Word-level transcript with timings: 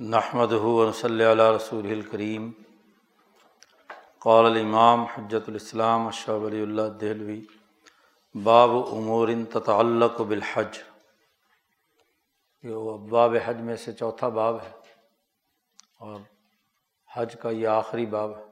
نحمد 0.00 0.52
صلی 0.94 1.24
اللہ 1.24 1.50
رسول 1.56 1.90
الکریم 1.90 2.50
قال 4.18 4.46
الامام 4.46 5.00
حجت 5.00 5.48
الاسلام 5.48 6.06
اشہ 6.06 6.30
ولی 6.30 6.62
اللہ 6.62 6.82
دہلوی، 6.82 7.44
باب 8.34 8.70
امور 8.70 9.28
تتعلق 9.52 10.20
بالحج. 10.20 10.78
یہ 12.62 12.74
باب 13.10 13.34
حج 13.44 13.60
میں 13.60 13.76
سے 13.76 13.92
چوتھا 13.92 14.28
باب 14.28 14.62
ہے 14.62 14.70
اور 16.00 16.20
حج 17.16 17.36
کا 17.40 17.50
یہ 17.50 17.68
آخری 17.68 18.06
باب 18.06 18.38
ہے۔ 18.38 18.44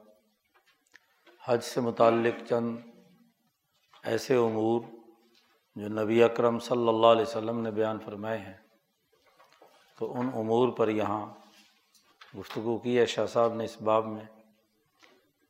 حج 1.45 1.63
سے 1.63 1.81
متعلق 1.81 2.49
چند 2.49 2.77
ایسے 4.03 4.35
امور 4.35 4.81
جو 5.75 5.87
نبی 5.87 6.23
اکرم 6.23 6.59
صلی 6.59 6.87
اللہ 6.87 7.07
علیہ 7.07 7.21
وسلم 7.21 7.59
نے 7.59 7.71
بیان 7.71 7.99
فرمائے 7.99 8.37
ہیں۔ 8.37 8.62
تو 9.97 10.19
ان 10.19 10.29
امور 10.33 10.69
پر 10.69 10.89
یہاں 10.89 11.25
گفتگو 12.37 12.77
کی 12.77 12.99
ہے۔ 12.99 13.05
شاہ 13.05 13.25
صاحب 13.25 13.53
نے 13.53 13.65
اس 13.65 13.81
باب 13.81 14.05
میں 14.05 14.25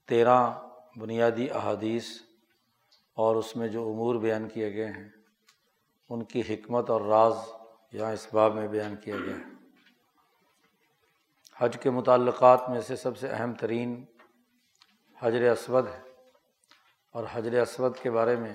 تیرہ 0.07 0.67
بنیادی 0.95 1.49
احادیث 1.49 2.05
اور 3.13 3.35
اس 3.35 3.55
میں 3.55 3.67
جو 3.67 3.89
امور 3.89 4.15
بیان 4.15 4.49
کیے 4.49 4.73
گئے 4.73 4.87
ہیں، 4.87 5.09
ان 6.09 6.23
کی 6.23 6.41
حکمت 6.41 6.89
اور 6.89 7.01
راز 7.01 7.35
یہاں 7.91 8.11
اس 8.11 8.27
باب 8.34 8.55
میں 8.55 8.67
بیان 8.67 8.95
کیا 8.95 9.15
گیا 9.15 9.35
ہے 9.35 9.51
حج 11.57 11.77
کے 11.81 11.89
متعلقات 11.89 12.70
میں 12.70 12.81
سے 12.81 12.95
سب 12.95 13.17
سے 13.17 13.27
اہم 13.27 13.53
ترین 13.53 14.05
حجر 15.21 15.51
اسود 15.51 15.87
ہے 15.87 16.01
اور 17.12 17.23
حجر 17.31 17.62
اسود 17.62 17.98
کے 17.98 18.12
بارے 18.12 18.35
میں 18.35 18.53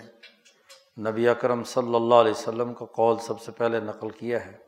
نبی 1.10 1.28
اکرم 1.28 1.64
صلی 1.64 1.94
اللہ 1.94 2.14
علیہ 2.14 2.30
وسلم 2.30 2.74
کا 2.74 2.86
قول 2.86 3.18
سب 3.18 3.40
سے 3.40 3.52
پہلے 3.52 3.80
نقل 3.80 4.10
کیا 4.10 4.46
ہے۔ 4.46 4.67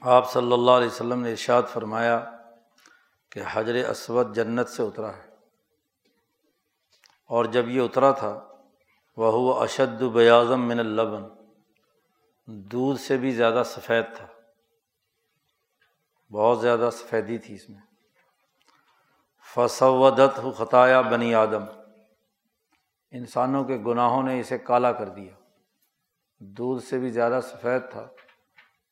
آپ 0.00 0.32
صلی 0.32 0.52
اللہ 0.52 0.70
علیہ 0.70 0.86
وسلم 0.86 1.20
نے 1.20 1.30
ارشاد 1.30 1.62
فرمایا 1.68 2.36
کہ 3.30 3.40
حجر 3.52 3.90
اسود 3.90 4.34
جنت 4.34 4.68
سے 4.68 4.82
اترا 4.82 5.16
ہے۔ 5.16 5.30
اور 7.26 7.44
جب 7.44 7.68
یہ 7.68 7.80
اترا 7.80 8.10
تھا 8.10 8.46
وہ 9.16 9.60
اشد 9.60 10.02
بیاضم 10.02 10.68
من 10.68 10.78
البن 10.78 11.22
دودھ 12.46 13.00
سے 13.00 13.16
بھی 13.16 13.30
زیادہ 13.30 13.62
سفید 13.66 14.04
تھا۔ 14.16 14.26
بہت 16.32 16.60
زیادہ 16.60 16.88
سفیدی 16.92 17.38
تھی 17.38 17.54
اس 17.54 17.70
میں۔ 17.70 17.80
فصودت 19.54 20.38
ہو 20.38 20.52
خطایا 20.52 21.00
بنی 21.00 21.34
آدم۔ 21.34 21.64
انسانوں 23.10 23.64
کے 23.64 23.76
گناہوں 23.86 24.22
نے 24.22 24.40
اسے 24.40 24.58
کالا 24.58 24.92
کر 24.92 25.08
دیا۔ 25.08 25.32
دودھ 26.38 26.84
سے 26.84 26.98
بھی 26.98 27.10
زیادہ 27.10 27.40
سفید 27.42 27.90
تھا۔ 27.90 28.08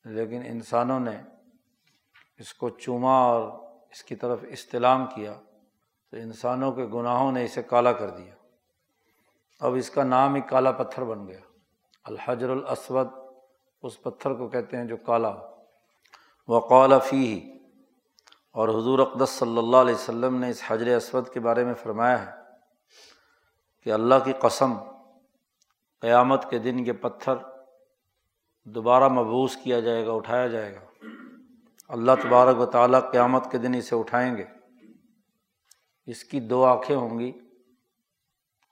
لیکن 0.05 0.43
انسانوں 0.47 1.01
نے 1.01 1.23
اس 2.39 2.55
کو 2.55 2.69
چوما 2.69 3.19
اور 3.19 3.69
اس 3.91 4.05
کی 4.05 4.17
طرف 4.17 4.39
استلام 4.49 5.07
کیا 5.07 5.41
تو 6.11 6.17
انسانوں 6.17 6.73
کے 6.73 6.85
گناہوں 6.85 7.33
نے 7.33 7.45
اسے 7.45 7.63
کالا 7.63 7.93
کر 7.93 8.11
دیا۔ 8.11 8.35
اب 9.61 9.75
اس 9.75 9.91
کا 9.91 10.05
نام 10.05 10.35
ہی 10.35 10.41
کالا 10.41 10.71
پتھر 10.71 11.05
بن 11.05 11.29
گیا۔ 11.29 11.39
الحجر 12.05 12.51
الاسود، 12.51 13.09
اس 13.83 14.03
پتھر 14.03 14.35
کو 14.35 14.49
کہتے 14.49 14.77
ہیں 14.77 14.85
جو 14.85 14.97
کالا 14.97 15.35
و 16.49 16.99
فی 16.99 17.17
ہی 17.17 17.59
اور 18.51 18.69
حضور 18.69 18.99
اقدس 18.99 19.31
صلی 19.31 19.59
اللہ 19.59 19.77
علیہ 19.77 19.95
وسلم 19.95 20.37
نے 20.37 20.51
اس 20.51 20.63
حجر 20.67 20.97
اسود 20.97 21.29
کے 21.29 21.41
بارے 21.41 21.65
میں 21.65 21.75
فرمایا 21.75 22.27
ہے 22.27 22.31
کہ 23.85 23.93
اللہ 23.93 24.15
کی 24.25 24.33
قسم، 24.33 24.75
قیامت 26.01 26.51
کے 26.51 26.59
دن 26.59 26.87
یہ 26.87 26.93
پتھر 26.93 27.58
دوبارہ 28.75 29.09
مبوس 29.09 29.57
کیا 29.57 29.81
جائے 29.81 30.07
گا، 30.07 30.13
اٹھایا 30.13 30.47
جائے 30.47 30.75
گا۔ 30.75 31.07
اللہ 31.89 32.13
تبارک 32.23 32.61
و 32.61 32.67
تعالیٰ 32.67 33.01
قیامت 33.13 33.51
کے 33.51 33.59
دن 33.59 33.75
اسے 33.75 33.97
اٹھائیں 33.97 34.37
گے۔ 34.37 34.45
اس 36.07 36.25
کی 36.25 36.41
دو 36.41 36.65
آنکھیں 36.65 36.97
ہوں 36.97 37.19
گی 37.19 37.33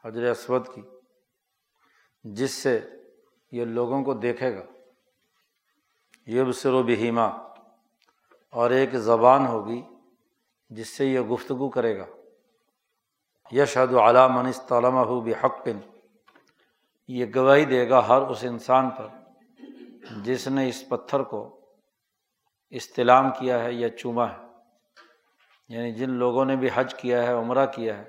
حضر 0.04 0.30
اسود 0.30 0.68
کی، 0.74 0.82
جس 2.24 2.50
سے 2.50 2.80
یہ 3.52 3.64
لوگوں 3.64 4.04
کو 4.04 4.14
دیکھے 4.14 4.56
گا۔ 4.56 4.62
یہ 6.26 6.42
بسر 6.42 6.72
و 6.72 6.82
بہیما 6.82 7.26
اور 8.50 8.70
ایک 8.70 8.92
زبان 8.92 9.46
ہوگی 9.46 9.82
جس 10.70 10.88
سے 10.88 11.06
یہ 11.06 11.20
گفتگو 11.20 11.68
کرے 11.68 11.98
گا۔ 11.98 12.06
یشد 13.52 13.94
علا 13.94 14.26
منصطلمہ 14.26 14.98
ہو 14.98 15.20
بحق، 15.20 15.68
یہ 17.08 17.26
گواہی 17.34 17.64
دے 17.64 17.88
گا 17.88 18.08
ہر 18.08 18.22
اس 18.22 18.44
انسان 18.44 18.90
پر 18.90 19.25
جس 20.24 20.46
نے 20.48 20.68
اس 20.68 20.82
پتھر 20.88 21.22
کو 21.22 21.40
استلام 22.72 23.30
کیا 23.38 23.62
ہے 23.64 23.72
یا 23.72 23.88
چوما 23.88 24.26
ہے 24.30 24.44
یعنی 25.70 25.92
جن 25.92 26.10
لوگوں 26.10 26.44
نے 26.44 26.56
بھی 26.56 26.68
حج 26.74 26.94
کیا 26.94 27.22
ہے، 27.22 27.32
عمرہ 27.32 27.66
کیا 27.66 27.96
ہے، 27.98 28.04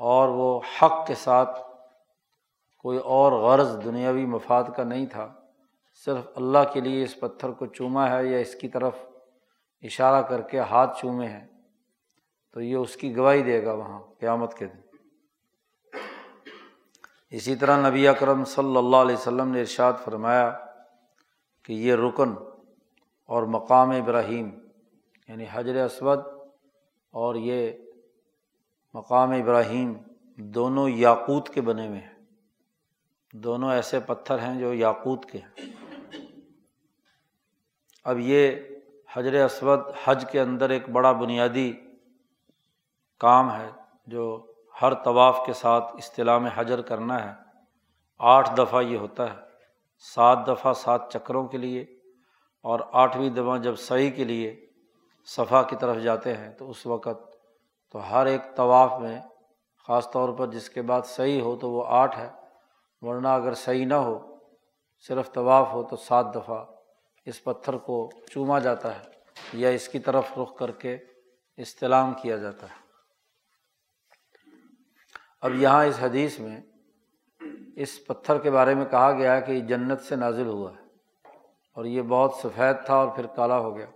اور 0.00 0.28
وہ 0.28 0.60
حق 0.76 1.06
کے 1.06 1.14
ساتھ 1.14 1.58
کوئی 2.84 2.98
اور 2.98 3.32
غرض 3.42 3.76
دنیاوی 3.84 4.26
مفاد 4.26 4.64
کا 4.76 4.84
نہیں 4.84 5.06
تھا، 5.06 5.28
صرف 6.06 6.28
اللہ 6.34 6.72
کے 6.72 6.80
لیے 6.80 7.02
اس 7.04 7.18
پتھر 7.20 7.50
کو 7.50 7.66
چوما 7.68 8.08
ہے 8.10 8.24
یا 8.26 8.38
اس 8.38 8.54
کی 8.54 8.68
طرف 8.68 8.94
اشارہ 9.84 10.22
کر 10.22 10.40
کے 10.42 10.60
ہاتھ 10.60 11.00
چومے 11.00 11.26
ہیں، 11.26 11.46
تو 12.52 12.60
یہ 12.60 12.76
اس 12.76 12.96
کی 12.96 13.16
گواہی 13.16 13.42
دے 13.42 13.64
گا 13.64 13.72
وہاں 13.72 14.00
قیامت 14.20 14.54
کے 14.54 14.66
دن۔ 14.66 14.88
اسی 17.32 17.54
طرح 17.56 17.88
نبی 17.88 18.08
اکرم 18.08 18.44
صلی 18.44 18.76
اللہ 18.76 18.96
علیہ 18.96 19.16
وسلم 19.16 19.50
نے 19.52 19.60
ارشاد 19.60 19.92
فرمایا 20.04 20.50
کہ 21.70 21.74
یہ 21.74 21.94
رکن 21.94 22.34
اور 23.26 23.42
مقام 23.42 23.90
ابراہیم 23.90 24.50
یعنی 25.28 25.44
حجر 25.52 25.84
اسود 25.84 26.18
اور 27.10 27.34
یہ 27.34 27.72
مقام 28.94 29.30
ابراہیم 29.30 29.92
دونوں 30.36 30.88
یاقوت 30.88 31.48
کے 31.48 31.60
بنے 31.60 31.88
ہوئے 31.88 31.98
ہیں۔ 31.98 32.14
دونوں 33.32 33.72
ایسے 33.72 34.00
پتھر 34.00 34.38
ہیں 34.38 34.60
جو 34.60 34.74
یاقوت 34.74 35.24
کے 35.24 35.38
ہیں۔ 35.38 35.70
اب 38.04 38.18
یہ 38.18 38.52
حجر 39.12 39.44
اسود 39.44 39.80
حج 40.04 40.24
کے 40.32 40.40
اندر 40.40 40.70
ایک 40.70 40.88
بڑا 40.88 41.12
بنیادی 41.12 41.72
کام 43.18 43.52
ہے 43.52 43.70
جو 44.06 44.52
ہر 44.82 44.94
طواف 44.94 45.40
کے 45.46 45.52
ساتھ 45.52 45.96
اصطلاح 45.96 46.38
میں 46.38 46.50
حجر 46.54 46.80
کرنا 46.80 47.24
ہے۔ 47.24 47.42
آٹھ 48.18 48.50
دفعہ 48.58 48.82
یہ 48.82 48.98
ہوتا 48.98 49.34
ہے۔ 49.34 49.49
سات 50.00 50.38
دفعہ 50.46 50.72
سات 50.72 51.12
چکروں 51.12 51.48
کے 51.48 51.58
لیے 51.58 51.82
اور 52.64 52.80
آٹھویں 52.92 53.30
دفعہ 53.30 53.58
جب 53.58 53.78
صحیح 53.78 54.10
کے 54.10 54.24
لیے 54.24 54.66
صفحہ 55.26 55.62
کی 55.62 55.76
طرف 55.76 55.96
جاتے 56.02 56.36
ہیں 56.36 56.54
تو 56.54 56.70
اس 56.70 56.86
وقت 56.86 57.36
تو 57.90 58.10
ہر 58.10 58.26
ایک 58.26 58.56
طواف 58.56 58.92
میں 59.00 59.20
خاص 59.88 60.10
طور 60.10 60.28
پر 60.28 60.46
جس 60.46 60.70
کے 60.70 60.82
بعد 60.82 61.02
صحیح 61.04 61.40
ہو 61.40 61.56
تو 61.56 61.70
وہ 61.70 61.84
آٹھ 61.86 62.18
ہے، 62.18 62.30
ورنہ 63.00 63.28
اگر 63.28 63.54
صحیح 63.54 63.86
نہ 63.86 63.94
ہو، 63.94 64.36
صرف 65.08 65.32
طواف 65.32 65.72
ہو 65.72 65.82
تو 65.82 65.96
سات 65.96 66.34
دفعہ 66.34 66.64
اس 67.24 67.44
پتھر 67.44 67.76
کو 67.76 68.10
چوما 68.30 68.58
جاتا 68.58 68.98
ہے 68.98 69.04
یا 69.52 69.68
اس 69.68 69.88
کی 69.88 69.98
طرف 69.98 70.38
رخ 70.38 70.56
کر 70.58 70.70
کے 70.70 70.98
استلام 71.56 72.14
کیا 72.14 72.36
جاتا 72.36 72.66
ہے۔ 72.66 72.78
اب 75.40 75.54
یہاں 75.54 75.84
اس 75.84 75.94
حدیث 76.00 76.38
میں 76.38 76.60
اس 77.76 78.06
پتھر 78.06 78.38
کے 78.38 78.50
بارے 78.50 78.74
میں 78.74 78.84
کہا 78.84 79.12
گیا 79.12 79.40
کہ 79.40 79.52
یہ 79.52 79.60
جنت 79.60 80.00
سے 80.00 80.16
نازل 80.16 80.46
ہوا 80.46 80.72
ہے 80.72 80.86
اور 81.72 81.84
یہ 81.84 82.02
بہت 82.02 82.34
سفید 82.34 82.76
تھا 82.86 82.94
اور 82.94 83.08
پھر 83.08 83.26
کالا 83.26 83.58
ہو 83.58 83.76
گیا۔ 83.76 83.86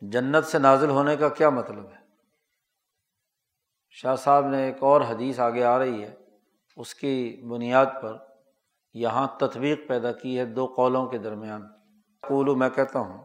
جنت 0.00 0.44
سے 0.44 0.58
نازل 0.58 0.90
ہونے 0.90 1.16
کا 1.16 1.28
کیا 1.28 1.50
مطلب 1.50 1.84
ہے؟ 1.84 2.00
شاہ 3.90 4.16
صاحب 4.16 4.46
نے 4.46 4.66
ایک 4.66 4.82
اور 4.82 5.00
حدیث 5.00 5.40
آگے 5.40 5.64
آ 5.64 5.78
رہی 5.78 6.02
ہے۔ 6.02 6.14
اس 6.76 6.94
کی 6.94 7.42
بنیاد 7.48 7.86
پر 8.02 8.16
یہاں 8.94 9.26
تطبیق 9.38 9.88
پیدا 9.88 10.12
کی 10.12 10.38
ہے 10.38 10.44
دو 10.44 10.66
قولوں 10.66 11.06
کے 11.06 11.18
درمیان۔ 11.18 11.62
قولو 12.28 12.56
میں 12.56 12.70
کہتا 12.70 12.98
ہوں 12.98 13.24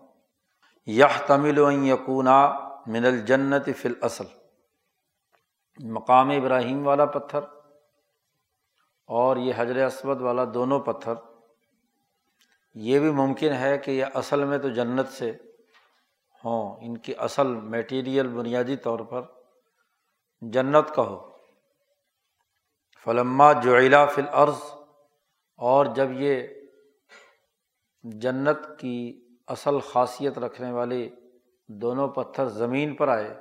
یہ 0.85 1.05
تمل 1.27 1.59
و 1.59 1.71
یقونا 1.71 2.51
من 2.87 3.05
الجنت 3.05 3.69
فل 3.77 3.93
اصل 4.01 4.25
مقام 5.83 6.29
ابراہیم 6.29 6.87
والا 6.87 7.05
پتھر۔ 7.05 7.54
اور 9.09 9.37
یہ 9.37 9.53
حجر 9.57 9.85
اسود 9.85 10.21
والا 10.21 10.43
دونوں 10.53 10.79
پتھر، 10.79 11.13
یہ 12.75 12.99
بھی 12.99 13.11
ممکن 13.11 13.53
ہے 13.53 13.77
کہ 13.77 13.91
یہ 13.91 14.05
اصل 14.13 14.43
میں 14.43 14.57
تو 14.57 14.69
جنت 14.69 15.07
سے 15.07 15.31
ہوں، 16.43 16.75
ان 16.81 16.97
کی 16.97 17.13
اصل 17.17 17.47
میٹیریل 17.47 18.27
بنیادی 18.27 18.75
طور 18.75 18.99
پر 18.99 19.21
جنت 20.41 20.95
کا 20.95 21.01
ہو۔ 21.01 21.31
فلما 23.05 23.51
جو 23.53 23.75
فل 24.11 24.27
عرض 24.31 24.61
اور 25.59 25.85
جب 25.85 26.11
یہ 26.11 26.47
جنت 28.03 28.79
کی 28.79 28.97
اصل 29.47 29.79
خاصیت 29.79 30.37
رکھنے 30.37 30.71
والے 30.71 31.09
دونوں 31.69 32.07
پتھر 32.07 32.45
زمین 32.45 32.95
پر 32.95 33.07
آئے، 33.07 33.33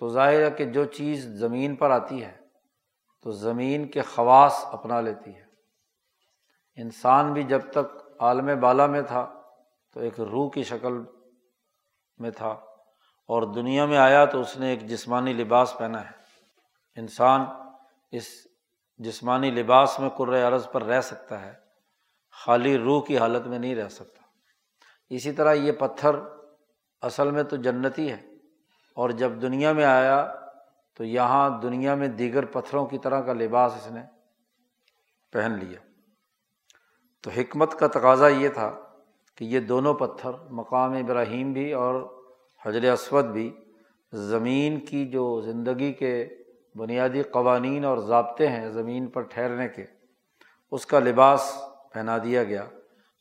تو 0.00 0.08
ظاہر 0.08 0.44
ہے 0.44 0.50
کہ 0.50 0.64
جو 0.64 0.84
چیز 0.84 1.26
زمین 1.38 1.76
پر 1.76 1.90
آتی 1.90 2.22
ہے 2.24 2.39
تو 3.22 3.30
زمین 3.30 3.88
کے 3.88 4.02
خواص 4.02 4.64
اپنا 4.64 5.00
لیتی 5.00 5.36
ہے۔ 5.36 5.44
انسان 6.76 7.32
بھی 7.32 7.42
جب 7.42 7.60
تک 7.70 8.12
عالم 8.18 8.60
بالا 8.60 8.86
میں 8.86 9.02
تھا 9.02 9.42
تو 9.92 10.00
ایک 10.00 10.20
روح 10.20 10.50
کی 10.50 10.62
شکل 10.62 10.92
میں 12.18 12.30
تھا 12.30 12.48
اور 13.26 13.42
دنیا 13.42 13.86
میں 13.86 13.98
آیا 13.98 14.24
تو 14.24 14.40
اس 14.40 14.56
نے 14.56 14.70
ایک 14.70 14.86
جسمانی 14.86 15.32
لباس 15.32 15.74
پہنا 15.78 16.04
ہے۔ 16.04 16.20
انسان 16.96 17.40
اس 18.10 18.46
جسمانی 18.98 19.50
لباس 19.50 20.00
میں 20.00 20.08
قر 20.08 20.48
عرض 20.48 20.70
پر 20.72 20.82
رہ 20.82 21.00
سکتا 21.00 21.40
ہے، 21.40 21.52
خالی 22.30 22.78
روح 22.78 23.04
کی 23.04 23.18
حالت 23.18 23.46
میں 23.46 23.58
نہیں 23.58 23.74
رہ 23.74 23.88
سکتا۔ 23.88 24.22
اسی 25.10 25.32
طرح 25.32 25.52
یہ 25.52 25.72
پتھر 25.72 26.10
اصل 27.02 27.30
میں 27.30 27.42
تو 27.42 27.56
جنتی 27.56 28.12
ہے 28.12 28.22
اور 28.94 29.10
جب 29.10 29.30
دنیا 29.42 29.72
میں 29.72 29.84
آیا 29.84 30.39
تو 31.00 31.04
یہاں 31.04 31.60
دنیا 31.60 31.94
میں 31.94 32.08
دیگر 32.08 32.44
پتھروں 32.44 32.86
کی 32.86 32.98
طرح 32.98 33.20
کا 33.20 33.32
لباس 33.32 33.72
اس 33.76 33.92
نے 33.92 34.00
پہن 35.32 35.52
لیا۔ 35.52 35.78
تو 37.22 37.30
حکمت 37.30 37.74
کا 37.78 37.86
تقاضا 37.86 38.28
یہ 38.28 38.48
تھا 38.48 38.80
کہ 39.34 39.44
یہ 39.44 39.60
دونوں 39.60 39.94
پتھر، 39.94 40.30
مقام 40.50 40.92
ابراہیم 40.92 41.52
بھی 41.52 41.72
اور 41.72 42.20
حجر 42.66 42.92
اسود 42.92 43.24
بھی، 43.24 43.52
زمین 44.12 44.80
کی 44.80 45.06
جو 45.06 45.40
زندگی 45.40 45.92
کے 45.92 46.28
بنیادی 46.74 47.22
قوانین 47.22 47.84
اور 47.84 47.98
ضابطے 47.98 48.48
ہیں 48.48 48.68
زمین 48.68 49.06
پر 49.06 49.22
ٹھہرنے 49.22 49.68
کے، 49.68 49.84
اس 50.70 50.86
کا 50.86 50.98
لباس 50.98 51.62
پہنا 51.92 52.18
دیا 52.18 52.44
گیا۔ 52.44 52.64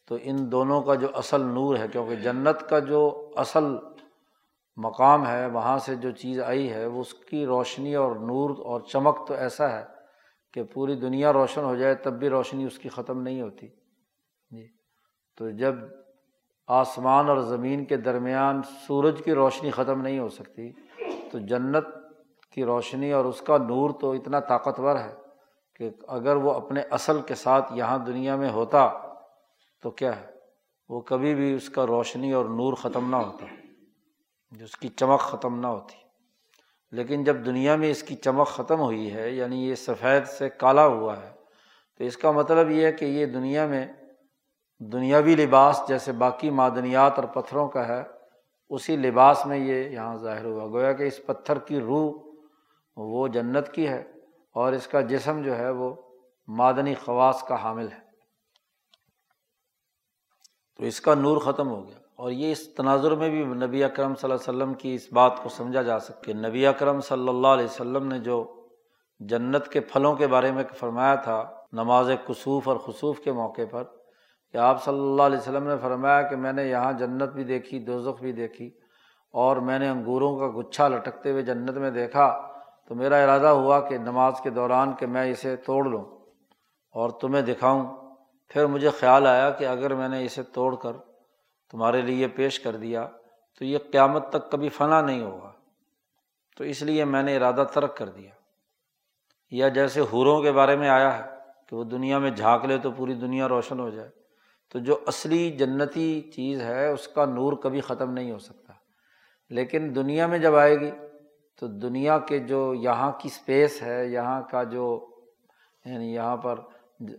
تو 0.06 0.18
ان 0.22 0.52
دونوں 0.52 0.82
کا 0.82 0.96
جو 0.96 1.08
اصل 1.14 1.42
نور 1.42 1.78
ہے، 1.78 1.88
کیونکہ 1.88 2.16
جنت 2.16 2.70
کا 2.70 2.80
جو 2.80 3.32
اصل 3.36 3.64
مقام 4.80 5.28
ہے، 5.28 5.46
وہاں 5.46 5.78
سے 5.78 5.96
جو 5.96 6.12
چیز 6.12 6.42
آئی 6.42 6.74
ہے، 6.74 6.86
وہ 6.86 7.02
اس 7.02 7.14
کی 7.14 7.46
روشنی 7.46 7.96
اور 7.96 8.16
نور 8.16 8.50
اور 8.50 8.82
چمک 8.82 9.28
تو 9.28 9.34
ایسا 9.34 9.80
ہے 9.80 9.86
کہ 10.54 10.64
پوری 10.64 10.96
دنیا 10.96 11.34
روشن 11.34 11.64
ہو 11.64 11.76
جائے 11.76 11.96
تب 11.96 12.14
بھی 12.14 12.30
روشنی 12.30 12.64
اس 12.64 12.80
کی 12.80 12.90
ختم 12.90 13.22
نہیں 13.22 13.42
ہوتی۔ 13.42 13.68
جی۔ 14.52 14.68
تو 15.38 15.50
جب 15.50 15.76
آسمان 16.68 17.30
اور 17.30 17.38
زمین 17.38 17.86
کے 17.86 17.98
درمیان 17.98 18.62
سورج 18.88 19.22
کی 19.26 19.34
روشنی 19.34 19.72
ختم 19.72 20.02
نہیں 20.02 20.20
ہو 20.20 20.30
سکتی، 20.30 20.72
تو 21.32 21.40
جنت 21.40 21.86
کی 22.52 22.64
روشنی 22.64 23.12
اور 23.12 23.26
اس 23.26 23.42
کا 23.42 23.58
نور 23.58 23.90
تو 24.02 24.12
اتنا 24.12 24.40
طاقتور 24.40 24.96
ہے 24.96 25.16
کہ 25.76 25.90
اگر 26.08 26.36
وہ 26.36 26.54
اپنے 26.54 26.82
اصل 26.92 27.22
کے 27.22 27.36
ساتھ 27.36 27.74
یہاں 27.74 27.98
دنیا 27.98 28.36
میں 28.36 28.50
ہوتا 28.50 28.90
تو 29.84 29.92
کیا 29.92 30.22
ہے؟ 30.22 30.26
وہ 30.90 31.02
کبھی 31.02 31.36
بھی 31.36 31.54
اس 31.54 31.70
کا 31.70 31.86
روشنی 31.86 32.32
اور 32.32 32.46
نور 32.46 32.74
ختم 32.74 33.10
نہ 33.10 33.16
ہوتا۔ 33.16 33.46
جو 34.52 34.66
اس 34.66 34.78
کی 34.78 34.88
چمک 34.88 35.20
ختم 35.20 35.60
نہ 35.60 35.68
ہوتی۔ 35.68 35.96
لیکن 36.92 37.24
جب 37.24 37.46
دنیا 37.46 37.76
میں 37.76 37.92
اس 37.92 38.04
کی 38.04 38.16
چمک 38.16 38.48
ختم 38.48 38.80
ہوئی 38.80 39.14
ہے 39.14 39.30
یعنی 39.32 39.70
یہ 39.70 39.76
سفید 39.76 40.28
سے 40.28 40.50
کالا 40.50 40.86
ہوا 40.86 41.22
ہے، 41.22 41.32
تو 41.98 42.04
اس 42.04 42.18
کا 42.18 42.32
مطلب 42.32 42.72
یہ 42.72 42.86
ہے 42.86 42.92
کہ 42.92 43.06
یہ 43.06 43.26
دنیا 43.26 43.66
میں 43.66 43.88
دنیاوی 44.80 45.36
لباس 45.36 45.82
جیسے 45.88 46.12
باقی 46.12 46.50
معدنیات 46.50 47.20
اور 47.20 47.24
پتھروں 47.24 47.68
کا 47.68 47.88
ہے، 47.88 48.04
اسی 48.70 48.96
لباس 48.96 49.46
میں 49.46 49.58
یہ 49.58 49.90
یہاں 49.90 50.18
ظاہر 50.18 50.46
ہوا۔ 50.46 50.66
گویا 50.66 50.94
کہ 50.94 51.04
اس 51.04 51.20
پتھر 51.26 51.60
کی 51.60 51.80
روح 51.80 52.30
وہ 52.98 53.28
جنت 53.28 53.74
کی 53.74 53.90
ہے 53.90 54.12
اور 54.54 54.74
اس 54.74 54.88
کا 54.88 55.02
جسم 55.02 55.42
جو 55.42 55.58
ہے 55.58 55.70
وہ 55.70 55.96
معدنی 56.48 56.96
خواص 56.96 57.44
کا 57.44 57.64
حامل 57.64 57.92
ہے۔ 57.92 58.00
تو 60.78 60.84
اس 60.86 61.02
کا 61.02 61.14
نور 61.14 61.38
ختم 61.38 61.68
ہو 61.68 61.88
گیا۔ 61.88 62.09
اور 62.20 62.32
یہ 62.32 62.52
اس 62.52 62.62
تناظر 62.76 63.16
میں 63.16 63.30
بھی 63.30 63.44
نبی 63.66 63.84
اکرم 63.84 64.16
صلی 64.16 64.32
اللہ 64.32 64.42
علیہ 64.42 64.50
وسلم 64.50 64.74
کی 64.74 64.94
اس 64.94 65.08
بات 65.14 65.42
کو 65.44 65.50
سمجھا 65.50 65.82
جا 65.82 66.00
سکے 66.00 66.34
نبی 66.34 66.66
اکرم 66.68 67.00
صلی 67.02 67.30
اللہ 67.30 67.48
علیہ 67.48 67.66
وسلم 67.66 68.08
نے 68.08 68.20
جو 68.20 68.44
جنت 69.20 69.68
کے 69.68 69.80
پھلوں 69.92 70.14
کے 70.16 70.28
بارے 70.28 70.52
میں 70.52 70.64
فرمایا 70.80 71.16
تھا، 71.16 71.44
نماز 71.74 72.10
کسوف 72.28 72.68
اور 72.68 72.78
خصوف 72.78 73.20
کے 73.20 73.32
موقع 73.32 73.62
پر، 73.72 73.84
کہ 74.54 74.58
آپ 74.58 74.84
صلی 74.84 75.00
اللہ 75.00 75.24
علیہ 75.24 75.38
وسلم 75.38 75.68
نے 75.68 75.78
فرمایا 75.82 76.22
کہ 76.22 76.36
میں 76.36 76.54
نے 76.54 76.68
یہاں 76.68 76.92
جنت 77.00 77.34
بھی 77.34 77.44
دیکھی، 77.44 77.80
دوزخ 77.80 78.22
بھی 78.22 78.32
دیکھی، 78.34 78.70
اور 79.34 79.58
میں 79.58 79.80
نے 79.80 79.90
انگوروں 79.90 80.38
کا 80.38 80.48
گچھا 80.60 80.88
لٹکتے 80.88 81.32
ہوئے 81.32 81.44
جنت 81.44 81.78
میں 81.78 81.92
دیکھا، 81.92 82.30
تو 82.88 82.96
میرا 82.96 83.24
ارادہ 83.24 83.48
ہوا 83.48 83.80
کہ 83.80 83.98
نماز 83.98 84.42
کے 84.44 84.50
دوران 84.50 84.94
کہ 85.00 85.06
میں 85.08 85.30
اسے 85.32 85.56
توڑ 85.66 85.86
لوں 85.86 86.06
اور 86.96 87.10
تمہیں 87.22 87.42
دکھاؤں۔ 87.42 87.86
پھر 88.52 88.66
مجھے 88.66 88.90
خیال 88.90 89.28
آیا 89.28 89.50
کہ 89.50 89.66
اگر 89.68 89.96
میں 89.96 90.08
نے 90.10 90.26
اسے 90.26 90.44
توڑ 90.54 90.76
کر 90.76 91.08
تمہارے 91.72 92.02
لیے 92.02 92.28
پیش 92.28 92.60
کر 92.60 92.76
دیا 92.76 93.08
تو 93.60 93.66
یہ 93.66 93.78
قیامت 93.92 94.30
تک 94.30 94.52
کبھی 94.52 94.70
فنا 94.70 95.02
نہیں 95.02 95.22
ہوگا۔ 95.22 95.52
تو 96.58 96.64
اس 96.64 96.82
لیے 96.82 97.06
میں 97.06 97.24
نے 97.24 97.38
ارادہ 97.38 97.64
ترک 97.74 97.98
کر 97.98 98.10
دیا۔ 98.10 98.32
یا 99.52 99.68
جیسے 99.68 100.02
حوروں 100.02 100.42
کے 100.42 100.52
بارے 100.52 100.76
میں 100.76 100.90
آیا 100.90 101.18
ہے 101.18 101.24
کہ 101.68 101.76
وہ 101.76 101.84
دنیا 101.84 102.18
میں 102.18 102.32
جھانک 102.32 102.66
لے 102.66 102.78
تو 102.78 102.92
پوری 102.92 103.14
دنیا 103.14 103.48
روشن 103.48 103.80
ہو 103.80 103.90
جائے، 103.90 104.10
تو 104.70 104.80
جو 104.80 105.00
اصلی 105.08 105.52
جنتی 105.52 106.22
چیز 106.22 106.62
ہے 106.62 106.88
اس 106.88 107.08
کا 107.08 107.26
نور 107.26 107.54
کبھی 107.54 107.82
ختم 107.82 108.12
نہیں 108.14 108.32
ہو 108.32 108.40
سکتا۔ 108.40 108.74
لیکن 109.50 109.92
دنیا 109.96 110.28
میں 110.28 110.40
جب 110.40 110.56
آئے 110.56 110.80
گی 110.80 110.92
تو 111.60 111.68
دنیا 111.68 112.20
کے 112.20 112.40
جو 112.40 112.74
یہاں 112.74 113.12
کی 113.12 113.30
اسپیس 113.34 113.82
ہے، 113.82 114.06
یہاں 114.06 114.42
کا 114.42 114.64
جو 114.64 115.10
یعنی 115.86 116.14
یہاں 116.14 116.38
پر 116.38 116.60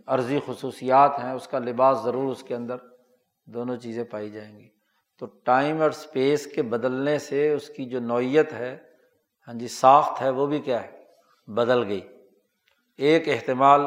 عرضی 0.07 0.39
خصوصیات 0.45 1.11
ہیں، 1.23 1.31
اس 1.31 1.47
کا 1.47 1.59
لباس 1.59 1.97
ضرور 2.03 2.31
اس 2.31 2.43
کے 2.43 2.55
اندر۔ 2.55 2.75
دونوں 3.53 3.77
چیزیں 3.77 4.03
پائی 4.03 4.29
جائیں 4.29 4.59
گی۔ 4.59 4.67
تو 5.21 5.25
ٹائم 5.43 5.81
اور 5.81 5.89
اسپیس 5.89 6.45
کے 6.47 6.61
بدلنے 6.61 7.19
سے 7.19 7.53
اس 7.53 7.67
کی 7.69 7.85
جو 7.85 7.99
نوعیت 7.99 8.53
ہے 8.53 8.77
ہاں 9.47 9.53
جی 9.53 9.67
ساخت 9.67 10.21
ہے، 10.21 10.29
وہ 10.29 10.47
بھی 10.47 10.59
کیا 10.59 10.83
ہے؟ 10.83 10.89
بدل 11.47 11.83
گئی۔ 11.87 12.01
ایک 12.99 13.27
احتمال 13.29 13.81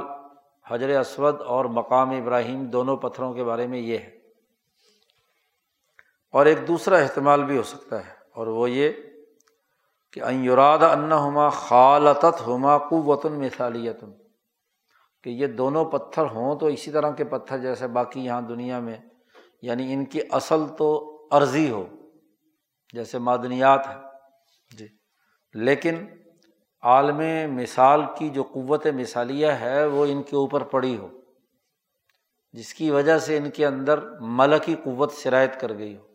حجر 0.66 0.88
اسود 1.00 1.40
اور 1.40 1.64
مقام 1.64 2.10
ابراہیم 2.10 2.64
دونوں 2.64 2.96
پتھروں 2.96 3.32
کے 3.34 3.44
بارے 3.44 3.66
میں 3.66 3.78
یہ 3.78 3.98
ہے۔ 3.98 4.18
اور 6.34 6.46
ایک 6.46 6.58
دوسرا 6.68 6.96
احتمال 6.96 7.44
بھی 7.44 7.56
ہو 7.56 7.62
سکتا 7.62 8.04
ہے، 8.06 8.12
اور 8.34 8.46
وہ 8.46 8.70
یہ 8.70 8.92
کہ 10.12 10.20
یوراد 10.30 10.82
ان 10.82 11.12
ہما 11.12 11.48
خالطت 11.48 12.46
ہما 12.46 12.78
قوت 12.78 13.26
مثالیت 13.26 14.04
کہ 15.24 15.30
یہ 15.30 15.46
دونوں 15.46 15.84
پتھر 15.84 16.22
ہوں 16.22 16.58
تو 16.58 16.66
اسی 16.66 16.90
طرح 16.90 17.10
کے 17.10 17.24
پتھر 17.24 17.58
جیسے 17.58 17.86
باقی 17.86 18.20
یہاں 18.20 18.40
دنیا 18.42 18.78
میں 18.78 18.96
یعنی 19.64 19.92
ان 19.92 20.04
کی 20.04 20.20
اصل 20.30 20.68
تو 20.78 20.88
عرضی 21.32 21.70
ہو 21.70 21.86
جیسے 22.92 23.18
معدنیات 23.18 23.86
ہے 23.88 23.94
جی۔ 24.76 24.86
لیکن 25.54 26.06
عالم 26.82 27.20
مثال 27.56 28.00
کی 28.18 28.28
جو 28.28 28.42
قوت 28.42 28.86
مثالیہ 28.86 29.46
ہے 29.46 29.86
وہ 29.86 30.06
ان 30.06 30.22
کے 30.22 30.36
اوپر 30.36 30.62
پڑی 30.62 30.96
ہو 30.96 31.08
جس 32.52 32.74
کی 32.74 32.90
وجہ 32.90 33.18
سے 33.18 33.36
ان 33.36 33.50
کے 33.50 33.66
اندر 33.66 33.98
ملکی 34.20 34.74
قوت 34.84 35.12
شرائط 35.12 35.60
کر 35.60 35.78
گئی 35.78 35.96
ہو۔ 35.96 36.06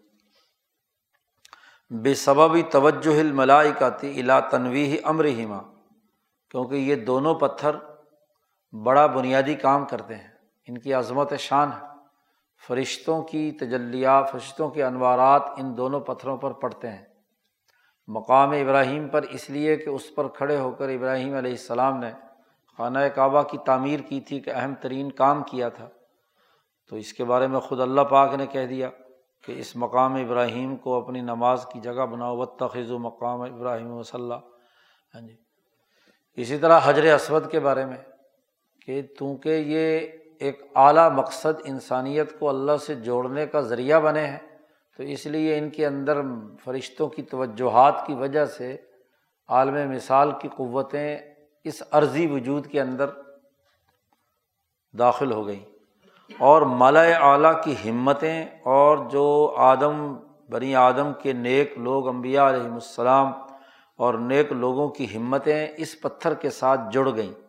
بے 1.91 2.13
سبب 2.15 2.55
توجہ 2.71 3.19
الملائی 3.19 3.71
کا 3.79 3.89
تی 3.89 4.19
الا 4.19 4.39
تنوی 4.39 4.97
امر 5.03 5.25
ہما 5.25 5.59
کیونکہ 6.49 6.75
یہ 6.75 6.95
دونوں 6.95 7.35
پتھر 7.35 7.75
بڑا 8.73 9.05
بنیادی 9.05 9.55
کام 9.55 9.85
کرتے 9.85 10.15
ہیں 10.15 10.31
ان 10.67 10.77
کی 10.77 10.93
عظمت 10.93 11.33
شان 11.39 11.71
ہے۔ 11.71 11.98
فرشتوں 12.67 13.23
کی 13.23 13.51
تجلیات، 13.51 14.31
فرشتوں 14.31 14.69
کے 14.69 14.83
انوارات 14.83 15.41
ان 15.57 15.77
دونوں 15.77 15.99
پتھروں 15.99 16.37
پر 16.37 16.51
پڑتے 16.51 16.89
ہیں۔ 16.89 17.05
مقام 18.07 18.51
ابراہیم 18.51 19.07
پر 19.07 19.21
اس 19.21 19.49
لیے 19.49 19.75
کہ 19.75 19.89
اس 19.89 20.15
پر 20.15 20.27
کھڑے 20.27 20.57
ہو 20.57 20.71
کر 20.71 20.89
ابراہیم 20.89 21.35
علیہ 21.35 21.51
السلام 21.51 21.99
نے 21.99 22.11
خانہ 22.77 22.99
کعبہ 23.15 23.41
کی 23.41 23.57
تعمیر 23.65 23.99
کی 23.99 24.21
تھی 24.21 24.39
کہ 24.39 24.49
اہم 24.49 24.73
ترین 24.81 25.11
کام 25.11 25.43
کیا 25.43 25.69
تھا۔ 25.69 25.89
تو 26.87 26.95
اس 26.95 27.13
کے 27.13 27.23
بارے 27.23 27.47
میں 27.47 27.59
خود 27.59 27.79
اللہ 27.79 28.01
پاک 28.01 28.33
نے 28.33 28.45
کہہ 28.47 28.65
دیا 28.65 28.89
کہ 29.43 29.51
اس 29.51 29.75
مقام 29.75 30.15
ابراہیم 30.15 30.77
کو 30.77 31.01
اپنی 31.01 31.21
نماز 31.21 31.65
کی 31.73 31.79
جگہ 31.79 32.05
بناؤ 32.05 32.37
و 32.37 32.45
تخذ 32.45 32.91
و 32.91 32.99
مقام 32.99 33.41
ابراہیم 33.41 33.91
و 33.91 34.03
صلی 34.03 34.35
ہاں 35.15 35.21
جی۔ 35.21 35.35
اسی 36.35 36.57
طرح 36.57 36.79
حجر 36.83 37.13
اسود 37.13 37.51
کے 37.51 37.59
بارے 37.59 37.85
میں 37.85 37.97
کہ 38.85 39.01
چونکہ 39.01 39.49
یہ 39.49 40.07
ایک 40.39 40.63
اعلیٰ 40.75 41.11
مقصد 41.11 41.61
انسانیت 41.63 42.39
کو 42.39 42.49
اللہ 42.49 42.77
سے 42.77 42.95
جوڑنے 42.95 43.45
کا 43.45 43.61
ذریعہ 43.61 43.99
بنے 43.99 44.27
ہیں۔ 44.27 44.37
تو 44.97 45.03
اس 45.03 45.25
لیے 45.25 45.57
ان 45.57 45.69
کے 45.69 45.85
اندر 45.85 46.21
فرشتوں 46.63 47.07
کی 47.07 47.21
توجہات 47.21 48.05
کی 48.05 48.13
وجہ 48.13 48.45
سے 48.45 48.77
عالم 49.47 49.91
مثال 49.91 50.31
کی 50.41 50.47
قوتیں 50.47 51.17
اس 51.63 51.83
عرضی 51.91 52.27
وجود 52.27 52.67
کے 52.67 52.81
اندر 52.81 53.05
داخل 54.99 55.31
ہو 55.31 55.47
گئیں۔ 55.47 55.65
اور 56.37 56.61
مالا 56.61 57.01
اعلیٰ 57.01 57.63
کی 57.63 57.89
ہمتیں 57.89 58.45
اور 58.45 58.97
جو 58.97 59.55
آدم، 59.57 60.15
بنی 60.49 60.75
آدم 60.75 61.11
کے 61.23 61.33
نیک 61.33 61.77
لوگ 61.77 62.07
امبیا 62.07 62.49
علیہم 62.49 62.73
السلام 62.73 63.31
اور 63.97 64.13
نیک 64.13 64.51
لوگوں 64.51 64.89
کی 64.89 65.17
ہمتیں 65.17 65.67
اس 65.77 66.01
پتھر 66.01 66.33
کے 66.33 66.49
ساتھ 66.49 66.81
جڑ 66.91 67.15
گئیں۔ 67.15 67.48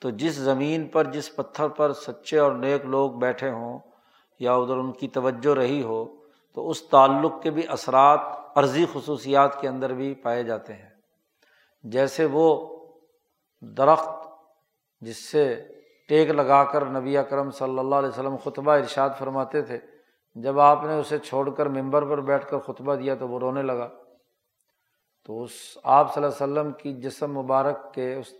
تو 0.00 0.10
جس 0.10 0.34
زمین 0.34 0.88
پر، 0.88 1.04
جس 1.04 1.36
پتھر 1.36 1.68
پر 1.68 1.92
سچے 1.92 2.38
اور 2.38 2.52
نیک 2.52 2.84
لوگ 2.84 3.10
بیٹھے 3.10 3.50
ہوں 3.50 3.78
یا 4.40 4.52
ادھر 4.52 4.76
ان 4.76 4.92
کی 4.92 5.08
توجہ 5.08 5.54
رہی 5.54 5.82
ہو، 5.82 6.04
تو 6.54 6.70
اس 6.70 6.82
تعلق 6.82 7.42
کے 7.42 7.50
بھی 7.50 7.62
اثرات 7.68 8.20
عرضی 8.54 8.86
خصوصیات 8.92 9.60
کے 9.60 9.68
اندر 9.68 9.92
بھی 9.92 10.14
پائے 10.14 10.42
جاتے 10.42 10.72
ہیں۔ 10.72 10.88
جیسے 11.82 12.24
وہ 12.24 12.76
درخت 13.60 14.08
جس 15.00 15.16
سے 15.16 15.68
ٹیک 16.08 16.30
لگا 16.30 16.64
کر 16.64 16.84
نبی 16.86 17.16
اکرم 17.16 17.50
صلی 17.50 17.78
اللہ 17.78 17.94
علیہ 17.94 18.08
وسلم 18.08 18.36
خطبہ 18.36 18.72
ارشاد 18.72 19.10
فرماتے 19.18 19.62
تھے، 19.62 19.78
جب 20.34 20.60
آپ 20.60 20.84
نے 20.84 20.94
اسے 20.94 21.18
چھوڑ 21.18 21.50
کر 21.50 21.66
ممبر 21.66 22.04
پر 22.04 22.20
بیٹھ 22.20 22.46
کر 22.46 22.58
خطبہ 22.58 22.94
دیا 22.94 23.14
تو 23.14 23.28
وہ 23.28 23.38
رونے 23.38 23.62
لگا۔ 23.62 23.88
تو 25.24 25.42
اس 25.42 25.78
آپ 25.82 26.14
صلی 26.14 26.24
اللہ 26.24 26.44
علیہ 26.44 26.52
وسلم 26.52 26.72
کی 26.72 27.00
جسم 27.00 27.32
مبارک 27.32 27.94
کے، 27.94 28.14
اس 28.14 28.32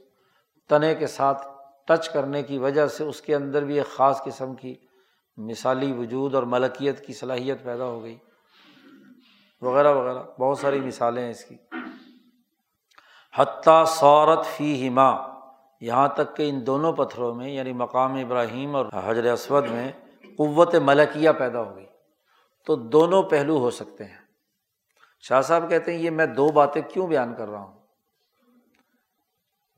تنے 0.69 0.95
کے 0.95 1.07
ساتھ 1.07 1.49
ٹچ 1.87 2.09
کرنے 2.09 2.43
کی 2.43 2.59
وجہ 2.59 2.87
سے 2.87 3.05
اس 3.05 3.21
کے 3.21 3.35
اندر 3.35 3.65
بھی 3.65 3.79
ایک 3.79 3.97
خاص 3.97 4.23
قسم 4.25 4.55
کی 4.55 4.75
مثالی 5.37 5.93
وجود 5.93 6.35
اور 6.35 6.43
ملکیت 6.43 7.07
کی 7.07 7.13
صلاحیت 7.13 7.65
پیدا 7.65 7.85
ہو 7.85 8.03
گئی۔ 8.03 8.19
وغیرہ 9.61 9.93
وغیرہ۔ 9.95 10.23
بہت 10.41 10.59
ساری 10.59 10.81
مثالیں 10.81 11.23
ہیں 11.23 11.31
اس 11.31 11.45
کی۔ 11.45 11.57
حتیٰ 13.37 13.85
سورت 13.85 14.47
فی 14.47 14.89
ہما 14.89 15.17
یہاں 15.81 16.09
تک 16.09 16.37
کہ 16.37 16.51
ان 16.51 16.67
دونوں 16.67 16.93
پتھروں 16.93 17.35
میں 17.35 17.49
یعنی 17.49 17.73
مقام 17.73 18.15
ابراہیم 18.15 18.77
اور 18.77 18.87
حضر 19.05 19.33
اسود 19.33 19.71
میں 19.71 19.93
قوت 20.23 20.75
ملکیہ 20.75 21.31
پیدا 21.39 21.63
ہو 21.63 21.77
گئی۔ 21.77 21.87
تو 22.67 22.77
دونوں 22.77 23.23
پہلو 23.23 23.59
ہو 23.59 23.71
سکتے 23.71 24.05
ہیں۔ 24.05 24.19
شاہ 25.21 25.41
صاحب 25.41 25.71
کہتے 25.71 25.93
ہیں، 25.93 25.99
یہ 25.99 26.11
میں 26.11 26.27
دو 26.27 26.49
باتیں 26.49 26.83
کیوں 26.89 27.07
بیان 27.07 27.35
کر 27.35 27.49
رہا 27.49 27.59
ہوں؟ 27.59 27.78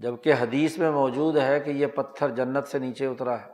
جبکہ 0.00 0.33
حدیث 0.40 0.78
میں 0.78 0.90
موجود 0.90 1.37
ہے 1.37 1.61
کہ 1.61 1.71
یہ 1.71 1.87
پتھر 1.87 2.28
جنت 2.28 2.69
سے 2.69 2.78
نیچے 2.78 3.07
اترا 3.07 3.40
ہے۔ 3.40 3.47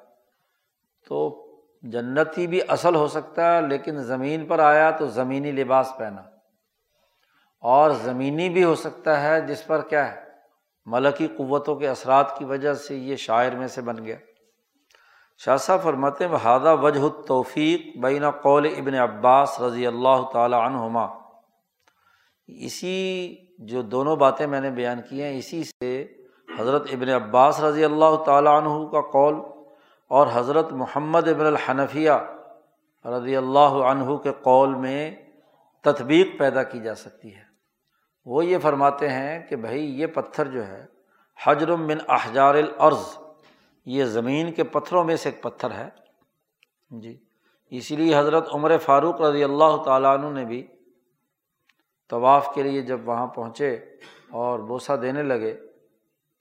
تو 1.09 1.47
جنت 1.83 2.39
ہی 2.39 2.47
بھی 2.47 2.61
اصل 2.69 2.95
ہو 2.95 3.09
سکتا 3.09 3.57
ہے، 3.57 3.63
لیکن 3.63 4.03
زمین 4.03 4.47
پر 4.47 4.59
آیا 4.59 4.91
تو 4.91 5.07
زمینی 5.07 5.53
لباس 5.53 5.93
پہنا۔ 5.99 6.23
اور 7.61 7.91
زمینی 7.91 8.49
بھی 8.49 8.65
ہو 8.65 8.75
سکتا 8.75 9.23
ہے، 9.23 9.41
جس 9.41 9.67
پر 9.67 9.83
کیا 9.83 10.13
ہے؟ 10.13 10.23
ملکی 10.87 11.27
قوتوں 11.27 11.77
کے 11.77 11.89
اثرات 11.89 12.39
کی 12.39 12.45
وجہ 12.45 12.75
سے 12.75 12.97
یہ 12.97 13.17
شاعر 13.17 13.53
میں 13.53 13.69
سے 13.69 13.83
بن 13.83 14.05
گیا۔ 14.05 14.17
شاہ 15.39 15.57
صاحب 15.57 15.83
فرماتے 15.83 16.29
بہادہ 16.29 16.77
وجہ 16.77 17.09
توفیق 17.27 17.97
بین 17.97 18.31
قول 18.31 18.67
ابن 18.77 18.95
عباس 18.95 19.61
رضی 19.61 19.87
اللہ 19.87 20.31
تعالیٰ 20.33 20.61
عنہما۔ 20.61 21.07
اسی 22.47 23.35
جو 23.59 23.83
دونوں 23.83 24.17
باتیں 24.17 24.47
میں 24.47 24.61
نے 24.61 24.71
بیان 24.71 25.01
کی 25.11 25.23
ہیں، 25.23 25.39
اسی 25.39 25.65
سے 25.65 26.07
حضرت 26.59 26.87
ابن 26.93 27.09
عباس 27.09 27.61
رضی 27.61 27.85
اللہ 27.85 28.17
تعالیٰ 28.27 28.63
عنہ 28.63 28.89
کا 28.89 29.01
قول 29.01 29.35
اور 30.09 30.27
حضرت 30.33 30.73
محمد 30.73 31.29
ابن 31.29 31.47
الحنفیہ 31.47 32.13
رضی 33.05 33.37
اللہ 33.37 33.77
عنہ 33.91 34.17
کے 34.17 34.33
قول 34.43 34.75
میں 34.75 35.11
تطبیق 35.85 36.39
پیدا 36.39 36.63
کی 36.63 36.81
جا 36.81 36.95
سکتی 36.95 37.35
ہے۔ 37.35 37.45
وہ 38.25 38.45
یہ 38.45 38.59
فرماتے 38.63 39.09
ہیں 39.09 39.47
کہ 39.47 39.57
بھائی 39.57 40.01
یہ 40.01 40.07
پتھر 40.07 40.49
جو 40.49 40.67
ہے 40.67 40.87
حجرم 41.47 41.87
بن 41.87 41.99
احجار 42.09 42.55
العرض 42.55 43.19
یہ 43.87 44.05
زمین 44.05 44.53
کے 44.53 44.65
پتھروں 44.65 45.05
میں 45.05 45.17
سے 45.17 45.29
ایک 45.29 45.43
پتھر 45.43 45.71
ہے۔ 45.71 45.89
جی 46.91 47.17
اسی 47.71 47.97
لیے 47.97 48.17
حضرت 48.19 48.49
عمر 48.55 48.79
فاروق 48.79 49.21
رضی 49.21 49.45
اللہ 49.45 49.77
تعالیٰ 49.85 50.19
عنہ 50.19 50.27
نے 50.27 50.45
بھی 50.45 50.67
طواف 52.09 52.55
کے 52.55 52.63
لیے 52.63 52.83
جب 52.83 53.09
وہاں 53.09 53.27
پہنچے 53.27 53.75
اور 54.31 54.59
بوسہ 54.59 54.93
دینے 54.93 55.23
لگے 55.23 55.55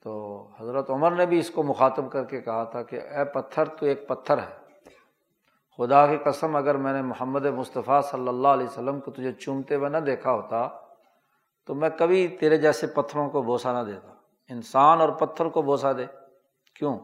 تو 0.06 0.48
حضرت 0.60 0.90
عمر 0.90 1.12
نے 1.12 1.26
بھی 1.26 1.40
اس 1.40 1.50
کو 1.50 1.64
مخاطب 1.64 2.12
کر 2.12 2.24
کے 2.24 2.42
کہا 2.42 2.64
تھا 2.64 2.84
کہ 2.84 2.96
اے 2.96 3.26
پتھر 3.26 3.66
تو 3.66 3.86
ایک 3.86 4.08
پتھر 4.08 4.38
ہے۔ 4.38 4.66
خدا 5.78 6.08
کی 6.08 6.18
قسم 6.18 6.56
اگر 6.56 6.76
میں 6.76 6.94
نے 6.94 7.02
محمد 7.02 7.46
مصطفیٰ 7.46 8.02
صلی 8.02 8.28
اللہ 8.28 8.48
علیہ 8.48 8.66
وسلم 8.66 9.00
کو 9.00 9.12
تجھے 9.12 9.32
چومتے 9.34 9.76
ہوئے 9.76 9.90
نہ 9.90 9.98
دیکھا 9.98 10.32
ہوتا 10.32 10.70
تو 11.66 11.76
میں 11.76 11.90
کبھی 11.90 12.28
تیرے 12.28 12.58
جیسے 12.58 12.88
پتھروں 12.88 13.30
کو 13.30 13.42
بوسا 13.42 13.84
نہ 13.84 13.92
دیتا۔ 13.92 14.14
انسان 14.50 15.02
اور 15.02 15.10
پتھر 15.10 15.46
کو 15.46 15.62
بوسا 15.62 15.92
دے۔ 15.92 16.06
کیوں؟ 16.76 17.00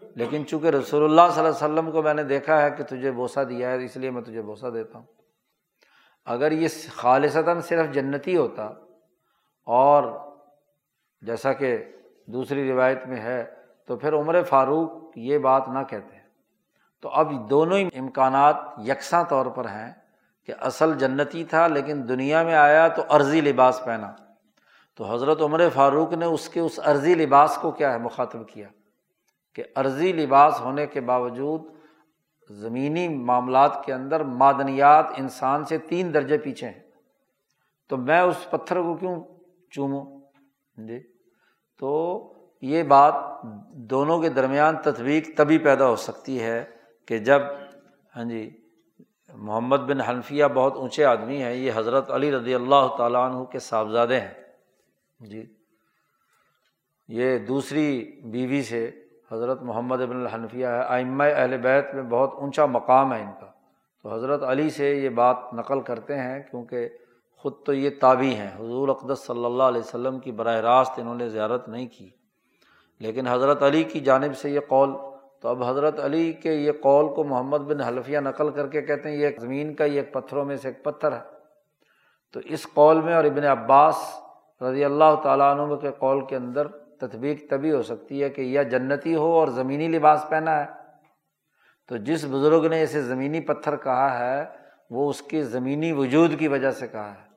لیکن 0.00 0.46
چونکہ 0.46 0.66
رسول 0.66 1.04
اللہ 1.04 1.32
صلی 1.32 1.46
اللہ 1.46 1.64
علیہ 1.64 1.74
وسلم 1.74 1.90
کو 1.90 2.02
میں 2.02 2.14
نے 2.14 2.22
دیکھا 2.22 2.62
ہے 2.62 2.70
کہ 2.70 2.84
تجھے 2.84 3.10
بوسا 3.12 3.42
دیا 3.44 3.70
ہے، 3.70 3.84
اس 3.84 3.96
لیے 3.96 4.10
میں 4.10 4.22
تجھے 4.22 4.42
بوسا 4.42 4.68
دیتا 4.74 4.98
ہوں۔ 4.98 5.06
اگر 6.24 6.52
یہ 6.52 6.68
خالصتاً 6.90 7.60
صرف 7.60 7.94
جنتی 7.94 8.36
ہوتا 8.36 8.66
اور 9.66 10.33
جیسا 11.26 11.52
کہ 11.52 11.84
دوسری 12.26 12.72
روایت 12.72 13.06
میں 13.06 13.20
ہے، 13.20 13.44
تو 13.86 13.96
پھر 13.96 14.14
عمر 14.14 14.42
فاروق 14.42 14.90
یہ 15.14 15.38
بات 15.38 15.68
نہ 15.68 15.78
کہتے۔ 15.88 16.16
تو 17.00 17.08
اب 17.08 17.50
دونوں 17.50 17.78
ہی 17.78 17.88
امکانات 17.98 18.56
یکساں 18.78 19.24
طور 19.24 19.46
پر 19.46 19.64
ہیں 19.64 19.92
کہ 20.46 20.52
اصل 20.60 20.98
جنتی 20.98 21.44
تھا 21.44 21.66
لیکن 21.66 22.08
دنیا 22.08 22.42
میں 22.42 22.54
آیا 22.54 22.88
تو 22.88 23.02
عرضی 23.08 23.40
لباس 23.40 23.80
پہنا۔ 23.84 24.12
تو 24.94 25.14
حضرت 25.14 25.42
عمر 25.42 25.68
فاروق 25.74 26.12
نے 26.12 26.26
اس 26.26 26.48
کے 26.48 26.60
اس 26.60 26.80
عرضی 26.84 27.14
لباس 27.14 27.58
کو 27.62 27.70
کیا 27.70 27.92
ہے 27.92 27.98
مخاطب 27.98 28.48
کیا؟ 28.48 28.68
کہ 29.52 29.62
عرضی 29.74 30.12
لباس 30.12 30.60
ہونے 30.60 30.86
کے 30.86 31.00
باوجود 31.00 31.60
زمینی 32.50 33.08
معاملات 33.08 33.84
کے 33.84 33.92
اندر 33.92 34.24
معدنیات 34.24 35.06
انسان 35.16 35.64
سے 35.64 35.78
تین 35.78 36.14
درجے 36.14 36.38
پیچھے 36.38 36.66
ہیں۔ 36.66 36.80
تو 37.88 37.96
میں 37.96 38.20
اس 38.20 38.50
پتھر 38.50 38.76
کو 38.76 38.94
کیوں 38.94 39.24
چوموں؟ 39.70 40.20
جی۔ 40.76 41.13
تو 41.78 42.20
یہ 42.62 42.82
بات 42.82 43.14
دونوں 43.72 44.22
کے 44.22 44.28
درمیان 44.28 44.76
تطویق 44.76 45.36
تبھی 45.36 45.58
پیدا 45.58 45.86
ہو 45.86 45.96
سکتی 45.96 46.42
ہے 46.42 46.64
کہ 47.06 47.18
جب 47.18 47.42
ہاں 48.16 48.24
جی 48.24 48.60
محمد 49.34 49.76
بن 49.76 50.00
حنفیہ 50.00 50.44
بہت 50.54 50.76
اونچے 50.76 51.04
آدمی 51.04 51.42
ہیں، 51.42 51.54
یہ 51.54 51.72
حضرت 51.74 52.10
علی 52.10 52.32
رضی 52.32 52.54
اللہ 52.54 52.94
تعالیٰ 52.98 53.30
عنہ 53.30 53.44
کے 53.44 53.58
صاحبزادے 53.58 54.20
ہیں۔ 54.20 54.34
جی 55.20 55.46
یہ 57.08 57.38
دوسری 57.38 58.20
بیوی 58.24 58.62
سے 58.62 58.90
حضرت 59.32 59.62
محمد 59.62 60.00
ابن 60.00 60.16
الحنفیہ 60.16 60.66
ہے۔ 60.66 60.82
آئمہ 60.82 61.24
اہل 61.24 61.56
بیت 61.56 61.94
میں 61.94 62.02
بہت 62.02 62.30
اونچا 62.34 62.66
مقام 62.66 63.14
ہے 63.14 63.20
ان 63.20 63.30
کا۔ 63.40 63.46
تو 64.02 64.14
حضرت 64.14 64.42
علی 64.42 64.70
سے 64.70 64.94
یہ 64.94 65.08
بات 65.08 65.36
نقل 65.52 65.80
کرتے 65.80 66.18
ہیں 66.18 66.42
کیونکہ 66.50 66.88
خود 67.44 67.54
تو 67.64 67.74
یہ 67.74 67.90
تابی 68.00 68.34
ہیں۔ 68.34 68.50
حضور 68.56 68.88
اقدس 68.88 69.18
صلی 69.18 69.44
اللہ 69.44 69.62
علیہ 69.62 69.80
وسلم 69.80 70.18
کی 70.18 70.32
براہ 70.32 70.56
راست 70.56 70.92
انہوں 70.96 71.14
نے 71.14 71.28
زیارت 71.28 71.68
نہیں 71.68 71.86
کی۔ 71.98 72.10
لیکن 72.98 73.26
حضرت 73.26 73.62
علی 73.62 73.82
کی 73.82 74.00
جانب 74.00 74.36
سے 74.36 74.50
یہ 74.50 74.60
قول، 74.68 74.90
تو 75.40 75.48
اب 75.48 75.64
حضرت 75.64 76.00
علی 76.00 76.32
کے 76.32 76.52
یہ 76.52 76.72
قول 76.80 77.14
کو 77.14 77.24
محمد 77.24 77.58
بن 77.58 77.80
حلفیہ 77.80 78.18
نقل 78.18 78.50
کر 78.50 78.66
کے 78.66 78.82
کہتے 78.82 79.08
ہیں، 79.08 79.16
یہ 79.16 79.26
ایک 79.26 79.40
زمین 79.40 79.74
کا، 79.74 79.84
یہ 79.84 80.00
ایک 80.00 80.12
پتھروں 80.12 80.44
میں 80.44 80.56
سے 80.56 80.68
ایک 80.68 80.84
پتھر 80.84 81.12
ہے۔ 81.12 81.20
تو 82.32 82.40
اس 82.44 82.66
قول 82.74 83.00
میں 83.00 83.14
اور 83.14 83.24
ابن 83.24 83.44
عباس 83.44 83.96
رضی 84.62 84.84
اللہ 84.84 85.14
تعالیٰ 85.22 85.58
عنہ 85.58 85.74
کے 85.74 85.90
قول 85.98 86.26
کے 86.26 86.36
اندر 86.36 86.68
تطبیق 86.68 87.50
تبھی 87.50 87.72
ہو 87.72 87.82
سکتی 87.82 88.22
ہے 88.22 88.30
کہ 88.30 88.42
یا 88.42 88.62
جنتی 88.62 89.14
ہو 89.14 89.32
اور 89.32 89.48
زمینی 89.48 89.88
لباس 89.88 90.26
پہنا 90.28 90.60
ہے۔ 90.60 90.66
تو 91.88 91.96
جس 91.96 92.24
بزرگ 92.24 92.66
نے 92.70 92.82
اسے 92.82 93.02
زمینی 93.02 93.40
پتھر 93.40 93.76
کہا 93.76 94.18
ہے، 94.18 94.44
وہ 94.90 95.10
اس 95.10 95.22
کے 95.22 95.42
زمینی 95.42 95.92
وجود 95.92 96.38
کی 96.38 96.48
وجہ 96.48 96.70
سے 96.70 96.86
کہا 96.88 97.10
ہے۔ 97.10 97.33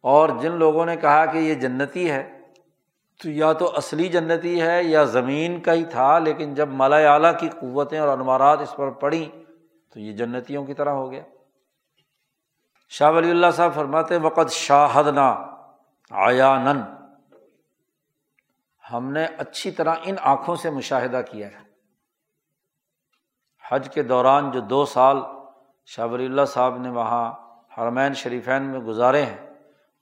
اور 0.00 0.28
جن 0.28 0.52
لوگوں 0.52 0.86
نے 0.86 0.96
کہا 0.96 1.26
کہ 1.26 1.38
یہ 1.38 1.54
جنتی 1.54 2.10
ہے، 2.10 2.40
تو 3.22 3.30
یا 3.30 3.52
تو 3.52 3.76
اصلی 3.76 4.08
جنتی 4.08 4.62
ہے 4.62 4.82
یا 4.82 5.04
زمین 5.04 5.60
کا 5.60 5.72
ہی 5.72 5.84
تھا، 5.84 6.18
لیکن 6.18 6.54
جب 6.54 6.68
مالا 6.68 6.96
اعلیٰ 6.96 7.38
کی 7.38 7.48
قوتیں 7.48 7.98
اور 7.98 8.08
انوارات 8.08 8.60
اس 8.60 8.76
پر 8.76 8.90
پڑیں، 8.90 9.44
تو 9.90 10.00
یہ 10.00 10.12
جنتیوں 10.12 10.64
کی 10.64 10.74
طرح 10.74 10.90
ہو 10.90 11.10
گیا۔ 11.10 11.22
شاہ 12.88 13.10
ولی 13.10 13.30
اللہ 13.30 13.46
صاحب 13.56 13.74
فرماتے 13.74 14.16
وقت 14.16 14.50
شاہد 14.50 15.06
نا 15.06 15.46
آیا 16.10 16.58
نن 16.58 16.80
ہم 18.92 19.12
نے 19.12 19.26
اچھی 19.38 19.70
طرح 19.70 19.94
ان 20.02 20.14
آنکھوں 20.20 20.56
سے 20.56 20.70
مشاہدہ 20.70 21.20
کیا 21.30 21.46
ہے۔ 21.46 21.70
حج 23.70 23.88
کے 23.94 24.02
دوران 24.02 24.50
جو 24.50 24.60
دو 24.60 24.84
سال 24.84 25.16
شاہ 25.86 26.06
ولی 26.06 26.24
اللہ 26.24 26.44
صاحب 26.44 26.78
نے 26.78 26.88
وہاں 26.88 27.32
حرمین 27.78 28.14
شریفین 28.14 28.62
میں 28.62 28.80
گزارے 28.80 29.22
ہیں 29.22 29.49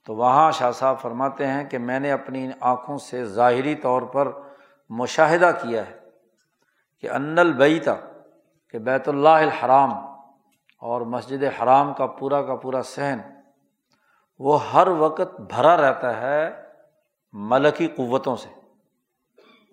تو 0.09 0.15
وہاں 0.15 0.51
شاہ 0.51 0.71
صاحب 0.71 0.99
فرماتے 1.01 1.47
ہیں 1.47 1.69
کہ 1.69 1.77
میں 1.77 1.99
نے 1.99 2.11
اپنی 2.11 2.45
ان 2.45 2.51
آنکھوں 2.59 2.97
سے 2.97 3.25
ظاہری 3.25 3.75
طور 3.75 4.01
پر 4.01 4.31
مشاہدہ 4.89 5.51
کیا 5.61 5.87
ہے 5.87 5.99
کہ 7.01 7.09
ان 7.09 7.39
البعیتا 7.39 7.95
کہ 8.69 8.79
بیت 8.79 9.07
اللہ 9.07 9.29
الحرام 9.29 9.91
اور 10.77 11.01
مسجد 11.01 11.43
حرام 11.43 11.93
کا 11.93 12.05
پورا 12.05 12.41
کا 12.41 12.55
پورا 12.55 12.81
صحن، 12.81 13.19
وہ 14.39 14.71
ہر 14.71 14.87
وقت 14.87 15.41
بھرا 15.41 15.77
رہتا 15.77 16.21
ہے 16.21 16.63
ملکی 17.33 17.87
قوتوں 17.87 18.35
سے۔ 18.35 18.49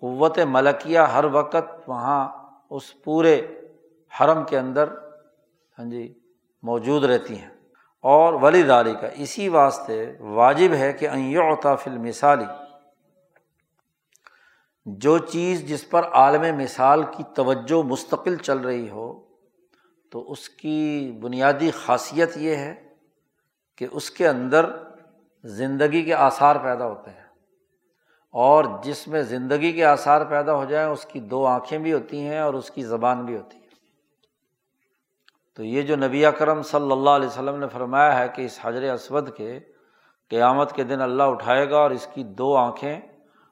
قوت 0.01 0.39
ملکیہ 0.39 0.99
ہر 0.99 1.23
وقت 1.23 1.89
وہاں 1.89 2.29
اس 2.69 3.03
پورے 3.03 3.47
حرم 4.21 4.43
کے 4.43 4.59
اندر 4.59 4.89
ہاں 5.79 5.85
جی 5.85 6.19
موجود 6.63 7.03
رہتی 7.03 7.39
ہیں۔ 7.41 7.56
اور 8.09 8.33
ولی 8.33 8.63
داری 8.63 8.93
کا 9.01 9.07
اسی 9.07 9.49
واسطے 9.49 10.13
واجب 10.19 10.73
ہے 10.73 10.93
کہ 10.93 11.09
فل 11.83 11.97
مثالی 11.97 12.45
جو 14.85 15.17
چیز 15.17 15.67
جس 15.67 15.89
پر 15.89 16.03
عالم 16.03 16.57
مثال 16.57 17.03
کی 17.03 17.23
توجہ 17.35 17.83
مستقل 17.83 18.35
چل 18.35 18.57
رہی 18.57 18.89
ہو، 18.89 19.23
تو 20.11 20.31
اس 20.31 20.49
کی 20.49 21.11
بنیادی 21.21 21.71
خاصیت 21.71 22.37
یہ 22.37 22.55
ہے 22.55 22.75
کہ 23.75 23.87
اس 23.91 24.11
کے 24.11 24.27
اندر 24.27 24.69
زندگی 25.43 26.03
کے 26.03 26.13
آثار 26.13 26.55
پیدا 26.55 26.85
ہوتے 26.85 27.11
ہیں۔ 27.11 27.27
اور 28.29 28.65
جس 28.83 29.07
میں 29.07 29.21
زندگی 29.21 29.71
کے 29.71 29.85
آثار 29.85 30.25
پیدا 30.25 30.55
ہو 30.55 30.65
جائیں، 30.65 30.89
اس 30.89 31.05
کی 31.05 31.19
دو 31.19 31.45
آنکھیں 31.45 31.79
بھی 31.79 31.93
ہوتی 31.93 32.19
ہیں 32.19 32.39
اور 32.39 32.53
اس 32.53 32.71
کی 32.71 32.83
زبان 32.83 33.25
بھی 33.25 33.37
ہوتی 33.37 33.57
ہے۔ 33.57 33.66
تو 35.57 35.63
یہ 35.63 35.81
جو 35.81 35.95
نبی 35.95 36.25
اکرم 36.25 36.61
صلی 36.61 36.91
اللہ 36.91 37.09
علیہ 37.09 37.27
وسلم 37.27 37.55
نے 37.55 37.67
فرمایا 37.67 38.19
ہے 38.19 38.27
کہ 38.29 38.41
اس 38.41 38.59
حضر 38.61 38.93
اسود 38.93 39.29
کے 39.35 39.59
قیامت 40.29 40.71
کے 40.71 40.83
دن 40.83 41.01
اللہ 41.01 41.23
اٹھائے 41.23 41.69
گا 41.69 41.77
اور 41.77 41.91
اس 41.91 42.07
کی 42.13 42.23
دو 42.23 42.55
آنکھیں 42.55 43.01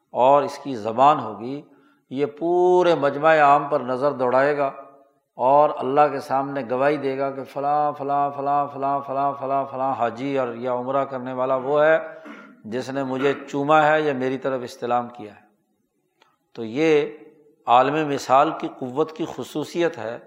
اور 0.09 0.43
اس 0.43 0.57
کی 0.57 0.75
زبان 0.75 1.19
ہوگی، 1.19 1.61
یہ 2.09 2.25
پورے 2.25 2.95
مجمع 2.95 3.35
عام 3.37 3.67
پر 3.67 3.79
نظر 3.79 4.11
دوڑائے 4.11 4.57
گا 4.57 4.71
اور 5.33 5.69
اللہ 5.77 6.01
کے 6.11 6.19
سامنے 6.19 6.61
گواہی 6.69 6.97
دے 6.97 7.17
گا 7.17 7.31
کہ 7.31 7.43
فلاں 7.43 7.91
فلاں 7.97 8.31
فلاں 8.35 8.67
فلاں 8.67 8.99
فلاں 9.07 9.33
فلاں 9.39 9.65
فلاں 9.71 9.93
حاجی 9.93 10.39
اور 10.39 10.53
یا 10.55 10.73
عمرہ 10.73 11.05
کرنے 11.05 11.33
والا 11.33 11.55
وہ 11.55 11.83
ہے 11.83 11.97
جس 12.65 12.89
نے 12.89 13.03
مجھے 13.03 13.33
چوما 13.47 13.87
ہے 13.87 14.01
یا 14.01 14.13
میری 14.13 14.37
طرف 14.37 14.61
استلام 14.63 15.09
کیا 15.09 15.35
ہے۔ 15.35 15.41
تو 16.53 16.63
یہ 16.63 17.05
عالم 17.65 18.07
مثال 18.09 18.51
کی 18.59 18.67
قوت 18.79 19.11
کی 19.11 19.25
خصوصیت 19.35 19.97
ہے 19.97 20.17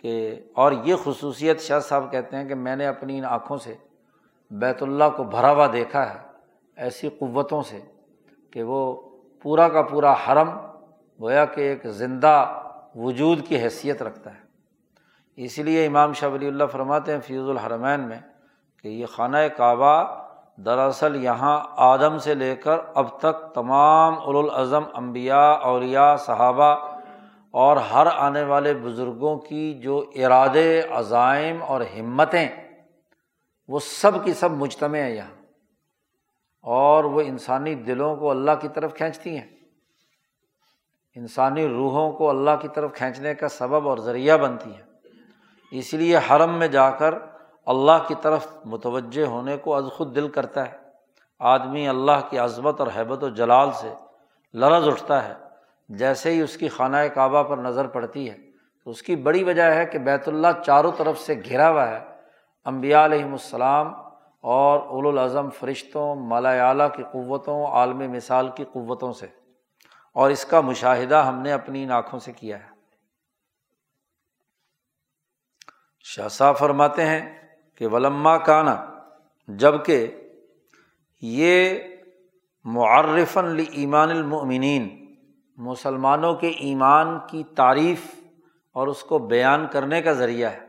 کہ 0.00 0.34
اور 0.54 0.72
یہ 0.72 0.94
خصوصیت 1.04 1.60
شاہ 1.60 1.80
صاحب 1.80 2.10
کہتے 2.10 2.36
ہیں 2.36 2.44
کہ 2.44 2.54
میں 2.54 2.76
نے 2.76 2.86
اپنی 2.86 3.18
ان 3.18 3.24
آنکھوں 3.24 3.56
سے 3.56 3.74
بیت 4.50 4.82
اللہ 4.82 5.04
کو 5.16 5.24
بھرا 5.24 5.52
ہوا 5.52 5.66
دیکھا 5.72 6.14
ہے 6.14 6.18
ایسی 6.76 7.08
قوتوں 7.08 7.62
سے 7.62 7.80
کہ 8.50 8.62
وہ 8.62 8.96
پورا 9.42 9.68
کا 9.68 9.82
پورا 9.82 10.12
حرم 10.12 10.50
گویا 11.20 11.44
کہ 11.44 11.60
ایک 11.60 11.86
زندہ 11.86 12.62
وجود 12.94 13.46
کی 13.48 13.56
حیثیت 13.56 14.02
رکھتا 14.02 14.34
ہے۔ 14.34 14.48
اسی 15.36 15.62
لیے 15.62 15.86
امام 15.86 16.12
شاہ 16.12 16.28
ولی 16.28 16.48
اللہ 16.48 16.64
فرماتے 16.72 17.12
ہیں 17.12 17.20
فیض 17.20 17.48
الحرمین 17.48 18.00
میں 18.00 18.18
کہ 18.82 18.88
یہ 18.88 19.06
خانہ 19.06 19.36
کعبہ 19.56 20.24
دراصل 20.56 21.24
یہاں 21.24 21.60
آدم 21.70 22.18
سے 22.18 22.34
لے 22.34 22.56
کر 22.56 22.76
اب 22.94 23.18
تک 23.18 23.54
تمام 23.54 24.14
الاظم 24.26 24.82
امبیا 24.94 25.50
اوریا 25.50 26.16
صحابہ 26.16 26.97
اور 27.50 27.76
ہر 27.76 28.06
آنے 28.06 28.42
والے 28.42 28.74
بزرگوں 28.74 29.38
کی 29.38 29.74
جو 29.74 30.10
ارادے، 30.14 30.82
عزائم 30.82 31.62
اور 31.62 31.80
ہمتیں، 31.80 32.48
وہ 33.68 33.78
سب 33.78 34.24
کی 34.24 34.32
سب 34.32 34.50
مجتمع 34.50 34.98
ہیں 34.98 35.10
یہاں۔ 35.10 35.42
اور 36.62 37.04
وہ 37.04 37.20
انسانی 37.20 37.74
دلوں 37.74 38.16
کو 38.16 38.30
اللہ 38.30 38.50
کی 38.60 38.68
طرف 38.68 38.94
کھینچتی 38.94 39.38
ہیں۔ 39.38 39.46
انسانی 41.16 41.68
روحوں 41.68 42.12
کو 42.12 42.30
اللہ 42.30 42.50
کی 42.62 42.68
طرف 42.68 42.92
کھینچنے 42.94 43.34
کا 43.34 43.48
سبب 43.48 43.88
اور 43.88 43.98
ذریعہ 43.98 44.36
بنتی 44.36 44.70
ہیں۔ 44.70 44.82
اس 45.70 45.94
لیے 45.94 46.16
حرم 46.16 46.58
میں 46.58 46.68
جا 46.68 46.90
کر 46.90 47.14
اللہ 47.66 48.08
کی 48.08 48.14
طرف 48.22 48.46
متوجہ 48.64 49.26
ہونے 49.26 49.56
کو 49.56 49.74
از 49.74 49.84
خود 49.92 50.16
دل 50.16 50.28
کرتا 50.28 50.72
ہے۔ 50.72 50.76
آدمی 51.38 51.88
اللہ 51.88 52.30
کی 52.30 52.38
عظمت 52.38 52.80
اور 52.80 52.88
حیبت 52.96 53.24
و 53.24 53.28
جلال 53.28 53.72
سے 53.72 53.94
لرز 54.54 54.88
اٹھتا 54.88 55.28
ہے۔ 55.28 55.47
جیسے 55.88 56.30
ہی 56.30 56.40
اس 56.40 56.56
کی 56.56 56.68
خانہ 56.68 56.96
کعبہ 57.14 57.42
پر 57.42 57.56
نظر 57.56 57.86
پڑتی 57.86 58.30
ہے، 58.30 58.36
تو 58.84 58.90
اس 58.90 59.02
کی 59.02 59.16
بڑی 59.16 59.44
وجہ 59.44 59.62
ہے 59.62 59.86
کہ 59.86 59.98
بیت 59.98 60.28
اللہ 60.28 60.48
چاروں 60.66 60.92
طرف 60.96 61.18
سے 61.18 61.34
گھرا 61.50 61.70
ہوا 61.70 61.88
ہے۔ 61.88 61.98
امبیا 62.64 63.04
علیہم 63.04 63.32
السلام 63.32 63.94
اور 64.40 64.78
اول 64.78 65.06
الاظم 65.06 65.50
فرشتوں، 65.50 66.16
مالا 66.16 66.68
اعلیٰ 66.68 66.88
کی 66.96 67.02
قوتوں، 67.02 67.66
عالم 67.66 68.12
مثال 68.12 68.48
کی 68.48 68.64
قوتوں 68.64 69.12
سے۔ 69.12 69.26
اور 70.14 70.30
اس 70.30 70.44
کا 70.44 70.60
مشاہدہ 70.60 71.24
ہم 71.24 71.42
نے 71.42 71.52
اپنی 71.52 71.82
ان 71.82 71.92
آنکھوں 71.92 72.18
سے 72.18 72.32
کیا 72.32 72.58
ہے۔ 72.58 72.68
شاہ 76.00 76.28
صاحب 76.28 76.58
فرماتے 76.58 77.04
ہیں 77.04 77.48
کہ 77.74 77.86
ولما 77.86 78.38
کانا 78.38 78.86
جبکہ 79.48 80.28
یہ 81.22 81.78
معرفن 82.64 83.44
لی 83.44 83.64
ایمان 83.70 84.10
المؤمنین 84.10 85.07
مسلمانوں 85.58 86.34
کے 86.34 86.48
ایمان 86.48 87.18
کی 87.30 87.42
تعریف 87.56 88.14
اور 88.72 88.86
اس 88.86 89.02
کو 89.02 89.18
بیان 89.18 89.66
کرنے 89.72 90.02
کا 90.02 90.12
ذریعہ 90.12 90.50
ہے۔ 90.50 90.60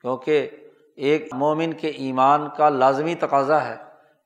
کیونکہ 0.00 0.48
ایک 0.96 1.34
مومن 1.34 1.72
کے 1.72 1.88
ایمان 1.88 2.48
کا 2.56 2.68
لازمی 2.68 3.14
تقاضا 3.14 3.68
ہے 3.68 3.76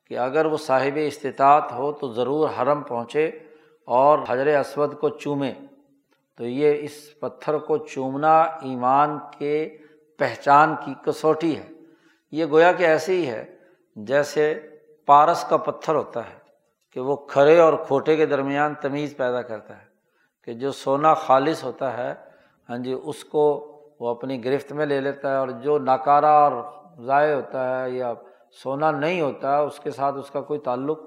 کہ 0.09 0.18
اگر 0.18 0.46
وہ 0.46 0.57
صاحب 0.57 0.98
استطاعت 1.07 1.72
ہو 1.72 1.92
تو 1.92 2.12
ضرور 2.12 2.48
حرم 2.59 2.83
پہنچے 2.83 3.31
اور 3.85 4.18
حضر 4.29 4.46
اسود 4.46 4.98
کو 4.98 5.09
چومے۔ 5.09 5.53
تو 6.37 6.46
یہ 6.46 6.74
اس 6.81 7.20
پتھر 7.20 7.59
کو 7.59 7.77
چومنا 7.77 8.40
ایمان 8.40 9.18
کے 9.38 9.77
پہچان 10.18 10.74
کی 10.85 10.94
کسوٹی 11.07 11.57
ہے۔ 11.57 11.68
یہ 12.33 12.44
گویا 12.50 12.72
کہ 12.72 12.85
ایسے 12.85 13.12
ہی 13.16 13.27
ہے 13.27 13.57
جیسے 13.96 14.61
پارس 15.07 15.44
کا 15.48 15.57
پتھر 15.57 15.94
ہوتا 15.94 16.20
ہے 16.20 16.38
کہ 16.92 17.00
وہ 17.00 17.16
کھڑے 17.16 17.59
اور 17.59 17.72
کھوٹے 17.87 18.16
کے 18.16 18.27
درمیان 18.27 18.74
تمیز 18.74 19.16
پیدا 19.16 19.42
کرتا 19.42 19.79
ہے۔ 19.79 19.91
کہ 20.44 20.52
جو 20.52 20.72
سونا 20.72 21.14
خالص 21.14 21.64
ہوتا 21.64 21.96
ہے 21.96 22.14
ہاں 22.70 22.78
جی 22.78 22.92
اس 23.05 23.24
کو 23.24 23.68
وہ 24.00 24.09
اپنی 24.09 24.44
گرفت 24.44 24.72
میں 24.72 24.87
لے 24.87 25.00
لیتا 25.00 25.31
ہے 25.31 25.37
اور 25.37 25.48
جو 25.48 25.78
ناکارہ 25.78 26.26
اور 26.26 26.52
ضائع 27.02 27.35
ہوتا 27.35 27.83
ہے 27.83 27.90
یا 27.90 28.12
سونا 28.62 28.90
نہیں 28.90 29.20
ہوتا، 29.20 29.59
اس 29.59 29.81
کے 29.81 29.90
ساتھ 29.90 30.16
اس 30.16 30.31
کا 30.31 30.40
کوئی 30.40 30.61
تعلق 30.61 30.98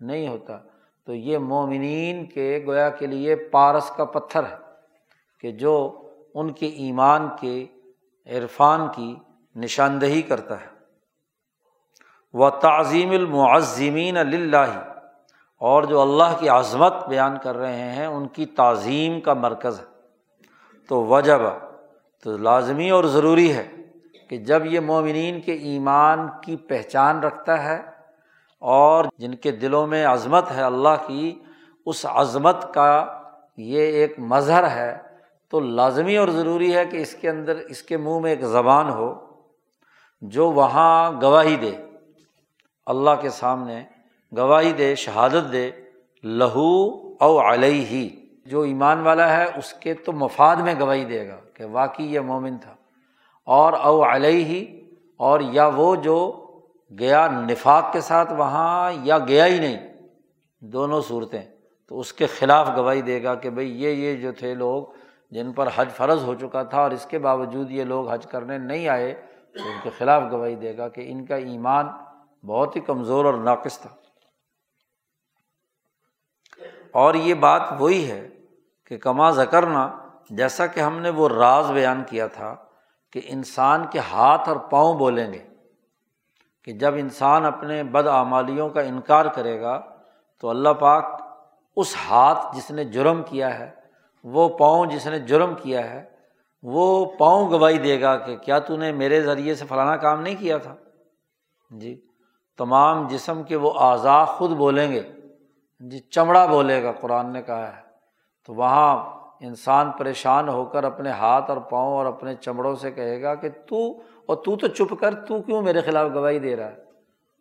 نہیں 0.00 0.28
ہوتا۔ 0.28 0.58
تو 1.06 1.14
یہ 1.14 1.38
مومنین 1.38 2.26
کے 2.26 2.64
گویا 2.66 2.90
کے 2.90 3.06
لیے 3.06 3.36
پارس 3.36 3.90
کا 3.90 4.04
پتھر 4.04 4.42
ہے 4.42 4.56
کہ 5.40 5.52
جو 5.52 6.02
ان 6.34 6.52
کے 6.52 6.66
ایمان 6.66 7.28
کے 7.40 7.66
عرفان 8.26 8.80
کی 8.96 9.16
نشاندہی 9.56 10.22
کرتا 10.22 10.60
ہے۔ 10.60 10.66
وہ 12.32 12.50
تعظیم 12.50 13.10
المعظمین 13.10 14.16
اللہ 14.16 14.93
اور 15.64 15.82
جو 15.82 16.00
اللہ 16.00 16.36
کی 16.38 16.48
عظمت 16.48 16.94
بیان 17.08 17.36
کر 17.42 17.56
رہے 17.56 17.90
ہیں، 17.90 18.06
ان 18.06 18.28
کی 18.28 18.46
تعظیم 18.46 19.20
کا 19.20 19.34
مرکز 19.34 19.80
ہے۔ 19.80 19.84
تو 20.88 21.04
وجب، 21.04 21.40
تو 22.24 22.36
لازمی 22.36 22.90
اور 22.90 23.04
ضروری 23.04 23.52
ہے 23.52 23.68
کہ 24.28 24.36
جب 24.36 24.66
یہ 24.66 24.80
مومنین 24.80 25.40
کے 25.40 25.52
ایمان 25.52 26.28
کی 26.44 26.56
پہچان 26.56 27.20
رکھتا 27.20 27.64
ہے 27.64 27.82
اور 28.58 29.04
جن 29.18 29.34
کے 29.34 29.50
دلوں 29.52 29.86
میں 29.86 30.06
عظمت 30.06 30.50
ہے 30.50 30.62
اللہ 30.62 30.96
کی، 31.06 31.42
اس 31.86 32.06
عظمت 32.08 32.74
کا 32.74 33.20
یہ 33.56 33.80
ایک 33.80 34.18
مظہر 34.18 34.70
ہے، 34.70 34.98
تو 35.50 35.60
لازمی 35.60 36.16
اور 36.16 36.28
ضروری 36.28 36.74
ہے 36.74 36.86
کہ 36.86 36.96
اس 36.96 37.14
کے 37.14 37.30
اندر، 37.30 37.56
اس 37.56 37.82
کے 37.82 37.96
منہ 37.96 38.18
میں 38.18 38.30
ایک 38.30 38.44
زبان 38.44 38.90
ہو 38.90 39.14
جو 40.22 40.50
وہاں 40.50 41.12
گواہی 41.22 41.56
دے۔ 41.56 41.70
اللہ 42.86 43.10
کے 43.20 43.30
سامنے 43.30 43.84
گواہی 44.36 44.72
دے، 44.72 44.94
شہادت 44.94 45.52
دے، 45.52 45.70
لہو 46.24 46.92
او 47.20 47.52
علیہ 47.52 47.86
ہی 47.86 48.08
جو 48.46 48.60
ایمان 48.60 49.00
والا 49.00 49.36
ہے 49.36 49.44
اس 49.56 49.72
کے 49.72 49.94
تو 49.94 50.12
مفاد 50.12 50.56
میں 50.56 50.74
گواہی 50.80 51.04
دے 51.04 51.28
گا 51.28 51.36
کہ 51.54 51.64
واقعی 51.64 52.14
یہ 52.14 52.20
مومن 52.20 52.58
تھا۔ 52.58 52.74
اور 53.44 53.72
او 53.72 54.04
علیہ 54.04 54.44
ہی 54.44 54.80
اور 55.16 55.40
یا 55.40 55.66
وہ 55.66 55.96
جو 55.96 56.46
گیا 56.98 57.28
نفاق 57.28 57.92
کے 57.92 58.00
ساتھ 58.00 58.32
وہاں 58.32 58.92
یا 59.02 59.18
گیا 59.18 59.46
ہی 59.46 59.58
نہیں، 59.58 59.92
دونوں 60.60 61.00
صورتیں۔ 61.00 61.42
تو 61.88 62.00
اس 62.00 62.12
کے 62.12 62.26
خلاف 62.26 62.68
گواہی 62.76 63.02
دے 63.02 63.22
گا 63.22 63.34
کہ 63.34 63.50
بھائی 63.50 63.82
یہ 63.82 63.88
یہ 63.88 64.16
جو 64.16 64.32
تھے 64.32 64.54
لوگ 64.54 64.84
جن 65.30 65.52
پر 65.52 65.68
حج 65.74 65.90
فرض 65.90 66.24
ہو 66.24 66.34
چکا 66.34 66.62
تھا 66.62 66.82
اور 66.82 66.90
اس 66.90 67.06
کے 67.06 67.18
باوجود 67.18 67.70
یہ 67.70 67.84
لوگ 67.84 68.08
حج 68.08 68.26
کرنے 68.26 68.58
نہیں 68.58 68.88
آئے، 68.88 69.14
تو 69.52 69.64
ان 69.64 69.76
کے 69.82 69.90
خلاف 69.98 70.22
گواہی 70.30 70.54
دے 70.54 70.76
گا 70.76 70.88
کہ 70.88 71.04
ان 71.06 71.26
کا 71.26 71.36
ایمان 71.36 71.86
بہت 72.46 72.76
ہی 72.76 72.80
کمزور 72.80 73.24
اور 73.24 73.34
ناقص 73.34 73.78
تھا۔ 73.78 73.90
اور 76.94 77.14
یہ 77.14 77.34
بات 77.34 77.62
وہی 77.78 78.10
ہے 78.10 78.28
کہ 78.84 78.96
کما 78.98 79.30
زکرنا 79.30 79.88
جیسا 80.30 80.66
کہ 80.66 80.80
ہم 80.80 80.98
نے 81.00 81.10
وہ 81.10 81.28
راز 81.28 81.70
بیان 81.70 82.02
کیا 82.08 82.26
تھا 82.26 82.54
کہ 83.12 83.20
انسان 83.24 83.84
کے 83.90 83.98
ہاتھ 83.98 84.48
اور 84.48 84.56
پاؤں 84.56 84.94
بولیں 84.98 85.32
گے، 85.32 85.38
کہ 86.62 86.72
جب 86.72 86.94
انسان 86.94 87.44
اپنے 87.44 87.82
بد 87.82 88.06
آمالیوں 88.06 88.68
کا 88.68 88.80
انکار 88.80 89.26
کرے 89.26 89.60
گا 89.60 89.78
تو 90.42 90.50
اللہ 90.50 90.68
پاک 90.68 91.04
اس 91.76 91.94
ہاتھ 92.10 92.56
جس 92.56 92.70
نے 92.70 92.84
جرم 92.84 93.22
کیا 93.22 93.58
ہے، 93.58 93.70
وہ 94.24 94.48
پاؤں 94.48 94.86
جس 94.86 95.06
نے 95.06 95.18
جرم 95.18 95.54
کیا 95.54 95.90
ہے، 95.90 96.02
وہ 96.62 97.04
پاؤں 97.18 97.50
گواہی 97.50 97.78
دے 97.78 98.00
گا 98.00 98.16
کہ 98.16 98.36
کیا 98.36 98.58
تو 98.58 98.76
نے 98.76 98.92
میرے 98.92 99.20
ذریعے 99.22 99.54
سے 99.54 99.64
فلانا 99.68 99.96
کام 99.96 100.22
نہیں 100.22 100.36
کیا 100.38 100.58
تھا؟ 100.58 100.74
جی 101.70 102.00
تمام 102.58 103.06
جسم 103.08 103.42
کے 103.42 103.56
وہ 103.56 103.72
اعضاء 103.80 104.24
خود 104.24 104.50
بولیں 104.50 104.90
گے۔ 104.92 105.02
جی 105.80 105.98
چمڑا 105.98 106.46
بولے 106.46 106.82
گا، 106.82 106.92
قرآن 106.92 107.32
نے 107.32 107.42
کہا 107.42 107.76
ہے۔ 107.76 107.82
تو 108.44 108.54
وہاں 108.54 108.96
انسان 109.40 109.90
پریشان 109.90 110.48
ہو 110.48 110.64
کر 110.64 110.84
اپنے 110.84 111.10
ہاتھ 111.10 111.50
اور 111.50 111.58
پاؤں 111.58 111.96
اور 111.96 112.06
اپنے 112.06 112.34
چمڑوں 112.34 112.74
سے 112.74 112.90
کہے 112.90 113.22
گا 113.22 113.34
کہ 113.34 113.48
تو، 113.48 114.00
اور 114.26 114.36
تو 114.36 114.56
تو 114.56 114.66
چپ 114.66 114.94
کر، 115.00 115.14
تو 115.14 115.42
کیوں 115.42 115.62
میرے 115.62 115.80
خلاف 115.80 116.10
گواہی 116.14 116.38
دے 116.38 116.56
رہا 116.56 116.68
ہے؟ 116.68 116.76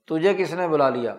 تجھے 0.08 0.34
کس 0.34 0.54
نے 0.54 0.68
بلا 0.68 0.90
لیا؟ 0.90 1.16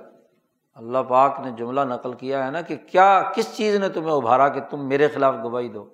اللہ 0.74 0.98
پاک 0.98 1.40
نے 1.40 1.50
جملہ 1.50 1.80
نقل 1.80 2.12
کیا 2.12 2.46
ہے 2.46 2.50
نا 2.50 2.60
کہ 2.60 2.76
کیا، 2.76 3.22
کس 3.34 3.56
چیز 3.56 3.76
نے 3.76 3.88
تمہیں 3.88 4.14
ابھارا 4.14 4.48
کہ 4.48 4.60
تم 4.60 4.88
میرے 4.88 5.08
خلاف 5.08 5.34
گواہی 5.42 5.68
دو؟ 5.68 5.84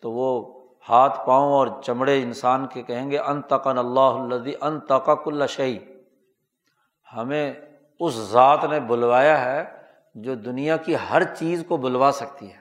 تو 0.00 0.12
وہ 0.12 0.60
ہاتھ، 0.88 1.26
پاؤں 1.26 1.52
اور 1.52 1.66
چمڑے 1.82 2.22
انسان 2.22 2.66
کے 2.66 2.82
کہیں 2.82 3.10
گے، 3.10 3.18
ان 3.18 3.42
تقن 3.42 3.78
اللہ 3.78 4.00
الدی 4.00 4.52
ان 4.60 4.80
تقق 4.80 5.28
اللہ 5.28 5.46
شعی 5.46 5.78
ہمیں 7.16 7.54
اس 8.00 8.14
ذات 8.14 8.64
نے 8.64 8.80
بلوایا 8.80 9.44
ہے 9.44 9.79
جو 10.14 10.34
دنیا 10.34 10.76
کی 10.76 10.94
ہر 11.10 11.24
چیز 11.24 11.64
کو 11.68 11.76
بلوا 11.76 12.10
سکتی 12.12 12.52
ہے۔ 12.52 12.60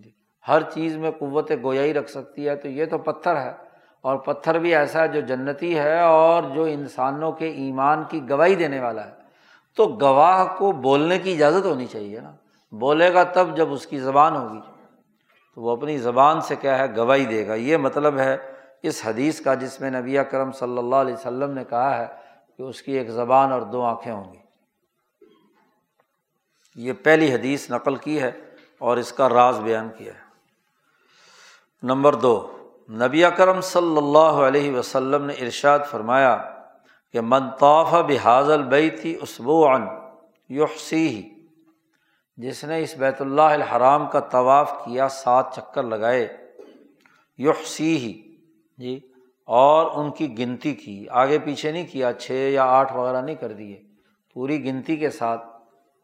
جی 0.00 0.10
ہر 0.48 0.62
چیز 0.62 0.96
میں 0.96 1.10
قوت 1.10 1.52
گویائی 1.62 1.94
رکھ 1.94 2.10
سکتی 2.10 2.48
ہے، 2.48 2.56
تو 2.56 2.68
یہ 2.68 2.84
تو 2.84 2.98
پتھر 2.98 3.36
ہے۔ 3.36 3.52
اور 4.00 4.16
پتھر 4.16 4.58
بھی 4.58 4.74
ایسا 4.74 5.02
ہے 5.02 5.08
جو 5.08 5.20
جنتی 5.20 5.78
ہے 5.78 6.00
اور 6.00 6.42
جو 6.54 6.64
انسانوں 6.64 7.32
کے 7.32 7.50
ایمان 7.50 8.02
کی 8.08 8.30
گواہی 8.30 8.54
دینے 8.54 8.80
والا 8.80 9.06
ہے۔ 9.06 9.12
تو 9.76 9.98
گواہ 10.00 10.56
کو 10.56 10.72
بولنے 10.72 11.18
کی 11.18 11.32
اجازت 11.32 11.66
ہونی 11.66 11.86
چاہیے 11.86 12.20
نا۔ 12.20 12.32
بولے 12.72 13.14
گا 13.14 13.22
تب 13.22 13.56
جب 13.56 13.72
اس 13.72 13.86
کی 13.86 13.98
زبان 13.98 14.36
ہوگی۔ 14.36 14.60
تو 15.54 15.62
وہ 15.62 15.70
اپنی 15.70 15.98
زبان 15.98 16.40
سے 16.40 16.56
کیا 16.56 16.78
ہے، 16.78 16.96
گواہی 16.96 17.24
دے 17.24 17.46
گا۔ 17.46 17.54
یہ 17.54 17.76
مطلب 17.76 18.18
ہے 18.18 18.36
اس 18.82 19.02
حدیث 19.04 19.40
کا 19.40 19.54
جس 19.54 19.80
میں 19.80 19.90
نبی 19.90 20.16
کرم 20.30 20.52
صلی 20.52 20.78
اللہ 20.78 20.96
علیہ 20.96 21.14
وسلم 21.14 21.50
نے 21.50 21.64
کہا 21.64 21.98
ہے 21.98 22.06
کہ 22.56 22.62
اس 22.62 22.82
کی 22.82 22.92
ایک 22.92 23.08
زبان 23.08 23.52
اور 23.52 23.62
دو 23.62 23.82
آنکھیں 23.82 24.12
ہوں 24.12 24.32
گی۔ 24.32 24.38
یہ 26.76 26.92
پہلی 26.92 27.32
حدیث 27.34 27.70
نقل 27.70 27.96
کی 27.96 28.20
ہے 28.20 28.30
اور 28.78 28.96
اس 28.96 29.12
کا 29.12 29.28
راز 29.28 29.60
بیان 29.60 29.88
کیا 29.98 30.12
ہے۔ 30.14 30.22
نمبر 31.82 32.14
دو، 32.14 32.34
نبی 32.90 33.22
کرم 33.36 33.60
صلی 33.60 33.96
اللہ 33.96 34.40
علیہ 34.46 34.76
وسلم 34.76 35.24
نے 35.24 35.34
ارشاد 35.34 35.78
فرمایا 35.90 36.36
کہ 37.14 37.20
منطاف 37.20 37.92
بحاظ 38.08 38.50
البئی 38.50 38.90
تھی 38.90 39.16
اسبو 39.22 39.66
ان 39.68 39.86
یوحسی 40.48 41.06
ہی 41.08 41.22
جس 42.38 42.64
نے 42.64 42.80
اس 42.82 42.96
بیت 42.98 43.20
اللہ 43.22 43.52
الحرام 43.52 44.06
کا 44.10 44.20
طواف 44.20 44.72
کیا، 44.84 45.08
سات 45.08 45.54
چکر 45.54 45.82
لگائے 45.82 46.26
یحسی 47.38 47.96
ہی 47.96 48.12
جی 48.78 48.98
اور 49.48 49.90
ان 49.94 50.10
کی 50.10 50.38
گنتی 50.38 50.74
کی، 50.74 51.06
آگے 51.10 51.38
پیچھے 51.38 51.72
نہیں 51.72 51.86
کیا، 51.86 52.12
چھ 52.12 52.50
یا 52.52 52.64
آٹھ 52.64 52.92
وغیرہ 52.92 53.22
نہیں 53.22 53.36
کر 53.36 53.52
دیے، 53.52 53.82
پوری 54.36 54.64
گنتی 54.64 54.96
کے 54.96 55.10
ساتھ 55.10 55.53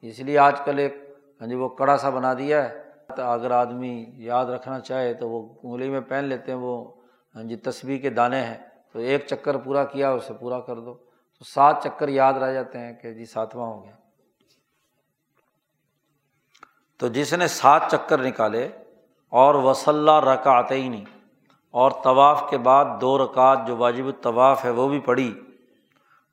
اس 0.02 0.18
لیے 0.18 0.38
آج 0.38 0.60
کل 0.64 0.78
ایک 0.78 1.16
ہاں 1.40 1.48
جی 1.48 1.54
وہ 1.54 1.68
کڑا 1.68 1.96
سا 1.96 2.10
بنا 2.10 2.34
دیا 2.34 2.70
ہے۔ 2.70 2.90
تو 3.16 3.22
اگر 3.22 3.50
آدمی 3.50 4.04
یاد 4.16 4.46
رکھنا 4.46 4.80
چاہے 4.80 5.14
تو 5.14 5.28
وہ 5.28 5.54
انگلی 5.62 5.90
میں 5.90 6.00
پہن 6.00 6.24
لیتے 6.24 6.52
ہیں، 6.52 6.58
وہ 6.58 6.92
ہاں 7.34 7.42
جی 7.42 7.56
تصویر 7.56 8.00
کے 8.00 8.10
دانے 8.10 8.40
ہیں۔ 8.40 8.58
تو 8.92 8.98
ایک 8.98 9.26
چکر 9.26 9.56
پورا 9.56 9.84
کیا، 9.84 10.10
اسے 10.10 10.34
پورا 10.34 10.60
کر 10.60 10.76
دو۔ 10.76 10.94
تو 11.38 11.44
سات 11.44 11.82
چکر 11.82 12.08
یاد 12.08 12.32
رہ 12.32 12.52
جاتے 12.52 12.78
ہیں 12.78 12.92
کہ 12.92 13.14
جی 13.14 13.24
ساتواں 13.24 13.66
ہو 13.66 13.84
گیا۔ 13.84 13.92
تو 16.98 17.08
جس 17.08 17.34
نے 17.34 17.46
سات 17.46 17.82
چکر 17.90 18.18
نکالے، 18.18 18.68
اور 19.28 19.54
وصلہ 19.54 20.20
رکعت 20.20 20.72
ہی 20.72 20.88
نہیں 20.88 21.04
اور 21.70 21.90
طواف 21.90 22.50
کے 22.50 22.58
بعد 22.58 22.84
دو 23.00 23.24
رکعت 23.24 23.58
جو 23.66 23.76
واجب 23.76 24.06
الطواف 24.06 24.64
ہے، 24.64 24.70
وہ 24.70 24.88
بھی 24.88 25.00
پڑھی۔ 25.00 25.40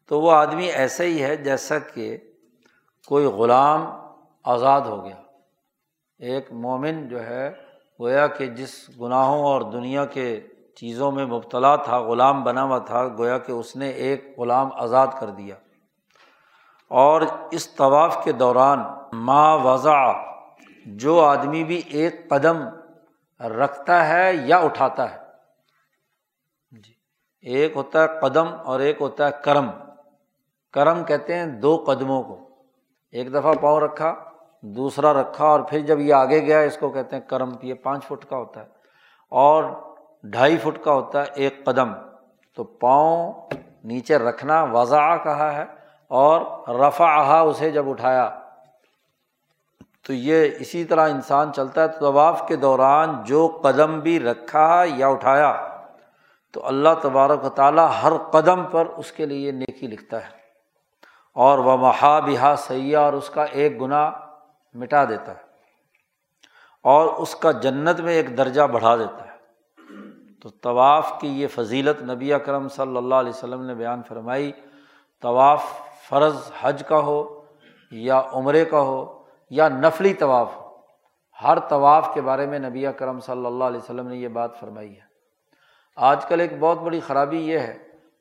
تو 0.05 0.21
وہ 0.21 0.31
آدمی 0.31 0.65
ایسا 0.65 1.03
ہی 1.03 1.23
ہے 1.23 1.35
جیسا 1.35 1.79
کہ 1.79 2.17
کوئی 3.07 3.25
غلام 3.25 3.85
آزاد 4.43 4.81
ہو 4.81 5.05
گیا۔ 5.05 5.15
ایک 6.19 6.51
مومن 6.51 7.07
جو 7.07 7.23
ہے، 7.25 7.53
گویا 7.99 8.27
کہ 8.27 8.47
جس 8.47 8.89
گناہوں 9.01 9.43
اور 9.43 9.61
دنیا 9.61 10.05
کے 10.05 10.41
چیزوں 10.75 11.11
میں 11.11 11.25
مبتلا 11.25 11.75
تھا، 11.75 11.99
غلام 11.99 12.43
بنا 12.43 12.63
ہوا 12.63 12.77
تھا، 12.77 13.07
گویا 13.07 13.37
کہ 13.37 13.51
اس 13.51 13.75
نے 13.75 13.89
ایک 13.89 14.39
غلام 14.39 14.69
آزاد 14.73 15.07
کر 15.19 15.29
دیا۔ 15.29 15.55
اور 16.89 17.21
اس 17.51 17.75
طواف 17.75 18.23
کے 18.23 18.31
دوران 18.31 18.79
ما 19.13 19.53
وضع، 19.53 20.11
جو 20.85 21.25
آدمی 21.25 21.63
بھی 21.63 21.81
ایک 21.85 22.29
قدم 22.29 22.57
رکھتا 23.39 24.07
ہے 24.07 24.31
یا 24.33 24.57
اٹھاتا 24.57 25.11
ہے۔ 25.11 25.17
جی 26.71 26.93
ایک 27.41 27.71
ہوتا 27.75 28.03
ہے 28.03 28.07
قدم 28.21 28.47
اور 28.65 28.79
ایک 28.79 29.01
ہوتا 29.01 29.27
ہے 29.27 29.31
کرم۔ 29.43 29.69
کرم 30.73 31.03
کہتے 31.03 31.35
ہیں 31.35 31.45
دو 31.45 31.83
قدموں 31.87 32.23
کو۔ 32.23 32.46
ایک 33.11 33.33
دفعہ 33.33 33.53
پاؤں 33.61 33.79
رکھا، 33.79 34.15
دوسرا 34.61 35.13
رکھا 35.13 35.45
اور 35.45 35.59
پھر 35.59 35.79
جب 35.79 35.99
یہ 35.99 36.13
آگے 36.13 36.45
گیا، 36.45 36.59
اس 36.59 36.77
کو 36.77 36.89
کہتے 36.89 37.15
ہیں 37.15 37.23
کرم، 37.23 37.49
یہ 37.61 37.73
پانچ 37.73 38.05
فٹ 38.05 38.29
کا 38.29 38.37
ہوتا 38.37 38.59
ہے 38.59 38.65
اور 39.29 39.63
ڈھائی 40.23 40.57
فٹ 40.57 40.83
کا 40.83 40.93
ہوتا 40.93 41.21
ہے 41.21 41.25
ایک 41.35 41.65
قدم۔ 41.65 41.93
تو 42.55 42.63
پاؤں 42.63 43.33
نیچے 43.83 44.17
رکھنا 44.17 44.63
وضع 44.63 45.17
کہا 45.23 45.53
ہے 45.53 45.65
اور 46.07 46.69
رفا 46.75 47.39
اسے 47.39 47.71
جب 47.71 47.89
اٹھایا۔ 47.89 48.39
تو 50.07 50.13
یہ 50.13 50.49
اسی 50.59 50.85
طرح 50.85 51.09
انسان 51.09 51.53
چلتا 51.53 51.81
ہے 51.81 51.87
طواف 51.87 52.47
کے 52.47 52.55
دوران، 52.55 53.23
جو 53.23 53.59
قدم 53.63 53.99
بھی 53.99 54.19
رکھا 54.19 54.83
یا 54.95 55.07
اٹھایا۔ 55.07 55.67
تو 56.51 56.67
اللہ 56.67 56.89
تبارک 57.01 57.45
و 57.45 57.49
تعالیٰ 57.49 57.89
ہر 58.03 58.17
قدم 58.17 58.63
پر 58.63 58.85
اس 58.85 59.11
کے 59.11 59.25
لیے 59.25 59.51
نیکی 59.51 59.87
لکھتا 59.87 60.17
ہے۔ 60.17 60.36
اور 61.37 61.59
وہ 61.59 61.77
محا 61.77 62.19
بہا 62.19 62.55
سیاح 62.55 63.01
اور 63.01 63.13
اس 63.13 63.29
کا 63.29 63.43
ایک 63.43 63.81
گنا 63.81 64.11
مٹا 64.73 65.05
دیتا 65.05 65.31
ہے 65.31 65.41
اور 66.83 67.07
اس 67.07 67.35
کا 67.35 67.51
جنت 67.51 67.99
میں 67.99 68.13
ایک 68.13 68.37
درجہ 68.37 68.61
بڑھا 68.61 68.95
دیتا 68.95 69.27
ہے۔ 69.27 69.35
تو 70.41 70.49
طواف 70.49 71.13
کی 71.21 71.41
یہ 71.41 71.47
فضیلت 71.47 72.03
نبی 72.03 72.33
اکرم 72.33 72.67
صلی 72.67 72.97
اللہ 72.97 73.15
علیہ 73.15 73.29
وسلم 73.29 73.63
نے 73.63 73.75
بیان 73.75 74.01
فرمائی، 74.03 74.51
طواف 75.21 75.63
فرض 76.09 76.51
حج 76.61 76.83
کا 76.87 76.99
ہو 76.99 77.43
یا 77.91 78.21
عمرے 78.33 78.65
کا 78.65 78.79
ہو 78.79 79.23
یا 79.49 79.69
نفلی 79.69 80.13
طواف 80.13 80.55
ہو، 80.55 80.75
ہر 81.43 81.59
طواف 81.59 82.09
کے 82.13 82.21
بارے 82.21 82.45
میں 82.45 82.59
نبی 82.59 82.85
کرم 82.97 83.19
صلی 83.19 83.45
اللہ 83.45 83.63
علیہ 83.63 83.79
وسلم 83.79 84.07
نے 84.07 84.15
یہ 84.15 84.27
بات 84.27 84.59
فرمائی 84.59 84.95
ہے۔ 84.95 85.05
آج 85.95 86.25
کل 86.25 86.39
ایک 86.39 86.53
بہت 86.59 86.77
بڑی 86.77 86.99
خرابی 86.99 87.37
یہ 87.37 87.59
ہے 87.59 87.77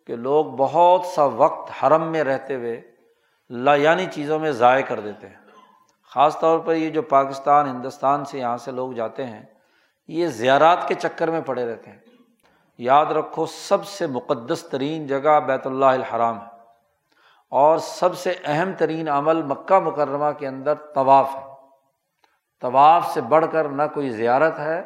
کہ 0.06 0.16
لوگ 0.16 0.44
بہت 0.44 1.06
سا 1.06 1.24
وقت 1.24 1.70
حرم 1.82 2.12
میں 2.12 2.24
رہتے 2.24 2.54
ہوئے 2.54 2.95
یعنی 3.48 4.06
چیزوں 4.06 4.38
میں 4.38 4.52
ضائع 4.52 4.82
کر 4.82 5.00
دیتے 5.00 5.28
ہیں۔ 5.28 5.36
خاص 6.10 6.38
طور 6.38 6.58
پر 6.58 6.74
یہ 6.74 6.90
جو 6.90 7.02
پاکستان، 7.02 7.68
ہندوستان 7.68 8.24
سے 8.24 8.38
یہاں 8.38 8.56
سے 8.56 8.70
لوگ 8.70 8.92
جاتے 8.92 9.26
ہیں، 9.26 9.42
یہ 10.08 10.26
زیارات 10.26 10.88
کے 10.88 10.94
چکر 10.94 11.30
میں 11.30 11.40
پڑے 11.40 11.72
رہتے 11.72 11.90
ہیں۔ 11.90 11.98
یاد 12.78 13.06
رکھو، 13.06 13.46
سب 13.46 13.86
سے 13.86 14.06
مقدس 14.06 14.62
ترین 14.62 15.06
جگہ 15.06 15.40
بیت 15.40 15.66
اللہ 15.66 15.84
الحرام 15.84 16.40
ہے۔ 16.40 16.56
اور 17.50 17.78
سب 17.78 18.18
سے 18.18 18.34
اہم 18.44 18.72
ترین 18.78 19.08
عمل 19.08 19.42
مکہ 19.42 19.78
مکرمہ 19.78 20.32
کے 20.38 20.46
اندر 20.46 20.74
طواف 20.74 21.34
ہے۔ 21.34 21.44
طواف 22.60 23.10
سے 23.10 23.20
بڑھ 23.20 23.46
کر 23.52 23.68
نہ 23.68 23.82
کوئی 23.94 24.10
زیارت 24.10 24.58
ہے 24.58 24.82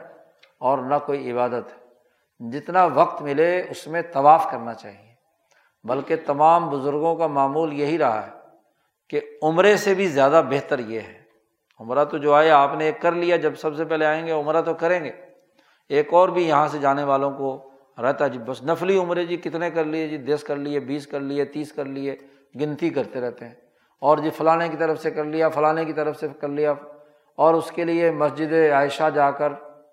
اور 0.59 0.79
نہ 0.79 0.95
کوئی 1.07 1.33
عبادت 1.33 1.73
ہے۔ 1.73 1.79
جتنا 2.51 2.85
وقت 2.85 3.23
ملے، 3.23 3.67
اس 3.71 3.87
میں 3.87 4.03
طواف 4.13 4.51
کرنا 4.51 4.75
چاہیے۔ 4.75 5.15
بلکہ 5.85 6.17
تمام 6.27 6.71
بزرگوں 6.71 7.17
کا 7.17 7.27
معمول 7.27 7.73
یہی 7.73 7.99
رہا 7.99 8.27
ہے۔ 8.27 8.40
کہ 9.11 9.21
عمرے 9.43 9.77
سے 9.77 9.95
بھی 9.95 10.07
زیادہ 10.07 10.43
بہتر 10.51 10.79
یہ 10.79 11.01
ہے۔ 11.01 11.23
عمرہ 11.81 12.05
تو 12.05 12.19
جو 12.19 12.35
آئے 12.35 12.51
آپ 12.51 12.75
نے 12.75 12.85
ایک 12.85 13.03
کر 13.03 13.13
لیا، 13.13 13.37
جب 13.37 13.55
سب 13.55 13.77
سے 13.77 13.85
پہلے 13.85 14.07
آئیں 14.07 14.27
گے، 14.27 14.33
عمرہ 14.33 14.63
تو 14.63 14.75
کریں 14.75 15.05
گے۔ 15.05 15.13
ایک 15.89 16.15
اور 16.15 16.29
بھی 16.29 16.49
یہاں 16.49 16.69
سے 16.69 16.79
جانے 16.79 17.05
والوں 17.05 17.31
کو 17.31 17.71
رہتا 18.03 18.29
جی 18.29 18.39
بس 18.39 18.63
نفلی 18.63 18.99
عمرے 18.99 19.25
جی 19.25 19.37
کتنے 19.37 19.71
کر 19.71 19.85
لیے 19.85 20.09
جی 20.09 20.19
دس 20.19 20.45
کر 20.45 20.57
لیے، 20.57 20.81
بیس 20.81 21.07
کر 21.07 21.21
لیے، 21.21 21.45
تیس 21.45 21.73
کر 21.73 21.85
لیے، 21.85 22.17
گنتی 22.61 22.91
کرتے 22.91 23.21
رہتے 23.21 23.45
ہیں۔ 23.45 23.55
اور 23.99 24.19
جی 24.19 24.31
فلانے 24.31 24.69
کی 24.69 24.77
طرف 24.77 25.03
سے 25.03 25.11
کر 25.11 25.25
لیا، 25.25 25.49
فلانے 25.49 25.85
کی 25.85 25.93
طرف 25.93 26.21
سے 26.21 26.29
کر 26.41 26.49
لیا۔ 26.49 26.75
اور 27.37 27.55
اس 27.55 27.71
کے 27.71 27.85
لیے 27.85 28.11
مسجد 28.11 28.53
عائشہ 28.73 29.11
جا 29.15 29.31
کر 29.31 29.53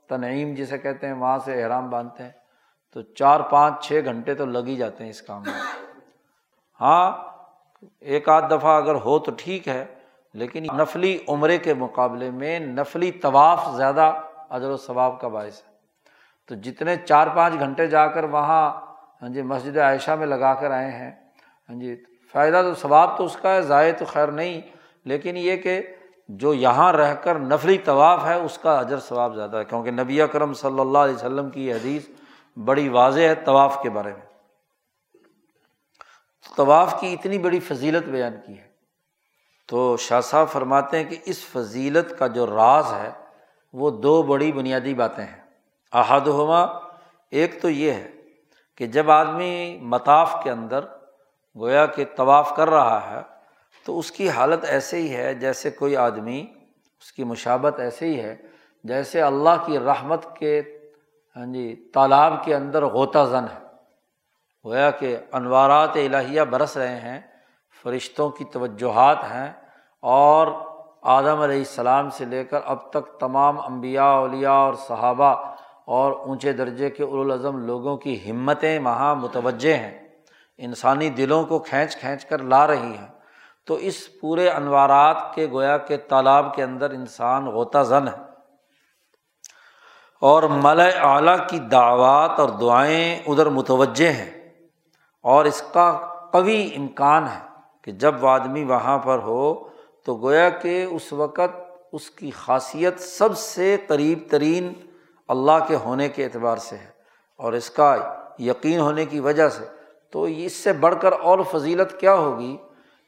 تنعیم 0.10 0.54
جسے 0.54 0.78
کہتے 0.78 1.08
ہیں، 1.08 1.14
وہاں 1.14 1.40
سے 1.46 1.64
احرام 1.64 1.90
باندھتے 1.90 2.24
ہیں۔ 2.24 2.32
تو 2.94 3.02
چار 3.02 3.40
پانچ 3.40 3.88
چھ 3.88 4.02
گھنٹے 4.06 4.34
تو 4.34 4.46
لگ 4.46 4.60
ہی 4.60 4.76
جاتے 4.76 5.04
ہیں 5.04 5.12
اس 5.12 5.22
کام 5.22 5.44
میں۔ 5.46 5.54
ہاں 6.82 7.37
ایک 7.82 8.30
آدھ 8.30 8.46
دفعہ 8.52 8.76
اگر 8.78 8.96
ہو 8.96 9.18
تو 9.20 9.32
ٹھیک 9.38 9.68
ہے، 9.68 9.84
لیکن 10.36 10.66
نفلی 10.78 11.18
عمرے 11.28 11.58
کے 11.58 11.74
مقابلے 11.74 12.30
میں 12.32 12.60
نفلی 12.60 13.12
طواف 13.22 13.68
زیادہ 13.78 14.12
ادر 14.50 14.70
و 14.70 14.78
ثواب 14.78 15.20
کا 15.22 15.28
باعث 15.28 15.62
ہے۔ 15.62 15.76
تو 16.50 16.56
جتنے 16.56 16.96
چار 17.06 17.28
پانچ 17.36 17.60
گھنٹے 17.60 17.88
جا 17.88 18.08
کر 18.08 18.24
وہاں 18.24 18.70
ہاں 19.22 19.30
جی 19.30 19.42
مسجد 19.42 19.78
عائشہ 19.78 20.12
میں 20.12 20.28
لگا 20.28 20.54
کر 20.54 20.72
آئے 20.72 20.92
ہیں 20.92 21.12
ہاں 21.70 21.80
جی 21.80 21.96
فائدہ 22.34 22.62
تو 22.66 22.74
ثواب 22.74 23.18
تو 23.18 23.26
اس 23.26 23.36
کا 23.36 23.54
ہے 23.54 23.62
ضائع 23.62 23.92
تو 24.00 24.06
خیر 24.06 24.28
نہیں، 24.28 24.60
لیکن 25.06 25.38
یہ 25.38 25.58
کہ 25.58 25.82
جو 26.30 26.54
یہاں 26.54 26.92
رہ 26.94 27.14
کر 27.16 27.40
نفلی 27.40 27.78
طواف 27.78 28.26
ہے، 28.26 28.34
اس 28.36 28.58
کا 28.58 28.78
اجر 28.80 29.00
ثواب 29.00 29.36
زیادہ 29.36 29.58
ہے، 29.58 29.66
کیونکہ 29.66 29.92
نبی 29.92 30.22
اکرم 30.22 30.54
صلی 30.54 30.80
اللہ 30.80 30.98
علیہ 30.98 31.16
وسلم 31.16 31.50
کی 31.50 31.68
یہ 31.68 31.74
حدیث 31.74 32.10
بڑی 32.58 32.88
واضح 32.90 33.20
ہے 33.20 33.36
طواف 33.36 33.82
کے 33.82 33.90
بارے 33.90 34.14
میں۔ 34.14 34.27
طواف 36.58 37.02
کی 37.02 37.14
اتنی 37.14 37.38
بڑی 37.38 37.60
فضیلت 37.60 38.06
بیان 38.06 38.36
کی 38.46 38.58
ہے۔ 38.58 38.68
تو 39.68 39.98
شاہ 39.98 40.22
صاحب 40.22 40.50
فرماتے 40.50 40.98
ہیں 40.98 41.04
کہ 41.04 41.16
اس 41.26 41.46
فضیلت 41.46 42.20
کا 42.20 42.28
جو 42.28 42.48
راز 42.48 42.94
ہے، 42.94 43.10
وہ 43.74 43.92
دو 43.92 44.22
بڑی 44.22 44.52
بنیادی 44.52 44.94
باتیں 44.94 45.24
ہیں۔ 45.24 45.42
احد 45.94 46.28
ہما 46.28 46.64
ایک 47.32 47.62
تو 47.62 47.70
یہ 47.70 47.92
ہے 47.92 48.12
کہ 48.78 48.88
جب 48.88 49.12
آدمی 49.12 49.80
مطاف 49.82 50.36
کے 50.44 50.52
اندر 50.52 50.86
گویا 51.56 51.86
کہ 51.86 52.06
طواف 52.16 52.56
کر 52.56 52.70
رہا 52.70 53.10
ہے، 53.10 53.22
تو 53.86 54.00
اس 54.00 54.12
کی 54.12 54.30
حالت 54.30 54.66
ایسے 54.66 54.98
ہی 54.98 55.16
ہے 55.16 55.34
جیسے 55.34 55.70
کوئی 55.70 55.96
آدمی، 55.96 56.46
اس 57.02 57.12
کی 57.12 57.24
مشابت 57.24 57.80
ایسے 57.80 58.06
ہی 58.06 58.20
ہے 58.20 58.36
جیسے 58.84 59.22
اللہ 59.22 59.64
کی 59.66 59.80
رحمت 59.80 60.26
کے 60.40 60.78
ہاں 61.36 61.46
جی 61.46 61.90
تالاب 61.94 62.46
کے 62.46 62.56
اندر 62.56 62.86
غوطہ 62.86 63.26
زن 63.32 63.44
ہے۔ 63.44 63.67
گویا 64.68 64.92
کہ 64.92 65.18
انوارات 65.32 65.96
الہیہ 65.96 66.42
برس 66.42 66.78
رہے 66.78 66.96
ہیں، 66.96 67.22
فرشتوں 67.84 68.30
کی 68.30 68.44
توجہات 68.44 69.24
ہیں 69.24 69.54
اور 70.02 70.48
آدم 71.02 71.42
علیہ 71.42 71.58
السلام 71.58 72.10
سے 72.10 72.26
لے 72.26 72.44
کر 72.44 72.60
اب 72.66 72.90
تک 72.90 73.20
تمام 73.20 73.60
انبیاء، 73.60 74.06
اولیاء 74.06 74.52
اور 74.52 74.74
صحابہ 74.74 75.54
اور 75.86 76.12
اونچے 76.12 76.54
درجے 76.54 76.90
کے 76.90 77.04
الاظم 77.04 77.58
لوگوں 77.58 77.98
کی 77.98 78.32
ہمتیں 78.32 78.80
وہاں 78.80 79.16
متوجہ 79.16 79.74
ہیں۔ 79.74 80.08
انسانی 80.58 81.10
دلوں 81.10 81.44
کو 81.44 81.60
کھینچ 81.60 81.98
کھینچ 81.98 82.26
کر 82.26 82.38
لا 82.38 82.68
رہی 82.68 82.98
ہیں۔ 82.98 83.08
تو 83.66 83.74
اس 83.74 84.20
پورے 84.22 84.50
انوارات 84.50 85.18
کے 85.36 85.48
گویا 85.52 85.78
کے 85.78 85.98
تالاب 85.98 86.56
کے 86.56 86.64
اندر 86.64 86.90
انسان 86.90 87.46
غوطہ 87.46 87.80
زن 87.80 88.08
ہے۔ 88.08 88.24
اور 90.22 90.44
مل 90.44 90.82
اعلیٰ 91.02 91.38
کی 91.48 91.60
دعوات 91.60 92.40
اور 92.40 92.50
دعائیں 92.50 93.20
ادھر 93.28 93.46
متوجہ 93.46 94.10
ہیں۔ 94.10 94.37
اور 95.28 95.46
اس 95.46 95.64
کا 95.74 96.14
قوی 96.32 96.70
امکان 96.78 97.28
ہے 97.28 97.48
کہ 97.84 97.92
جب 97.92 98.24
وہ 98.24 98.30
آدمی 98.30 98.64
وہاں 98.64 98.98
پر 98.98 99.20
ہو 99.20 99.68
تو 100.06 100.16
گویا 100.16 100.50
کہ 100.50 100.86
اس 100.90 101.14
وقت 101.14 101.58
اس 101.94 102.10
کی 102.10 102.32
خاصیت 102.32 103.00
سب 103.00 103.38
سے 103.38 103.78
قریب 103.88 104.20
ترین 104.32 104.74
اللہ 105.28 105.66
کے 105.68 105.76
ہونے 105.76 106.10
کے 106.10 106.26
اعتبار 106.26 106.58
سے 106.58 106.78
ہے 106.78 106.88
اور 107.38 107.54
اس 107.54 107.70
کا 107.70 107.96
یقین 108.40 108.80
ہونے 108.80 109.06
کی 109.06 109.20
وجہ 109.20 109.50
سے۔ 109.50 109.66
تو 110.12 110.24
اس 110.24 110.54
سے 110.54 110.74
بڑھ 110.74 110.96
کر 111.02 111.14
اور 111.22 111.40
فضیلت 111.52 112.00
کیا 112.00 112.14
ہوگی 112.14 112.58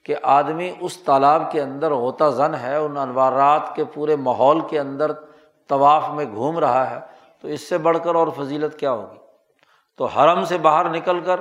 کہ 0.06 0.16
آدمی 0.24 0.74
اس 0.80 0.98
تالاب 0.98 1.52
کے 1.52 1.62
اندر 1.62 1.94
غوطہ 1.94 2.32
زن 2.32 2.56
ہے، 2.56 2.76
ان 2.76 2.98
انوارات 2.98 3.76
کے 3.76 3.84
پورے 3.84 4.16
ماحول 4.16 4.60
کے 4.70 4.80
اندر 4.80 5.12
طواف 5.68 6.10
میں 6.10 6.26
گھوم 6.26 6.60
رہا 6.60 6.90
ہے۔ 6.90 7.00
تو 7.42 7.48
اس 7.48 7.70
سے 7.70 7.78
بڑھ 7.78 7.98
کر 8.04 8.16
اور 8.16 8.28
فضیلت 8.38 8.80
کیا 8.80 8.92
ہوگی؟ 8.92 9.20
تو 9.98 10.06
حرم 10.06 10.46
سے 10.46 10.58
باہر 10.58 10.90
نکل 10.90 11.20
کر 11.20 11.40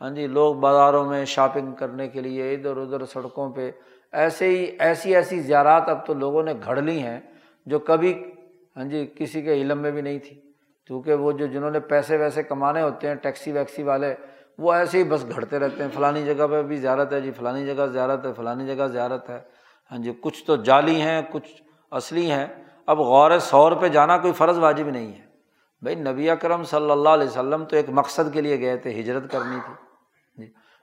ہاں 0.00 0.10
جی 0.10 0.26
لوگ 0.26 0.54
بازاروں 0.54 1.04
میں 1.04 1.24
شاپنگ 1.24 1.72
کرنے 1.72 2.08
کے 2.08 2.20
لیے 2.20 2.54
ادھر 2.54 2.76
ادھر 2.76 3.04
سڑکوں 3.04 3.50
پہ 3.50 3.70
ایسے 4.12 4.48
ہی، 4.48 4.64
ایسی 4.78 5.14
ایسی 5.16 5.40
زیارات 5.40 5.88
اب 5.88 6.06
تو 6.06 6.14
لوگوں 6.14 6.42
نے 6.42 6.52
گھڑ 6.64 6.82
لی 6.82 6.98
ہیں 6.98 7.20
جو 7.66 7.78
کبھی 7.78 8.24
ہاں 8.76 8.84
جی 8.84 9.12
کسی 9.14 9.42
کے 9.42 9.54
علم 9.54 9.78
میں 9.78 9.90
بھی 9.90 10.02
نہیں 10.02 10.18
تھی۔ 10.18 10.40
کیونکہ 10.86 11.14
وہ 11.14 11.32
جو، 11.32 11.46
جنہوں 11.46 11.70
نے 11.70 11.80
پیسے 11.80 12.16
ویسے 12.16 12.42
کمانے 12.42 12.82
ہوتے 12.82 13.08
ہیں، 13.08 13.14
ٹیکسی 13.14 13.52
ویکسی 13.52 13.82
والے، 13.82 14.14
وہ 14.58 14.72
ایسے 14.72 14.98
ہی 14.98 15.04
بس 15.04 15.24
گھڑتے 15.34 15.58
رہتے 15.58 15.82
ہیں۔ 15.82 15.90
فلانی 15.94 16.24
جگہ 16.24 16.46
پہ 16.46 16.62
بھی 16.62 16.76
زیارت 16.76 17.12
ہے 17.12 17.20
جی 17.20 17.30
فلانی 17.30 17.66
جگہ 17.66 17.86
زیارت 17.86 18.26
ہے، 18.26 18.32
فلانی 18.32 18.66
جگہ 18.66 18.86
زیارت 18.86 19.30
ہے۔ 19.30 19.38
ہاں 19.90 19.98
جی 19.98 20.12
کچھ 20.20 20.44
تو 20.44 20.56
جعلی 20.56 21.00
ہیں، 21.00 21.22
کچھ 21.32 21.62
اصلی 21.90 22.30
ہیں۔ 22.30 22.46
اب 22.86 22.98
غور 22.98 23.38
سور 23.38 23.72
پہ 23.72 23.88
جانا 23.88 24.18
کوئی 24.18 24.32
فرض 24.32 24.58
واجب 24.58 24.88
نہیں 24.88 25.12
ہے۔ 25.12 25.26
بھائی، 25.82 25.96
نبی 25.96 26.30
اکرم 26.30 26.64
صلی 26.64 26.90
اللہ 26.90 27.08
علیہ 27.08 27.26
وسلم 27.26 27.64
تو 27.64 27.76
ایک 27.76 27.86
مقصد 27.88 28.32
کے 28.32 28.40
لیے 28.40 28.60
گئے 28.60 28.76
تھے، 28.76 29.00
ہجرت 29.00 29.32
کرنی 29.32 29.56
تھی۔ 29.66 29.85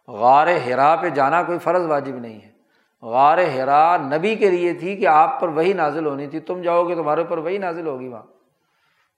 غار 0.07 0.47
ہرا 0.47 0.95
پہ 0.95 1.09
جانا 1.09 1.43
کوئی 1.43 1.59
فرض 1.59 1.85
واجب 1.85 2.15
نہیں 2.15 2.41
ہے۔ 2.41 2.51
غار 3.01 3.37
ہرا 3.37 3.97
نبی 3.97 4.35
کے 4.35 4.49
لیے 4.49 4.73
تھی 4.73 4.95
کہ 4.95 5.07
آپ 5.07 5.39
پر 5.39 5.47
وہی 5.47 5.73
نازل 5.73 6.05
ہونی 6.05 6.27
تھی۔ 6.27 6.39
تم 6.39 6.61
جاؤ 6.61 6.83
گے 6.83 6.95
تمہارے 6.95 7.21
اوپر 7.21 7.37
وہی 7.37 7.57
نازل 7.57 7.87
ہوگی 7.87 8.07
وہاں۔ 8.07 8.23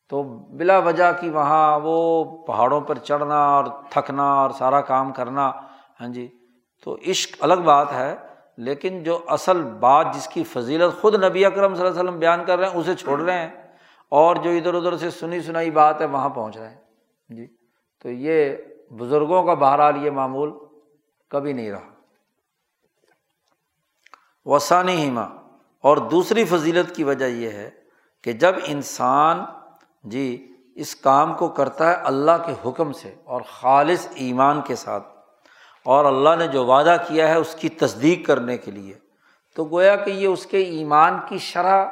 تو 0.10 0.24
بلا 0.50 0.78
وجہ 0.78 1.12
کی 1.20 1.30
وہاں 1.30 1.80
وہ 1.84 2.24
پہاڑوں 2.46 2.82
پر 2.82 2.98
چڑھنا 2.98 3.46
اور 3.46 3.66
تھکنا 3.90 4.34
اور 4.34 4.50
سارا 4.50 4.82
کام 4.82 5.14
کرنا۔ 5.14 5.52
ہاں 6.02 6.08
جی۔ 6.08 6.28
تو 6.84 6.98
عشق 7.08 7.38
الگ 7.40 7.62
بات 7.66 7.94
ہے، 7.94 8.16
لیکن 8.58 9.04
جو 9.04 9.20
اصل 9.28 9.62
بات 9.62 10.14
جس 10.14 10.28
کی 10.28 10.44
فضیلت 10.44 11.02
خود 11.02 11.24
نبی 11.24 11.46
اکرم 11.46 11.76
صلی 11.76 11.86
اللہ 11.86 12.00
علیہ 12.00 12.10
وسلم 12.10 12.20
بیان 12.20 12.46
کر 12.46 12.60
رہے 12.60 12.68
ہیں، 12.68 12.76
اسے 12.76 12.96
چھوڑ 12.96 13.22
رہے 13.22 13.40
ہیں۔ 13.40 13.50
اور 14.10 14.36
جو 14.36 14.50
ادھر 14.50 14.74
ادھر 14.74 14.98
سے 14.98 15.10
سنی 15.10 15.42
سنائی 15.42 15.72
بات 15.72 16.02
ہے، 16.02 16.06
وہاں 16.06 16.30
پہنچ 16.30 16.58
رہے 16.58 16.70
ہیں۔ 16.70 16.82
جی۔ 17.30 17.48
تو 18.04 18.10
یہ 18.10 18.56
بزرگوں 18.92 19.44
کا 19.44 19.54
بہرحال 19.54 20.06
یہ 20.06 20.12
معمول 20.12 20.54
کبھی 21.32 21.54
نہیں 21.54 21.72
رہا۔ 21.72 21.90
وسانی 24.46 24.96
ہیما 24.96 25.26
اور 25.84 25.98
دوسری 26.12 26.44
فضیلت 26.46 26.96
کی 26.96 27.04
وجہ 27.04 27.26
یہ 27.26 27.50
ہے 27.52 27.70
کہ 28.24 28.34
جب 28.34 28.56
انسان 28.66 29.44
جی 30.04 30.26
اس 30.76 30.96
کام 30.98 31.34
کو 31.34 31.48
کرتا 31.50 31.90
ہے 31.90 31.96
اللہ 32.06 32.38
کے 32.46 32.54
حکم 32.66 32.92
سے 32.94 33.14
اور 33.24 33.42
خالص 33.50 34.08
ایمان 34.16 34.62
کے 34.62 34.76
ساتھ، 34.76 35.08
اور 35.86 36.06
اللہ 36.06 36.36
نے 36.36 36.48
جو 36.48 36.66
وعدہ 36.66 36.96
کیا 37.08 37.28
ہے 37.28 37.36
اس 37.36 37.56
کی 37.56 37.70
تصدیق 37.78 38.26
کرنے 38.28 38.58
کے 38.58 38.72
لیے، 38.72 38.94
تو 39.56 39.66
گویا 39.66 39.96
کہ 39.96 40.12
یہ 40.12 40.28
اس 40.28 40.46
کے 40.46 40.64
ایمان 40.70 41.20
کی 41.30 41.38
شرح 41.38 41.86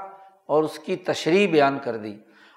اور 0.46 0.64
اس 0.64 0.78
کی 0.80 0.96
تشریح 1.06 1.48
بیان 1.52 1.78
کر 1.84 1.98
دی۔ 1.98 2.16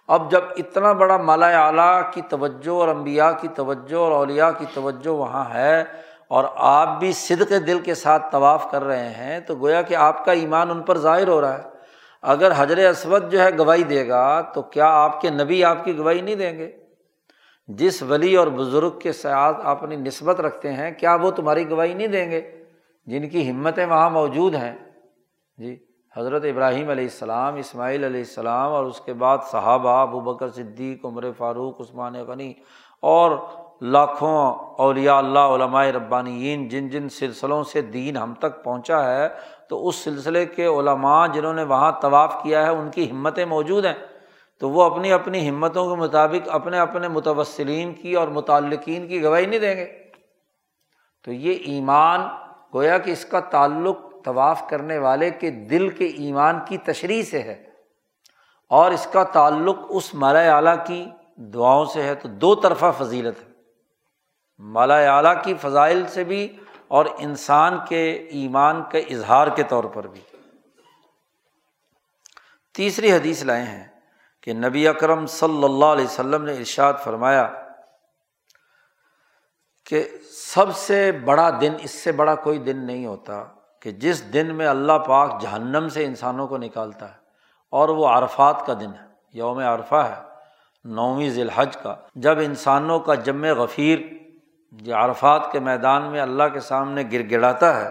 اب 0.08 0.30
جب 0.30 0.44
اتنا 0.56 0.92
بڑا 0.92 1.16
مالا 1.18 1.48
اعلیٰ 1.58 2.12
کی 2.12 2.22
توجہ 2.28 2.70
اور 2.70 2.88
امبیا 2.88 3.30
کی 3.32 3.48
توجہ 3.54 3.96
اور 3.96 4.12
اولیا 4.12 4.50
کی 4.50 4.64
توجہ 4.74 5.10
وہاں 5.10 5.44
ہے 5.54 5.82
اور 6.28 6.44
آپ 6.56 6.98
بھی 6.98 7.12
صدق 7.12 7.52
دل 7.66 7.78
کے 7.80 7.94
ساتھ 7.94 8.32
طواف 8.32 8.70
کر 8.70 8.84
رہے 8.84 9.10
ہیں، 9.10 9.40
تو 9.40 9.54
گویا 9.54 9.82
کہ 9.82 9.94
آپ 9.94 10.24
کا 10.24 10.32
ایمان 10.32 10.70
ان 10.70 10.82
پر 10.82 10.98
ظاہر 10.98 11.28
ہو 11.28 11.40
رہا 11.40 11.58
ہے۔ 11.58 11.62
اگر 12.22 12.52
حضر 12.56 12.90
اسود 12.90 13.32
جو 13.32 13.40
ہے 13.40 13.58
گواہی 13.58 13.82
دے 13.82 14.08
گا، 14.08 14.40
تو 14.40 14.62
کیا 14.62 14.86
آپ 14.86 15.20
کے 15.20 15.30
نبی 15.30 15.64
آپ 15.64 15.84
کی 15.84 15.98
گواہی 15.98 16.20
نہیں 16.20 16.34
دیں 16.34 16.58
گے؟ 16.58 16.72
جس 17.68 18.02
ولی 18.02 18.36
اور 18.36 18.46
بزرگ 18.46 18.98
کے 18.98 19.12
ساتھ 19.12 19.56
آپ 19.64 19.82
اپنی 19.82 19.96
نسبت 19.96 20.40
رکھتے 20.40 20.72
ہیں، 20.72 20.90
کیا 20.90 21.14
وہ 21.14 21.30
تمہاری 21.30 21.70
گواہی 21.70 21.94
نہیں 21.94 22.06
دیں 22.06 22.30
گے؟ 22.30 22.64
جن 23.06 23.28
کی 23.28 23.50
ہمتیں 23.50 23.86
وہاں 23.86 24.10
موجود 24.10 24.54
ہیں۔ 24.54 24.74
جی 25.58 25.76
حضرت 26.16 26.44
ابراہیم 26.44 26.90
علیہ 26.90 27.04
السلام، 27.04 27.54
اسماعیل 27.54 28.04
علیہ 28.04 28.20
السلام 28.20 28.72
اور 28.72 28.84
اس 28.84 29.00
کے 29.00 29.12
بعد 29.12 29.38
صحابہ 29.50 29.90
ابو 29.90 30.20
بکر 30.20 30.48
صدیق، 30.48 31.04
عمر 31.04 31.32
فاروق، 31.38 31.80
عثمان 31.80 32.14
غنی 32.14 32.54
اور 33.00 33.30
لاکھوں 33.80 34.54
اولیاء 34.78 35.14
اللہ، 35.14 35.38
علماء 35.38 35.84
ربانیین، 35.84 36.68
جن 36.68 36.88
جن 36.88 37.08
سلسلوں 37.08 37.64
سے 37.64 37.80
دین 37.80 38.16
ہم 38.16 38.34
تک 38.34 38.64
پہنچا 38.64 39.14
ہے، 39.14 39.28
تو 39.68 39.88
اس 39.88 39.96
سلسلے 39.96 40.46
کے 40.46 40.66
علماء 40.66 41.26
جنہوں 41.26 41.54
نے 41.54 41.62
وہاں 41.62 41.92
طواف 42.00 42.36
کیا 42.42 42.66
ہے، 42.66 42.70
ان 42.70 42.90
کی 42.90 43.10
ہمتیں 43.10 43.44
موجود 43.44 43.84
ہیں۔ 43.84 43.94
تو 44.60 44.70
وہ 44.70 44.82
اپنی 44.82 45.12
اپنی 45.12 45.48
ہمتوں 45.48 45.90
کے 45.90 46.00
مطابق 46.00 46.48
اپنے 46.52 46.78
اپنے 46.78 47.08
متوسلین 47.08 47.94
کی 47.94 48.14
اور 48.14 48.28
متعلقین 48.28 49.08
کی 49.08 49.22
گواہی 49.22 49.46
نہیں 49.46 49.60
دیں 49.60 49.76
گے۔ 49.76 49.86
تو 51.24 51.32
یہ 51.32 51.52
ایمان، 51.52 52.20
گویا 52.74 52.98
کہ 52.98 53.10
اس 53.10 53.24
کا 53.24 53.40
تعلق 53.40 53.96
طواف 54.24 54.68
کرنے 54.68 54.98
والے 54.98 55.30
کے 55.30 55.50
دل 55.50 55.88
کے 55.88 56.06
ایمان 56.06 56.58
کی 56.68 56.78
تشریح 56.78 57.22
سے 57.22 57.42
ہے۔ 57.42 57.64
اور 58.68 58.90
اس 58.90 59.08
کا 59.12 59.24
تعلق 59.24 59.76
اس 59.88 60.14
مالا 60.14 60.56
اعلیٰ 60.56 60.76
کی 60.86 61.06
دعاؤں 61.36 61.84
سے 61.84 62.02
ہے۔ 62.02 62.14
تو 62.14 62.28
دو 62.28 62.54
طرفہ 62.54 62.86
فضیلت 62.98 63.40
ہے۔ 63.40 63.55
مالا 64.58 65.16
اعلیٰ 65.16 65.42
کی 65.44 65.54
فضائل 65.54 66.06
سے 66.06 66.24
بھی 66.24 66.56
اور 66.88 67.06
انسان 67.18 67.78
کے 67.88 68.12
ایمان 68.12 68.82
کے 68.90 68.98
اظہار 68.98 69.46
کے 69.46 69.62
طور 69.62 69.84
پر 69.84 70.06
بھی۔ 70.06 70.20
تیسری 72.74 73.12
حدیث 73.12 73.42
لائے 73.42 73.62
ہیں 73.62 73.84
کہ 74.42 74.52
نبی 74.52 74.88
اکرم 74.88 75.26
صلی 75.26 75.64
اللہ 75.64 75.84
علیہ 75.84 76.04
وسلم 76.04 76.44
نے 76.44 76.52
ارشاد 76.52 76.92
فرمایا 77.04 77.46
کہ 79.84 80.02
سب 80.32 80.76
سے 80.76 81.12
بڑا 81.12 81.50
دن، 81.60 81.74
اس 81.82 81.90
سے 81.90 82.12
بڑا 82.12 82.34
کوئی 82.34 82.58
دن 82.58 82.78
نہیں 82.78 83.06
ہوتا 83.06 83.44
کہ 83.80 83.90
جس 83.90 84.32
دن 84.32 84.54
میں 84.54 84.66
اللہ 84.66 84.98
پاک 84.98 85.40
جہنم 85.42 85.88
سے 85.88 86.04
انسانوں 86.04 86.46
کو 86.48 86.58
نکالتا 86.58 87.08
ہے 87.08 87.18
اور 87.70 87.88
وہ 87.88 88.06
عرفات 88.08 88.66
کا 88.66 88.74
دن 88.74 88.94
ہے، 88.94 89.06
یوم 89.32 89.58
عرفہ 89.58 89.94
ہے، 89.94 90.22
نویں 90.84 91.28
ذی 91.30 91.40
الحج 91.40 91.76
کا، 91.76 91.94
جب 92.14 92.38
انسانوں 92.38 93.00
کا 93.00 93.14
جم 93.14 93.44
غفیر 93.44 93.98
جو 94.82 94.96
عرفات 94.96 95.52
کے 95.52 95.60
میدان 95.60 96.02
میں 96.02 96.20
اللہ 96.20 96.42
کے 96.52 96.60
سامنے 96.60 97.02
گر 97.12 97.30
گڑاتا 97.30 97.80
ہے، 97.80 97.90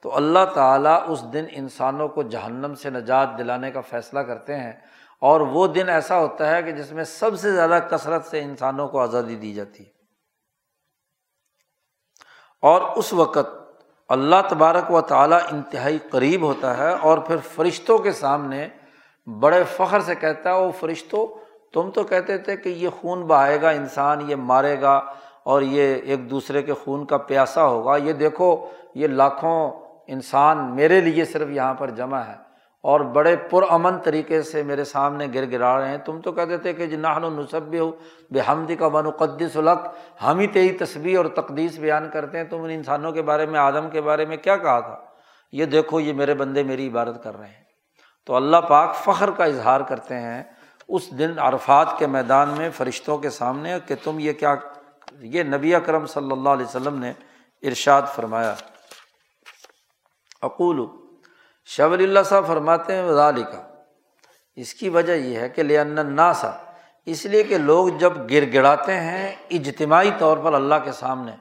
تو 0.00 0.16
اللہ 0.16 0.44
تعالیٰ 0.54 1.02
اس 1.06 1.24
دن 1.32 1.44
انسانوں 1.50 2.08
کو 2.08 2.22
جہنم 2.22 2.74
سے 2.74 2.90
نجات 2.90 3.38
دلانے 3.38 3.70
کا 3.70 3.80
فیصلہ 3.80 4.20
کرتے 4.20 4.56
ہیں۔ 4.56 4.72
اور 5.20 5.40
وہ 5.40 5.66
دن 5.66 5.88
ایسا 5.88 6.18
ہوتا 6.18 6.56
ہے 6.56 6.62
کہ 6.62 6.72
جس 6.72 6.92
میں 6.92 7.04
سب 7.04 7.38
سے 7.38 7.52
زیادہ 7.52 7.78
کثرت 7.90 8.26
سے 8.26 8.40
انسانوں 8.40 8.88
کو 8.88 9.00
آزادی 9.00 9.34
دی 9.34 9.54
جاتی 9.54 9.84
ہے۔ 9.86 9.90
اور 12.62 12.82
اس 12.82 13.12
وقت 13.12 13.48
اللہ 14.08 14.36
تبارک 14.48 14.90
و 14.90 15.00
تعالیٰ 15.00 15.38
انتہائی 15.52 15.98
قریب 16.10 16.42
ہوتا 16.42 16.78
ہے 16.78 16.92
اور 16.92 17.18
پھر 17.18 17.36
فرشتوں 17.54 17.98
کے 17.98 18.12
سامنے 18.12 18.68
بڑے 19.40 19.64
فخر 19.76 20.00
سے 20.00 20.14
کہتا 20.14 20.50
ہے 20.50 20.60
وہ 20.60 20.72
فرشتوں 20.80 21.44
تم 21.72 21.90
تو 21.90 22.02
کہتے 22.02 22.38
تھے 22.38 22.56
کہ 22.56 22.68
یہ 22.68 22.88
خون 23.00 23.22
بہائے 23.22 23.62
گا 23.62 23.70
انسان، 23.70 24.30
یہ 24.30 24.36
مارے 24.36 24.80
گا 24.80 25.14
اور 25.44 25.62
یہ 25.62 25.94
ایک 25.94 26.30
دوسرے 26.30 26.62
کے 26.62 26.72
خون 26.72 27.06
کا 27.06 27.16
پیاسا 27.16 27.66
ہوگا۔ 27.66 27.96
یہ 27.96 28.12
دیکھو، 28.12 28.68
یہ 28.94 29.06
لاکھوں 29.06 29.70
انسان 30.06 30.76
میرے 30.76 31.00
لیے 31.00 31.24
صرف 31.24 31.48
یہاں 31.48 31.74
پر 31.74 31.90
جمع 31.90 32.18
ہے 32.18 32.34
اور 32.82 33.00
بڑے 33.00 33.36
پرامن 33.36 33.98
طریقے 33.98 34.42
سے 34.42 34.62
میرے 34.62 34.84
سامنے 34.84 35.26
گر 35.34 35.50
گرا 35.52 35.80
رہے 35.80 35.88
ہیں۔ 35.88 35.98
تم 35.98 36.20
تو 36.20 36.32
کہتے 36.32 36.56
تھے 36.58 36.72
کہ 36.72 36.86
جی 36.86 36.96
جناحن 36.96 37.24
و 37.24 37.30
نصب 37.30 37.74
ہو 37.78 37.92
بے 38.30 38.40
حمدی 38.48 38.76
کا 38.76 38.88
بن 38.88 39.10
قدس 39.10 39.56
الق 39.56 39.86
ہم 40.24 40.38
ہی 40.38 40.46
تیری 40.46 40.72
تصویر 40.72 41.16
اور 41.16 41.26
تقدیس 41.26 41.78
بیان 41.78 42.08
کرتے 42.12 42.38
ہیں۔ 42.38 42.44
تم 42.44 42.62
ان 42.62 42.70
انسانوں 42.70 43.12
کے 43.12 43.22
بارے 43.22 43.46
میں، 43.46 43.60
آدم 43.60 43.90
کے 43.90 44.00
بارے 44.00 44.24
میں 44.24 44.36
کیا 44.36 44.56
کہا 44.56 44.80
تھا؟ 44.80 44.98
یہ 45.52 45.64
دیکھو، 45.64 46.00
یہ 46.00 46.12
میرے 46.12 46.34
بندے 46.34 46.62
میری 46.62 46.88
عبادت 46.88 47.24
کر 47.24 47.36
رہے 47.36 47.46
ہیں۔ 47.46 47.64
تو 48.26 48.34
اللہ 48.34 48.56
پاک 48.56 48.94
فخر 48.94 49.30
کا 49.30 49.44
اظہار 49.44 49.80
کرتے 49.80 50.14
ہیں۔ 50.14 50.42
اس 50.88 51.18
دن 51.18 51.32
عرفات 51.38 51.98
کے 51.98 52.06
میدان 52.06 52.48
میں 52.56 52.70
فرشتوں 52.70 53.18
کے 53.18 53.30
سامنے 53.30 53.78
کہ 53.86 53.94
تم 54.04 54.18
یہ 54.18 54.32
کیا 54.32 54.54
یہ 55.22 55.42
نبی 55.42 55.74
اکرم 55.74 56.06
صلی 56.06 56.32
اللہ 56.32 56.48
علیہ 56.48 56.66
وسلم 56.66 56.98
نے 56.98 57.12
ارشاد 57.62 58.02
فرمایا۔ 58.14 58.54
اقول 60.42 60.84
شب 61.68 61.92
اللہ 61.92 62.22
صاحب 62.28 62.46
فرماتے 62.46 62.94
ہیں 62.94 63.02
وزال 63.02 63.42
کا 63.42 63.62
اس 64.58 64.74
کی 64.74 64.88
وجہ 64.88 65.12
یہ 65.12 65.38
ہے 65.38 65.48
کہ 65.48 65.62
ناسا 65.92 66.50
اس 67.06 67.24
لیے 67.26 67.42
کہ 67.42 67.58
لوگ 67.58 67.88
جب 67.98 68.12
گر 68.30 68.44
گڑاتے 68.54 68.94
ہیں 69.00 69.34
اجتماعی 69.50 70.10
طور 70.18 70.36
پر 70.36 70.54
اللہ 70.54 70.74
کے 70.84 70.92
سامنے 70.92 71.32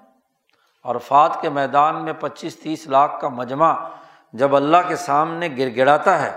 اور 0.86 0.96
فات 1.08 1.42
کے 1.42 1.50
میدان 1.50 2.04
میں 2.06 2.14
پچیس 2.14 2.60
تیس 2.60 2.88
لاکھ 2.88 3.20
کا 3.22 3.28
مجمع 3.30 3.74
جب 4.34 4.56
اللہ 4.56 4.88
کے 4.88 4.96
سامنے 4.96 5.50
گر 5.58 5.76
گڑاتا 5.76 6.22
ہے، 6.22 6.32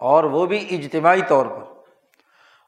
اور 0.00 0.24
وہ 0.24 0.44
بھی 0.46 0.58
اجتماعی 0.76 1.22
طور 1.28 1.46
پر، 1.46 1.62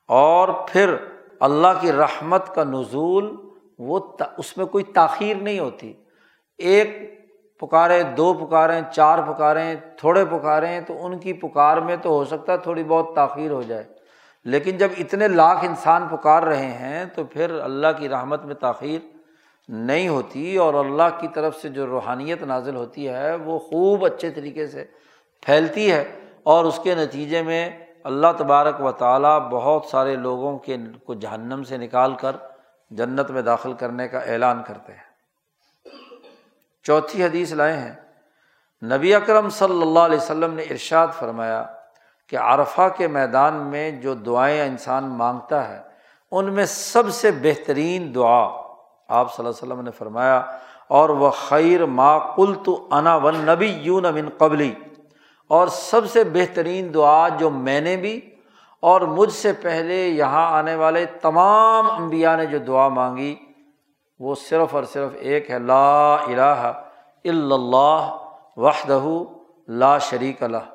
اور 0.09 0.49
پھر 0.69 0.95
اللہ 1.41 1.69
کی 1.81 1.93
رحمت 1.93 2.55
کا 2.55 2.65
نزول 2.65 3.37
وہ 3.79 4.01
اس 4.37 4.57
میں 4.57 4.67
کوئی 4.67 4.85
تاخیر 4.85 5.37
نہیں 5.37 5.59
ہوتی۔ 5.59 5.93
ایک 6.59 7.15
پکارے 7.61 8.03
دو 8.03 8.35
پکاریں، 8.35 8.81
چار 8.93 9.19
پکاریں، 9.19 9.75
تھوڑے 9.97 10.25
پکاریں 10.25 10.81
تو 10.81 11.07
ان 11.07 11.19
کی 11.19 11.33
پکار 11.33 11.77
میں 11.77 11.97
تو 12.03 12.09
ہو 12.09 12.25
سکتا 12.25 12.53
ہے 12.53 12.59
تھوڑی 12.59 12.85
بہت 12.85 13.15
تاخیر 13.15 13.51
ہو 13.51 13.63
جائے۔ 13.63 13.85
لیکن 14.45 14.77
جب 14.77 14.89
اتنے 14.99 15.29
لاکھ 15.29 15.65
انسان 15.65 16.09
پکار 16.11 16.43
رہے 16.43 16.71
ہیں 16.71 17.05
تو 17.05 17.25
پھر 17.25 17.51
اللہ 17.51 17.87
کی 17.99 18.09
رحمت 18.09 18.45
میں 18.45 18.55
تاخیر 18.55 18.99
نہیں 19.69 20.09
ہوتی 20.09 20.57
اور 20.57 20.75
اللہ 20.75 21.03
کی 21.21 21.29
طرف 21.35 21.57
سے 21.57 21.69
جو 21.69 21.87
روحانیت 21.87 22.43
نازل 22.43 22.77
ہوتی 22.77 23.09
ہے 23.09 23.35
وہ 23.35 23.59
خوب 23.59 24.05
اچھے 24.05 24.31
طریقے 24.31 24.67
سے 24.67 24.85
پھیلتی 25.43 25.93
ہے 25.93 26.05
اور 26.43 26.65
اس 26.65 26.81
کے 26.83 26.95
نتیجے 26.95 27.43
میں 27.43 27.71
اللہ 28.05 28.27
تبارک 28.37 28.81
و 28.81 28.93
تعالیٰ 28.93 29.41
بہت 29.41 29.85
سارے 29.85 30.17
لوگوں 30.17 30.59
کے 30.59 30.77
کو 31.05 31.15
جہنم 31.15 31.63
سے 31.63 31.77
نکال 31.77 32.15
کر 32.15 32.37
جنت 32.91 33.31
میں 33.31 33.43
داخل 33.43 33.73
کرنے 33.73 34.09
کا 34.09 34.19
اعلان 34.19 34.63
کرتے 34.67 34.93
ہیں۔ 34.93 35.13
چوتھی 36.83 37.25
حدیث 37.25 37.53
لائے 37.53 37.77
ہیں۔ 37.77 37.95
نبی 38.83 39.15
اکرم 39.15 39.49
صلی 39.49 39.83
اللہ 39.83 39.99
علیہ 39.99 40.19
وسلم 40.19 40.55
نے 40.55 40.63
ارشاد 40.63 41.07
فرمایا 41.19 41.65
کہ 42.27 42.37
عرفہ 42.37 42.89
کے 42.97 43.09
میدان 43.09 43.55
میں 43.55 43.91
جو 43.91 44.15
دعائیں 44.15 44.67
انسان 44.67 45.05
مانگتا 45.05 45.69
ہے، 45.69 45.81
ان 46.31 46.53
میں 46.53 46.65
سب 46.65 47.11
سے 47.11 47.31
بہترین 47.31 48.15
دعا 48.15 48.45
آپ 49.09 49.35
صلی 49.35 49.47
اللہ 49.47 49.63
علیہ 49.63 49.73
وسلم 49.73 49.85
نے 49.85 49.91
فرمایا، 49.91 50.43
اور 50.89 51.09
وہ 51.09 51.31
خیر 51.31 51.85
ما 51.85 52.19
کل 52.19 52.55
تو 52.65 52.89
انا 52.91 53.17
ون 53.17 53.35
نبی 53.37 53.67
یون 53.67 54.07
امن 54.07 54.29
قبلی۔ 54.39 54.75
اور 55.49 55.69
سب 55.69 56.07
سے 56.07 56.25
بہترین 56.25 56.95
دعا 56.95 57.29
جو 57.29 57.51
میں 57.51 57.81
نے 57.81 57.97
بھی 57.97 58.31
اور 58.81 59.01
مجھ 59.01 59.33
سے 59.33 59.53
پہلے 59.53 60.09
یہاں 60.09 60.47
آنے 60.53 60.75
والے 60.75 61.07
تمام 61.07 61.91
امبیا 61.91 62.37
نے 62.37 62.47
جو 62.47 62.59
دعا 62.59 62.89
مانگی، 62.89 63.35
وہ 64.21 64.35
صرف 64.35 64.75
اور 64.75 64.85
صرف 64.85 65.11
ایک 65.17 65.51
ہے، 65.51 65.59
لا 65.59 66.15
الہ 66.15 66.73
الا 67.25 67.55
اللہ 67.55 68.17
وحدہ 68.57 69.03
لا 69.69 69.99
شریک 69.99 70.43
اللہ 70.43 70.71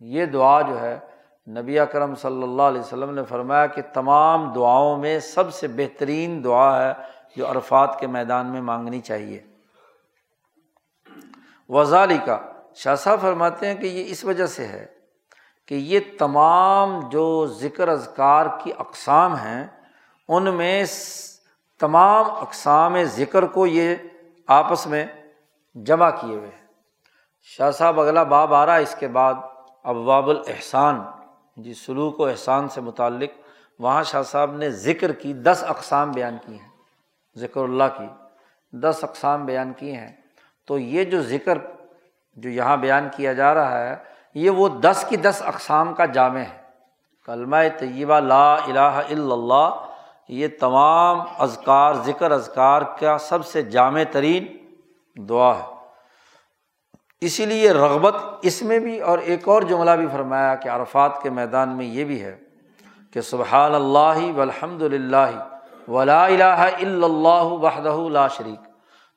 یہ 0.00 0.26
دعا 0.26 0.60
جو 0.60 0.80
ہے، 0.80 0.98
نبی 1.46 1.78
اکرم 1.78 2.14
صلی 2.14 2.42
اللہ 2.42 2.62
علیہ 2.62 2.80
وسلم 2.80 3.14
نے 3.14 3.24
فرمایا 3.24 3.66
کہ 3.66 3.82
تمام 3.92 4.52
دعاؤں 4.52 4.96
میں 4.96 5.18
سب 5.18 5.54
سے 5.54 5.68
بہترین 5.68 6.44
دعا 6.44 6.88
ہے 6.88 6.92
جو 7.36 7.50
عرفات 7.50 8.00
کے 8.00 8.06
میدان 8.06 8.46
میں 8.46 8.60
مانگنی 8.60 9.00
چاہیے۔ 9.00 9.40
وزالی 11.68 12.18
کا 12.24 12.38
شاہ 12.74 12.94
صاحب 12.94 13.20
فرماتے 13.20 13.66
ہیں 13.66 13.74
کہ 13.74 13.86
یہ 13.86 14.04
اس 14.06 14.24
وجہ 14.24 14.46
سے 14.46 14.66
ہے 14.66 14.86
کہ 15.68 15.74
یہ 15.74 16.00
تمام 16.18 17.00
جو 17.08 17.46
ذکر 17.46 17.88
اذکار 17.88 18.46
کی 18.62 18.72
اقسام 18.78 19.34
ہیں، 19.36 19.66
ان 20.28 20.54
میں 20.54 20.84
تمام 21.80 22.30
اقسام 22.30 23.02
ذکر 23.02 23.46
کو 23.46 23.66
یہ 23.66 23.94
آپس 24.46 24.86
میں 24.86 25.06
جمع 25.74 26.10
کیے 26.10 26.36
ہوئے 26.36 26.48
ہیں۔ 26.48 26.66
شاہ 27.42 27.70
صاحب، 27.70 28.00
اگلا 28.00 28.22
باب 28.22 28.54
آ 28.54 28.66
رہا 28.66 28.76
ہے، 28.76 28.82
اس 28.82 28.96
کے 28.98 29.08
بعد 29.08 29.34
ابواب 29.84 30.28
الحسان 30.28 31.00
جی 31.56 31.74
سلوک 31.74 32.20
و 32.20 32.26
احسان 32.26 32.68
سے 32.68 32.80
متعلق 32.80 33.30
وہاں 33.78 34.02
شاہ 34.02 34.22
صاحب 34.22 34.56
نے 34.56 34.70
ذکر 34.70 35.12
کی 35.12 35.32
دس 35.32 35.64
اقسام 35.68 36.10
بیان 36.10 36.36
کی 36.46 36.52
ہیں، 36.52 36.68
ذکر 37.36 37.60
اللہ 37.60 37.84
کی 37.98 38.08
دس 38.72 38.98
اقسام 39.02 39.44
بیان 39.44 39.72
کیے 39.72 39.96
ہیں۔ 39.96 40.12
تو 40.66 40.78
یہ 40.78 41.04
جو 41.04 41.22
ذکر 41.22 41.58
جو 42.36 42.50
یہاں 42.50 42.76
بیان 42.76 43.08
کیا 43.16 43.32
جا 43.32 43.54
رہا 43.54 43.88
ہے، 43.88 43.96
یہ 44.34 44.50
وہ 44.50 44.68
دس 44.68 45.04
کی 45.08 45.16
دس 45.16 45.42
اقسام 45.46 45.94
کا 45.94 46.04
جامع 46.04 46.40
ہے۔ 46.40 46.62
کلمہ 47.26 47.56
طیبہ 47.78 48.20
لا 48.20 48.54
الہ 48.54 48.78
الا 48.80 49.34
اللہ، 49.34 49.70
یہ 50.28 50.48
تمام 50.60 51.20
ازکار 51.38 51.94
ذکر 51.94 52.30
اذکار 52.30 52.82
کا 52.82 53.18
سب 53.18 53.46
سے 53.46 53.62
جامع 53.62 54.02
ترین 54.10 54.46
دعا 55.28 55.58
ہے۔ 55.58 55.74
اسی 57.20 57.46
لیے 57.46 57.72
رغبت 57.72 58.14
اس 58.42 58.62
میں 58.62 58.78
بھی 58.78 59.00
اور 59.00 59.18
ایک 59.18 59.48
اور 59.48 59.62
جملہ 59.62 59.90
بھی 59.90 60.06
فرمایا 60.12 60.54
کہ 60.54 60.68
عرفات 60.68 61.22
کے 61.22 61.30
میدان 61.30 61.68
میں 61.68 61.86
یہ 61.86 62.04
بھی 62.04 62.22
ہے 62.22 62.36
کہ 63.12 63.20
سبحان 63.20 63.74
اللہ 63.74 64.32
والحمد 64.36 64.82
للہ 64.82 65.46
ولا 65.88 66.24
الہ 66.24 66.42
الا 66.44 67.06
اللہ 67.06 67.42
وحدہ 67.42 67.96
لا 68.10 68.28
شریک۔ 68.28 68.68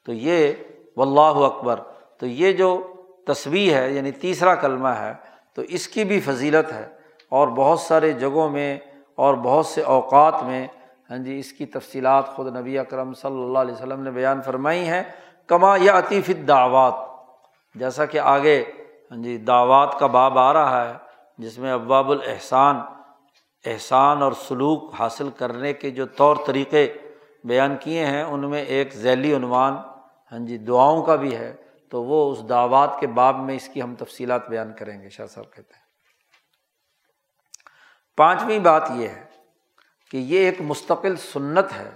تو 0.05 0.13
یہ 0.13 0.53
و 0.97 1.19
اکبر، 1.19 1.79
تو 2.17 2.25
یہ 2.25 2.51
جو 2.51 2.93
تصویر 3.27 3.75
ہے 3.77 3.91
یعنی 3.91 4.11
تیسرا 4.11 4.55
کلمہ 4.55 4.87
ہے، 4.87 5.13
تو 5.53 5.61
اس 5.61 5.87
کی 5.87 6.03
بھی 6.03 6.19
فضیلت 6.19 6.73
ہے۔ 6.73 6.87
اور 7.29 7.47
بہت 7.47 7.79
سارے 7.79 8.11
جگہوں 8.11 8.49
میں 8.49 8.77
اور 9.15 9.33
بہت 9.33 9.65
سے 9.65 9.81
اوقات 9.81 10.43
میں 10.43 10.67
ہاں 11.09 11.17
جی 11.17 11.39
اس 11.39 11.51
کی 11.51 11.65
تفصیلات 11.65 12.27
خود 12.27 12.57
نبی 12.57 12.77
اکرم 12.77 13.13
صلی 13.13 13.43
اللہ 13.43 13.59
علیہ 13.59 13.73
وسلم 13.73 14.03
نے 14.03 14.11
بیان 14.11 14.41
فرمائی 14.41 14.87
ہیں۔ 14.87 15.03
کما 15.47 15.77
یا 15.81 15.97
عطیف 15.97 16.29
دعوات 16.47 16.93
جیسا 17.75 18.05
کہ 18.05 18.19
آگے 18.19 18.63
ہاں 19.11 19.23
جی 19.23 19.37
دعوات 19.37 19.99
کا 19.99 20.07
باب 20.07 20.39
آ 20.39 20.53
رہا 20.53 20.89
ہے، 20.89 20.93
جس 21.37 21.59
میں 21.59 21.73
ابواب 21.73 22.11
الحسان 22.11 22.79
احسان 23.65 24.21
اور 24.21 24.31
سلوک 24.31 24.93
حاصل 24.99 25.29
کرنے 25.37 25.73
کے 25.73 25.89
جو 25.89 26.05
طور 26.05 26.35
طریقے 26.45 26.93
بیان 27.43 27.75
کیے 27.79 28.05
ہیں، 28.05 28.23
ان 28.23 28.49
میں 28.49 28.61
ایک 28.61 28.93
ذیلی 28.93 29.35
عنوان 29.35 29.73
ہاں 30.31 30.39
جی 30.39 30.57
دعاؤں 30.57 31.03
کا 31.03 31.15
بھی 31.15 31.35
ہے۔ 31.35 31.53
تو 31.89 32.03
وہ 32.03 32.31
اس 32.31 32.49
دعوات 32.49 32.99
کے 32.99 33.07
باب 33.07 33.35
میں 33.35 33.55
اس 33.55 33.69
کی 33.73 33.81
ہم 33.81 33.95
تفصیلات 33.95 34.49
بیان 34.49 34.73
کریں 34.73 35.01
گے، 35.01 35.09
شاہ 35.09 35.25
صاحب 35.25 35.53
کہتے 35.53 35.73
ہیں۔ 35.73 35.85
پانچویں 38.17 38.59
بات 38.59 38.91
یہ 38.95 39.07
ہے 39.07 39.25
کہ 40.11 40.17
یہ 40.17 40.39
ایک 40.39 40.61
مستقل 40.61 41.15
سنت 41.15 41.73
ہے 41.73 41.91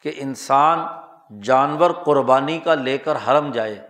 کہ 0.00 0.12
انسان 0.16 0.78
جانور 1.42 1.90
قربانی 1.90 2.58
کا 2.58 2.74
لے 2.74 2.98
کر 2.98 3.16
حرم 3.16 3.50
جائے، 3.50 3.88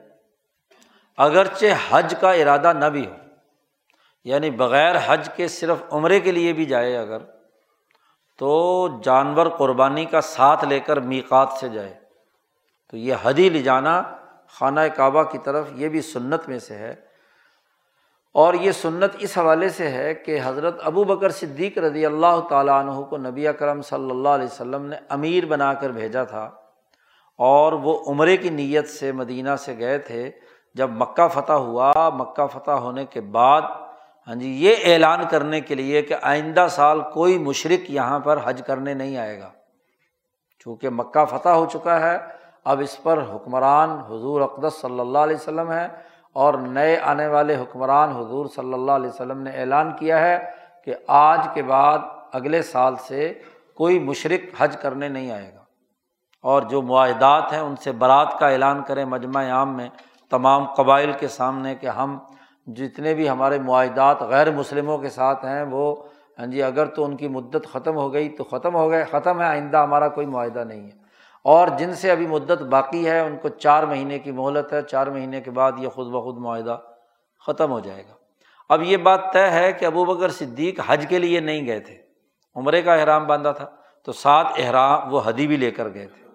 اگرچہ 1.17 1.67
حج 1.91 2.15
کا 2.21 2.33
ارادہ 2.33 2.73
نہ 2.73 2.85
بھی 2.85 3.07
ہو 3.07 3.15
یعنی 4.25 4.51
بغیر 4.51 4.97
حج 5.07 5.29
کے 5.37 5.49
صرف 5.49 5.83
عمرے 5.91 6.21
کے 6.21 6.33
لیے 6.33 6.53
بھی 6.53 6.65
جائے 6.65 6.97
اگر، 6.97 7.19
تو 8.39 8.89
جانور 9.05 9.47
قربانی 9.47 10.05
کا 10.05 10.21
ساتھ 10.21 10.65
لے 10.65 10.81
کر 10.81 11.01
میقات 11.01 11.49
سے 11.61 11.69
جائے۔ 11.69 11.95
تو 12.91 12.97
یہ 12.97 13.15
حدی 13.23 13.49
لے 13.49 13.63
جانا 13.63 14.03
خانہ 14.49 14.81
کعبہ 14.97 15.23
کی 15.23 15.39
طرف 15.39 15.67
یہ 15.73 15.89
بھی 15.89 16.01
سنت 16.01 16.49
میں 16.49 16.59
سے 16.59 16.75
ہے۔ 16.75 16.95
اور 18.33 18.55
یہ 18.55 18.73
سنت 18.73 19.11
اس 19.19 19.39
حوالے 19.39 19.69
سے 19.69 19.91
ہے 19.91 20.15
کہ 20.15 20.41
حضرت 20.45 20.81
ابو 20.85 21.05
بکر 21.05 21.31
صدیق 21.31 21.79
رضی 21.79 22.07
اللہ 22.07 22.41
تعالیٰ 22.51 22.75
عنہ 22.75 23.01
کو 23.01 23.17
نبی 23.17 23.49
اکرم 23.49 23.83
صلی 23.83 24.11
اللہ 24.11 24.29
علیہ 24.29 24.45
وسلم 24.45 24.87
نے 24.87 24.97
امیر 25.09 25.47
بنا 25.47 25.75
کر 25.75 25.91
بھیجا 25.91 26.25
تھا۔ 26.25 26.51
اور 27.39 27.73
وہ 27.73 28.05
عمرے 28.07 28.37
کی 28.37 28.49
نیت 28.49 28.89
سے 28.89 29.13
مدینہ 29.13 29.57
سے 29.59 29.79
گئے 29.79 29.99
تھے۔ 29.99 30.31
جب 30.75 30.91
مکہ 30.91 31.29
فتح 31.29 31.53
ہوا، 31.53 32.11
مکہ 32.15 32.47
فتح 32.47 32.71
ہونے 32.71 33.05
کے 33.05 33.21
بعد 33.21 33.63
ہاں 34.27 34.35
جی 34.35 34.53
یہ 34.53 34.75
اعلان 34.85 35.21
کرنے 35.31 35.61
کے 35.61 35.75
لیے 35.75 36.03
کہ 36.03 36.15
آئندہ 36.23 36.67
سال 36.71 37.01
کوئی 37.13 37.39
مشرق 37.39 37.91
یہاں 37.91 38.21
پر 38.21 38.39
حج 38.45 38.63
کرنے 38.67 38.95
نہیں 38.95 39.17
آئے 39.17 39.41
گا۔ 39.41 39.51
چونکہ 40.59 40.89
مکہ 40.89 41.25
فتح 41.25 41.49
ہو 41.49 41.67
چکا 41.67 42.01
ہے 42.01 42.36
اب 42.67 42.81
اس 42.81 43.03
پر 43.03 43.23
حکمران 43.35 43.91
حضور 43.91 44.41
اقدس 44.41 44.81
صلی 44.81 45.01
اللہ 45.01 45.19
علیہ 45.19 45.37
وسلم 45.37 45.73
ہے 45.73 45.89
اور 46.33 46.55
نئے 46.55 46.99
آنے 46.99 47.27
والے 47.27 47.57
حکمران 47.57 48.11
حضور 48.11 48.47
صلی 48.47 48.73
اللہ 48.73 48.93
علیہ 48.93 49.09
وسلم 49.09 49.43
نے 49.43 49.51
اعلان 49.51 49.93
کیا 49.97 50.21
ہے 50.21 50.51
کہ 50.85 50.95
آج 51.07 51.49
کے 51.55 51.63
بعد 51.63 51.99
اگلے 52.33 52.63
سال 52.63 52.97
سے 52.97 53.33
کوئی 53.77 53.99
مشرق 53.99 54.55
حج 54.59 54.77
کرنے 54.77 55.09
نہیں 55.09 55.31
آئے 55.31 55.53
گا۔ 55.55 55.61
اور 56.43 56.63
جو 56.63 56.83
معاہدات 56.83 57.53
ہیں 57.53 57.61
ان 57.61 57.77
سے 57.77 57.93
برات 57.93 58.39
کا 58.39 58.49
اعلان 58.49 58.83
کریں 58.83 59.05
مجمع 59.05 59.51
عام 59.51 59.77
میں 59.77 59.89
تمام 60.31 60.65
قبائل 60.65 61.13
کے 61.13 61.29
سامنے 61.29 61.75
کہ 61.75 61.87
ہم 61.87 62.19
جتنے 62.67 63.15
بھی 63.15 63.29
ہمارے 63.29 63.59
معاہدات 63.59 64.23
غیر 64.23 64.51
مسلموں 64.51 64.99
کے 64.99 65.09
ساتھ 65.09 65.45
ہیں، 65.45 65.63
وہ 65.63 65.97
ہاں 66.39 66.47
جی 66.47 66.63
اگر 66.63 66.87
تو 66.87 67.05
ان 67.05 67.17
کی 67.17 67.29
مدت 67.29 67.67
ختم 67.73 67.97
ہو 67.97 68.13
گئی 68.13 68.29
تو 68.29 68.45
ختم 68.45 68.75
ہو 68.75 68.91
گئے، 68.91 69.05
ختم 69.05 69.41
ہے، 69.41 69.47
آئندہ 69.47 69.77
ہمارا 69.77 70.09
کوئی 70.09 70.27
معاہدہ 70.27 70.65
نہیں 70.65 70.85
ہے۔ 70.85 71.06
اور 71.47 71.69
جن 71.79 71.95
سے 71.95 72.11
ابھی 72.11 72.27
مدت 72.27 72.63
باقی 72.63 73.11
ہے، 73.11 73.21
ان 73.21 73.37
کو 73.37 73.49
چار 73.49 73.83
مہینے 73.83 74.19
کی 74.19 74.33
مہلت 74.33 74.73
ہے، 74.73 74.83
چار 74.83 75.07
مہینے 75.07 75.41
کے 75.41 75.51
بعد 75.51 75.73
یہ 75.79 75.89
خود 75.89 76.07
بخود 76.07 76.39
معاہدہ 76.39 76.79
ختم 77.47 77.71
ہو 77.71 77.81
جائے 77.81 78.03
گا۔ 78.09 78.15
اب 78.69 78.83
یہ 78.83 78.97
بات 78.97 79.21
طے 79.33 79.51
ہے 79.51 79.73
کہ 79.73 79.85
ابو 79.85 80.05
بکر 80.05 80.29
صدیق 80.29 80.81
حج 80.87 81.07
کے 81.09 81.19
لیے 81.19 81.41
نہیں 81.41 81.67
گئے 81.67 81.81
تھے۔ 81.81 82.03
عمرے 82.55 82.83
کا 82.83 82.95
احرام 82.95 83.27
باندھا 83.27 83.53
تھا، 83.53 83.71
تو 84.05 84.13
سات 84.13 84.47
احرام 84.57 85.15
وہ 85.15 85.21
حدی 85.25 85.47
بھی 85.47 85.57
لے 85.57 85.71
کر 85.71 85.95
گئے 85.95 86.07
تھے۔ 86.07 86.27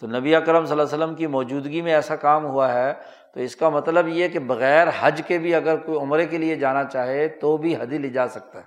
تو 0.00 0.06
نبی 0.06 0.34
اکرم 0.34 0.64
صلی 0.64 0.80
اللہ 0.80 0.94
علیہ 0.94 1.04
وسلم 1.04 1.14
کی 1.14 1.26
موجودگی 1.26 1.82
میں 1.82 1.92
ایسا 1.92 2.16
کام 2.16 2.44
ہوا 2.44 2.72
ہے، 2.72 2.94
تو 3.34 3.40
اس 3.40 3.56
کا 3.56 3.68
مطلب 3.68 4.08
یہ 4.08 4.28
کہ 4.28 4.38
بغیر 4.38 4.88
حج 5.00 5.22
کے 5.26 5.38
بھی 5.38 5.54
اگر 5.54 5.76
کوئی 5.76 5.98
عمرے 5.98 6.26
کے 6.26 6.38
لیے 6.38 6.56
جانا 6.56 6.84
چاہے 6.84 7.28
تو 7.28 7.56
بھی 7.56 7.76
حدی 7.76 7.98
لے 7.98 8.08
جا 8.08 8.28
سکتا 8.28 8.58
ہے۔ 8.58 8.64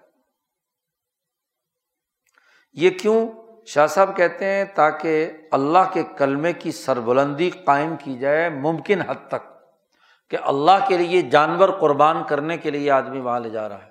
یہ 2.74 2.90
کیوں 2.90 3.28
شاہ 3.66 3.88
صاحب 3.88 4.18
کہتے 4.18 4.46
ہیں 4.46 4.66
تاکہ 4.76 5.32
اللہ 5.52 5.80
کے 5.94 6.04
کلمے 6.18 6.54
کی 6.54 6.72
سربلندی 6.72 7.50
قائم 7.50 7.96
کی 8.04 8.18
جائے 8.18 8.50
ممکن 8.50 9.02
حد 9.02 9.28
تک 9.28 9.54
کہ 10.30 10.38
اللہ 10.42 10.86
کے 10.88 10.98
لیے 10.98 11.22
جانور 11.22 11.70
قربان 11.70 12.24
کرنے 12.24 12.58
کے 12.58 12.72
لیے 12.72 12.92
آدمی 12.92 13.20
وہاں 13.20 13.40
لے 13.40 13.50
جا 13.50 13.70
رہا 13.70 13.84
ہے۔ 13.84 13.90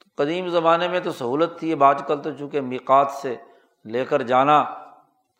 تو 0.00 0.22
قدیم 0.22 0.48
زمانے 0.48 0.88
میں 0.88 1.00
تو 1.00 1.12
سہولت 1.12 1.58
تھی، 1.58 1.72
اب 1.72 1.84
آج 1.84 2.02
کل 2.06 2.22
تو 2.22 2.30
چونکہ 2.32 2.60
میقات 2.60 3.10
سے 3.10 3.36
لے 3.84 4.04
کر 4.04 4.22
جانا 4.22 4.64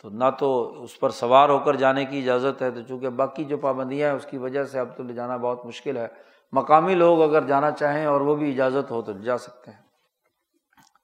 تو 0.03 0.09
نہ 0.11 0.25
تو 0.39 0.83
اس 0.83 1.01
پر 1.01 1.11
سوار 1.11 1.49
ہو 1.49 1.59
کر 1.59 1.77
جانے 1.77 2.05
کی 2.05 2.19
اجازت 2.19 2.63
ہے، 2.63 2.71
تو 2.71 2.83
چونکہ 2.83 3.09
باقی 3.09 3.45
جو 3.45 3.57
پابندیاں 3.57 4.09
ہیں 4.09 4.17
اس 4.17 4.27
کی 4.27 4.39
وجہ 4.39 4.65
سے 4.65 4.79
اب 4.79 4.97
تو 4.97 5.03
لے 5.03 5.13
جانا 5.13 5.37
بہت 5.37 5.67
مشکل 5.67 5.97
ہے۔ 5.97 6.09
مقامی 6.53 6.95
لوگ 6.95 7.23
اگر 7.23 7.43
جانا 7.43 7.71
چاہیں 7.71 8.07
اور 8.07 8.21
وہ 8.21 8.37
بھی 8.37 8.53
اجازت 8.53 8.91
ہو 8.91 9.03
تو 9.03 9.13
جا 9.13 9.39
سکتے 9.39 9.71
ہیں۔ 9.71 9.79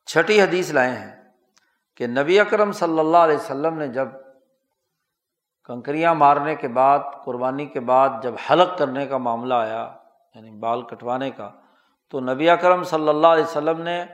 چھٹی 0.07 0.43
حدیث 0.43 0.71
لائے 0.71 0.91
ہیں۔ 0.91 1.20
کہ 2.01 2.07
نبی 2.07 2.40
اکرم 2.40 2.72
صلی 2.72 2.98
اللہ 2.98 3.16
علیہ 3.16 3.36
وسلم 3.36 3.78
نے 3.78 3.88
جب 3.88 4.09
کنکریاں 5.64 6.14
مارنے 6.14 6.55
کے 6.55 6.68
بعد، 6.68 6.98
قربانی 7.24 7.66
کے 7.66 7.80
بعد 7.80 8.09
جب 8.22 8.34
حلق 8.51 8.78
کرنے 8.78 9.07
کا 9.07 9.18
معاملہ 9.18 9.55
آیا 9.55 9.94
یعنی 10.34 10.51
بال 10.51 10.82
کٹوانے 10.82 11.30
کا، 11.30 11.51
تو 12.11 12.20
نبی 12.20 12.51
اکرم 12.51 12.82
صلی 12.82 13.09
اللہ 13.09 13.26
علیہ 13.26 13.44
وسلم 13.44 13.82
نے 13.82 14.05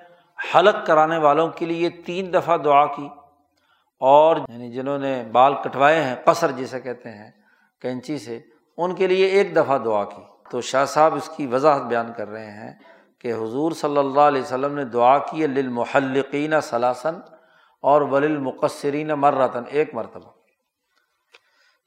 حلق 0.55 0.87
کرانے 0.87 1.19
والوں 1.19 1.49
کے 1.49 1.67
لیے 1.67 1.91
تین 1.91 2.33
دفعہ 2.35 2.57
دعا 2.57 2.87
کی 2.87 3.09
اور 3.99 4.37
یعنی 4.37 4.73
جنہوں 4.73 4.99
نے 4.99 5.25
بال 5.33 5.55
کٹوائے 5.55 6.03
ہیں، 6.03 6.17
قصر 6.25 6.51
جسے 6.51 6.81
کہتے 6.81 7.11
ہیں، 7.11 7.31
کینچی 7.81 8.19
سے، 8.19 8.41
ان 8.77 8.95
کے 8.95 9.07
لیے 9.07 9.27
ایک 9.27 9.57
دفعہ 9.57 9.79
دعا 9.79 10.05
کی۔ 10.05 10.23
تو 10.51 10.61
شاہ 10.61 10.85
صاحب 10.85 11.15
اس 11.15 11.29
کی 11.29 11.47
وضاحت 11.47 11.83
بیان 11.83 12.13
کر 12.17 12.29
رہے 12.29 12.51
ہیں 12.51 12.73
کہ 13.19 13.33
حضور 13.33 13.73
صلی 13.73 13.99
اللہ 13.99 14.21
علیہ 14.21 14.43
وسلم 14.43 14.75
نے 14.75 14.85
دعا 14.85 15.19
کی 15.19 15.47
للمحلقین 15.47 16.61
سلاسن 16.61 17.15
اور 17.83 18.01
ولیل 18.01 18.39
مقصرین 18.39 19.09
مرتن 19.09 19.63
ایک 19.69 19.95
مرتبہ۔ 19.95 20.31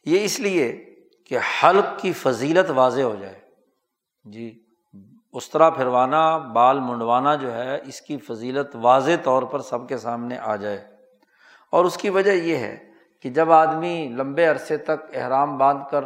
یہ 0.05 0.23
اس 0.23 0.39
لیے 0.39 0.95
کہ 1.25 1.37
حلق 1.37 2.01
کی 2.01 2.13
فضیلت 2.13 2.71
واضح 2.75 3.01
ہو 3.01 3.15
جائے۔ 3.15 3.39
جی 4.23 4.65
اس 5.33 5.49
طرح 5.49 5.69
پھروانا، 5.69 6.37
بال 6.37 6.79
منڈوانا 6.79 7.35
جو 7.35 7.53
ہے، 7.53 7.79
اس 7.83 8.01
کی 8.01 8.17
فضیلت 8.17 8.75
واضح 8.81 9.11
طور 9.23 9.43
پر 9.43 9.59
سب 9.59 9.89
کے 9.89 9.97
سامنے 9.97 10.37
آ 10.37 10.55
جائے۔ 10.55 10.87
اور 11.71 11.85
اس 11.85 11.97
کی 11.97 12.09
وجہ 12.09 12.31
یہ 12.31 12.55
ہے 12.55 12.91
کہ 13.21 13.29
جب 13.29 13.51
آدمی 13.51 14.09
لمبے 14.17 14.45
عرصے 14.45 14.77
تک 14.77 15.15
احرام 15.15 15.57
باندھ 15.57 15.83
کر 15.91 16.03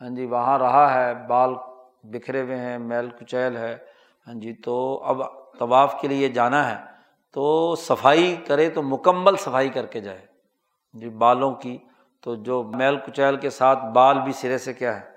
ہاں 0.00 0.16
جی 0.16 0.26
وہاں 0.26 0.58
رہا 0.58 0.94
ہے، 0.94 1.14
بال 1.14 1.54
بکھرے 2.02 2.42
ہوئے 2.42 2.56
ہیں، 2.56 2.78
میل 2.78 3.10
کچیل 3.10 3.56
ہے 3.56 3.76
ہاں 4.26 4.34
جی 4.34 4.54
تو 4.54 5.02
اب 5.04 5.22
طواف 5.58 5.94
کے 6.00 6.08
لیے 6.08 6.28
جانا 6.28 6.70
ہے۔ 6.70 6.95
تو 7.36 7.74
صفائی 7.74 8.36
کرے 8.46 8.70
تو 8.70 8.82
مکمل 8.82 9.36
صفائی 9.36 9.68
کر 9.68 9.86
کے 9.86 10.00
جائے۔ 10.00 10.26
جی 10.92 11.08
بالوں 11.08 11.52
کی 11.52 11.78
تو 12.22 12.34
جو 12.34 12.62
میل 12.62 12.96
کچیل 12.96 13.36
کے 13.36 13.50
ساتھ 13.50 13.84
بال 13.84 14.20
بھی 14.20 14.32
سرے 14.32 14.58
سے 14.58 14.74
کیا 14.74 15.00
ہے۔ 15.00 15.10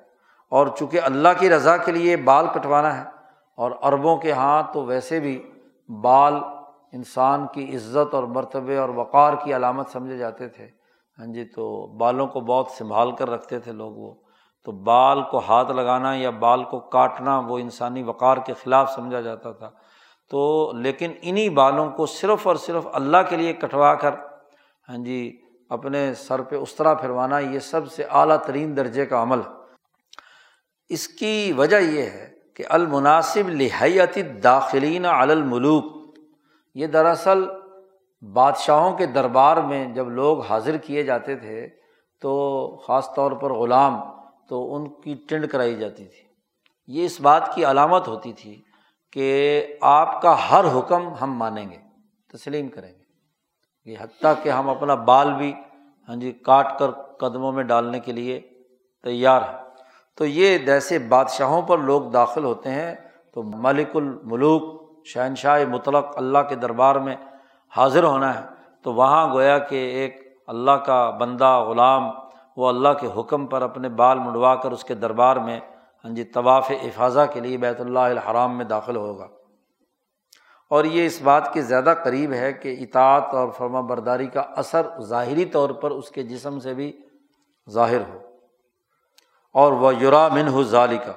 اور 0.49 0.67
چونکہ 0.67 0.99
اللہ 1.03 1.30
کی 1.39 1.49
رضا 1.49 1.78
کے 1.78 1.91
لیے 1.91 2.17
بال 2.17 2.45
کٹوانا 2.53 2.97
ہے 2.97 3.03
اور 3.57 3.72
عربوں 3.82 4.17
کے 4.17 4.32
ہاں 4.32 4.63
تو 4.74 4.86
ویسے 4.86 5.20
بھی 5.20 5.51
بال 6.01 6.34
انسان 6.91 7.47
کی 7.47 7.76
عزت 7.76 8.13
اور 8.13 8.24
مرتبے 8.24 8.78
اور 8.78 8.89
وقار 8.89 9.34
کی 9.43 9.55
علامت 9.55 9.89
سمجھے 9.89 10.17
جاتے 10.17 10.47
تھے۔ 10.47 10.67
ہاں 11.20 11.34
جی 11.34 11.45
تو 11.45 11.88
بالوں 11.88 12.28
کو 12.28 12.39
بہت 12.39 12.67
سنبھال 12.67 13.11
کر 13.11 13.30
رکھتے 13.30 13.59
تھے 13.59 13.72
لوگ 13.72 13.91
وہ۔ 13.95 14.13
تو 14.65 14.72
بال 14.72 15.24
کو 15.24 15.39
ہاتھ 15.39 15.72
لگانا 15.72 16.13
یا 16.13 16.30
بال 16.30 16.63
کو 16.63 16.80
کاٹنا 16.80 17.39
وہ 17.39 17.59
انسانی 17.59 18.03
وقار 18.03 18.38
کے 18.38 18.53
خلاف 18.53 18.91
سمجھا 18.91 19.22
جاتا 19.22 19.51
تھا۔ 19.51 19.70
تو 20.30 20.71
لیکن 20.75 21.11
انہیں 21.21 21.49
بالوں 21.49 21.91
کو 21.91 22.05
صرف 22.05 22.47
اور 22.47 22.55
صرف 22.55 22.88
اللہ 22.93 23.17
کے 23.30 23.38
لیے 23.38 23.53
کٹوا 23.53 23.95
کر 23.95 24.13
ہاں 24.89 24.97
جی 24.97 25.41
اپنے 25.69 26.13
سر 26.13 26.41
پہ 26.41 26.55
اس 26.55 26.75
طرح 26.75 26.93
پھروانا، 26.93 27.39
یہ 27.39 27.59
سب 27.59 27.91
سے 27.91 28.03
اعلیٰ 28.03 28.38
ترین 28.45 28.77
درجے 28.77 29.05
کا 29.05 29.21
عمل۔ 29.21 29.39
اس 30.89 31.07
کی 31.07 31.53
وجہ 31.57 31.77
یہ 31.77 32.01
ہے 32.01 32.34
کہ 32.53 32.63
المناسب 32.69 33.49
لحیتی 33.49 34.21
داخلین 34.21 35.05
الملوک۔ 35.05 35.86
یہ 36.75 36.88
دراصل 36.88 37.45
بادشاہوں 38.34 38.97
کے 38.97 39.05
دربار 39.05 39.57
میں 39.57 39.93
جب 39.93 40.09
لوگ 40.09 40.41
حاضر 40.41 40.77
کیے 40.77 41.03
جاتے 41.03 41.36
تھے، 41.36 41.67
تو 42.21 42.75
خاص 42.88 43.13
طور 43.13 43.32
پر 43.32 43.53
غلام 43.53 44.01
تو 44.49 44.75
ان 44.75 45.01
کی 45.01 45.15
ٹنڈ 45.30 45.47
کرائی 45.47 45.75
جاتی 45.75 46.05
تھی۔ 46.05 46.23
یہ 46.88 47.05
اس 47.05 47.21
بات 47.21 47.55
کی 47.55 47.65
علامت 47.65 48.07
ہوتی 48.07 48.34
تھی 48.34 48.61
کہ 49.12 49.66
آپ 49.82 50.22
کا 50.22 50.36
ہر 50.51 50.66
حکم 50.78 51.14
ہم 51.22 51.34
مانیں 51.34 51.70
گے، 51.70 51.78
تسلیم 52.34 52.70
کریں 52.70 52.93
گے۔ 52.93 52.99
یہ 53.86 53.97
حتیٰ 53.99 54.34
کہ 54.43 54.49
ہم 54.49 54.70
اپنا 54.70 54.95
بال 54.95 55.34
بھی 55.34 55.53
ہاں 56.10 56.16
جی 56.16 56.32
کاٹ 56.32 56.80
کر 56.80 56.91
قدموں 56.91 57.51
میں 57.51 57.64
ڈالنے 57.64 57.99
کے 57.99 58.12
لیے 58.12 58.41
تیار 59.03 59.41
ہیں۔ 59.41 59.64
تو 60.18 60.26
یہ 60.26 60.57
جیسے 60.57 60.99
بادشاہوں 60.99 61.62
پر 61.62 61.78
لوگ 61.78 62.01
داخل 62.01 62.43
ہوتے 62.43 62.72
ہیں، 62.72 62.95
تو 63.34 63.43
ملک 63.43 63.95
الملوک، 63.95 64.89
شہنشاہ 65.05 65.66
مطلق 65.66 66.05
اللہ 66.16 66.39
کے 66.49 66.55
دربار 66.55 66.95
میں 66.95 67.16
حاضر 67.78 68.03
ہونا 68.03 68.41
ہے۔ 68.41 68.45
تو 68.84 68.93
وہاں 68.93 69.34
گویا 69.34 69.57
کہ 69.57 69.76
ایک 69.76 70.38
اللہ 70.47 70.72
کا 70.72 71.10
بندہ 71.10 71.60
غلام، 71.60 72.03
وہ 72.57 72.68
اللہ 72.68 72.89
کے 73.01 73.07
حکم 73.20 73.47
پر 73.47 73.62
اپنے 73.62 73.89
بال 73.89 74.20
منڈوا 74.20 74.55
کر 74.55 74.72
اس 74.72 74.84
کے 74.84 74.93
دربار 74.93 75.36
میں 75.36 75.60
ہاں 76.06 76.16
جی 76.16 76.24
طواف 76.24 76.72
افاظہ 76.84 77.20
کے 77.34 77.39
لیے 77.39 77.58
بیت 77.58 77.82
اللہ 77.82 78.00
الحرام 78.00 78.58
میں 78.58 78.66
داخل 78.66 78.95
ہوگا۔ 78.95 79.28
اور 80.70 80.86
یہ 80.86 81.06
اس 81.06 81.22
بات 81.22 81.54
کے 81.54 81.62
زیادہ 81.62 81.93
قریب 82.04 82.34
ہے 82.34 82.54
کہ 82.54 82.76
اطاعت 82.80 83.34
اور 83.34 83.50
فرما 83.50 83.82
برداری 83.82 84.28
کا 84.28 84.41
اثر 84.41 84.88
ظاہری 85.02 85.45
طور 85.45 85.70
پر 85.70 85.91
اس 85.91 86.10
کے 86.10 86.24
جسم 86.24 86.60
سے 86.60 86.74
بھی 86.74 86.97
ظاہر 87.70 88.00
ہو۔ 88.00 88.20
اور 89.54 89.72
وہ 89.72 89.95
یورامن 89.95 90.47
ہو 90.47 90.64
ظالی 90.64 90.97
کا 90.97 91.14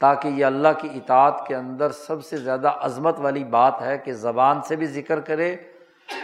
تاکہ 0.00 0.28
یہ 0.28 0.44
اللہ 0.44 0.68
کی 0.80 0.88
اطاعت 0.94 1.46
کے 1.46 1.56
اندر 1.56 1.90
سب 1.90 2.24
سے 2.24 2.36
زیادہ 2.36 2.68
عظمت 2.68 3.14
والی 3.18 3.44
بات 3.44 3.82
ہے 3.82 3.98
کہ 3.98 4.12
زبان 4.12 4.62
سے 4.62 4.76
بھی 4.76 4.86
ذکر 4.86 5.20
کرے 5.20 5.56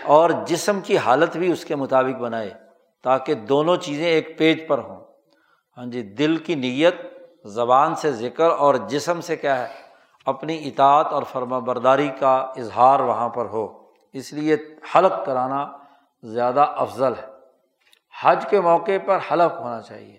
اور 0.04 0.30
جسم 0.46 0.80
کی 0.80 0.98
حالت 0.98 1.36
بھی 1.36 1.52
اس 1.52 1.64
کے 1.64 1.74
مطابق 1.74 2.20
بنائے، 2.20 2.50
تاکہ 3.02 3.34
دونوں 3.34 3.76
چیزیں 3.76 4.06
ایک 4.06 4.38
پیج 4.38 4.68
پر 4.68 4.78
ہوں۔ 4.78 5.04
ہاں 5.78 5.86
جی 5.86 6.02
دل 6.02 6.36
کی 6.36 6.54
نیت 6.54 6.94
زبان 7.48 7.94
سے 7.94 8.12
ذکر 8.12 8.50
اور 8.50 8.74
جسم 8.74 9.20
سے 9.20 9.36
کیا 9.36 9.68
ہے، 9.68 9.72
اپنی 10.26 10.68
اطاعت 10.68 11.06
اور 11.06 11.22
فرما 11.22 11.58
برداری 11.58 12.08
کا 12.20 12.36
اظہار 12.36 13.00
وہاں 13.00 13.28
پر 13.28 13.44
ہو۔ 13.44 13.78
اس 14.12 14.32
لیے 14.32 14.56
حلق 14.94 15.26
کرانا 15.26 15.72
زیادہ 16.22 16.60
افضل 16.60 17.12
ہے۔ 17.12 17.26
حج 18.22 18.46
کے 18.50 18.60
موقع 18.60 18.90
پر 19.06 19.18
حلق 19.32 19.60
ہونا 19.60 19.80
چاہیے۔ 19.80 20.16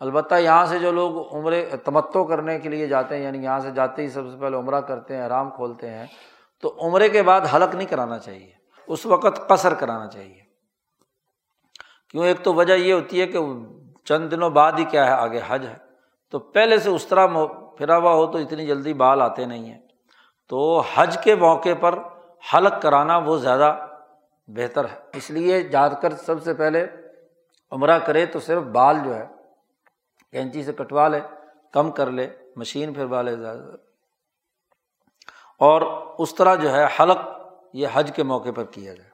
البتہ 0.00 0.34
یہاں 0.34 0.66
سے 0.66 0.78
جو 0.78 0.92
لوگ 0.92 1.36
عمرے 1.36 1.70
تمتو 1.84 2.24
کرنے 2.24 2.58
کے 2.58 2.68
لیے 2.68 2.86
جاتے 2.86 3.16
ہیں 3.16 3.22
یعنی 3.22 3.44
یہاں 3.44 3.60
سے 3.60 3.70
جاتے 3.70 4.02
ہی 4.02 4.08
سب 4.08 4.22
سے 4.30 4.36
پہلے 4.36 4.56
عمرہ 4.56 4.80
کرتے 4.80 5.16
ہیں 5.16 5.22
آرام 5.22 5.50
کھولتے 5.50 5.90
ہیں، 5.90 6.06
تو 6.60 6.76
عمرے 6.80 7.08
کے 7.08 7.22
بعد 7.22 7.40
حلق 7.54 7.74
نہیں 7.74 7.88
کرانا 7.88 8.18
چاہیے۔ 8.18 8.52
اس 8.86 9.06
وقت 9.06 9.48
قصر 9.48 9.74
کرانا 9.74 10.06
چاہیے۔ 10.06 10.40
کیوں؟ 12.10 12.24
ایک 12.24 12.42
تو 12.42 12.54
وجہ 12.54 12.72
یہ 12.72 12.92
ہوتی 12.92 13.20
ہے 13.20 13.26
کہ 13.26 13.38
چند 14.04 14.30
دنوں 14.30 14.50
بعد 14.50 14.72
ہی 14.78 14.84
کیا 14.84 15.06
ہے، 15.06 15.10
آگے 15.10 15.40
حج 15.48 15.66
ہے۔ 15.66 15.81
تو 16.32 16.38
پہلے 16.38 16.78
سے 16.78 16.90
اس 16.90 17.06
طرح 17.06 17.26
پھرا 17.78 17.96
ہوا 17.96 18.12
ہو 18.12 18.32
تو 18.32 18.38
اتنی 18.38 18.66
جلدی 18.66 18.94
بال 18.94 19.22
آتے 19.22 19.44
نہیں 19.44 19.72
ہیں۔ 19.72 19.80
تو 20.48 20.82
حج 20.94 21.18
کے 21.24 21.34
موقع 21.34 21.74
پر 21.80 21.98
حلق 22.54 22.82
کرانا 22.82 23.18
وہ 23.18 23.36
زیادہ 23.36 23.86
بہتر 24.46 24.88
ہے۔ 24.88 24.98
اس 25.12 25.30
لیے 25.30 25.60
جا 25.60 25.88
کر 25.88 26.16
سب 26.16 26.42
سے 26.42 26.54
پہلے 26.54 26.86
عمرہ 27.70 27.98
کرے 27.98 28.26
تو 28.26 28.40
صرف 28.40 28.62
بال 28.62 28.96
جو 29.04 29.14
ہے 29.14 29.26
کینچی 30.30 30.64
سے 30.64 30.72
کٹوا 30.72 31.08
لے، 31.08 31.20
کم 31.72 31.90
کر 31.90 32.10
لے، 32.10 32.30
مشین 32.56 32.94
پھروا 32.94 33.22
لے 33.22 33.36
زیادہ۔ 33.36 33.64
اور 35.58 35.82
اس 36.18 36.34
طرح 36.34 36.54
جو 36.54 36.72
ہے 36.72 36.86
حلق 37.00 37.18
یہ 37.72 37.86
حج 37.92 38.12
کے 38.16 38.22
موقع 38.22 38.50
پر 38.56 38.64
کیا 38.64 38.94
جائے۔ 38.94 39.10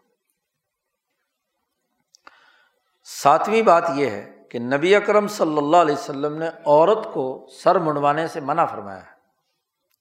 ساتویں 3.05 3.62
بات 3.62 3.85
یہ 3.95 4.11
ہے 4.11 4.38
کہ 4.51 4.59
نبی 4.59 4.94
اکرم 4.94 5.28
صلی 5.28 5.59
اللہ 5.59 5.76
علیہ 5.76 5.94
وسلم 5.94 6.36
نے 6.36 6.49
عورت 6.66 7.09
کو 7.12 7.46
سر 7.62 7.78
منڈوانے 7.78 8.26
سے 8.26 8.40
منع 8.40 8.64
فرمایا 8.64 9.01
ہے۔ 9.01 9.18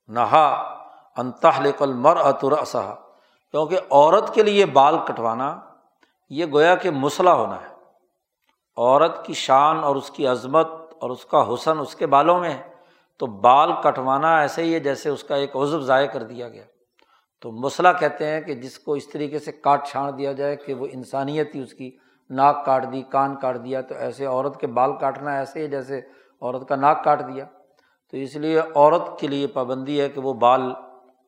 نہا 0.07 0.77
انتہلق 1.17 1.81
المر 1.81 2.17
اتراسا 2.17 2.93
کیونکہ 3.51 3.77
عورت 3.91 4.33
کے 4.33 4.43
لیے 4.43 4.65
بال 4.65 4.95
کٹوانا 5.07 5.59
یہ 6.29 6.45
گویا 6.51 6.75
کہ 6.75 6.89
مسئلہ 6.89 7.29
ہونا 7.29 7.61
ہے۔ 7.61 7.73
عورت 8.77 9.25
کی 9.25 9.33
شان 9.33 9.83
اور 9.83 9.95
اس 9.95 10.09
کی 10.09 10.27
عظمت 10.27 10.67
اور 10.99 11.09
اس 11.09 11.25
کا 11.25 11.53
حسن 11.53 11.79
اس 11.79 11.95
کے 11.95 12.07
بالوں 12.07 12.39
میں 12.39 12.51
ہے۔ 12.51 12.73
تو 13.19 13.25
بال 13.25 13.71
کٹوانا 13.83 14.39
ایسے 14.39 14.63
ہی 14.63 14.73
ہے 14.73 14.79
جیسے 14.79 15.09
اس 15.09 15.23
کا 15.23 15.35
ایک 15.35 15.55
عزب 15.55 15.79
ضائع 15.79 16.07
کر 16.07 16.23
دیا 16.23 16.49
گیا۔ 16.49 16.63
تو 17.41 17.51
مسئلہ 17.51 17.87
کہتے 17.99 18.27
ہیں 18.27 18.41
کہ 18.41 18.55
جس 18.55 18.79
کو 18.79 18.93
اس 18.93 19.09
طریقے 19.09 19.39
سے 19.39 19.51
کاٹ 19.51 19.87
چھاڑ 19.87 20.11
دیا 20.11 20.31
جائے 20.31 20.55
کہ 20.55 20.73
وہ 20.73 20.87
انسانیت 20.91 21.55
ہی 21.55 21.61
اس 21.61 21.73
کی 21.73 21.97
ناک 22.30 22.65
کاٹ 22.65 22.91
دی، 22.91 23.01
کان 23.01 23.36
کاٹ 23.36 23.63
دیا، 23.63 23.82
تو 23.82 23.95
ایسے 23.95 24.25
عورت 24.25 24.59
کے 24.59 24.67
بال 24.67 24.97
کاٹنا 24.97 25.38
ایسے 25.38 25.61
ہی 25.61 25.67
جیسے 25.67 25.99
عورت 26.41 26.67
کا 26.69 26.75
ناک 26.75 27.03
کاٹ 27.03 27.21
دیا۔ 27.28 27.45
تو 28.09 28.17
اس 28.17 28.36
لیے 28.36 28.59
عورت 28.59 29.19
کے 29.19 29.28
لیے 29.28 29.47
پابندی 29.47 30.01
ہے 30.01 30.09
کہ 30.09 30.21
وہ 30.21 30.34
بال 30.34 30.61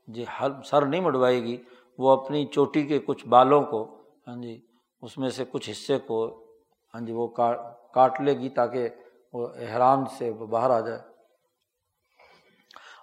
جی 0.08 0.26
ہر 0.42 0.62
سر 0.66 0.86
نہیں 0.86 1.02
مڑوائے 1.02 1.44
گی، 1.44 1.64
وہ 1.98 2.12
اپنی 2.12 2.46
چوٹی 2.46 2.84
کے 2.88 3.00
کچھ 3.00 3.28
بالوں 3.28 3.62
کو 3.62 3.84
ہاں 4.28 4.36
جی 4.42 4.60
اس 5.02 5.18
میں 5.18 5.30
سے 5.30 5.44
کچھ 5.52 5.70
حصے 5.70 5.98
کو 5.98 6.26
ہاں 6.94 7.02
جی 7.02 7.14
وہ 7.14 7.28
کاٹ 7.94 8.22
لے 8.22 8.38
گی 8.40 8.50
تاکہ 8.50 8.90
وہ 9.34 9.48
احرام 9.60 10.06
سے 10.06 10.30
وہ 10.30 10.46
باہر 10.46 10.70
آ 10.70 10.80
جائے۔ 10.80 11.00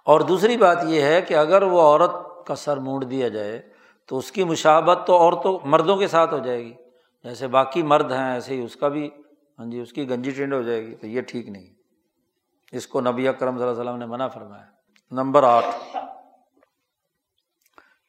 اور 0.05 0.19
دوسری 0.19 0.57
بات 0.57 0.77
یہ 0.83 1.01
ہے 1.01 1.21
کہ 1.21 1.33
اگر 1.33 1.63
وہ 1.63 1.81
عورت 1.81 2.45
کا 2.47 2.55
سر 2.55 2.77
مونڈ 2.77 3.09
دیا 3.11 3.27
جائے 3.27 3.61
تو 4.05 4.17
اس 4.17 4.31
کی 4.31 4.43
مشابت 4.43 5.07
تو 5.07 5.17
عورتوں، 5.17 5.59
مردوں 5.63 5.97
کے 5.97 6.07
ساتھ 6.07 6.33
ہو 6.33 6.39
جائے 6.39 6.65
گی۔ 6.65 6.73
جیسے 7.23 7.47
باقی 7.47 7.83
مرد 7.83 8.11
ہیں 8.11 8.33
ایسے 8.33 8.55
ہی 8.55 8.63
اس 8.63 8.75
کا 8.75 8.87
بھی 8.87 9.09
ہاں 9.59 9.65
جی 9.65 9.79
اس 9.79 9.93
کی 9.93 10.09
گنجی 10.09 10.31
ٹرینڈ 10.31 10.53
ہو 10.53 10.61
جائے 10.61 10.87
گی، 10.87 10.95
تو 10.95 11.07
یہ 11.07 11.21
ٹھیک 11.21 11.49
نہیں۔ 11.49 11.67
اس 12.71 12.87
کو 12.87 13.01
نبی 13.01 13.27
اکرم 13.27 13.57
صلی 13.57 13.67
اللہ 13.67 13.81
علیہ 13.81 13.89
وسلم 13.89 13.99
نے 13.99 14.05
منع 14.05 14.27
فرمایا۔ 14.27 14.65
نمبر 15.11 15.43
آٹھ۔ 15.43 15.97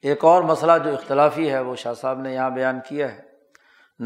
ایک 0.02 0.24
اور 0.24 0.42
مسئلہ 0.42 0.72
جو 0.84 0.92
اختلافی 0.92 1.50
ہے، 1.50 1.60
وہ 1.60 1.76
شاہ 1.76 1.94
صاحب 1.94 2.20
نے 2.20 2.34
یہاں 2.34 2.50
بیان 2.50 2.80
کیا 2.88 3.14
ہے۔ 3.14 3.22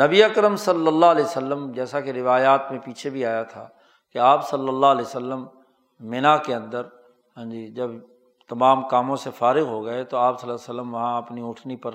نبی 0.06 0.22
اکرم 0.22 0.56
صلی 0.56 0.86
اللہ 0.86 1.06
علیہ 1.06 1.24
وسلم، 1.24 1.72
جیسا 1.72 2.00
کہ 2.00 2.10
روایات 2.10 2.72
میں 2.72 2.78
پیچھے 2.78 3.10
بھی 3.10 3.26
آیا 3.26 3.42
تھا 3.42 3.68
کہ 4.12 4.18
آپ 4.18 4.50
صلی 4.50 4.68
اللہ 4.68 4.86
علیہ 4.86 5.02
وسلم 5.02 5.46
مینا 6.00 6.36
کے 6.36 6.54
اندر 6.54 6.82
ہاں 7.36 7.44
جی 7.44 7.68
جب 7.68 7.90
تمام 8.48 8.88
کاموں 8.88 9.16
سے 9.16 9.30
فارغ 9.30 9.62
ہو 9.62 9.84
گئے 9.84 10.04
تو 10.04 10.16
آپ 10.16 10.40
صلی 10.40 10.50
اللہ 10.50 10.70
علیہ 10.70 10.80
وسلم 10.80 10.94
وہاں 10.94 11.16
اپنی 11.16 11.40
اونٹنی 11.40 11.76
پر 11.76 11.94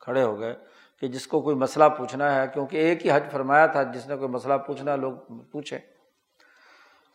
کھڑے 0.00 0.22
ہو 0.22 0.40
گئے۔ 0.40 0.54
کہ 1.00 1.08
جس 1.08 1.26
کو 1.26 1.40
کوئی 1.40 1.56
مسئلہ 1.56 1.84
پوچھنا 1.98 2.34
ہے، 2.34 2.46
کیونکہ 2.54 2.76
ایک 2.76 3.06
ہی 3.06 3.10
حج 3.10 3.22
فرمایا 3.30 3.66
تھا، 3.66 3.82
جس 3.82 4.06
نے 4.06 4.16
کوئی 4.16 4.28
مسئلہ 4.28 4.54
پوچھنا 4.54 4.92
ہے، 4.92 4.96
لوگ 4.96 5.12
پوچھیں۔ 5.52 5.78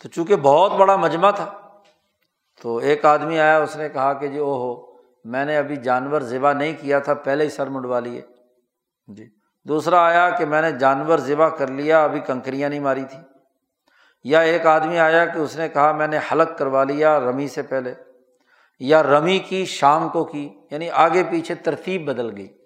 تو 0.03 0.09
چونکہ 0.09 0.35
بہت 0.35 0.71
بڑا 0.71 0.95
مجمع 0.95 1.31
تھا، 1.31 1.53
تو 2.61 2.77
ایک 2.77 3.05
آدمی 3.05 3.39
آیا، 3.39 3.57
اس 3.57 3.77
نے 3.77 3.89
کہا 3.89 4.13
کہ 4.13 4.27
جی 4.27 4.37
او 4.37 4.53
ہو 4.53 4.97
میں 5.25 5.45
نے 5.45 5.57
ابھی 5.57 5.75
جانور 5.75 6.21
ذبح 6.21 6.53
نہیں 6.53 6.73
کیا 6.81 6.99
تھا، 6.99 7.13
پہلے 7.13 7.43
ہی 7.43 7.49
سر 7.49 7.67
منڈوا 7.67 7.99
لیے۔ 7.99 8.21
جی۔ 9.07 9.29
دوسرا 9.63 10.05
آیا 10.05 10.29
کہ 10.29 10.45
میں 10.45 10.61
نے 10.61 10.71
جانور 10.71 11.17
ذبح 11.17 11.49
کر 11.49 11.67
لیا، 11.67 12.03
ابھی 12.03 12.19
کنکریاں 12.19 12.69
نہیں 12.69 12.79
ماری 12.79 13.03
تھی 13.09 13.19
یا 14.23 14.39
ایک 14.39 14.65
آدمی 14.65 14.99
آیا 14.99 15.25
کہ 15.25 15.37
اس 15.37 15.57
نے 15.57 15.69
کہا، 15.69 15.91
میں 15.91 16.07
نے 16.07 16.19
حلق 16.31 16.57
کروا 16.57 16.83
لیا 16.83 17.19
رمی 17.19 17.47
سے 17.47 17.61
پہلے، 17.61 17.93
یا 18.79 19.03
رمی 19.03 19.39
کی 19.39 19.65
شام 19.65 20.09
کو 20.09 20.23
کی 20.23 20.49
یعنی 20.71 20.89
آگے 20.89 21.23
پیچھے 21.29 21.55
ترتیب 21.55 22.05
بدل 22.05 22.37
گئی۔ 22.37 22.64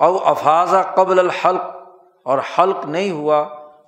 او 0.00 0.16
افاظہ 0.24 0.82
قبل 0.94 1.18
الحلق، 1.18 1.64
اور 2.22 2.38
حلق 2.58 2.84
نہیں 2.86 3.10
ہوا، 3.10 3.38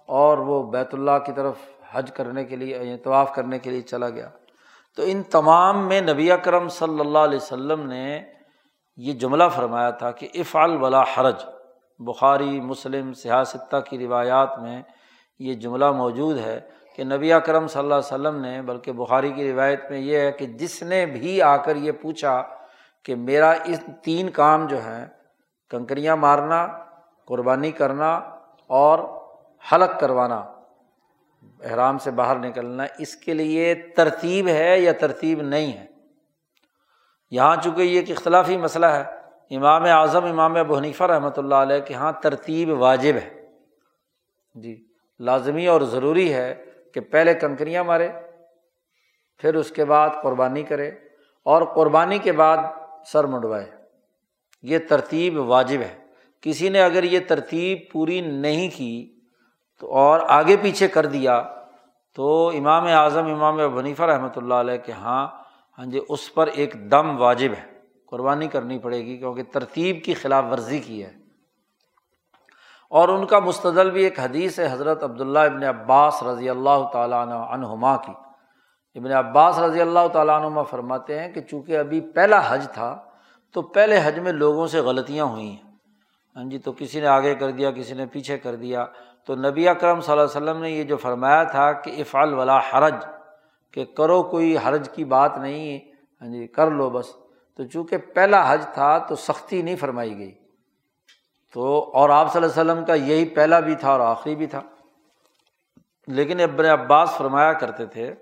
اور 0.07 0.39
وہ 0.39 0.63
بیت 0.63 0.95
اللہ 0.95 1.19
کی 1.27 1.33
طرف 1.33 1.55
حج 1.93 2.11
کرنے 2.11 2.45
کے 2.45 2.57
لیے 2.57 2.77
یعنی 2.77 2.97
طواف 2.97 3.35
کرنے 3.35 3.59
کے 3.59 3.71
لیے 3.71 3.81
چلا 3.81 4.09
گیا۔ 4.09 4.29
تو 4.95 5.03
ان 5.07 5.23
تمام 5.23 5.87
میں 5.89 6.01
نبی 6.01 6.31
اکرم 6.33 6.69
صلی 6.69 7.01
اللہ 7.01 7.19
علیہ 7.19 7.37
وسلم 7.37 7.87
نے 7.87 8.21
یہ 8.97 9.13
جملہ 9.13 9.45
فرمایا 9.55 9.91
تھا 9.91 10.11
کہ 10.11 10.29
افعال 10.35 10.77
ولا 10.83 11.03
حرج۔ 11.15 11.45
بخاری، 12.01 12.61
مسلم 12.61 13.13
سیاستہ 13.13 13.77
کی 13.81 13.99
روایات 13.99 14.59
میں 14.59 14.83
یہ 15.39 15.55
جملہ 15.55 15.91
موجود 15.93 16.39
ہے 16.39 16.61
کہ 16.97 17.05
نبی 17.05 17.33
اکرم 17.33 17.67
صلی 17.67 17.81
اللہ 17.81 17.95
علیہ 17.95 18.15
وسلم 18.15 18.41
نے، 18.41 18.61
بلکہ 18.63 18.93
بخاری 18.93 19.33
کی 19.33 19.51
روایت 19.53 19.91
میں 19.91 19.99
یہ 19.99 20.19
ہے 20.19 20.33
کہ 20.33 20.47
جس 20.47 20.83
نے 20.83 21.05
بھی 21.07 21.41
آ 21.43 21.57
کر 21.57 21.77
یہ 21.77 21.93
پوچھا 21.93 22.43
کہ 23.05 23.15
میرا 23.15 23.51
اس 23.51 23.81
تین 24.05 24.31
کام 24.31 24.67
جو 24.67 24.77
ہیں 24.77 25.07
کنکریاں 25.71 26.17
مارنا، 26.17 26.85
قربانی 27.25 27.71
کرنا 27.71 28.15
اور 28.67 28.99
حلق 29.73 30.01
کروانا۔ 30.01 30.37
احرام 31.65 31.99
سے 31.99 32.11
باہر 32.11 32.39
نکلنا 32.39 32.85
اس 32.99 33.17
کے 33.17 33.35
لیے 33.35 33.75
ترتیب 33.75 34.49
ہے 34.49 34.79
یا 34.79 34.93
ترتیب 34.93 35.43
نہیں 35.43 35.73
ہے؟ 35.73 35.87
یہاں 37.31 37.57
چونکہ 37.65 37.83
یہ 37.83 37.99
ایک 37.99 38.11
اختلافی 38.11 38.57
مسئلہ 38.57 38.87
ہے، 38.87 39.05
امام 39.57 39.85
اعظم، 39.85 40.25
امام 40.25 40.57
ابو 40.57 40.77
حنیفہ 40.77 41.05
رحمۃ 41.05 41.37
اللہ 41.37 41.55
علیہ 41.55 41.81
کے 41.81 41.95
یہاں 41.95 42.13
ترتیب 42.13 42.71
واجب 42.71 43.15
ہے۔ 43.15 43.47
جی 44.55 44.87
لازمی 45.19 45.67
اور 45.67 45.81
ضروری 45.81 46.35
ہے 46.35 46.65
کہ 46.95 47.01
پہلے 47.01 47.35
کنکریاں 47.35 47.85
مارے، 47.85 48.09
پھر 49.39 49.55
اس 49.55 49.71
کے 49.71 49.85
بعد 49.85 50.09
قربانی 50.23 50.63
کرے 50.63 50.89
اور 51.43 51.63
قربانی 51.63 52.19
کے 52.19 52.33
بعد 52.33 52.57
سر 53.07 53.25
منڈوائے۔ 53.25 53.80
یہ 54.63 54.79
ترتیب 54.79 55.39
واجب 55.39 55.81
ہے۔ 55.81 56.01
کسی 56.41 56.69
نے 56.69 56.83
اگر 56.83 57.03
یہ 57.03 57.21
ترتیب 57.29 57.79
پوری 57.93 58.21
نہیں 58.21 58.69
کی 58.77 59.21
تو 59.81 59.95
اور 59.95 60.21
آگے 60.29 60.57
پیچھے 60.57 60.89
کر 60.89 61.07
دیا 61.07 61.43
تو 62.15 62.49
امام 62.49 62.85
اعظم، 62.85 63.25
امام 63.25 63.75
بنیفہ 63.75 64.03
رحمۃ 64.03 64.37
اللہ 64.37 64.55
علیہ 64.55 64.77
کے 64.77 64.93
ہاں 64.93 65.29
ہاں 65.79 65.87
جی 65.87 66.01
اس 66.09 66.35
پر 66.35 66.47
ایک 66.47 66.91
دم 66.91 67.21
واجب 67.21 67.51
ہے۔ 67.59 67.81
قربانی 68.07 68.49
کرنی 68.49 68.79
پڑے 68.79 69.05
گی 69.05 69.17
کیونکہ 69.17 69.43
ترتیب 69.43 70.05
کی 70.05 70.15
خلاف 70.15 70.45
ورزی 70.51 70.79
کی 70.79 71.05
ہے۔ 71.05 71.13
اور 72.91 73.09
ان 73.09 73.27
کا 73.27 73.39
مستدل 73.39 73.91
بھی 73.91 74.05
ایک 74.05 74.21
حدیث 74.21 74.59
ہے 74.59 74.69
حضرت 74.73 75.03
عبداللہ 75.03 75.39
ابن 75.39 75.65
عباس 75.65 76.23
رضی 76.23 76.51
اللہ 76.51 76.89
تعالیٰ 76.93 77.27
عنہما 77.29 77.97
کی۔ 77.97 78.13
ابن 78.95 79.13
عباس 79.13 79.59
رضی 79.59 79.81
اللہ 79.81 80.09
تعالیٰ 80.13 80.43
عنما 80.43 80.63
فرماتے 80.63 81.21
ہیں 81.21 81.33
کہ 81.33 81.41
چونکہ 81.41 81.79
ابھی 81.79 82.01
پہلا 82.01 82.41
حج 82.49 82.67
تھا 82.71 83.03
تو 83.53 83.63
پہلے 83.63 84.01
حج 84.05 84.19
میں 84.19 84.33
لوگوں 84.33 84.67
سے 84.67 84.81
غلطیاں 84.81 85.25
ہوئی 85.25 85.51
ہیں۔ 85.51 85.71
ہاں 86.37 86.45
جی 86.45 86.59
تو 86.59 86.73
کسی 86.73 87.01
نے 87.01 87.07
آگے 87.07 87.35
کر 87.35 87.51
دیا، 87.51 87.71
کسی 87.71 87.95
نے 87.95 88.07
پیچھے 88.07 88.39
کر 88.39 88.55
دیا۔ 88.55 88.87
تو 89.27 89.35
نبی 89.35 89.69
اکرم 89.69 90.01
صلی 90.01 90.13
اللہ 90.13 90.23
علیہ 90.23 90.51
وسلم 90.51 90.63
نے 90.63 90.71
یہ 90.71 90.85
جو 90.85 90.97
فرمایا 90.97 91.43
تھا 91.43 91.73
کہ 91.73 91.91
افعال 91.91 92.35
ولا 92.35 92.59
حرج، 92.59 92.95
کہ 93.71 93.85
کرو 93.85 94.23
کوئی 94.23 94.57
حرج 94.57 94.89
کی 94.91 95.05
بات 95.05 95.39
نہیں 95.39 95.79
ہاں 96.21 96.29
جی 96.29 96.47
کر 96.47 96.71
لو 96.71 96.91
بس۔ 96.91 97.07
تو 97.57 97.65
چونکہ 97.65 97.97
پہلا 97.97 98.53
حج 98.53 98.67
تھا 98.75 98.99
تو 98.99 99.17
سختی 99.17 99.63
نہیں 99.63 99.77
فرمائی 99.77 100.19
گئی۔ 100.19 100.35
تو 101.55 101.91
اور 101.95 102.11
آپ 102.11 102.33
صلی 102.33 102.43
اللہ 102.43 102.61
علیہ 102.61 102.73
وسلم 102.73 102.85
کا 102.85 102.95
یہی 102.95 103.25
پہلا 103.25 103.61
بھی 103.61 103.75
تھا 103.75 103.91
اور 103.91 104.01
آخری 104.01 104.37
بھی 104.37 104.47
تھا۔ 104.47 104.61
لیکن 106.07 106.41
ابن 106.41 106.65
عباس 106.65 107.11
فرمایا 107.11 107.53
کرتے 107.53 107.87
تھے 107.87 108.15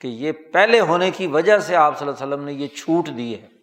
کہ 0.00 0.08
یہ 0.08 0.32
پہلے 0.32 0.80
ہونے 0.80 1.10
کی 1.10 1.26
وجہ 1.26 1.58
سے 1.58 1.76
آپ 1.76 1.98
صلی 1.98 2.08
اللہ 2.08 2.24
علیہ 2.24 2.34
وسلم 2.34 2.46
نے 2.46 2.52
یہ 2.52 2.68
چھوٹ 2.68 3.08
دی 3.16 3.34
ہے۔ 3.34 3.57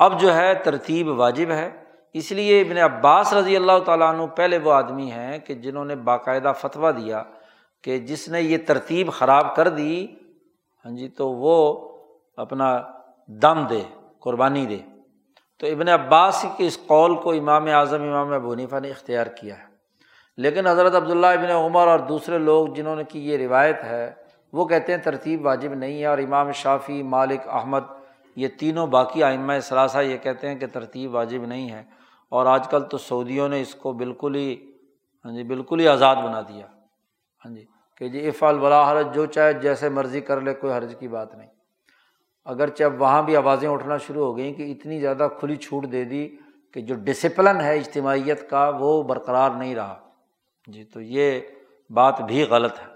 اب 0.00 0.20
جو 0.20 0.34
ہے 0.34 0.54
ترتیب 0.54 1.08
واجب 1.08 1.50
ہے۔ 1.50 1.70
اس 2.12 2.32
لیے 2.32 2.60
ابن 2.60 2.78
عباس 2.78 3.32
رضی 3.32 3.56
اللہ 3.56 3.78
تعالیٰ 3.84 4.14
عنہ 4.14 4.26
پہلے 4.26 4.58
وہ 4.58 4.72
آدمی 4.72 5.10
ہیں 5.10 5.38
کہ 5.38 5.54
جنہوں 5.54 5.84
نے 5.84 5.96
باقاعدہ 5.96 6.52
فتویٰ 6.60 6.96
دیا 6.96 7.22
کہ 7.82 7.98
جس 7.98 8.28
نے 8.28 8.40
یہ 8.40 8.58
ترتیب 8.66 9.12
خراب 9.12 9.56
کر 9.56 9.68
دی 9.68 10.06
ہاں 10.84 10.96
جی 10.96 11.08
تو 11.08 11.32
وہ 11.32 11.88
اپنا 12.36 12.82
دم 13.26 13.66
دے، 13.70 13.82
قربانی 14.20 14.66
دے۔ 14.66 14.78
تو 15.58 15.66
ابن 15.66 15.88
عباس 15.88 16.44
کے 16.56 16.66
اس 16.66 16.78
قول 16.86 17.14
کو 17.14 17.30
امام 17.30 17.66
اعظم، 17.66 18.02
امام 18.02 18.32
ابونیفا 18.32 18.78
نے 18.78 18.90
اختیار 18.90 19.26
کیا 19.26 19.58
ہے۔ 19.58 19.64
لیکن 20.36 20.66
حضرت 20.66 20.94
عبداللہ 20.94 21.26
ابن 21.26 21.50
عمر 21.50 21.86
اور 21.86 21.98
دوسرے 21.98 22.38
لوگ 22.38 22.68
جنہوں 22.68 22.96
نے 22.96 23.04
کی 23.04 23.30
یہ 23.30 23.36
روایت 23.36 23.84
ہے، 23.84 24.12
وہ 24.52 24.64
کہتے 24.64 24.92
ہیں 24.92 25.02
ترتیب 25.02 25.46
واجب 25.46 25.74
نہیں 25.74 26.00
ہے 26.00 26.06
اور 26.06 26.18
امام 26.18 26.52
شافی 26.52 27.02
مالک، 27.02 27.48
احمد 27.48 27.80
یہ 28.40 28.48
تینوں 28.48 28.86
باقی 28.86 29.22
آئمہ 29.22 29.52
ثلاثہ 29.62 29.98
یہ 29.98 30.16
کہتے 30.16 30.48
ہیں 30.48 30.54
کہ 30.54 30.66
ترتیب 30.66 31.14
واجب 31.14 31.46
نہیں 31.46 31.70
ہے 31.70 31.82
اور 32.28 32.46
آج 32.46 32.68
کل 32.68 32.82
تو 32.84 32.98
سعودیوں 32.98 33.48
نے 33.48 33.60
اس 33.60 33.74
کو 33.74 33.92
بالکل 33.92 34.34
ہی 34.34 34.56
ہاں 35.24 35.32
جی 35.32 35.42
بالکل 35.42 35.80
ہی 35.80 35.88
آزاد 35.88 36.16
بنا 36.16 36.40
دیا۔ 36.40 36.66
ہاں 37.44 37.54
جی 37.54 37.64
کہ 37.96 38.08
جی 38.08 38.28
افعال 38.28 38.58
ولا 38.58 38.90
حرج، 38.90 39.14
جو 39.14 39.26
چاہے 39.26 39.52
جیسے 39.52 39.88
مرضی 39.88 40.20
کر 40.20 40.40
لے، 40.40 40.54
کوئی 40.54 40.72
حرج 40.72 40.94
کی 40.98 41.08
بات 41.08 41.34
نہیں۔ 41.34 41.48
اگرچہ 42.44 42.84
اب 42.84 43.00
وہاں 43.00 43.22
بھی 43.22 43.36
آوازیں 43.36 43.68
اٹھنا 43.68 43.96
شروع 43.96 44.26
ہو 44.26 44.36
گئیں 44.36 44.54
کہ 44.54 44.72
اتنی 44.72 45.00
زیادہ 45.00 45.28
کھلی 45.40 45.56
چھوٹ 45.56 45.86
دے 45.92 46.04
دی 46.04 46.36
کہ 46.74 46.80
جو 46.80 46.94
ڈسپلن 46.94 47.60
ہے 47.60 47.78
اجتماعیت 47.78 48.50
کا، 48.50 48.72
وہ 48.78 49.02
برقرار 49.02 49.50
نہیں 49.50 49.74
رہا۔ 49.74 49.98
جی 50.66 50.84
تو 50.84 51.00
یہ 51.00 51.40
بات 51.90 52.20
بھی 52.20 52.42
غلط 52.42 52.78
ہے۔ 52.80 52.86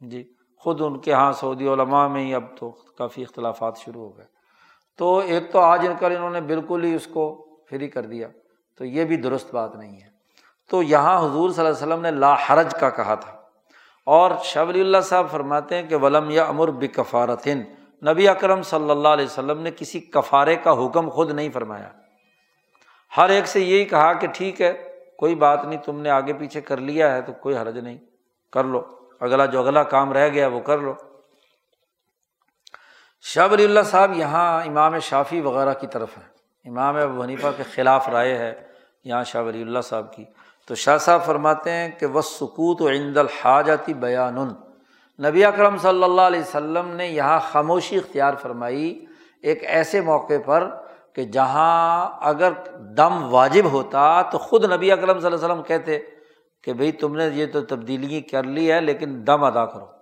جی 0.00 0.32
خود 0.58 0.80
ان 0.80 0.98
کے 0.98 1.10
یہاں 1.10 1.32
سعودی 1.32 1.68
علماء 1.68 2.06
میں 2.06 2.24
ہی 2.24 2.34
اب 2.34 2.44
تو 2.58 2.70
کافی 2.70 3.22
اختلافات 3.22 3.78
شروع 3.78 4.02
ہو 4.02 4.16
گئے۔ 4.16 4.39
تو 5.00 5.18
ایک 5.18 5.52
تو 5.52 5.60
آج 5.60 5.86
ان 5.86 5.94
کر 6.00 6.10
انہوں 6.10 6.30
نے 6.30 6.40
بالکل 6.40 6.84
ہی 6.84 6.94
اس 6.94 7.06
کو 7.06 7.46
فری 7.70 7.88
کر 7.88 8.02
دیا، 8.02 8.28
تو 8.78 8.84
یہ 8.84 9.04
بھی 9.04 9.16
درست 9.16 9.54
بات 9.54 9.76
نہیں 9.76 10.00
ہے۔ 10.00 10.06
تو 10.70 10.82
یہاں 10.82 11.18
حضور 11.18 11.50
صلی 11.50 11.66
اللہ 11.66 11.76
علیہ 11.76 11.86
وسلم 11.86 12.02
نے 12.02 12.10
لا 12.10 12.34
حرج 12.34 12.74
کا 12.80 12.90
کہا 12.90 13.14
تھا۔ 13.14 13.36
اور 14.06 14.30
شبری 14.44 14.80
اللہ 14.80 14.96
صاحب 15.02 15.26
فرماتے 15.30 15.74
ہیں 15.74 15.82
کہ 15.82 15.96
ولم 15.96 16.30
یا 16.30 16.44
امر 16.44 16.68
بکفارتن۔ 16.68 17.62
نبی 18.06 18.28
اکرم 18.28 18.62
صلی 18.62 18.90
اللہ 18.90 19.08
علیہ 19.08 19.24
وسلم 19.24 19.60
نے 19.60 19.70
کسی 19.76 20.00
کفارے 20.00 20.56
کا 20.56 20.86
حکم 20.86 21.08
خود 21.08 21.30
نہیں 21.30 21.48
فرمایا۔ 21.52 21.88
ہر 23.16 23.28
ایک 23.28 23.46
سے 23.46 23.60
یہی 23.60 23.84
کہا 23.84 24.12
کہ 24.12 24.26
ٹھیک 24.26 24.62
ہے، 24.62 24.88
کوئی 25.18 25.34
بات 25.34 25.64
نہیں، 25.64 25.78
تم 25.78 26.00
نے 26.00 26.10
آگے 26.10 26.32
پیچھے 26.32 26.60
کر 26.60 26.76
لیا 26.76 27.14
ہے 27.14 27.22
تو 27.22 27.32
کوئی 27.32 27.56
حرج 27.56 27.78
نہیں۔ 27.78 27.98
کر 28.52 28.64
لو، 28.64 28.82
اگلا 29.20 29.46
جو 29.46 29.60
اگلا 29.60 29.82
کام 29.82 30.12
رہ 30.12 30.28
گیا 30.28 30.46
وہ 30.46 30.60
کر 30.60 30.78
لو۔ 30.78 30.94
شاہ 33.22 33.48
ولی 33.52 33.64
اللہ 33.64 33.80
صاحب 33.84 34.12
یہاں 34.16 34.62
امام 34.62 34.98
شافی 34.98 35.40
وغیرہ 35.40 35.74
کی 35.74 35.86
طرف 35.86 36.08
ہے۔ 36.18 36.22
امام 36.68 36.96
ابو 36.96 37.22
حنیفہ 37.22 37.46
کے 37.56 37.62
خلاف 37.62 38.08
رائے 38.08 38.34
ہے 38.34 38.54
یہاں 39.04 39.24
شاہ 39.24 39.42
ولی 39.42 39.62
اللہ 39.62 39.78
صاحب 39.80 40.12
کی۔ 40.12 40.24
تو 40.66 40.74
شاہ 40.74 40.98
صاحب 40.98 41.24
فرماتے 41.24 41.70
ہیں 41.70 41.90
کہ 41.98 42.06
وہ 42.06 42.22
سکوت 42.22 42.82
و 42.82 42.88
عند 42.88 43.16
الحاجاتی 43.16 43.94
بیان 43.94 44.34
نبی 45.28 45.44
اکرم 45.44 45.78
صلی 45.78 46.02
اللہ 46.02 46.20
علیہ 46.20 46.40
وسلم 46.40 46.88
نے 46.88 47.06
یہاں 47.06 47.40
خاموشی 47.52 47.96
اختیار 47.96 48.34
فرمائی 48.34 49.04
ایک 49.42 49.64
ایسے 49.64 50.00
موقع 50.00 50.34
پر 50.46 50.70
کہ 51.12 51.24
جہاں 51.24 52.08
اگر 52.20 52.52
دم 52.96 53.34
واجب 53.34 53.64
ہوتا 53.72 54.22
تو 54.22 54.38
خود 54.38 54.72
نبی 54.72 54.92
اکرم 54.92 55.20
صلی 55.20 55.26
اللہ 55.26 55.36
علیہ 55.36 55.46
وسلم 55.46 55.62
کہتے 55.62 55.98
کہ 56.62 56.72
بھائی 56.72 56.92
تم 56.92 57.16
نے 57.16 57.28
یہ 57.32 57.46
تو 57.46 57.60
تبدیلی 57.60 58.20
کر 58.20 58.42
لی 58.42 58.72
ہے 58.72 58.80
لیکن 58.80 59.26
دم 59.26 59.44
ادا 59.44 59.66
کرو۔ 59.66 59.99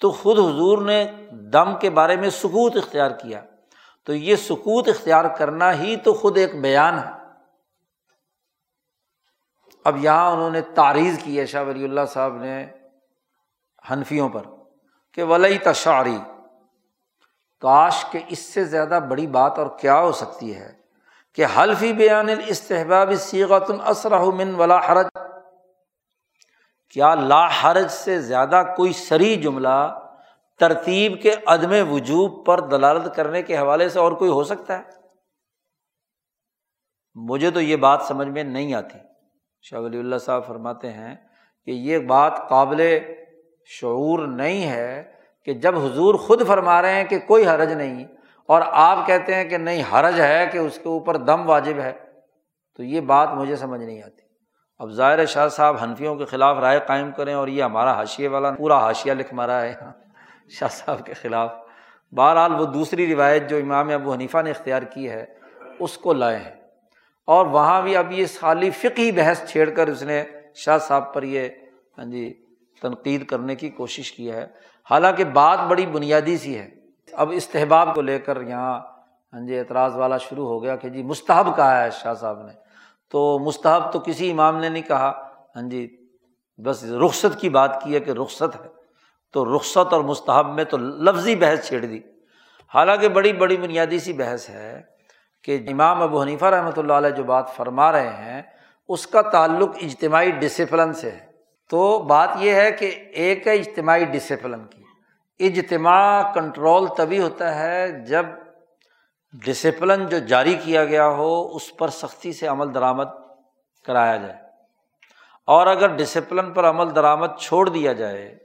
تو 0.00 0.10
خود 0.10 0.38
حضور 0.38 0.78
نے 0.82 1.12
دم 1.30 1.78
کے 1.80 1.90
بارے 1.90 2.16
میں 2.16 2.30
سکوت 2.30 2.76
اختیار 2.76 3.10
کیا۔ 3.10 3.42
تو 4.04 4.14
یہ 4.14 4.36
سکوت 4.36 4.88
اختیار 4.88 5.24
کرنا 5.38 5.78
ہی 5.78 5.96
تو 5.96 6.14
خود 6.14 6.36
ایک 6.36 6.60
بیان 6.60 6.98
ہے۔ 6.98 7.10
اب 9.84 10.04
یہاں 10.04 10.30
انہوں 10.30 10.50
نے 10.50 10.60
تعریض 10.60 11.18
کی 11.24 11.40
ہے 11.40 11.46
شاہ 11.46 11.64
ولی 11.64 11.84
اللہ 11.84 12.00
صاحب 12.08 12.36
نے 12.36 12.66
حنفیوں 13.90 14.28
پر 14.28 14.42
کہ 15.14 15.22
ولی 15.22 15.58
تشاری 15.58 16.18
کاش 17.60 18.04
کہ 18.10 18.18
اس 18.28 18.38
سے 18.38 18.64
زیادہ 18.64 19.00
بڑی 19.08 19.26
بات 19.26 19.58
اور 19.58 19.66
کیا 19.78 20.00
ہو 20.00 20.12
سکتی 20.12 20.56
ہے 20.56 20.72
کہ 21.34 21.46
حلفی 21.56 21.92
بیان 21.92 22.26
استحباب 22.46 23.12
سیغت 23.18 23.70
الاسرا 23.70 24.24
من 24.24 24.54
ولا 24.54 24.78
حرج۔ 24.88 25.06
کیا 26.90 27.14
لا 27.14 27.48
حرج 27.62 27.90
سے 27.90 28.20
زیادہ 28.20 28.62
کوئی 28.76 28.92
سری 28.92 29.36
جملہ 29.36 29.98
ترتیب 30.60 31.22
کے 31.22 31.34
عدم 31.46 31.92
وجوب 31.92 32.46
پر 32.46 32.60
دلالت 32.60 33.16
کرنے 33.16 33.42
کے 33.42 33.58
حوالے 33.58 33.88
سے 33.88 33.98
اور 33.98 34.12
کوئی 34.12 34.30
ہو 34.30 34.44
سکتا 34.44 34.78
ہے؟ 34.78 34.82
مجھے 37.14 37.50
تو 37.50 37.60
یہ 37.60 37.76
بات 37.76 38.02
سمجھ 38.02 38.28
میں 38.28 38.44
نہیں 38.44 38.74
آتی۔ 38.74 38.98
شاہ 39.62 39.80
ولی 39.80 39.98
اللہ 39.98 40.16
صاحب 40.16 40.46
فرماتے 40.46 40.90
ہیں 40.90 41.16
کہ 41.64 41.70
یہ 41.70 41.98
بات 41.98 42.48
قابل 42.48 42.98
شعور 43.64 44.18
نہیں 44.18 44.70
ہے 44.70 45.12
کہ 45.44 45.54
جب 45.54 45.78
حضور 45.78 46.14
خود 46.14 46.46
فرما 46.46 46.82
رہے 46.82 46.94
ہیں 46.94 47.04
کہ 47.04 47.18
کوئی 47.18 47.46
حرج 47.46 47.72
نہیں 47.72 48.04
اور 48.46 48.62
آپ 48.66 49.06
کہتے 49.06 49.34
ہیں 49.34 49.44
کہ 49.44 49.58
نہیں، 49.58 49.82
حرج 49.92 50.20
ہے 50.20 50.48
کہ 50.52 50.58
اس 50.58 50.78
کے 50.82 50.88
اوپر 50.88 51.16
دم 51.16 51.48
واجب 51.50 51.78
ہے، 51.78 51.92
تو 52.76 52.82
یہ 52.82 53.00
بات 53.00 53.28
مجھے 53.28 53.56
سمجھ 53.56 53.80
نہیں 53.80 54.02
آتی۔ 54.02 54.25
اب 54.78 54.90
ظاہر 54.90 55.26
شاہ 55.26 55.48
صاحب 55.48 55.76
حنفیوں 55.82 56.16
کے 56.16 56.24
خلاف 56.24 56.58
رائے 56.58 56.80
قائم 56.86 57.10
کریں 57.12 57.34
اور 57.34 57.48
یہ 57.48 57.62
ہمارا 57.62 57.92
حاشیے 57.92 58.28
والا 58.28 58.50
پورا 58.50 58.78
حاشیہ 58.78 59.12
لکھ 59.12 59.34
مارا 59.34 59.62
ہے۔ 59.62 59.74
شاہ 60.48 60.68
صاحب 60.68 61.06
کے 61.06 61.12
خلاف۔ 61.12 61.52
بہرحال 62.12 62.60
وہ 62.60 62.66
دوسری 62.66 63.14
روایت 63.14 63.50
جو 63.50 63.56
امام 63.56 63.90
ابو 63.90 64.12
حنیفہ 64.12 64.38
نے 64.42 64.50
اختیار 64.50 64.82
کی 64.82 65.10
ہے، 65.10 65.24
اس 65.78 65.98
کو 65.98 66.12
لائے 66.12 66.36
ہیں 66.36 66.54
اور 67.26 67.46
وہاں 67.46 67.82
بھی 67.82 67.96
اب 67.96 68.12
یہ 68.12 68.26
خالی 68.40 68.70
فقی 68.70 69.12
بحث 69.12 69.50
چھیڑ 69.50 69.70
کر 69.70 69.86
اس 69.86 70.02
نے 70.02 70.24
شاہ 70.54 70.78
صاحب 70.78 71.14
پر 71.14 71.22
یہ 71.22 71.48
ہاں 71.98 72.04
جی 72.04 72.44
تنقید 72.82 73.26
کرنے 73.26 73.54
کی 73.54 73.68
کوشش 73.68 74.12
کی 74.12 74.32
ہے۔ 74.32 74.46
حالانکہ 74.90 75.24
بات 75.24 75.58
بڑی 75.68 75.86
بنیادی 75.86 76.36
سی 76.36 76.58
ہے۔ 76.58 76.70
اب 77.12 77.30
استحباب 77.34 77.94
کو 77.94 78.00
لے 78.00 78.18
کر 78.18 78.40
یہاں 78.40 78.80
ہاں 79.32 79.46
جی 79.46 79.58
اعتراض 79.58 79.96
والا 79.96 80.16
شروع 80.16 80.46
ہو 80.46 80.62
گیا 80.62 80.76
کہ 80.76 80.88
جی 80.88 81.02
مستحب 81.02 81.56
کہا 81.56 81.84
ہے 81.84 81.90
شاہ 81.90 82.14
صاحب 82.14 82.42
نے۔ 82.42 82.65
تو 83.10 83.38
مستحب 83.38 83.92
تو 83.92 84.00
کسی 84.00 84.30
امام 84.30 84.58
نے 84.58 84.68
نہیں 84.68 84.82
کہا۔ 84.82 85.28
ہاں 85.56 85.68
جی 85.68 85.96
بس 86.64 86.84
رخصت 86.84 87.40
کی 87.40 87.48
بات 87.48 87.82
کی 87.82 87.94
ہے 87.94 88.00
کہ 88.00 88.10
رخصت 88.10 88.56
ہے۔ 88.56 88.68
تو 89.32 89.56
رخصت 89.56 89.92
اور 89.92 90.00
مستحب 90.00 90.54
میں 90.54 90.64
تو 90.64 90.76
لفظی 90.76 91.36
بحث 91.36 91.68
چھیڑ 91.68 91.84
دی۔ 91.84 92.00
حالانکہ 92.74 93.08
بڑی 93.08 93.32
بڑی 93.32 93.56
بنیادی 93.56 93.98
سی 93.98 94.12
بحث 94.12 94.50
ہے 94.50 94.82
کہ 95.44 95.58
امام 95.72 96.02
ابو 96.02 96.22
حنیفہ 96.22 96.44
رحمۃ 96.44 96.70
اللہ 96.76 96.92
علیہ 96.92 97.10
جو 97.10 97.24
بات 97.24 97.50
فرما 97.56 97.92
رہے 97.92 98.10
ہیں، 98.10 98.42
اس 98.88 99.06
کا 99.06 99.22
تعلق 99.22 99.70
اجتماعی 99.82 100.30
ڈسپلن 100.30 100.92
سے 100.92 101.10
ہے۔ 101.10 101.26
تو 101.70 101.98
بات 101.98 102.28
یہ 102.38 102.54
ہے 102.54 102.72
کہ 102.72 102.94
ایک 103.12 103.46
ہے 103.46 103.52
اجتماعی 103.52 104.04
ڈسپلن 104.04 104.64
کی۔ 104.64 104.82
اجتماع 105.46 106.32
کنٹرول 106.32 106.86
تبھی 106.96 107.22
ہوتا 107.22 107.58
ہے 107.58 108.04
جب 108.04 108.26
ڈسپلن 109.44 110.06
جو 110.06 110.18
جاری 110.18 110.54
کیا 110.64 110.84
گیا 110.84 111.08
ہو، 111.08 111.56
اس 111.56 111.76
پر 111.76 111.88
سختی 111.88 112.32
سے 112.32 112.46
عمل 112.46 112.74
درآمد 112.74 113.04
کرایا 113.86 114.16
جائے۔ 114.16 114.34
اور 115.46 115.66
اگر 115.66 115.96
ڈسپلن 115.96 116.52
پر 116.52 116.68
عمل 116.68 116.94
درآمد 116.94 117.26
چھوڑ 117.40 117.68
دیا 117.68 117.92
جائے، 117.92 118.38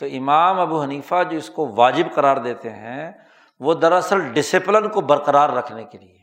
تو 0.00 0.06
امام 0.06 0.60
ابو 0.60 0.82
حنیفہ 0.82 1.22
جو 1.30 1.36
اس 1.36 1.50
کو 1.50 1.74
واجب 1.74 2.14
قرار 2.14 2.36
دیتے 2.36 2.70
ہیں، 2.70 3.12
وہ 3.60 3.74
دراصل 3.74 4.20
ڈسپلن 4.32 4.88
کو 4.88 5.00
برقرار 5.00 5.50
رکھنے 5.50 5.84
کے 5.84 5.98
لیے۔ 5.98 6.18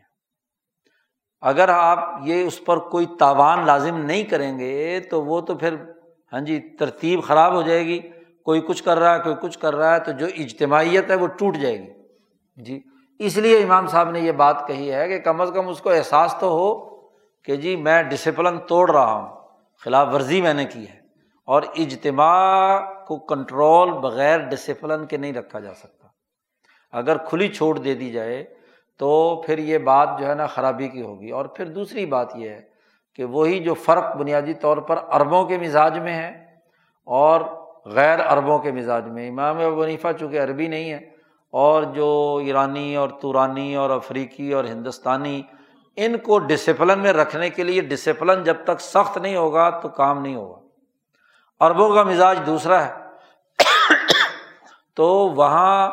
اگر 1.42 1.70
آپ 1.70 2.10
یہ 2.24 2.44
اس 2.44 2.66
پر 2.66 2.78
کوئی 2.78 3.06
تاوان 3.20 3.66
لازم 3.66 3.98
نہیں 3.98 4.24
کریں 4.24 4.60
گے، 4.60 5.00
تو 5.00 5.24
وہ 5.26 5.42
تو 5.42 5.56
پھر 5.56 5.76
ہاں 6.34 6.40
جی 6.40 6.60
ترتیب 6.60 7.24
خراب 7.24 7.54
ہو 7.54 7.62
جائے 7.62 7.86
گی۔ 7.86 8.00
کوئی 8.46 8.62
کچھ 8.62 8.84
کر 8.84 9.00
رہا 9.00 9.16
ہے، 9.16 9.20
کوئی 9.20 9.36
کچھ 9.42 9.60
کر 9.60 9.76
رہا 9.76 9.96
ہے، 9.96 10.00
تو 10.00 10.12
جو 10.12 10.26
اجتماعیت 10.26 11.10
ہے، 11.10 11.16
وہ 11.16 11.28
ٹوٹ 11.28 11.56
جائے 11.58 11.80
گی۔ 11.80 11.94
جی۔ 12.56 12.82
اس 13.20 13.38
لیے 13.38 13.64
امام 13.64 13.88
صاحب 13.88 14.10
نے 14.10 14.20
یہ 14.20 14.32
بات 14.32 14.68
کہی 14.68 14.92
ہے 14.92 15.08
کہ 15.08 15.20
کم 15.20 15.42
از 15.42 15.52
کم 15.56 15.68
اس 15.68 15.82
کو 15.82 15.90
احساس 15.90 16.36
تو 16.40 16.48
ہو 16.48 16.98
کہ 17.44 17.56
جی 17.56 17.76
میں 17.76 18.04
ڈسپلن 18.04 18.58
توڑ 18.58 18.92
رہا 18.92 19.14
ہوں، 19.14 19.36
خلاف 19.84 20.08
ورزی 20.14 20.42
میں 20.42 20.54
نے 20.54 20.66
کی 20.66 20.90
ہے 20.90 21.00
اور 21.46 21.62
اجتماع 21.76 22.80
کو 23.04 23.18
کنٹرول 23.18 23.92
بغیر 23.92 24.40
ڈسپلن 24.40 25.06
کے 25.06 25.18
نہیں 25.18 25.34
رکھا 25.34 25.60
جا 25.60 25.74
سکتا۔ 25.74 26.08
اگر 26.92 27.18
کھلی 27.18 27.48
چھوٹ 27.48 27.84
دے 27.84 27.96
دی 27.96 28.12
جائے 28.12 28.44
تو 28.98 29.42
پھر 29.46 29.58
یہ 29.58 29.78
بات 29.78 30.10
جو 30.20 30.28
ہے 30.28 30.36
نا 30.36 30.46
خرابی 30.46 30.88
کی 30.88 31.02
ہوگی۔ 31.02 31.30
اور 31.30 31.46
پھر 31.46 31.66
دوسری 31.66 32.06
بات 32.06 32.36
یہ 32.36 32.50
ہے 32.50 32.62
کہ 33.16 33.26
وہی 33.26 33.60
جو 33.60 33.74
فرق 33.74 34.16
بنیادی 34.16 34.54
طور 34.54 34.78
پر 34.78 35.00
عربوں 35.10 35.46
کے 35.46 35.58
مزاج 35.58 36.00
میں 36.00 36.14
ہے 36.14 36.46
اور 37.06 37.42
غیر 37.86 38.20
عربوں 38.22 38.60
کے 38.60 38.72
مزاج 38.72 39.08
میں۔ 39.08 39.30
امام 39.30 39.58
ونیفا 39.78 40.14
چونکہ 40.14 40.44
عربی 40.44 40.68
نہیں 40.68 40.92
ہے 40.92 41.19
اور 41.52 41.84
جو 41.84 42.40
ایرانی 42.46 42.96
اور 42.96 43.10
تورانی 43.10 43.76
اور 43.76 43.90
افریقی 43.90 44.54
اور 44.54 44.64
ہندوستانی، 44.64 45.42
ان 45.96 46.18
کو 46.18 46.40
ڈسپلن 46.40 47.00
میں 47.00 47.14
رکھنے 47.14 47.50
کے 47.50 47.64
لیے 47.64 47.82
ڈسپلن 47.82 48.44
جب 48.44 48.56
تک 48.64 48.82
سخت 48.82 49.18
نہیں 49.18 49.36
ہوگا 49.36 49.70
تو 49.70 49.90
کام 49.90 50.22
نہیں 50.22 50.36
ہوگا۔ 50.36 50.60
عربوں 51.60 51.94
کا 51.94 52.04
مزاج 52.04 52.40
دوسرا 52.46 52.86
ہے۔ 52.86 52.94
تو 54.94 55.06
وہاں 55.08 55.90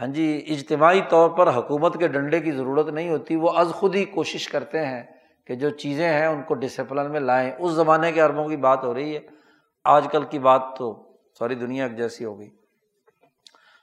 ہاں 0.00 0.06
جی 0.06 0.44
اجتماعی 0.48 1.00
طور 1.08 1.30
پر 1.30 1.54
حکومت 1.54 1.98
کے 1.98 2.08
ڈنڈے 2.08 2.40
کی 2.40 2.52
ضرورت 2.52 2.88
نہیں 2.88 3.10
ہوتی۔ 3.10 3.36
وہ 3.36 3.50
از 3.50 3.68
خود 3.74 3.94
ہی 3.94 4.04
کوشش 4.04 4.48
کرتے 4.48 4.86
ہیں 4.86 5.02
کہ 5.46 5.54
جو 5.54 5.70
چیزیں 5.70 6.08
ہیں 6.08 6.26
ان 6.26 6.42
کو 6.42 6.54
ڈسپلن 6.54 7.10
میں 7.10 7.20
لائیں۔ 7.20 7.52
اس 7.58 7.72
زمانے 7.72 8.12
کے 8.12 8.20
عربوں 8.20 8.48
کی 8.48 8.56
بات 8.56 8.84
ہو 8.84 8.94
رہی 8.94 9.14
ہے۔ 9.14 9.20
آج 9.84 10.08
کل 10.12 10.22
کی 10.22 10.38
بات 10.38 10.62
تو 10.78 11.02
ساری 11.38 11.54
دنیا 11.54 11.86
جیسی 11.86 12.24
ہو 12.24 12.38
گئی۔ 12.38 12.59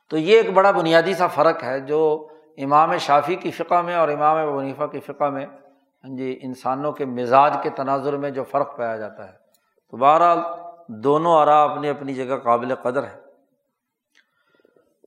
تو 0.10 0.18
یہ 0.18 0.38
ایک 0.38 0.54
بڑا 0.54 0.72
بنیادی 0.72 1.14
سا 1.14 1.28
فرق 1.28 1.64
ہے 1.64 1.80
جو 1.80 2.28
امام 2.58 2.98
شافی 2.98 3.36
کی 3.36 3.52
فقہ 3.52 3.82
میں 3.82 3.96
اور 3.96 4.10
امام 4.10 4.56
ونیفا 4.56 4.88
کی 4.88 5.00
فقہ 5.00 5.24
میں 5.24 5.46
ہاں 5.46 6.18
جی 6.18 6.40
انسانوں 6.42 6.92
کے 6.92 7.06
مزاج 7.06 7.54
کے 7.64 7.70
تناظر 7.70 8.18
میں 8.18 8.30
جو 8.30 8.44
فرق 8.44 8.78
پایا 8.78 8.98
جاتا 8.98 9.28
ہے۔ 9.28 9.34
تو 9.90 9.98
بہرحال 9.98 10.38
دونوں 10.88 11.34
آرا 11.34 11.64
اپنی 11.64 11.90
اپنی 11.90 12.14
جگہ 12.14 12.36
قابل 12.36 12.76
قدر 12.76 13.04
ہے 13.04 13.22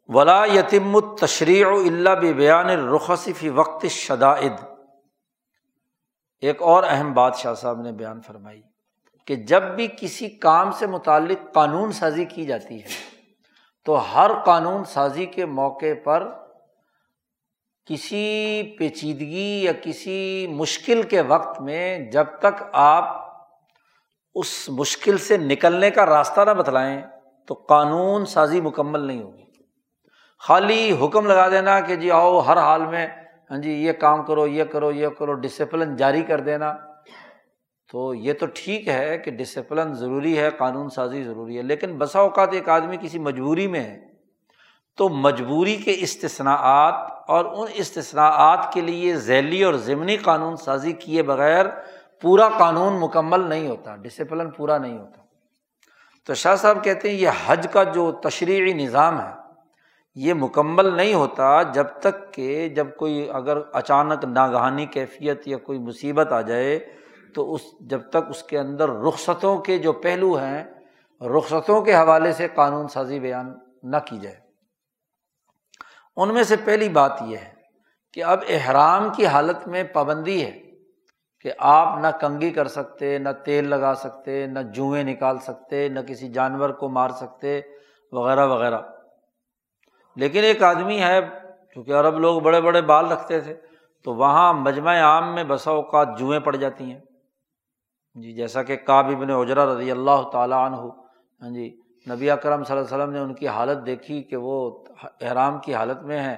ولا 0.08 0.44
یتیم 0.44 1.16
تشریع 1.16 1.66
اللہ 1.66 2.32
بیان 2.36 2.70
رخصفی 2.70 3.48
وقت 3.48 3.86
شدائد 3.86 4.52
ایک 6.40 6.62
اور 6.62 6.82
اہم 6.88 7.12
بات 7.12 7.36
شاہ 7.36 7.54
صاحب 7.54 7.80
نے 7.80 7.92
بیان 7.92 8.20
فرمائی 8.20 8.62
کہ 9.26 9.36
جب 9.36 9.62
بھی 9.62 9.88
کسی 10.00 10.28
کام 10.28 10.70
سے 10.70 10.86
متعلق 10.86 11.54
قانون 11.54 11.92
سازی 11.92 12.24
کی 12.24 12.46
جاتی 12.46 12.82
ہے 12.82 12.88
تو 13.84 14.14
ہر 14.14 14.30
قانون 14.44 14.84
سازی 14.84 15.26
کے 15.26 15.46
موقع 15.46 15.94
پر 16.04 16.28
کسی 17.86 18.62
پیچیدگی 18.78 19.62
یا 19.64 19.72
کسی 19.82 20.46
مشکل 20.50 21.02
کے 21.02 21.20
وقت 21.20 21.60
میں 21.60 21.98
جب 22.10 22.24
تک 22.38 22.62
آپ 22.72 23.30
اس 24.34 24.68
مشکل 24.68 25.18
سے 25.18 25.36
نکلنے 25.36 25.90
کا 25.90 26.06
راستہ 26.06 26.40
نہ 26.40 26.50
بتلائیں 26.50 27.02
تو 27.46 27.54
قانون 27.54 28.26
سازی 28.26 28.60
مکمل 28.60 29.00
نہیں 29.00 29.22
ہوگی۔ 29.22 29.44
خالی 30.38 30.96
حکم 31.00 31.26
لگا 31.26 31.50
دینا 31.50 31.80
کہ 31.80 31.96
جی 31.96 32.10
آؤ 32.10 32.40
ہر 32.40 32.56
حال 32.56 32.86
میں 32.86 33.06
ہاں 33.50 33.58
جی 33.58 33.72
یہ 33.72 33.92
کام 33.92 34.24
کرو، 34.24 34.46
یہ 34.46 34.64
کرو 34.64 34.92
یہ 34.92 35.08
کرو 35.08 35.34
ڈسپلن 35.34 35.96
جاری 35.96 36.22
کر 36.22 36.40
دینا۔ 36.40 36.74
تو 37.90 38.14
یہ 38.14 38.32
تو 38.32 38.46
ٹھیک 38.54 38.88
ہے 38.88 39.18
کہ 39.18 39.30
ڈسپلن 39.30 39.94
ضروری 39.94 40.38
ہے، 40.38 40.50
قانون 40.58 40.88
سازی 40.90 41.22
ضروری 41.22 41.56
ہے، 41.56 41.62
لیکن 41.62 41.96
بسا 41.98 42.20
اوقات 42.20 42.52
ایک 42.52 42.68
آدمی 42.68 42.96
کسی 43.00 43.18
مجبوری 43.18 43.66
میں 43.68 43.80
ہے 43.80 43.98
تو 44.98 45.08
مجبوری 45.08 45.76
کے 45.76 45.94
استثناءات 45.98 46.94
اور 47.28 47.44
ان 47.44 47.66
استثناءات 47.74 48.72
کے 48.72 48.80
لیے 48.80 49.16
ذیلی 49.16 49.62
اور 49.62 49.74
ضمنی 49.74 50.16
قانون 50.16 50.56
سازی 50.56 50.92
کیے 50.92 51.22
بغیر 51.22 51.66
پورا 52.22 52.48
قانون 52.58 53.00
مکمل 53.00 53.48
نہیں 53.48 53.68
ہوتا 53.68 53.96
ڈسپلن 53.96 54.50
پورا 54.50 54.78
نہیں 54.78 54.98
ہوتا۔ 54.98 55.22
تو 56.26 56.34
شاہ 56.34 56.56
صاحب 56.56 56.84
کہتے 56.84 57.10
ہیں 57.10 57.16
یہ 57.16 57.44
حج 57.46 57.66
کا 57.72 57.82
جو 57.84 58.10
تشریحی 58.12 58.72
نظام 58.72 59.20
ہے، 59.20 59.30
یہ 60.14 60.34
مکمل 60.34 60.94
نہیں 60.96 61.14
ہوتا 61.14 61.62
جب 61.62 61.86
تک 62.00 62.32
کہ 62.34 62.68
جب 62.68 62.86
کوئی 62.96 63.28
اگر 63.32 63.58
اچانک 63.72 64.24
ناگہانی، 64.24 64.86
کیفیت 64.86 65.48
یا 65.48 65.58
کوئی 65.58 65.78
مصیبت 65.78 66.32
آ 66.32 66.40
جائے 66.40 66.78
تو 67.34 67.54
اس 67.54 67.60
جب 67.80 68.00
تک 68.10 68.28
اس 68.28 68.42
کے 68.42 68.58
اندر 68.58 68.88
رخصتوں 68.88 69.58
کے 69.58 69.78
جو 69.78 69.92
پہلو 69.92 70.34
ہیں، 70.34 70.64
رخصتوں 71.20 71.82
کے 71.82 71.94
حوالے 71.94 72.32
سے 72.32 72.48
قانون 72.54 72.88
سازی 72.88 73.20
بیان 73.20 73.54
نہ 73.82 73.96
کی 73.96 74.18
جائے۔ 74.18 74.36
ان 76.16 76.34
میں 76.34 76.42
سے 76.42 76.56
پہلی 76.64 76.88
بات 76.88 77.12
یہ 77.22 77.36
ہے 77.36 77.52
کہ 78.12 78.24
اب 78.24 78.38
احرام 78.48 79.08
کی 79.16 79.26
حالت 79.26 79.68
میں 79.68 79.84
پابندی 79.84 80.44
ہے 80.44 80.62
کہ 81.40 81.52
آپ 81.58 81.98
نہ 81.98 82.06
کنگھی 82.20 82.50
کر 82.50 82.68
سکتے، 82.68 83.18
نہ 83.18 83.28
تیل 83.44 83.68
لگا 83.68 83.94
سکتے، 83.94 84.46
نہ 84.46 84.58
جوئیں 84.74 85.04
نکال 85.04 85.38
سکتے، 85.38 85.88
نہ 85.88 86.00
کسی 86.00 86.28
جانور 86.28 86.70
کو 86.70 86.88
مار 86.88 87.08
سکتے، 87.08 87.60
وغیرہ 88.12 88.46
وغیرہ۔ 88.46 88.78
لیکن 90.16 90.44
ایک 90.44 90.62
آدمی 90.62 91.02
ہے 91.02 91.20
چونکہ 91.74 91.92
عرب 91.92 92.18
لوگ 92.18 92.40
بڑے 92.40 92.60
بڑے 92.60 92.82
بال 92.82 93.12
رکھتے 93.12 93.40
تھے، 93.40 93.54
تو 94.04 94.14
وہاں 94.14 94.54
مجمع 94.54 95.00
عام 95.00 95.34
میں 95.34 95.44
بسا 95.44 95.70
اوقات 95.70 96.08
جوئیں 96.18 96.40
پڑ 96.40 96.56
جاتی 96.56 96.92
ہیں۔ 96.92 97.00
جی 98.16 98.32
جیسا 98.32 98.62
کہ 98.62 98.76
کاب 98.76 99.08
ابن 99.08 99.30
اجرا 99.30 99.64
رضی 99.74 99.90
اللہ 99.90 100.22
تعالیٰ 100.32 100.64
عنہ 100.66 100.76
ہاں 100.76 101.50
جی 101.50 101.70
نبی 102.06 102.30
اکرم 102.30 102.64
صلی 102.64 102.76
اللہ 102.76 102.86
علیہ 102.86 102.94
وسلم 102.94 103.12
نے 103.12 103.18
ان 103.18 103.34
کی 103.34 103.48
حالت 103.48 103.84
دیکھی 103.86 104.22
کہ 104.22 104.36
وہ 104.36 104.70
احرام 105.20 105.58
کی 105.58 105.74
حالت 105.74 106.02
میں 106.02 106.20
ہیں 106.20 106.36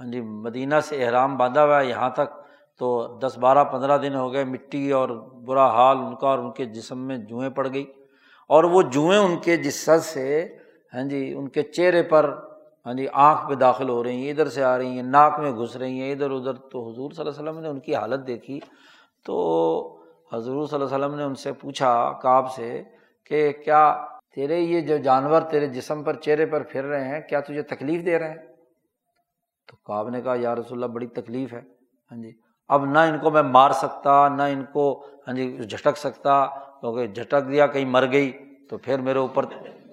ہاں 0.00 0.06
جی 0.06 0.20
مدینہ 0.20 0.74
سے 0.84 1.04
احرام 1.04 1.36
باندھا 1.36 1.64
ہوا 1.64 1.80
ہے، 1.80 1.86
یہاں 1.86 2.10
تک 2.10 2.36
تو 2.80 3.18
دس 3.18 3.38
بارہ 3.38 3.64
پندرہ 3.64 3.96
دن 3.98 4.14
ہو 4.14 4.32
گئے، 4.32 4.44
مٹی 4.44 4.90
اور 4.92 5.08
برا 5.46 5.66
حال 5.70 5.96
ان 5.98 6.14
کا 6.16 6.26
اور 6.28 6.38
ان 6.38 6.50
کے 6.52 6.64
جسم 6.64 6.98
میں 7.06 7.16
جوئیں 7.18 7.50
پڑ 7.50 7.66
گئی 7.72 7.84
اور 8.50 8.64
وہ 8.64 8.82
جوئیں 8.82 9.18
ان 9.18 9.36
کے 9.36 9.56
جسد 9.56 10.04
سے 10.04 10.46
ہاں 10.92 11.02
جی 11.02 11.32
ان 11.34 11.48
کے 11.48 11.62
چہرے 11.62 12.02
پر 12.02 12.30
ہاں 12.86 12.94
جی 12.94 13.06
آنکھ 13.12 13.48
پہ 13.48 13.54
داخل 13.54 13.88
ہو 13.88 14.02
رہی 14.04 14.24
ہیں، 14.24 14.30
ادھر 14.30 14.48
سے 14.48 14.62
آ 14.64 14.76
رہی 14.78 14.96
ہیں، 14.96 15.02
ناک 15.02 15.38
میں 15.40 15.52
گھس 15.52 15.76
رہی 15.76 16.00
ہیں، 16.00 16.12
ادھر 16.12 16.30
ادھر۔ 16.30 16.54
تو 16.70 16.88
حضور 16.88 17.10
صلی 17.10 17.20
اللہ 17.20 17.30
علیہ 17.30 17.48
وسلم 17.48 17.62
نے 17.62 17.68
ان 17.68 17.80
کی 17.80 17.94
حالت 17.94 18.26
دیکھی 18.26 18.60
تو 19.26 19.36
حضور 20.32 20.66
صلی 20.66 20.82
اللہ 20.82 20.94
علیہ 20.94 21.04
وسلم 21.04 21.14
نے 21.14 21.22
ان 21.22 21.34
سے 21.34 21.52
پوچھا 21.52 22.12
کاب 22.12 22.52
سے 22.52 22.82
کہ 23.24 23.52
کیا 23.52 24.06
تیرے 24.34 24.58
یہ 24.58 24.80
جو 24.80 24.96
جانور 24.96 25.42
تیرے 25.42 25.66
جسم 25.66 26.02
پر 26.02 26.14
چہرے 26.14 26.46
پر 26.46 26.62
پھر 26.62 26.84
رہے 26.84 27.08
ہیں، 27.08 27.20
کیا 27.20 27.40
تجھے 27.40 27.62
تکلیف 27.62 28.06
دے 28.06 28.18
رہے 28.18 28.28
ہیں؟ 28.28 28.36
تو 29.66 29.76
کاب 29.76 30.08
نے 30.08 30.22
کہا، 30.22 30.34
یا 30.38 30.54
رسول 30.54 30.82
اللہ، 30.82 30.86
بڑی 30.86 31.06
تکلیف 31.06 31.52
ہے۔ 31.52 31.60
ہاں 32.12 32.22
جی۔ 32.22 32.32
اب 32.68 32.84
نہ 32.84 32.98
ان 32.98 33.18
کو 33.18 33.30
میں 33.30 33.42
مار 33.42 33.70
سکتا، 33.70 34.28
نہ 34.28 34.42
ان 34.42 34.64
کو 34.72 35.06
ہاں 35.28 35.34
جی 35.34 35.56
جھٹک 35.56 35.98
سکتا، 35.98 36.46
کیونکہ 36.80 37.06
جھٹک 37.06 37.50
دیا، 37.50 37.66
کہیں 37.66 37.84
مر 37.84 38.12
گئی 38.12 38.32
تو 38.70 38.78
پھر 38.78 38.98
میرے 38.98 39.18
اوپر 39.18 39.44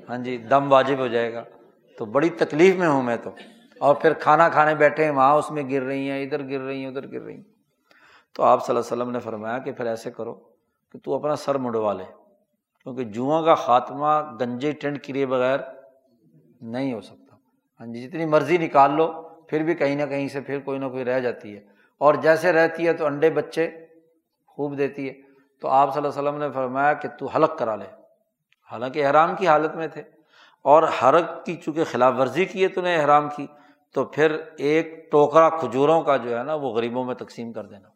ہاں 0.10 0.18
جی 0.18 0.38
دم 0.38 0.72
واجب 0.72 1.00
ہو 1.00 1.08
جائے 1.08 1.34
گا۔ 1.34 1.44
تو 1.98 2.06
بڑی 2.06 2.30
تکلیف 2.30 2.76
میں 2.76 2.88
ہوں 2.88 3.04
میں 3.04 3.18
تو۔ 3.18 3.30
اور 3.80 3.96
پھر 3.96 4.14
کھانا 4.14 4.50
کھانے 4.50 4.76
بیٹھے 4.76 5.04
ہیں، 5.04 5.12
وہاں 5.12 5.36
اس 5.36 5.52
میں 5.52 5.64
گر 5.70 5.82
رہی 5.82 6.10
ہیں، 6.10 6.24
ادھر 6.24 6.50
گر 6.50 6.60
رہی 6.60 6.80
ہیں، 6.80 6.88
ادھر 6.88 7.12
گر 7.12 7.22
رہی 7.22 7.36
ہیں۔ 7.36 7.55
تو 8.36 8.44
آپ 8.44 8.66
صلی 8.66 8.76
اللہ 8.76 8.88
علیہ 8.88 9.02
وسلم 9.02 9.14
نے 9.14 9.20
فرمایا 9.20 9.58
کہ 9.58 9.72
پھر 9.72 9.86
ایسے 9.86 10.12
کرو 10.12 10.34
کہ 10.92 11.00
تو 11.04 11.16
اپنا 11.16 11.36
سر 11.36 11.56
مڑوا 11.56 11.94
لے، 11.94 12.04
کیونکہ 12.84 13.04
جواں 13.04 13.44
کا 13.44 13.56
خاتمہ 13.56 14.38
گنجے 14.42 14.72
ٹینٹ 14.72 15.04
کیے 15.04 15.26
بغیر 15.26 15.60
نہیں 16.62 16.94
ہو 16.94 17.02
سکتا۔ 17.02 17.36
ہاں 17.80 17.88
جی 17.88 18.08
جتنی 18.08 18.26
مرضی 18.26 18.58
نکال 18.58 18.92
لو، 18.92 19.22
پھر 19.22 19.64
بھی 19.64 19.74
کہیں 19.74 19.96
نہ 19.96 20.06
کہیں 20.06 20.28
سے 20.28 20.42
پھر 20.42 20.60
کوئی 20.60 20.80
نہ 20.80 20.86
کوئی 20.86 21.06
رہ 21.06 21.20
جاتی 21.20 21.56
ہے۔ 21.56 21.62
اور 21.98 22.14
جیسے 22.14 22.52
رہتی 22.52 22.88
ہے 22.88 22.94
تو 22.94 23.06
انڈے 23.06 23.30
بچے 23.30 23.86
خوب 24.48 24.78
دیتی 24.78 25.10
ہے۔ 25.10 25.14
تو 25.62 25.68
آپ 25.68 25.94
صلی 25.94 26.06
اللہ 26.06 26.20
علیہ 26.20 26.30
وسلم 26.30 26.42
نے 26.42 26.52
فرمایا 26.52 26.94
کہ 26.94 27.10
تو 27.20 27.26
حلق 27.26 27.58
کرا 27.58 27.76
لے۔ 27.76 27.86
حالانکہ 28.72 29.06
احرام 29.06 29.36
کی 29.36 29.48
حالت 29.48 29.76
میں 29.76 29.88
تھے۔ 29.88 30.04
اور 30.62 30.84
حرق 30.84 31.46
کی 31.46 31.56
چونکہ 31.56 31.84
خلاف 31.84 32.14
ورزی 32.20 32.46
کی 32.46 32.64
ہے 32.64 32.68
تو 32.68 32.82
نے 32.82 32.96
احرام 32.96 33.30
کی، 33.36 33.48
تو 33.94 34.06
پھر 34.06 34.38
ایک 34.58 35.12
ٹوکرا 35.12 35.50
کھجوروں 35.50 36.02
کا 36.02 36.18
جو 36.18 36.38
ہے 36.38 36.44
نا، 36.44 36.54
وہ 36.54 36.70
غریبوں 36.70 37.06
میں 37.06 37.16
تقسیم 37.16 37.54
کر 37.54 37.66
دینا۔ 37.66 37.95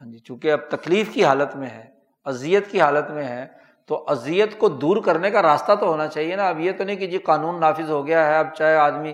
ہاں 0.00 0.12
جی 0.12 0.18
چونکہ 0.18 0.52
اب 0.52 0.60
تکلیف 0.70 1.12
کی 1.12 1.24
حالت 1.24 1.56
میں 1.56 1.66
ہے، 1.66 1.86
اذیت 2.24 2.70
کی 2.70 2.80
حالت 2.80 3.10
میں 3.10 3.24
ہے، 3.24 3.46
تو 3.86 4.04
اذیت 4.08 4.58
کو 4.58 4.68
دور 4.68 4.96
کرنے 5.02 5.30
کا 5.30 5.42
راستہ 5.42 5.72
تو 5.80 5.86
ہونا 5.86 6.08
چاہیے 6.08 6.36
نا۔ 6.36 6.48
اب 6.48 6.60
یہ 6.60 6.72
تو 6.72 6.84
نہیں 6.84 6.96
کہ 6.96 7.06
جی 7.06 7.18
قانون 7.18 7.60
نافذ 7.60 7.90
ہو 7.90 8.06
گیا 8.06 8.26
ہے، 8.26 8.36
اب 8.36 8.54
چاہے 8.54 8.76
آدمی، 8.76 9.12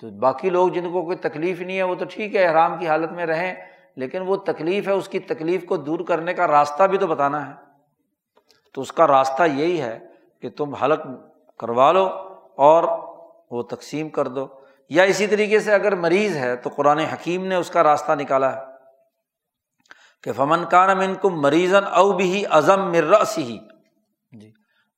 تو 0.00 0.10
باقی 0.10 0.50
لوگ 0.50 0.68
جن 0.68 0.92
کو 0.92 1.04
کوئی 1.04 1.16
تکلیف 1.16 1.60
نہیں 1.60 1.76
ہے، 1.76 1.82
وہ 1.82 1.94
تو 1.94 2.04
ٹھیک 2.10 2.36
ہے، 2.36 2.44
احرام 2.44 2.78
کی 2.78 2.86
حالت 2.86 3.12
میں 3.12 3.26
رہیں، 3.26 3.54
لیکن 3.96 4.22
وہ 4.26 4.36
تکلیف 4.36 4.88
ہے، 4.88 4.92
اس 4.92 5.08
کی 5.08 5.18
تکلیف 5.18 5.64
کو 5.64 5.76
دور 5.76 6.00
کرنے 6.00 6.34
کا 6.34 6.46
راستہ 6.46 6.82
بھی 6.82 6.98
تو 6.98 7.06
بتانا 7.06 7.48
ہے۔ 7.48 7.52
تو 8.74 8.80
اس 8.80 8.92
کا 8.92 9.06
راستہ 9.06 9.42
یہی 9.42 9.80
ہے 9.80 9.98
کہ 10.42 10.50
تم 10.50 10.74
حلق 10.74 11.00
کروا 11.58 11.92
لو 11.92 12.08
اور 12.56 12.84
وہ 13.50 13.62
تقسیم 13.62 14.08
کر 14.08 14.28
دو۔ 14.28 14.46
یا 14.88 15.02
اسی 15.02 15.26
طریقے 15.26 15.60
سے 15.60 15.72
اگر 15.72 15.94
مریض 15.94 16.36
ہے 16.36 16.56
تو 16.56 16.70
قرآن 16.76 16.98
حکیم 16.98 17.46
نے 17.46 17.54
اس 17.54 17.70
کا 17.70 17.82
راستہ 17.82 18.12
نکالا 18.12 18.56
ہے۔ 18.56 18.71
کہ 20.22 20.32
فمن 20.32 20.64
کان 20.64 20.98
من 20.98 21.14
کو 21.14 21.30
مریضن 21.30 21.84
او 21.84 22.12
بھی 22.12 22.44
ازم 22.50 22.90
مرس 22.90 23.38
ہی 23.38 23.58
جی۔ 24.32 24.52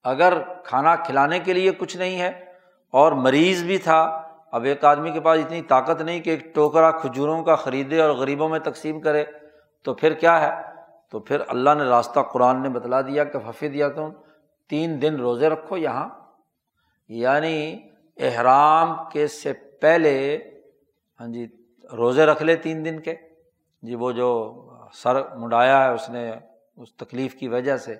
اگر 0.05 0.33
کھانا 0.64 0.97
کھلانے 0.97 1.39
کے 1.39 1.53
لیے 1.53 1.72
کچھ 1.72 1.97
نہیں 1.97 2.20
ہے 2.20 2.45
اور 2.91 3.12
مریض 3.12 3.64
بھی 3.64 3.79
تھا، 3.79 4.22
اب 4.53 4.64
ایک 4.64 4.85
آدمی 4.85 5.11
کے 5.11 5.20
پاس 5.20 5.41
اتنی 5.45 5.62
طاقت 5.62 6.03
نہیں 6.03 6.20
کہ 6.20 6.31
ایک 6.31 6.55
ٹوکرا 6.55 6.91
کھجوروں 6.91 7.43
کا 7.43 7.57
خریدے 7.57 8.01
اور 8.01 8.11
غریبوں 8.11 8.49
میں 8.49 8.59
تقسیم 8.59 9.01
کرے، 9.01 9.25
تو 9.83 9.95
پھر 9.95 10.12
کیا 10.12 10.41
ہے؟ 10.41 10.62
تو 11.11 11.20
پھر 11.20 11.41
اللہ 11.49 11.70
نے 11.79 11.85
راستہ 11.85 12.20
قرآن 12.20 12.62
نے 12.62 12.68
بتلا 12.68 13.01
دیا 13.01 13.25
کہ 13.25 13.39
حفیظ 13.49 13.72
دیا 13.72 13.89
تم 13.89 14.11
تین 14.68 15.03
دن 15.03 15.16
روزے 15.16 15.49
رکھو 15.49 15.77
یہاں۔ 15.77 16.09
یعنی 17.09 17.89
احرام 18.16 18.97
کے 19.12 19.27
سے 19.27 19.53
پہلے 19.53 20.39
ہاں 21.20 21.27
جی 21.29 21.47
روزے 21.93 22.27
رکھ 22.27 22.43
لے 22.43 22.57
تین 22.57 22.85
دن 22.85 23.01
کے۔ 23.01 23.14
جی 23.83 23.95
وہ 23.95 24.12
جو 24.12 24.31
سر 24.95 25.36
مڈایا 25.36 25.84
ہے، 25.84 25.92
اس 25.92 26.11
نے 26.11 26.32
اس 26.76 26.97
تکلیف 26.97 27.34
کی 27.34 27.49
وجہ 27.49 27.76
سے۔ 27.76 27.92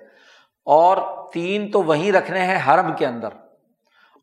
اور 0.65 0.97
تین 1.33 1.71
تو 1.71 1.83
وہیں 1.83 2.11
رکھنے 2.11 2.39
ہیں 2.39 2.59
حرم 2.67 2.93
کے 2.93 3.05
اندر۔ 3.05 3.27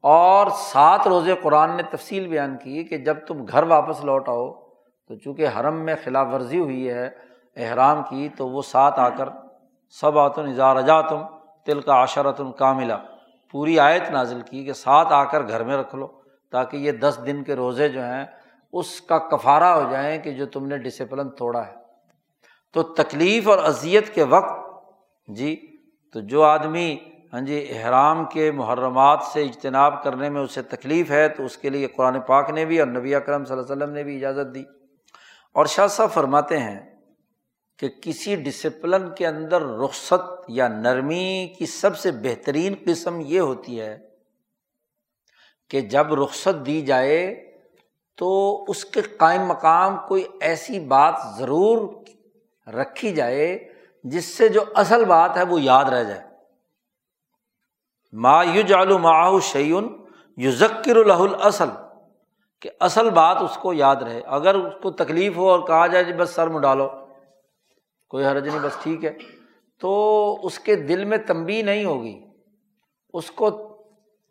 اور 0.00 0.46
سات 0.58 1.08
روزے 1.08 1.34
قرآن 1.42 1.76
نے 1.76 1.82
تفصیل 1.82 2.26
بیان 2.26 2.56
کی 2.56 2.84
کہ 2.84 2.98
جب 2.98 3.16
تم 3.26 3.44
گھر 3.44 3.62
واپس 3.62 4.04
لوٹ 4.04 4.28
آؤ، 4.28 4.52
تو 5.08 5.14
چونکہ 5.14 5.46
حرم 5.46 5.80
میں 5.80 5.94
خلاف 6.04 6.26
ورزی 6.32 6.58
ہوئی 6.58 6.90
ہے 6.90 7.10
احرام 7.56 8.02
کی، 8.08 8.28
تو 8.36 8.48
وہ 8.48 8.62
سات 8.62 8.98
آ 8.98 9.08
کر 9.08 9.28
سب 9.90 10.18
آتن 10.18 10.48
اظہار 10.48 10.76
اجا 10.76 11.00
تم 11.00 11.22
تل 11.66 11.80
کا 11.80 12.02
عشرت 12.02 12.40
کا 12.58 12.72
ملا 12.72 12.98
پوری 13.50 13.80
آیت 13.80 14.10
نازل 14.10 14.40
کی 14.40 14.64
کہ 14.64 14.72
سات 14.72 15.06
آ 15.10 15.24
کر 15.24 15.48
گھر 15.48 15.64
میں 15.64 15.76
رکھ 15.76 15.94
لو 15.94 16.08
تاکہ 16.50 16.76
یہ 16.76 16.92
دس 16.92 17.18
دن 17.26 17.44
کے 17.44 17.56
روزے 17.56 17.88
جو 17.88 18.00
ہیں، 18.00 18.24
اس 18.72 19.00
کا 19.00 19.18
کفارہ 19.18 19.64
ہو 19.64 19.90
جائیں 19.90 20.18
کہ 20.18 20.30
جو 20.30 20.46
تم 20.46 20.66
نے 20.66 20.78
ڈسپلن 20.78 21.30
توڑا 21.30 21.66
ہے۔ 21.66 21.81
تو 22.72 22.82
تکلیف 22.82 23.48
اور 23.48 23.58
اذیت 23.58 24.14
کے 24.14 24.22
وقت 24.22 24.60
جی 25.28 25.76
تو 26.12 26.20
جو 26.20 26.42
آدمی 26.42 26.98
ہاں 27.32 27.40
جی 27.40 27.66
احرام 27.70 28.24
کے 28.24 28.50
محرمات 28.50 29.22
سے 29.32 29.42
اجتناب 29.42 30.04
کرنے 30.04 30.28
میں 30.28 30.40
اسے 30.40 30.62
تکلیف 30.62 31.10
ہے، 31.10 31.28
تو 31.28 31.44
اس 31.44 31.56
کے 31.56 31.70
لیے 31.70 31.86
قرآن 31.86 32.20
پاک 32.20 32.50
نے 32.50 32.64
بھی 32.64 32.78
اور 32.78 32.88
نبی 32.88 33.14
اکرم 33.14 33.44
صلی 33.44 33.56
اللہ 33.56 33.72
علیہ 33.72 33.82
وسلم 33.82 33.94
نے 33.94 34.02
بھی 34.02 34.16
اجازت 34.16 34.54
دی۔ 34.54 34.62
اور 35.52 35.66
شاہ 35.66 35.86
صاحب 35.86 36.10
فرماتے 36.12 36.58
ہیں 36.58 36.80
کہ 37.78 37.88
کسی 38.02 38.36
ڈسپلن 38.36 39.14
کے 39.14 39.26
اندر 39.26 39.62
رخصت 39.62 40.20
یا 40.48 40.68
نرمی 40.68 41.54
کی 41.58 41.66
سب 41.66 41.96
سے 41.96 42.10
بہترین 42.10 42.74
قسم 42.86 43.20
یہ 43.20 43.40
ہوتی 43.40 43.80
ہے 43.80 43.98
کہ 45.70 45.80
جب 45.80 46.14
رخصت 46.14 46.66
دی 46.66 46.82
جائے 46.82 47.50
تو 48.16 48.64
اس 48.68 48.84
کے 48.84 49.00
قائم 49.02 49.42
مقام 49.42 49.96
کوئی 50.08 50.24
ایسی 50.40 50.80
بات 50.80 51.14
ضرور 51.38 51.88
رکھی 52.74 53.14
جائے، 53.14 53.72
جس 54.04 54.24
سے 54.24 54.48
جو 54.48 54.60
اصل 54.74 55.04
بات 55.04 55.36
ہے 55.36 55.42
وہ 55.42 55.60
یاد 55.60 55.84
رہ 55.84 56.04
جائے۔ 56.04 56.20
ما 58.12 58.42
یو 58.42 58.62
جالو 58.62 58.98
معاؤ 58.98 59.40
شعین 59.40 60.04
یو 60.36 60.50
ذکر 60.50 60.96
الہ 60.96 61.36
اصل 61.40 61.68
کہ 62.60 62.70
اصل 62.80 63.10
بات 63.10 63.42
اس 63.42 63.56
کو 63.56 63.72
یاد 63.72 63.96
رہے۔ 63.96 64.20
اگر 64.20 64.54
اس 64.54 64.72
کو 64.82 64.90
تکلیف 64.90 65.36
ہو 65.36 65.50
اور 65.50 65.60
کہا 65.66 65.86
جائے 65.86 66.04
جی 66.04 66.12
بس 66.12 66.30
سر 66.30 66.48
میں 66.48 66.60
ڈالو، 66.60 66.88
کوئی 68.08 68.26
حرج 68.26 68.48
نہیں، 68.48 68.58
بس 68.62 68.76
ٹھیک 68.82 69.04
ہے، 69.04 69.18
تو 69.80 69.90
اس 70.42 70.58
کے 70.58 70.76
دل 70.76 71.04
میں 71.04 71.18
تمبی 71.18 71.62
نہیں 71.62 71.84
ہوگی۔ 71.84 72.20
اس 73.12 73.30
کو 73.30 73.50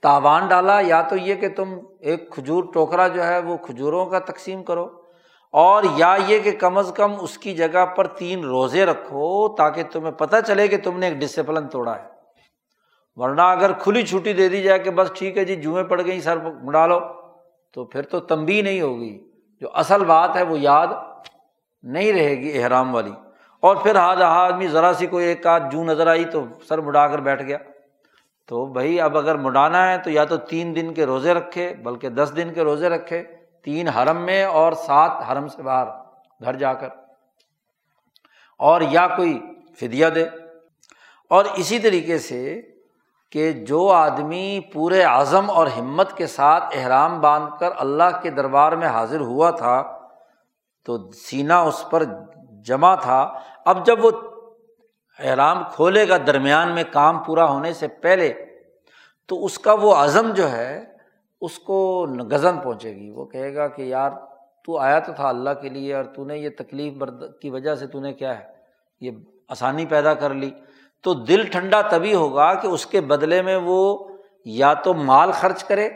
تاوان 0.02 0.48
ڈالا، 0.48 0.80
یا 0.80 1.02
تو 1.02 1.16
یہ 1.16 1.36
کہ 1.36 1.50
تم 1.50 1.70
ایک 2.00 2.32
کھجور 2.32 2.64
ٹوکرا 2.74 3.08
جو 3.08 3.24
ہے 3.24 3.40
وہ 3.40 3.58
کھجوروں 3.58 4.06
کا 4.06 4.20
تقسیم 4.20 4.64
کرو۔ 4.64 5.01
اور 5.52 5.84
یا 5.96 6.18
یہ 6.28 6.40
کہ 6.40 6.52
کم 6.52 6.78
از 6.78 6.94
کم 6.96 7.12
اس 7.22 7.38
کی 7.38 7.54
جگہ 7.54 7.86
پر 7.86 8.08
تین 8.08 8.44
روزے 8.44 8.86
رکھو 8.86 9.56
تاکہ 9.56 9.84
تمہیں 9.92 10.12
پتہ 10.12 10.36
چلے 10.48 10.68
کہ 10.68 10.78
تم 10.78 11.00
نے 11.00 11.08
ایک 11.08 11.18
ڈسپلن 11.18 11.68
توڑا 11.68 11.96
ہے۔ 11.96 12.04
ورنہ 13.16 13.42
اگر 13.42 13.72
کھلی 13.74 14.06
چھٹی 14.06 14.34
دے 14.34 14.50
دی 14.50 14.62
جائے 14.62 14.80
کہ 14.80 14.92
بس 14.92 15.12
ٹھیک 15.14 15.38
ہے 15.38 15.46
جی 15.46 15.56
جوئیں 15.56 15.84
پڑ 15.84 16.02
گئیں، 16.06 16.20
سر 16.20 16.38
ڈالو 16.72 17.00
تو 17.74 17.86
پھر 17.86 18.02
تو 18.02 18.20
تمبی 18.20 18.62
نہیں 18.62 18.82
ہوگی۔ 18.82 19.32
جو 19.62 19.68
اصل 19.74 20.06
بات 20.06 20.36
ہے 20.36 20.44
وہ 20.44 20.60
یاد 20.60 20.88
نہیں 21.84 22.14
رہے 22.14 22.38
گی 22.38 22.64
احرام 22.64 22.96
والی۔ 22.96 23.12
اور 23.60 23.76
پھر 23.76 23.96
ہاتھ 23.96 24.20
آدمی 24.22 24.68
ذرا 24.68 24.94
سی 24.94 25.08
کوئی 25.08 25.26
ایک 25.26 25.48
آدھ 25.48 25.64
جو 25.72 25.84
نظر 25.84 26.08
آئی 26.08 26.26
تو 26.26 26.44
سر 26.70 26.82
مڈا 26.82 27.08
کر 27.08 27.20
بیٹھ 27.20 27.44
گیا۔ 27.44 27.58
تو 28.48 28.66
بھائی، 28.66 29.02
اب 29.02 29.18
اگر 29.18 29.36
مڈانا 29.36 29.92
ہے 29.92 29.98
تو 29.98 30.10
یا 30.10 30.24
تو 30.24 30.38
تین 30.38 30.76
دن 30.76 30.94
کے 30.94 31.06
روزے 31.06 31.34
رکھے، 31.34 31.74
بلکہ 31.84 32.10
دس 32.10 32.34
دن 32.36 32.54
کے 32.54 32.62
روزے 32.62 32.90
رکھے۔ 32.90 33.24
تین 33.64 33.88
حرم 33.88 34.22
میں 34.22 34.44
اور 34.44 34.74
سات 34.74 35.12
حرم 35.32 35.48
سے 35.48 35.64
باہر 35.64 35.88
گھر 36.44 36.56
جا 36.56 36.74
کر۔ 36.74 36.90
اور 38.58 38.82
یا 38.82 39.08
کوئی 39.08 39.42
فدیہ 39.80 40.08
دے۔ 40.08 40.26
اور 41.30 41.46
اسی 41.56 41.80
طریقے 41.80 42.20
سے 42.20 42.62
کہ 43.32 43.52
جو 43.52 43.90
آدمی 43.90 44.60
پورے 44.74 45.04
عزم 45.04 45.50
اور 45.50 45.68
ہمت 45.68 46.18
کے 46.18 46.28
ساتھ 46.28 46.64
احرام 46.74 47.22
باندھ 47.22 47.60
کر 47.60 47.70
اللہ 47.78 48.20
کے 48.24 48.30
دربار 48.30 48.72
میں 48.72 48.88
حاضر 48.88 49.20
ہوا 49.20 49.52
تھا، 49.52 50.00
تو 50.86 51.12
سینا 51.12 51.60
اس 51.60 51.86
پر 51.90 52.04
جمع 52.66 52.96
تھا۔ 52.96 53.40
اب 53.66 53.86
جب 53.86 54.06
وہ 54.06 54.12
احرام 55.20 55.64
کھولے 55.72 56.10
گا، 56.10 56.18
درمیان 56.28 56.76
میں 56.76 56.84
کام 56.94 57.24
پورا 57.24 57.46
ہونے 57.46 57.74
سے 57.74 57.88
پہلے، 57.88 58.34
تو 59.28 59.46
اس 59.46 59.60
کا 59.60 59.74
وہ 59.74 59.96
عزم 59.96 60.34
جو 60.34 60.52
ہے 60.52 60.91
اس 61.42 61.60
کو 61.60 62.08
غزن 62.32 62.58
پہنچے 62.60 62.96
گی۔ 62.96 63.10
وہ 63.10 63.26
کہے 63.26 63.56
گا 63.56 63.68
کہ 63.68 63.82
یار، 63.82 64.12
تو 64.66 64.78
آیا 64.78 65.00
تو 65.00 65.14
تھا 65.14 65.30
اللہ 65.30 65.50
کے 65.62 65.70
لیے 65.70 65.94
اور 65.94 66.04
تو 66.04 66.26
نے 66.26 66.38
یہ 66.38 66.50
تکلیف 66.58 66.94
برد 66.94 67.24
کی 67.42 67.50
وجہ 67.50 67.76
سے 67.76 67.88
تو 67.88 68.00
نے 68.00 68.14
کیا 68.14 68.40
ہے؟ 68.40 68.44
یہ 69.02 69.12
آسانی 69.50 69.86
پیدا 69.86 70.14
کر 70.14 70.34
لی۔ 70.34 70.52
تو 71.04 71.14
دل 71.14 71.46
ٹھنڈا 71.52 71.82
تبھی 71.82 72.16
ہوگا 72.16 72.54
کہ 72.54 72.68
اس 72.68 72.86
کے 72.86 73.02
بدلے 73.02 73.42
میں 73.42 73.60
وہ 73.64 74.08
یا 74.46 74.74
تو 74.74 74.94
مال 74.94 75.32
خرچ 75.32 75.64
کرے 75.64 75.90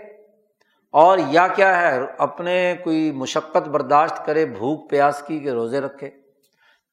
اور 0.92 1.18
یا 1.28 1.48
کیا 1.48 1.82
ہے، 1.82 2.00
اپنے 2.18 2.76
کوئی 2.84 3.12
مشقت 3.12 3.68
برداشت 3.70 4.26
کرے، 4.26 4.46
بھوک 4.46 4.90
پیاس 4.90 5.24
کی 5.28 5.40
کہ 5.40 5.50
روزے 5.50 5.82
رکھے۔ 5.82 6.10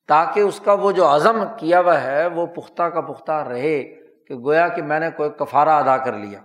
تاکہ 0.08 0.40
اس 0.40 0.60
کا 0.60 0.72
وہ 0.72 0.92
جو 0.92 1.14
عزم 1.14 1.44
کیا 1.56 1.80
ہوا 1.80 2.02
ہے، 2.02 2.26
وہ 2.26 2.46
پختہ 2.46 2.82
کا 2.82 3.00
پختہ 3.00 3.32
رہے 3.32 3.82
کہ 4.28 4.34
گویا 4.34 4.68
کہ 4.68 4.82
میں 4.82 5.00
نے 5.00 5.10
کوئی 5.16 5.30
کفارہ 5.30 5.68
ادا 5.68 5.96
کر 5.96 6.12
لیا۔ 6.12 6.38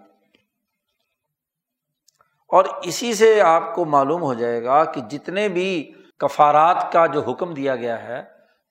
اور 2.51 2.65
اسی 2.83 3.13
سے 3.13 3.41
آپ 3.41 3.75
کو 3.75 3.85
معلوم 3.85 4.21
ہو 4.21 4.33
جائے 4.33 4.63
گا 4.63 4.83
کہ 4.83 5.01
جتنے 5.01 5.49
بھی 5.49 5.91
کفارات 6.17 6.91
کا 6.91 7.05
جو 7.05 7.21
حکم 7.21 7.53
دیا 7.53 7.75
گیا 7.75 8.03
ہے، 8.03 8.21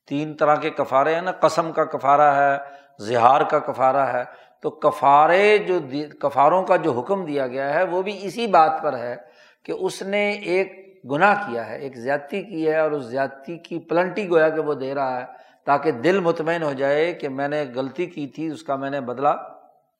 تین 0.07 0.35
طرح 0.37 0.55
کے 0.55 0.71
کفارے 0.71 1.15
ہیں 1.15 1.23
نا، 1.23 1.33
قسم 1.33 1.73
کا 1.73 1.85
کفارہ 1.85 2.35
ہے، 2.37 2.57
زہار 2.99 3.41
کا 3.41 3.59
کفارہ 3.59 4.07
ہے، 4.13 4.25
تو 4.61 4.71
کفارے 4.71 5.59
جو 5.59 5.79
کفاروں 6.21 6.63
کا 6.63 6.77
جو 6.77 6.93
حکم 6.93 7.25
دیا 7.25 7.47
گیا 7.47 7.75
ہے، 7.75 7.83
وہ 7.83 8.03
بھی 8.03 8.19
اسی 8.23 8.47
بات 8.47 8.83
پر 8.83 8.99
ہے 8.99 9.17
کہ 9.65 9.73
اس 9.73 10.03
نے 10.03 10.31
ایک 10.31 10.73
گناہ 11.11 11.49
کیا 11.49 11.69
ہے، 11.71 11.79
ایک 11.79 11.97
زیادتی 11.97 12.43
کی 12.43 12.67
ہے 12.69 12.79
اور 12.79 12.91
اس 12.91 13.05
زیادتی 13.05 13.59
کی 13.59 13.79
پلنٹی 13.79 14.29
گویا 14.31 14.49
کہ 14.49 14.61
وہ 14.61 14.75
دے 14.75 14.95
رہا 14.95 15.21
ہے 15.21 15.25
تاکہ 15.65 15.91
دل 15.91 16.21
مطمئن 16.21 16.63
ہو 16.63 16.73
جائے 16.73 17.13
کہ 17.13 17.29
میں 17.29 17.49
نے 17.49 17.65
غلطی 17.75 18.07
کی 18.07 18.27
تھی، 18.27 18.47
اس 18.47 18.63
کا 18.63 18.77
میں 18.77 18.91
نے 18.91 19.01
بدلا 19.01 19.35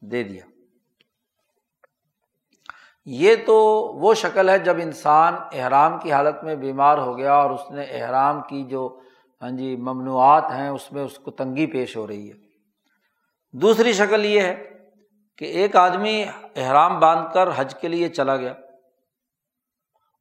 دے 0.01 0.23
دیا۔ 0.23 0.56
یہ 3.07 3.37
تو 3.47 3.57
وہ 3.95 4.15
شکل 4.15 4.49
ہے 4.49 4.59
جب 4.59 4.77
انسان 4.83 5.35
احرام 5.53 5.99
کی 5.99 6.13
حالت 6.13 6.45
میں 6.45 6.55
بیمار 6.55 6.99
ہو 6.99 7.19
گیا 7.19 7.33
اور 7.35 7.51
اس 7.51 7.71
نے 7.71 7.83
احرام 7.83 8.41
کی 8.41 8.65
جو 8.65 9.01
ہاں 9.43 9.51
جی 9.51 9.77
ممنوعات 9.77 10.45
ہیں 10.51 10.69
اس 10.69 10.93
میں 10.93 11.03
اس 11.03 11.19
کو 11.19 11.31
تنگی 11.31 11.67
پیش 11.67 11.97
ہو 11.97 12.07
رہی 12.07 12.31
ہے۔ 12.31 12.35
دوسری 13.53 13.93
شکل 13.93 14.25
یہ 14.25 14.41
ہے 14.41 14.73
کہ 15.39 15.45
ایک 15.45 15.77
آدمی 15.77 16.25
احرام 16.57 17.01
باندھ 17.01 17.35
کر 17.35 17.49
حج 17.57 17.75
کے 17.75 17.89
لیے 17.89 18.09
چلا 18.09 18.37
گیا 18.37 18.53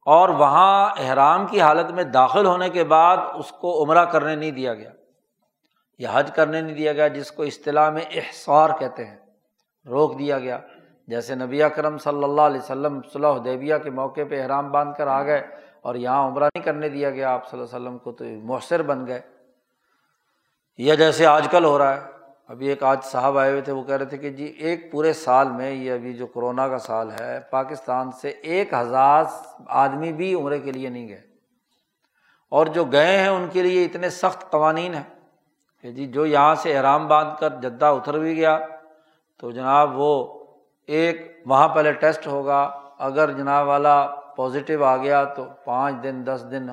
اور 0.06 0.28
وہاں 0.28 0.90
احرام 0.98 1.46
کی 1.46 1.60
حالت 1.60 1.90
میں 1.90 2.04
داخل 2.04 2.46
ہونے 2.46 2.68
کے 2.68 2.84
بعد 2.84 3.16
اس 3.34 3.52
کو 3.52 3.84
عمرہ 3.84 4.04
کرنے 4.04 4.36
نہیں 4.36 4.50
دیا 4.50 4.74
گیا 4.74 4.90
یا 5.98 6.10
حج 6.12 6.30
کرنے 6.34 6.60
نہیں 6.60 6.76
دیا 6.76 6.92
گیا، 6.92 7.08
جس 7.08 7.32
کو 7.32 7.42
اصطلاح 7.42 7.90
میں 7.90 8.02
احسار 8.10 8.70
کہتے 8.78 9.04
ہیں، 9.04 9.16
روک 9.86 10.18
دیا 10.18 10.38
گیا۔ 10.38 10.58
جیسے 11.06 11.34
نبی 11.34 11.60
کرم 11.74 11.98
صلی 11.98 12.24
اللہ 12.24 12.40
علیہ 12.40 12.60
وسلم 12.60 13.00
صلی 13.12 13.26
دیبیہ 13.44 13.74
کے 13.82 13.90
موقع 13.90 14.20
پہ 14.28 14.42
احرام 14.42 14.70
باندھ 14.70 14.98
کر 14.98 15.06
آ 15.06 15.22
گئے 15.22 15.46
اور 15.80 15.94
یہاں 15.94 16.28
عمرہ 16.28 16.44
نہیں 16.44 16.64
کرنے 16.64 16.88
دیا 16.88 17.10
گیا، 17.10 17.30
آپ 17.30 17.50
صلی 17.50 17.60
اللہ 17.60 17.76
علیہ 17.76 17.86
وسلم 17.86 17.98
کو 17.98 18.12
تو 18.12 18.24
مؤثر 18.24 18.82
بن 18.82 19.06
گئے۔ 19.06 19.20
یا 20.78 20.94
جیسے 20.94 21.26
آج 21.26 21.48
کل 21.50 21.64
ہو 21.64 21.78
رہا 21.78 21.96
ہے، 21.96 22.00
ابھی 22.48 22.68
ایک 22.68 22.82
آج 22.82 23.04
صاحب 23.04 23.38
آئے 23.38 23.50
ہوئے 23.50 23.60
تھے، 23.60 23.72
وہ 23.72 23.82
کہہ 23.82 23.94
رہے 23.94 24.04
تھے 24.04 24.18
کہ 24.18 24.30
جی 24.30 24.44
ایک 24.44 24.92
پورے 24.92 25.12
سال 25.12 25.48
میں 25.48 25.70
یہ 25.70 25.92
ابھی 25.92 26.14
جو 26.14 26.26
کورونا 26.26 26.68
کا 26.68 26.78
سال 26.78 27.10
ہے، 27.20 27.40
پاکستان 27.50 28.12
سے 28.12 28.28
ایک 28.28 28.72
ہزار 28.72 29.24
آدمی 29.66 30.12
بھی 30.12 30.34
عمرے 30.34 30.58
کے 30.58 30.72
لیے 30.72 30.88
نہیں 30.88 31.08
گئے۔ 31.08 31.22
اور 32.48 32.66
جو 32.66 32.84
گئے 32.84 33.18
ہیں، 33.18 33.28
ان 33.28 33.48
کے 33.52 33.62
لیے 33.62 33.84
اتنے 33.84 34.10
سخت 34.10 34.50
قوانین 34.50 34.94
ہیں 34.94 35.20
کہ 35.82 35.90
جی 35.90 36.06
جو 36.06 36.26
یہاں 36.26 36.54
سے 36.54 36.76
احرام 36.76 37.08
باندھ 37.08 37.40
کر 37.40 37.50
جدہ 37.50 37.86
اتر 37.86 38.18
بھی 38.18 38.36
گیا، 38.36 38.58
تو 39.38 39.50
جناب 39.50 39.98
وہ 39.98 40.35
ایک 40.86 41.42
وہاں 41.46 41.68
پہلے 41.68 41.92
ٹیسٹ 41.92 42.26
ہوگا، 42.26 42.80
اگر 42.98 43.30
جناب 43.30 43.66
والا 43.66 44.06
پازیٹیو 44.36 44.84
آ 44.84 44.96
گیا 44.96 45.24
تو 45.24 45.46
پانچ 45.64 45.94
دن، 46.02 46.22
دس 46.26 46.46
دن 46.50 46.70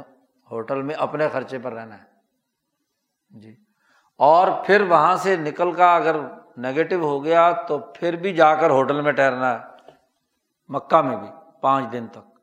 ہوٹل 0.51 0.82
میں 0.82 0.95
اپنے 0.95 1.28
خرچے 1.28 1.57
پر 1.59 1.74
رہنا 1.74 1.97
ہے۔ 1.97 2.03
جی۔ 3.30 3.55
اور 4.18 4.47
پھر 4.66 4.82
وہاں 4.82 5.16
سے 5.16 5.36
نکل 5.36 5.72
کا 5.72 5.95
اگر 5.95 6.16
نگیٹو 6.57 6.95
ہو 6.95 7.24
گیا 7.24 7.51
تو 7.51 7.78
پھر 7.78 8.16
بھی 8.16 8.34
جا 8.34 8.55
کر 8.55 8.70
ہوٹل 8.70 9.01
میں 9.01 9.11
ٹھہرنا 9.11 9.53
ہے۔ 9.53 9.57
مکہ 10.70 11.01
میں 11.01 11.18
بھی 11.18 11.28
پانچ 11.61 11.91
دن 11.91 12.07
تک۔ 12.07 12.39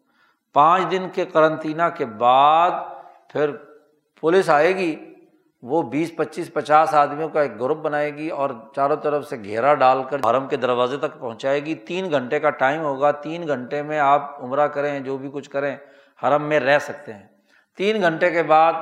پانچ 0.52 0.90
دن 0.90 1.08
کے 1.12 1.24
کرنطینہ 1.24 1.82
کے 1.96 2.04
بعد 2.04 2.70
پھر 3.28 3.50
پولیس 4.20 4.50
آئے 4.50 4.76
گی۔ 4.76 5.09
وہ 5.62 5.82
بیس، 5.82 6.16
پچیس، 6.16 6.52
پچاس 6.52 6.94
آدمیوں 6.94 7.28
کا 7.28 7.42
ایک 7.42 7.60
گروپ 7.60 7.78
بنائے 7.78 8.14
گی 8.16 8.28
اور 8.28 8.50
چاروں 8.76 8.96
طرف 8.96 9.28
سے 9.28 9.36
گھیرا 9.44 9.74
ڈال 9.74 10.02
کر 10.10 10.30
حرم 10.30 10.48
کے 10.48 10.56
دروازے 10.56 10.96
تک 10.96 11.18
پہنچائے 11.18 11.64
گی۔ 11.64 11.74
تین 11.74 12.10
گھنٹے 12.10 12.40
کا 12.40 12.50
ٹائم 12.50 12.80
ہوگا۔ 12.80 13.10
تین 13.10 13.46
گھنٹے 13.46 13.82
میں 13.82 13.98
آپ 13.98 14.44
عمرہ 14.44 14.66
کریں، 14.66 15.00
جو 15.00 15.18
بھی 15.18 15.30
کچھ 15.32 15.50
کریں، 15.50 15.76
حرم 16.22 16.42
میں 16.42 16.60
رہ 16.60 16.78
سکتے 16.78 17.12
ہیں۔ 17.12 17.26
تین 17.76 18.00
گھنٹے 18.00 18.30
کے 18.30 18.42
بعد 18.42 18.72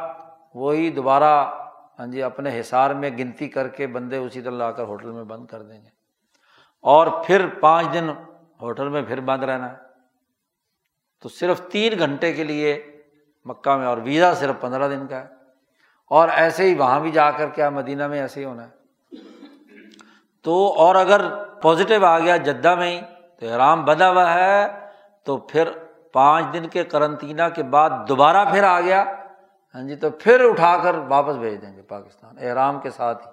وہی 0.54 0.90
دوبارہ 0.90 1.50
ہاں 1.98 2.06
جی 2.06 2.22
اپنے 2.22 2.60
حصار 2.60 2.90
میں 2.90 3.10
گنتی 3.10 3.48
کر 3.48 3.68
کے 3.68 3.86
بندے 3.86 4.16
اسی 4.16 4.40
طرح 4.40 4.52
لا 4.52 4.70
کر 4.72 4.82
ہوٹل 4.82 5.10
میں 5.10 5.24
بند 5.24 5.46
کر 5.46 5.62
دیں 5.62 5.82
گے۔ 5.82 5.88
اور 6.80 7.06
پھر 7.26 7.46
پانچ 7.60 7.86
دن 7.92 8.08
ہوٹل 8.60 8.88
میں 8.88 9.02
پھر 9.02 9.20
بند 9.20 9.42
رہنا۔ 9.42 9.72
ہے 9.72 9.76
تو 11.22 11.28
صرف 11.28 11.60
تین 11.60 11.98
گھنٹے 11.98 12.32
کے 12.32 12.44
لیے 12.44 13.00
مکہ 13.44 13.76
میں، 13.76 13.86
اور 13.86 13.98
ویزا 13.98 14.34
صرف 14.34 14.60
پندرہ 14.60 14.88
دن 14.88 15.06
کا 15.06 15.20
ہے۔ 15.20 15.37
اور 16.10 16.28
ایسے 16.28 16.62
ہی 16.64 16.74
وہاں 16.74 17.00
بھی 17.00 17.10
جا 17.10 17.30
کر 17.30 17.48
کیا 17.48 17.70
مدینہ 17.70 18.08
میں 18.08 18.20
ایسے 18.20 18.40
ہی 18.40 18.44
ہونا 18.44 18.66
ہے۔ 18.66 18.78
تو 20.42 20.74
اور 20.76 20.94
اگر 20.94 21.44
پازیٹیو 21.44 22.04
آ 22.04 22.18
گیا 22.18 22.36
جدہ 22.36 22.74
میں 22.74 22.90
ہی، 22.90 23.00
تو 23.40 23.52
احرام 23.52 23.84
بدا 23.84 24.10
ہوا 24.10 24.34
ہے۔ 24.34 24.88
تو 25.24 25.36
پھر 25.36 25.68
پانچ 26.12 26.46
دن 26.52 26.68
کے 26.68 26.84
کرنطینہ 26.84 27.42
کے 27.54 27.62
بعد 27.62 27.90
دوبارہ 28.08 28.50
پھر 28.50 28.64
آ 28.64 28.80
گیا۔ 28.80 29.04
ہاں 29.74 29.82
جی 29.82 29.96
تو 29.96 30.10
پھر 30.10 30.44
اٹھا 30.48 30.76
کر 30.82 30.94
واپس 30.94 31.34
بھیج 31.34 31.62
دیں 31.62 31.76
گے 31.76 31.82
پاکستان، 31.82 32.36
احرام 32.40 32.80
کے 32.80 32.90
ساتھ 32.90 33.28
ہی۔ 33.28 33.32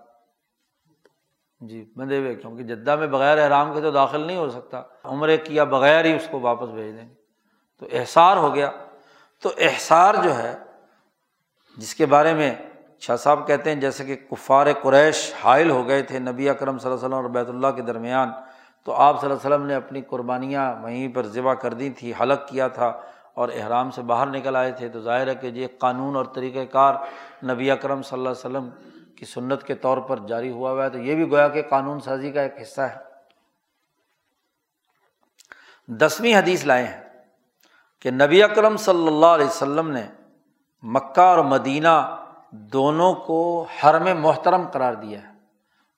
جی 1.68 1.94
بندے 1.96 2.18
ہوئے، 2.18 2.36
کیونکہ 2.36 2.64
جدہ 2.64 2.96
میں 2.96 3.08
بغیر 3.08 3.44
احرام 3.44 3.74
کے 3.74 3.82
تو 3.82 3.92
داخل 3.92 4.22
نہیں 4.22 4.38
ہو 4.38 4.50
سکتا۔ 4.50 4.82
عمرے 5.04 5.38
کیا 5.38 5.64
بغیر 5.64 6.06
ہی 6.06 6.16
اس 6.16 6.28
کو 6.32 6.40
واپس 6.40 6.68
بھیج 6.68 6.96
دیں 6.98 7.10
گے۔ 7.10 7.14
تو 7.80 7.86
احسار 7.92 8.38
ہو 8.38 8.56
گیا۔ 8.56 8.72
تو 9.42 9.50
احسار 9.58 10.16
جو 10.24 10.36
ہے، 10.36 10.58
جس 11.78 11.96
کے 11.96 12.06
بارے 12.06 12.34
میں 12.34 12.56
شاہ 13.00 13.16
صاحب 13.16 13.48
کہتے 13.48 13.72
ہیں 13.72 13.82
جیسے 13.82 14.06
کہ 14.06 14.16
کفار 14.16 14.68
قریش 14.82 15.34
حائل 15.44 15.70
ہو 15.70 15.88
گئے 15.88 16.02
تھے 16.02 16.20
نبی 16.20 16.50
اکرم 16.50 16.78
صلی 16.78 16.92
اللہ 16.92 17.06
علیہ 17.06 17.16
وسلم 17.16 17.26
اور 17.26 17.30
بیت 17.30 17.50
اللہ 17.50 17.68
کے 17.68 17.82
درمیان۔ 17.82 18.30
تو 18.84 18.94
آپ 18.94 19.22
صلی 19.22 19.30
اللہ 19.30 19.46
علیہ 19.46 19.56
وسلم 19.56 19.68
نے 19.68 19.76
اپنی 19.76 20.02
قربانیاں 20.02 20.76
وہیں 20.82 21.08
پر 21.08 21.24
ذبح 21.24 21.54
کر 21.54 21.74
دی 21.74 21.90
تھی 21.90 22.14
حلق 22.22 22.48
کیا 22.48 22.68
تھا 22.68 23.02
اور 23.34 23.50
احرام 23.54 23.92
سے 23.92 24.02
باہر 24.02 24.28
نکل 24.28 24.56
آئے 24.56 24.72
تھے۔ 24.72 24.90
تو 24.90 25.02
ظاہر 25.02 25.28
ہے 25.28 25.36
کہ 25.36 25.48
یہ 25.48 25.68
قانون 25.80 26.16
اور 26.16 26.26
طریقۂ 26.26 26.72
کار 26.72 26.96
نبی 27.44 27.72
اکرم 27.72 28.02
صلی 28.02 28.18
اللہ 28.18 28.30
علیہ 28.30 28.58
وسلم 28.58 28.70
کی 29.16 29.26
سنت 29.26 29.64
کے 29.64 29.76
طور 29.76 29.98
پر 29.98 30.20
جاری 30.28 30.52
ہوا 30.52 30.72
ہوا 30.72 30.86
ہے۔ 30.86 30.90
تو 30.90 30.98
یہ 30.98 31.16
بھی 31.16 31.32
گویا 31.32 31.48
کہ 31.48 31.62
قانون 31.62 32.00
سازی 32.00 32.32
کا 32.32 32.42
ایک 32.42 32.54
حصہ 32.62 32.82
ہے۔ 32.82 32.96
دسویں 35.88 36.36
حدیث 36.36 36.66
لائے 36.66 36.84
ہیں 36.84 37.02
کہ 38.00 38.12
نبی 38.12 38.44
اکرم 38.44 38.78
صلی 38.78 39.08
اللہ 39.08 39.26
علیہ 39.26 39.46
وسلم 39.46 39.92
نے 39.92 40.08
مکہ 40.84 41.22
اور 41.22 41.40
مدینہ 41.40 42.25
دونوں 42.52 43.14
کو 43.14 43.66
حرم 43.84 44.22
محترم 44.22 44.68
قرار 44.68 44.94
دیا 44.94 45.20
ہے۔ 45.24 45.36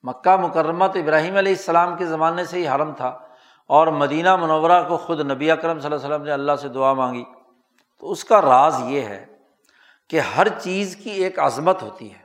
مکہ 0.04 0.36
مکرمہ 0.36 0.86
تو 0.86 1.00
ابراہیم 1.00 1.36
علیہ 1.36 1.52
السلام 1.52 1.98
کے 1.98 2.06
زمانے 2.06 2.46
سے 2.46 2.58
ہی 2.58 2.68
حرم 2.68 2.92
تھا 2.92 3.20
اور 3.68 3.88
مدینہ 3.88 4.36
منورہ 4.36 4.84
کو 4.88 4.98
خود 4.98 5.32
نبی 5.32 5.52
اکرم 5.52 5.80
صلی 5.80 5.86
اللہ 5.86 6.06
علیہ 6.06 6.16
وسلم 6.16 6.26
نے 6.26 6.32
اللہ 6.32 6.52
سے 6.62 6.68
دعا 6.68 6.94
مانگی۔ 6.94 7.24
تو 8.00 8.12
اس 8.12 8.24
کا 8.24 8.42
راز 8.42 8.82
یہ 8.86 9.02
ہے 9.02 9.26
کہ 10.08 10.20
ہر 10.20 10.48
چیز 10.50 10.96
کی 10.96 11.10
ایک 11.10 11.40
عظمت 11.40 11.84
ہوتی 11.84 12.14
ہے، 12.14 12.20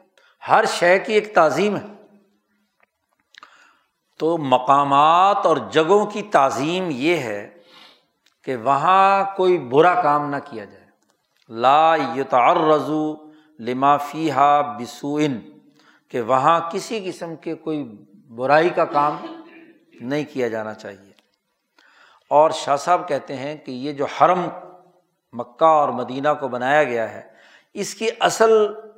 ہر 0.49 0.65
شے 0.65 0.99
کی 0.99 1.13
ایک 1.13 1.35
تعظیم 1.35 1.77
ہے۔ 1.77 1.87
تو 4.19 4.39
مقامات 4.39 5.47
اور 5.47 5.57
جگہوں 5.57 6.07
کی 6.07 6.23
تعظیم 6.23 6.89
یہ 6.91 7.17
ہے 7.17 7.51
کہ 8.45 8.57
وہاں 8.57 9.25
کوئی 9.37 9.59
برا 9.59 10.03
کام 10.03 10.31
نہ 10.31 10.37
کیا 10.45 10.65
جائے۔ 10.65 10.83
لا 11.49 11.97
یتعر 12.17 12.57
رضو 13.63 13.71
لما 13.71 13.97
فیحا 13.97 14.61
بسوئن، 14.61 15.39
کہ 16.09 16.21
وہاں 16.21 16.61
کسی 16.71 17.11
قسم 17.11 17.37
کے 17.37 17.55
کوئی 17.55 17.85
برائی 18.29 18.71
کا 18.71 18.85
کام 18.85 19.17
نہیں 20.01 20.25
کیا 20.33 20.49
جانا 20.49 20.75
چاہیے۔ 20.75 21.13
اور 22.29 22.51
شاہ 22.51 22.77
صاحب 22.77 23.09
کہتے 23.09 23.37
ہیں 23.37 23.57
کہ 23.57 23.71
یہ 23.71 23.93
جو 23.93 24.05
حرم 24.05 24.49
مکہ 25.33 25.65
اور 25.65 25.89
مدینہ 25.89 26.29
کو 26.41 26.49
بنایا 26.49 26.85
گیا 26.85 27.11
ہے، 27.11 27.23
اس 27.75 27.95
کی 27.95 28.09
اصل 28.21 28.51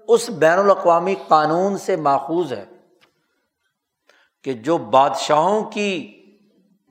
اس 0.08 0.30
بین 0.30 0.58
الاقوامی 0.58 1.14
قانون 1.28 1.78
سے 1.78 1.96
ماخوذ 1.96 2.52
ہے 2.52 2.64
کہ 4.42 4.52
جو 4.52 4.78
بادشاہوں 4.78 5.70
کی 5.70 6.20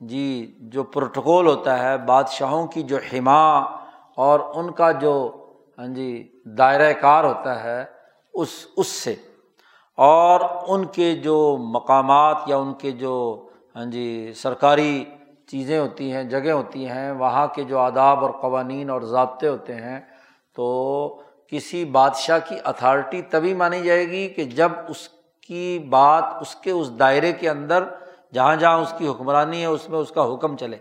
جی 0.00 0.54
جو 0.60 0.82
پروٹوکول 0.82 1.46
ہوتا 1.46 1.78
ہے، 1.78 1.98
بادشاہوں 1.98 2.66
کی 2.66 2.82
جو 2.82 2.96
حما 3.12 3.58
اور 4.16 4.40
ان 4.54 4.72
کا 4.72 4.92
جو 4.92 5.43
ہاں 5.78 5.86
جی 5.86 6.40
دائرۂ 6.44 6.92
کار 7.00 7.24
ہوتا 7.24 7.64
ہے 7.64 7.84
اس 8.34 8.48
اس 8.76 8.86
سے۔ 8.86 9.14
اور 9.96 10.40
ان 10.68 10.84
کے 10.84 11.14
جو 11.14 11.56
مقامات 11.60 12.36
یا 12.46 12.56
ان 12.56 12.74
کے 12.74 12.90
جو 12.90 13.46
ہاں 13.76 13.84
جی 13.84 14.32
سرکاری 14.36 15.04
چیزیں 15.46 15.78
ہوتی 15.78 16.12
ہیں 16.12 16.24
جگہ 16.24 16.50
ہوتی 16.50 16.88
ہیں، 16.88 17.12
وہاں 17.12 17.46
کے 17.46 17.64
جو 17.64 17.78
آداب 17.78 18.24
اور 18.24 18.30
قوانین 18.30 18.90
اور 18.90 19.02
ضابطے 19.02 19.48
ہوتے 19.48 19.74
ہیں، 19.74 20.00
تو 20.54 21.22
کسی 21.50 21.84
بادشاہ 21.84 22.38
کی 22.48 22.56
اتھارٹی 22.64 23.22
تبھی 23.22 23.54
مانی 23.54 23.82
جائے 23.82 24.08
گی 24.08 24.28
کہ 24.28 24.44
جب 24.44 24.72
اس 24.88 25.08
کی 25.46 25.86
بات 25.90 26.24
اس 26.40 26.54
کے 26.56 26.70
اس 26.70 26.98
دائرے 26.98 27.32
کے 27.32 27.50
اندر، 27.50 27.84
جہاں 28.34 28.56
جہاں 28.56 28.78
اس 28.78 28.94
کی 28.98 29.08
حکمرانی 29.08 29.60
ہے، 29.60 29.66
اس 29.66 29.88
میں 29.88 29.98
اس 29.98 30.10
کا 30.10 30.34
حکم 30.34 30.56
چلے۔ 30.56 30.76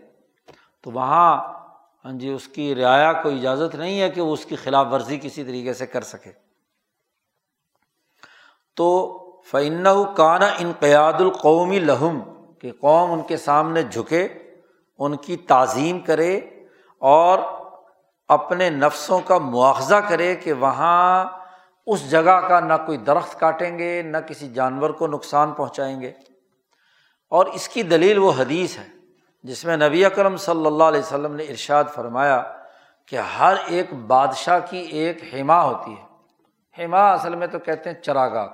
تو 0.81 0.91
وہاں 0.91 1.53
ہاں 2.05 2.11
جی 2.11 2.29
اس 2.29 2.47
کی 2.47 2.75
رعایا 2.75 3.13
کو 3.13 3.29
اجازت 3.29 3.75
نہیں 3.75 4.01
ہے 4.01 4.09
کہ 4.09 4.21
وہ 4.21 4.33
اس 4.33 4.45
کی 4.45 4.55
خلاف 4.55 4.87
ورزی 4.91 5.19
کسی 5.21 5.43
طریقے 5.43 5.73
سے 5.73 5.85
کر 5.85 6.01
سکے۔ 6.01 6.31
تو 8.75 9.19
فعن 9.51 9.85
کانا 10.17 10.49
انقیاد 10.59 11.13
القومی 11.13 11.79
لہم 11.79 12.19
کہ 12.59 12.71
قوم 12.79 13.11
ان 13.11 13.21
کے 13.21 13.37
سامنے 13.37 13.83
جھکے، 13.83 14.27
ان 14.97 15.17
کی 15.17 15.37
تعظیم 15.37 15.99
کرے 15.99 16.37
اور 16.99 17.39
اپنے 18.27 18.69
نفسوں 18.69 19.19
کا 19.19 19.37
مواخذہ 19.37 19.95
کرے 19.95 20.35
کہ 20.35 20.53
وہاں 20.53 21.25
اس 21.87 22.11
جگہ 22.11 22.47
کا 22.49 22.59
نہ 22.59 22.73
کوئی 22.85 22.97
درخت 22.97 23.39
کاٹیں 23.39 23.79
گے، 23.79 24.01
نہ 24.01 24.17
کسی 24.17 24.53
جانور 24.53 24.89
کو 24.89 25.07
نقصان 25.07 25.51
پہنچائیں 25.51 26.01
گے۔ 26.01 26.11
اور 27.29 27.45
اس 27.45 27.69
کی 27.69 27.83
دلیل 27.83 28.17
وہ 28.17 28.31
حدیث 28.37 28.77
ہے۔ 28.77 28.92
جس 29.43 29.63
میں 29.65 29.77
نبی 29.77 30.03
اکرم 30.05 30.35
صلی 30.37 30.65
اللہ 30.65 30.83
علیہ 30.83 30.99
وسلم 30.99 31.35
نے 31.35 31.43
ارشاد 31.43 31.83
فرمایا 31.93 32.41
کہ 33.07 33.15
ہر 33.39 33.55
ایک 33.67 33.93
بادشاہ 34.07 34.59
کی 34.69 34.77
ایک 34.77 35.23
حما 35.33 35.63
ہوتی 35.63 35.91
ہے۔ 35.91 36.83
حما 36.83 37.11
اصل 37.11 37.35
میں 37.35 37.47
تو 37.47 37.59
کہتے 37.59 37.89
ہیں 37.89 38.01
چراگاہ، 38.01 38.47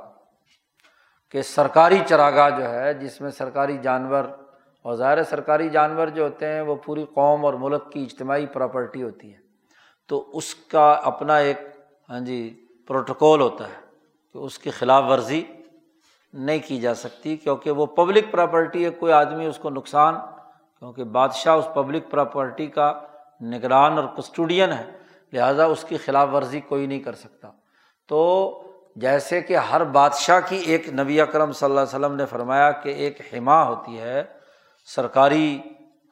کہ 1.33 1.41
سرکاری 1.41 1.99
چراگاہ 2.05 2.49
جو 2.49 2.69
ہے، 2.69 2.93
جس 2.93 3.19
میں 3.21 3.31
سرکاری 3.31 3.77
جانور 3.77 4.23
اور 4.85 4.95
ظاہر 4.95 5.23
سرکاری 5.23 5.69
جانور 5.69 6.07
جو 6.07 6.23
ہوتے 6.23 6.47
ہیں، 6.47 6.61
وہ 6.61 6.75
پوری 6.75 7.05
قوم 7.13 7.45
اور 7.45 7.53
ملک 7.53 7.91
کی 7.91 8.03
اجتماعی 8.03 8.45
پراپرٹی 8.45 9.03
ہوتی 9.03 9.33
ہے۔ 9.33 9.37
تو 10.09 10.23
اس 10.33 10.53
کا 10.55 10.91
اپنا 10.91 11.37
ایک 11.37 11.57
ہاں 12.09 12.19
جی 12.19 12.39
پروٹوکول 12.87 13.41
ہوتا 13.41 13.67
ہے 13.67 13.79
کہ 14.35 14.37
اس 14.37 14.57
کی 14.59 14.69
خلاف 14.69 15.03
ورزی 15.07 15.43
نہیں 16.33 16.59
کی 16.67 16.79
جا 16.81 16.93
سکتی، 16.93 17.35
کیونکہ 17.37 17.71
وہ 17.71 17.85
پبلک 17.85 18.31
پراپرٹی 18.31 18.85
ہے، 18.85 18.89
کوئی 18.89 19.13
آدمی 19.13 19.45
اس 19.45 19.57
کو 19.57 19.69
نقصان 19.69 20.15
کیونکہ 20.79 21.03
بادشاہ 21.03 21.55
اس 21.55 21.67
پبلک 21.73 22.11
پراپرٹی 22.11 22.67
کا 22.67 22.99
نگران 23.41 23.97
اور 23.97 24.03
کسٹوڈین 24.17 24.71
ہے، 24.71 24.91
لہٰذا 25.33 25.65
اس 25.65 25.83
کی 25.83 25.97
خلاف 25.97 26.27
ورزی 26.33 26.59
کوئی 26.59 26.87
نہیں 26.87 26.99
کر 26.99 27.13
سکتا۔ 27.13 27.51
تو 28.07 28.61
جیسے 28.95 29.41
کہ 29.41 29.57
ہر 29.57 29.83
بادشاہ 29.83 30.39
کی 30.49 30.55
ایک 30.55 30.89
نبی 30.89 31.21
اکرم 31.21 31.51
صلی 31.51 31.65
اللہ 31.65 31.79
علیہ 31.79 31.99
وسلم 31.99 32.15
نے 32.15 32.25
فرمایا 32.25 32.71
کہ 32.71 32.89
ایک 32.89 33.21
حما 33.33 33.63
ہوتی 33.63 33.99
ہے، 33.99 34.23
سرکاری 34.85 35.61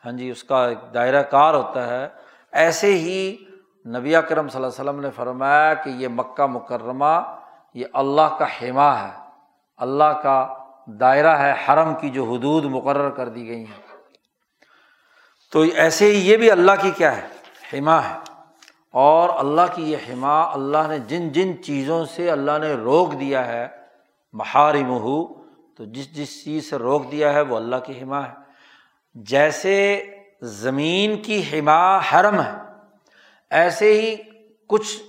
ہاں 0.05 0.11
جی 0.11 0.29
اس 0.29 0.43
کا 0.43 0.67
ایک 0.67 0.93
دائرہ 0.93 1.21
کار 1.21 1.53
ہوتا 1.53 1.87
ہے۔ 1.87 2.07
ایسے 2.51 2.93
ہی 2.93 3.37
نبی 3.85 4.15
اکرم 4.15 4.47
صلی 4.47 4.63
اللہ 4.63 4.81
علیہ 4.81 4.89
وسلم 4.89 5.01
نے 5.01 5.09
فرمایا 5.15 5.73
کہ 5.73 5.89
یہ 5.89 6.07
مکہ 6.07 6.45
مکرمہ، 6.45 7.39
یہ 7.73 7.85
اللہ 7.93 8.35
کا 8.39 8.45
حما 8.45 9.01
ہے۔ 9.01 9.11
اللہ 9.77 10.19
کا 10.23 10.53
دائرہ 10.87 11.37
ہے، 11.37 11.53
حرم 11.67 11.93
کی 11.95 12.09
جو 12.09 12.23
حدود 12.23 12.65
مقرر 12.65 13.09
کر 13.09 13.29
دی 13.29 13.47
گئی 13.47 13.59
ہیں۔ 13.59 13.86
تو 15.51 15.61
ایسے 15.75 16.05
ہی 16.05 16.31
یہ 16.31 16.37
بھی 16.37 16.51
اللہ 16.51 16.71
کی 16.81 16.91
کیا 16.91 17.17
ہے؟ 17.17 17.21
حما 17.73 18.09
ہے۔ 18.09 18.15
اور 18.91 19.29
اللہ 19.37 19.61
کی 19.75 19.91
یہ 19.91 19.97
حما 19.97 20.41
اللہ 20.41 20.87
نے 20.87 20.99
جن 20.99 21.29
جن 21.29 21.63
چیزوں 21.63 22.05
سے 22.05 22.31
اللہ 22.31 22.51
نے 22.61 22.73
روک 22.73 23.19
دیا 23.19 23.47
ہے 23.47 23.67
محارم 24.33 24.89
ہو 24.89 25.25
تو 25.75 25.85
جس 25.85 26.15
جس 26.15 26.43
چیز 26.43 26.69
سے 26.69 26.75
روک 26.75 27.11
دیا 27.11 27.33
ہے 27.33 27.41
وہ 27.41 27.55
اللہ 27.55 27.75
کی 27.75 28.01
حما 28.01 28.27
ہے۔ 28.27 28.33
جیسے 29.15 30.03
زمین 30.41 31.21
کی 31.21 31.41
حما 31.53 31.97
حرم 31.97 32.41
ہے، 32.41 32.51
ایسے 33.49 34.01
ہی 34.01 34.15
کچھ 34.67 35.03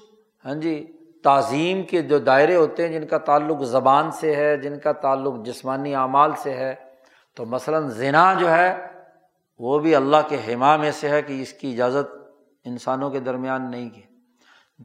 ہاں 0.45 0.55
جی 0.55 0.86
تعظیم 1.24 1.82
کے 1.82 2.03
جو 2.03 2.18
دائرے 2.18 2.55
ہوتے 2.57 2.89
ہیں 2.89 3.01
جن 3.01 3.07
کا 3.07 3.18
تعلق 3.18 3.62
زبان 3.62 4.11
سے 4.11 4.36
ہے، 4.36 4.57
جن 4.57 4.78
کا 4.78 4.93
تعلق 4.93 5.34
جسمانی 5.45 5.95
اعمال 5.95 6.30
سے 6.39 6.53
ہے، 6.53 6.74
تو 7.34 7.45
مثلاً 7.45 7.89
زنا 7.89 8.34
جو 8.34 8.51
ہے 8.51 8.97
وہ 9.59 9.78
بھی 9.78 9.94
اللہ 9.94 10.16
کے 10.28 10.36
حما 10.36 10.76
میں 10.76 10.90
سے 10.90 11.09
ہے 11.09 11.22
کہ 11.22 11.42
اس 11.42 11.52
کی 11.52 11.72
اجازت 11.72 12.16
انسانوں 12.64 13.11
کے 13.11 13.20
درمیان 13.20 13.70
نہیں 13.70 13.90
کی۔ 13.90 14.02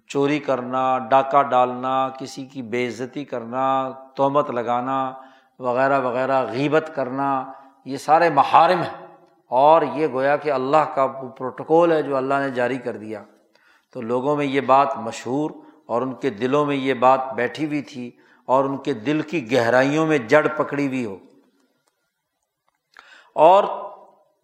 چوری 0.08 0.40
کرنا، 0.40 1.00
ڈاکہ 1.00 1.42
ڈالنا، 1.42 2.10
کسی 2.10 2.46
کی 2.46 2.62
بے 2.62 2.88
عزتی 2.88 3.26
کرنا 3.26 3.90
تہمت 4.16 4.50
لگانا، 4.50 5.12
وغیرہ 5.60 6.00
وغیرہ، 6.00 6.46
غیبت 6.52 6.92
کرنا، 6.96 7.52
یہ 7.86 7.98
سارے 7.98 8.30
محارم 8.30 8.82
ہیں۔ 8.82 9.08
اور 9.48 9.82
یہ 9.82 10.08
گویا 10.08 10.38
کہ 10.38 10.52
اللہ 10.52 10.78
کا 10.78 11.08
پروٹوکول 11.08 11.92
ہے 11.92 12.02
جو 12.02 12.18
اللہ 12.18 12.34
نے 12.34 12.50
جاری 12.50 12.78
کر 12.78 12.98
دیا۔ 12.98 13.24
تو 13.94 14.02
لوگوں 14.02 14.36
میں 14.36 14.46
یہ 14.46 14.62
بات 14.62 14.98
مشہور 14.98 15.52
اور 15.86 16.02
ان 16.02 16.14
کے 16.14 16.30
دلوں 16.30 16.66
میں 16.66 16.76
یہ 16.76 16.94
بات 16.94 17.34
بیٹھی 17.36 17.66
ہوئی 17.66 17.82
تھی 17.82 18.12
اور 18.46 18.66
ان 18.66 18.78
کے 18.78 18.94
دل 18.94 19.22
کی 19.22 19.52
گہرائیوں 19.52 20.08
میں 20.08 20.18
جڑ 20.18 20.48
پکڑی 20.48 20.88
ہوئی 20.88 21.06
ہو۔ 21.06 21.18
اور 23.36 23.93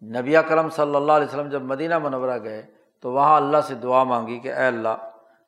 نبی 0.02 0.34
کرم 0.48 0.68
صلی 0.68 0.96
اللہ 0.96 1.12
علیہ 1.12 1.26
وسلم 1.26 1.48
جب 1.48 1.62
مدینہ 1.62 1.98
منورہ 1.98 2.38
گئے 2.42 2.62
تو 3.00 3.12
وہاں 3.12 3.36
اللہ 3.36 3.60
سے 3.68 3.74
دعا 3.74 4.02
مانگی 4.04 4.38
کہ 4.38 4.52
اے 4.52 4.66
اللہ 4.66 4.96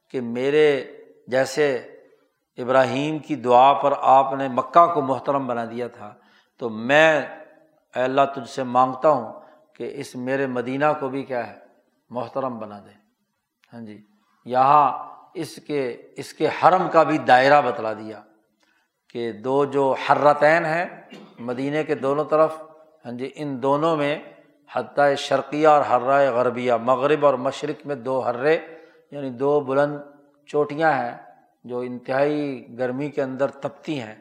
کہ 0.09 0.21
میرے 0.21 0.67
جیسے 1.27 1.75
ابراہیم 2.59 3.19
کی 3.19 3.35
دعا 3.37 3.73
پر 3.73 3.93
آپ 4.01 4.33
نے 4.33 4.49
مکہ 4.49 4.87
کو 4.95 5.01
محترم 5.01 5.47
بنا 5.47 5.65
دیا 5.65 5.87
تھا، 5.89 6.15
تو 6.61 6.69
میں 6.69 7.21
اے 7.95 8.03
اللہ 8.03 8.21
تجھ 8.35 8.49
سے 8.49 8.63
مانگتا 8.63 9.09
ہوں 9.09 9.41
کہ 9.75 9.91
اس 9.95 10.15
میرے 10.17 10.47
مدینہ 10.47 10.85
کو 11.01 11.09
بھی 11.09 11.23
کیا 11.23 11.47
ہے، 11.47 11.59
محترم 12.11 12.59
بنا 12.59 12.79
دے۔ 12.79 12.93
ہاں 13.73 13.81
جی 13.81 13.99
یہاں 14.45 15.09
اس 15.35 15.57
کے 15.67 15.81
اس 16.17 16.33
کے 16.33 16.49
حرم 16.63 16.89
کا 16.93 17.03
بھی 17.03 17.19
دائرہ 17.19 17.61
بتلا 17.63 17.93
دیا 17.93 18.21
کہ 19.09 19.33
دو 19.33 19.65
جو 19.65 19.95
حرتین 20.09 20.65
ہیں 20.65 20.85
مدینہ 21.39 21.83
کے 21.87 21.95
دونوں 21.95 22.25
طرف 22.25 22.61
ہاں 23.05 23.13
جی 23.13 23.31
ان 23.35 23.63
دونوں 23.63 23.97
میں 23.97 24.17
حتیٰ 24.73 25.15
شرقیہ 25.15 25.69
اور 25.69 25.81
حرۂ 25.81 26.27
غربیہ، 26.27 26.73
مغرب 26.73 27.27
اور 27.27 27.35
مشرق 27.35 27.87
میں 27.87 27.97
دو 27.97 28.21
حرے 28.21 28.59
یعنی 29.11 29.31
دو 29.31 29.61
بلند 29.61 29.99
چوٹیاں 30.47 30.93
ہیں 30.93 31.17
جو 31.65 31.79
انتہائی 31.79 32.67
گرمی 32.79 33.11
کے 33.11 33.23
اندر 33.23 33.47
تپتی 33.49 34.01
ہیں۔ 34.01 34.15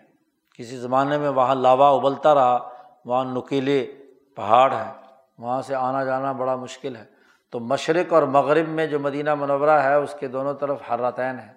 کسی 0.58 0.78
زمانے 0.78 1.18
میں 1.18 1.30
وہاں 1.30 1.56
لاوا 1.56 1.90
ابلتا 1.90 2.36
رہا، 2.36 2.70
وہاں 3.06 3.26
نکیلے 3.26 3.92
پہاڑ 4.36 4.72
ہیں، 4.72 4.94
وہاں 5.40 5.62
سے 5.62 5.76
آنا 5.76 6.04
جانا 6.04 6.32
بڑا 6.32 6.56
مشکل 6.56 6.96
ہے۔ 6.96 7.06
تو 7.50 7.60
مشرق 7.60 8.14
اور 8.14 8.24
مغرب 8.24 8.68
میں 8.68 8.88
جو 8.88 9.00
مدینہ 9.00 9.36
منورہ 9.36 9.70
ہے، 9.70 9.94
اس 9.94 10.16
کے 10.20 10.28
دونوں 10.28 10.54
طرف 10.54 10.92
حراتین 10.92 11.40
ہیں۔ 11.40 11.54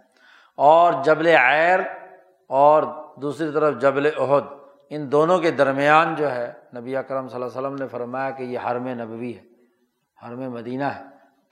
اور 0.57 0.93
جبل 1.05 1.27
عیر 1.27 1.81
اور 2.47 2.83
دوسری 3.17 3.53
طرف 3.53 3.81
جبل 3.81 4.11
عہد 4.19 4.64
ان 4.95 5.13
دونوں 5.13 5.39
کے 5.39 5.51
درمیان 5.51 6.15
جو 6.15 6.33
ہے، 6.33 6.53
نبی 6.77 6.97
اکرم 6.97 7.29
صلی 7.29 7.35
اللہ 7.35 7.47
علیہ 7.47 7.59
وسلم 7.59 7.75
نے 7.75 7.89
فرمایا 7.89 8.31
کہ 8.31 8.43
یہ 8.43 8.59
حرم 8.59 8.89
نبوی 8.89 9.37
ہے، 9.37 9.43
حرم 10.27 10.53
مدینہ 10.53 10.85
ہے۔ 10.85 11.03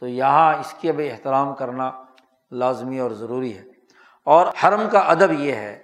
تو 0.01 0.09
یہاں 0.09 0.55
اس 0.55 0.74
کے 0.80 0.93
بھی 0.93 1.11
احترام 1.11 1.55
کرنا 1.55 1.90
لازمی 2.51 2.99
اور 2.99 3.11
ضروری 3.11 3.59
ہے۔ 3.59 3.62
اور 4.24 4.47
حرم 4.47 4.82
کا 4.93 4.99
ادب 4.99 5.32
یہ 5.32 5.53
ہے 5.53 5.82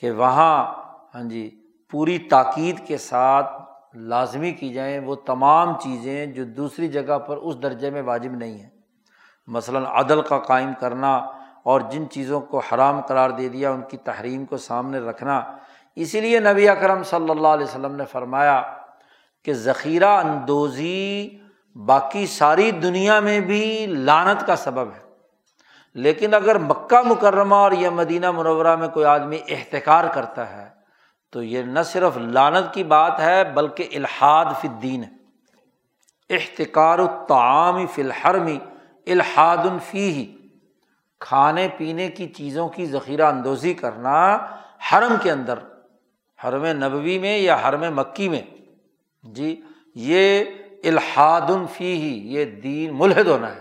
کہ 0.00 0.10
وہاں 0.10 0.74
ہاں 1.14 1.22
جی 1.24 1.62
پوری 1.90 2.18
تاکید 2.18 2.86
کے 2.86 2.98
ساتھ 2.98 3.52
لازمی 3.94 4.52
کی 4.52 4.72
جائیں 4.72 4.98
وہ 4.98 5.14
تمام 5.14 5.78
چیزیں 5.78 6.26
جو 6.26 6.44
دوسری 6.44 6.88
جگہ 6.88 7.18
پر 7.18 7.36
اس 7.36 7.62
درجے 7.62 7.90
میں 7.90 8.02
واجب 8.02 8.30
نہیں 8.30 8.58
ہیں۔ 8.58 8.70
مثلاً 9.46 9.84
عدل 9.86 10.22
کا 10.22 10.38
قائم 10.38 10.72
کرنا 10.80 11.16
اور 11.62 11.80
جن 11.80 12.10
چیزوں 12.10 12.40
کو 12.40 12.58
حرام 12.58 13.00
قرار 13.00 13.30
دے 13.30 13.48
دیا، 13.48 13.70
ان 13.70 13.82
کی 13.88 13.96
تحریم 13.96 14.44
کو 14.44 14.56
سامنے 14.56 14.98
رکھنا 14.98 15.42
اسی 15.96 16.20
لیے 16.20 16.40
نبی 16.40 16.68
اکرم 16.68 17.02
صلی 17.02 17.30
اللہ 17.30 17.48
علیہ 17.48 17.64
وسلم 17.64 17.94
نے 17.94 18.04
فرمایا 18.04 18.62
کہ 19.44 19.52
ذخیرہ 19.52 20.08
اندوزی 20.08 21.38
باقی 21.74 22.26
ساری 22.26 22.70
دنیا 22.70 23.20
میں 23.20 23.40
بھی 23.40 23.86
لانت 23.86 24.46
کا 24.46 24.56
سبب 24.56 24.88
ہے۔ 24.88 25.10
لیکن 25.94 26.34
اگر 26.34 26.58
مکہ 26.58 27.02
مکرمہ 27.02 27.54
اور 27.54 27.72
یا 27.72 27.90
مدینہ 27.90 28.30
منورہ 28.30 28.76
میں 28.76 28.88
کوئی 28.88 29.06
آدمی 29.06 29.38
احتکار 29.48 30.04
کرتا 30.14 30.52
ہے 30.52 30.68
تو 31.32 31.42
یہ 31.42 31.62
نہ 31.62 31.80
صرف 31.84 32.16
لانت 32.16 32.74
کی 32.74 32.84
بات 32.84 33.20
ہے 33.20 33.44
بلکہ 33.44 33.88
الحاد 33.92 34.44
فدین 34.60 35.04
ہے۔ 35.04 35.20
احتکار 36.30 36.98
الطعام 36.98 37.86
فی 37.86 38.02
الحرمی 38.02 38.58
الحاد 39.06 39.56
الفی 39.56 40.12
ہی 40.12 40.36
کھانے 41.20 41.68
پینے 41.76 42.08
کی 42.08 42.28
چیزوں 42.28 42.68
کی 42.68 42.86
ذخیرہ 42.86 43.26
اندوزی 43.26 43.74
کرنا 43.74 44.38
حرم 44.92 45.14
کے 45.22 45.30
اندر 45.30 45.58
حرم 46.44 46.66
نبوی 46.66 47.18
میں 47.18 47.38
یا 47.38 47.56
حرم 47.68 47.96
مکی 47.96 48.28
میں؟ 48.28 48.42
جی 49.22 49.60
یہ 49.94 50.44
الحاد 50.84 51.50
فی 51.72 51.94
ہی 51.94 52.34
یہ 52.34 52.44
دین 52.44 52.90
ملحد 52.94 53.24
ہونا 53.24 53.54
ہے۔ 53.54 53.60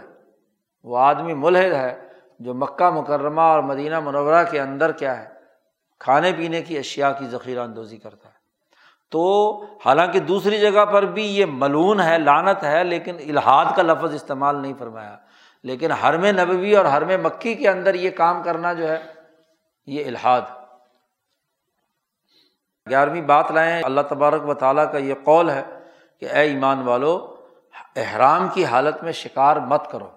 وہ 0.83 0.97
آدمی 0.97 1.33
ملحد 1.33 1.71
ہے 1.71 2.07
جو 2.39 2.53
مکہ 2.53 2.89
مکرمہ 2.89 3.41
اور 3.41 3.63
مدینہ 3.63 3.99
منورہ 3.99 4.43
کے 4.51 4.59
اندر 4.59 4.91
کیا 4.91 5.23
ہے، 5.23 5.27
کھانے 5.99 6.31
پینے 6.37 6.61
کی 6.61 6.77
اشیا 6.77 7.11
کی 7.11 7.25
ذخیرہ 7.25 7.59
اندوزی 7.59 7.97
کرتا 7.97 8.29
ہے۔ 8.29 8.33
تو 9.11 9.53
حالانکہ 9.85 10.19
دوسری 10.19 10.59
جگہ 10.59 10.85
پر 10.85 11.03
بھی 11.03 11.37
یہ 11.37 11.45
ملون 11.45 12.01
ہے 12.01 12.17
لانت 12.17 12.63
ہے، 12.63 12.83
لیکن 12.83 13.15
الحاد 13.29 13.65
کا 13.75 13.81
لفظ 13.81 14.13
استعمال 14.13 14.55
نہیں 14.55 14.73
فرمایا۔ 14.79 15.17
لیکن 15.63 15.91
حرم 15.91 16.25
نبوی 16.25 16.75
اور 16.75 16.85
حرم 16.85 17.23
مکی 17.23 17.53
کے 17.53 17.69
اندر 17.69 17.93
یہ 17.93 18.09
کام 18.09 18.43
کرنا 18.43 18.73
جو 18.73 18.87
ہے، 18.87 18.97
یہ 19.87 20.05
الحاد۔ 20.05 20.41
گیارہویں 22.89 23.21
بات 23.21 23.51
لائیں، 23.51 23.83
اللہ 23.83 24.01
تبارک 24.09 24.49
و 24.49 24.53
تعالیٰ 24.53 24.91
کا 24.91 24.97
یہ 24.97 25.13
قول 25.23 25.49
ہے 25.49 25.63
کہ 26.19 26.25
اے 26.25 26.39
ایمان 26.39 26.81
والو، 26.81 27.35
احرام 27.95 28.47
کی 28.53 28.65
حالت 28.65 29.03
میں 29.03 29.11
شکار 29.11 29.55
مت 29.55 29.91
کرو۔ 29.91 30.09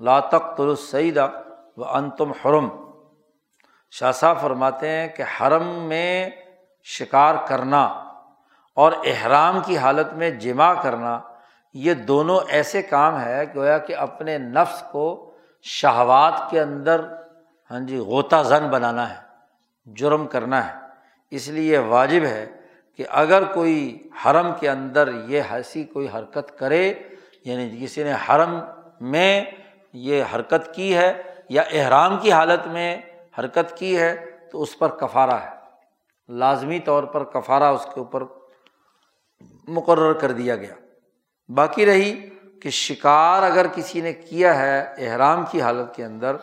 لا 0.00 0.20
تخت 0.20 0.60
السعیدہ 0.60 1.28
و 1.76 1.84
ان 1.84 2.10
تم 2.10 2.30
حرم۔ 2.30 2.68
شاہ 3.90 4.12
صاحب 4.12 4.40
فرماتے 4.40 4.88
ہیں 4.88 5.08
کہ 5.08 5.22
حرم 5.22 5.68
میں 5.68 6.30
شکار 6.84 7.34
کرنا 7.46 7.84
اور 8.74 8.92
احرام 9.04 9.60
کی 9.64 9.78
حالت 9.78 10.12
میں 10.12 10.30
جمع 10.30 10.82
کرنا، 10.82 11.20
یہ 11.74 11.94
دونوں 11.94 12.40
ایسے 12.48 12.82
کام 12.82 13.20
ہے 13.20 13.44
گویا 13.54 13.78
کہ 13.78 13.96
اپنے 13.96 14.38
نفس 14.38 14.82
کو 14.92 15.34
شہوات 15.62 16.50
کے 16.50 16.60
اندر 16.60 17.04
ہاں 17.70 17.80
جی 17.80 17.98
غوطہ 17.98 18.42
زن 18.42 18.68
بنانا 18.68 19.10
ہے، 19.10 19.20
جرم 19.86 20.26
کرنا 20.26 20.68
ہے۔ 20.68 20.83
اس 21.34 21.48
لیے 21.48 21.78
واجب 21.78 22.24
ہے 22.24 22.46
کہ 22.96 23.04
اگر 23.08 23.44
کوئی 23.44 24.08
حرم 24.24 24.52
کے 24.60 24.70
اندر 24.70 25.08
یہ 25.28 25.42
ایسی 25.50 25.84
کوئی 25.84 26.08
حرکت 26.14 26.58
کرے 26.58 26.94
یعنی 27.44 27.84
کسی 27.84 28.02
نے 28.02 28.12
حرم 28.12 28.60
میں 29.00 29.44
یہ 29.92 30.24
حرکت 30.34 30.74
کی 30.74 30.96
ہے 30.96 31.22
یا 31.48 31.62
احرام 31.62 32.18
کی 32.18 32.32
حالت 32.32 32.66
میں 32.66 32.96
حرکت 33.38 33.76
کی 33.76 33.98
ہے، 33.98 34.30
تو 34.52 34.62
اس 34.62 34.78
پر 34.78 34.88
کفارہ 34.88 35.34
ہے۔ 35.34 35.48
لازمی 36.28 36.78
طور 36.78 37.02
پر 37.04 37.24
کفارہ 37.24 37.62
اس 37.62 37.84
کے 37.84 38.00
اوپر 38.00 38.22
مقرر 39.68 40.12
کر 40.12 40.32
دیا 40.32 40.56
گیا۔ 40.56 40.74
باقی 41.48 41.86
رہی 41.86 42.30
کہ 42.62 42.70
شکار 42.70 43.42
اگر 43.42 43.66
کسی 43.74 44.00
نے 44.00 44.12
کیا 44.12 44.58
ہے 44.58 44.94
احرام 44.98 45.44
کی 45.50 45.60
حالت 45.60 45.96
کے 45.96 46.04
اندر، 46.04 46.36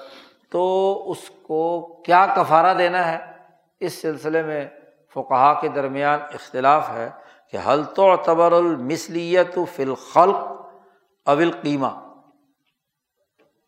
تو 0.49 1.03
اس 1.11 1.31
کو 1.41 1.81
کیا 2.05 2.25
کفارہ 2.35 2.77
دینا 2.77 3.11
ہے؟ 3.11 3.17
اس 3.79 4.01
سلسلے 4.01 4.43
میں 4.43 4.65
فقہ 5.15 5.53
کے 5.61 5.67
درمیان 5.67 6.19
اختلاف 6.33 6.89
ہے 6.89 7.09
کہ 7.47 7.57
حل 7.57 7.83
تو 7.83 8.15
تبر 8.15 8.51
المثلیت 8.51 9.57
فی 9.75 9.83
الخلق 9.83 10.37
اول 11.25 11.51
قیمہ 11.51 11.87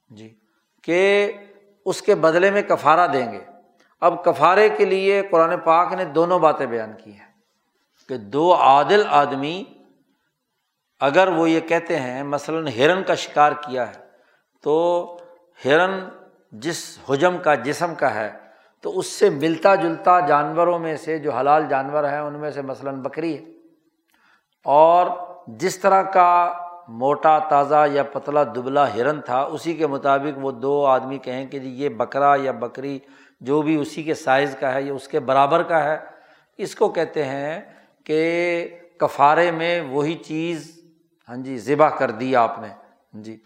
جی 0.09 0.33
کہ 0.83 1.31
اس 1.85 2.01
کے 2.01 2.15
بدلے 2.15 2.51
میں 2.51 2.61
کفارہ 2.61 3.07
دیں 3.07 3.31
گے۔ 3.31 3.39
اب 4.01 4.23
کفارے 4.25 4.69
کے 4.69 4.85
لیے 4.85 5.21
قرآن 5.31 5.59
پاک 5.59 5.93
نے 5.93 6.05
دونوں 6.05 6.39
باتیں 6.39 6.65
بیان 6.65 6.93
کی 7.03 7.11
ہیں 7.11 7.31
کہ 8.09 8.17
دو 8.17 8.53
عادل 8.55 9.03
آدمی 9.09 9.63
اگر 11.01 11.27
وہ 11.27 11.49
یہ 11.49 11.59
کہتے 11.59 11.99
ہیں، 11.99 12.23
مثلاً 12.23 12.67
ہرن 12.67 13.03
کا 13.03 13.15
شکار 13.15 13.51
کیا 13.51 13.87
ہے، 13.87 14.01
تو 14.63 14.75
ہرن 15.65 15.99
جس 16.51 16.99
حجم 17.09 17.37
کا، 17.37 17.55
جسم 17.55 17.95
کا 17.95 18.13
ہے 18.13 18.31
تو 18.83 18.99
اس 18.99 19.07
سے 19.07 19.29
ملتا 19.29 19.75
جلتا 19.75 20.19
جانوروں 20.19 20.79
میں 20.79 20.95
سے 20.95 21.19
جو 21.19 21.31
حلال 21.31 21.65
جانور 21.69 22.03
ہیں 22.03 22.19
ان 22.19 22.33
میں 22.33 22.51
سے 22.51 22.61
مثلاً 22.61 23.01
بکری 23.01 23.37
ہے۔ 23.37 23.51
اور 24.63 25.07
جس 25.47 25.79
طرح 25.79 26.01
کا 26.01 26.53
موٹا، 26.87 27.39
تازہ 27.39 27.85
یا 27.91 28.03
پتلا 28.03 28.43
دبلا 28.43 28.93
ہرن 28.93 29.21
تھا، 29.21 29.41
اسی 29.41 29.73
کے 29.73 29.87
مطابق 29.87 30.39
وہ 30.41 30.51
دو 30.51 30.85
آدمی 30.85 31.17
کہیں 31.17 31.45
کہ 31.45 31.59
جی 31.59 31.69
یہ 31.69 31.89
بکرا 31.89 32.35
یا 32.41 32.51
بکری 32.51 32.99
جو 33.41 33.61
بھی 33.61 33.75
اسی 33.75 34.03
کے 34.03 34.13
سائز 34.13 34.55
کا 34.59 34.73
ہے 34.73 34.81
یا 34.81 34.93
اس 34.93 35.07
کے 35.07 35.19
برابر 35.19 35.63
کا 35.63 35.83
ہے، 35.83 35.97
اس 36.57 36.75
کو 36.75 36.89
کہتے 36.89 37.25
ہیں 37.25 37.61
کہ 38.03 38.67
کفارے 38.97 39.51
میں 39.51 39.81
وہی 39.81 40.15
چیز 40.15 40.79
ہاں 41.29 41.35
جی 41.35 41.57
ذبح 41.57 41.89
کر 41.89 42.11
دی 42.11 42.35
آپ 42.35 42.59
نے۔ 42.59 42.67
ہاں 42.67 43.21
جی 43.21 43.37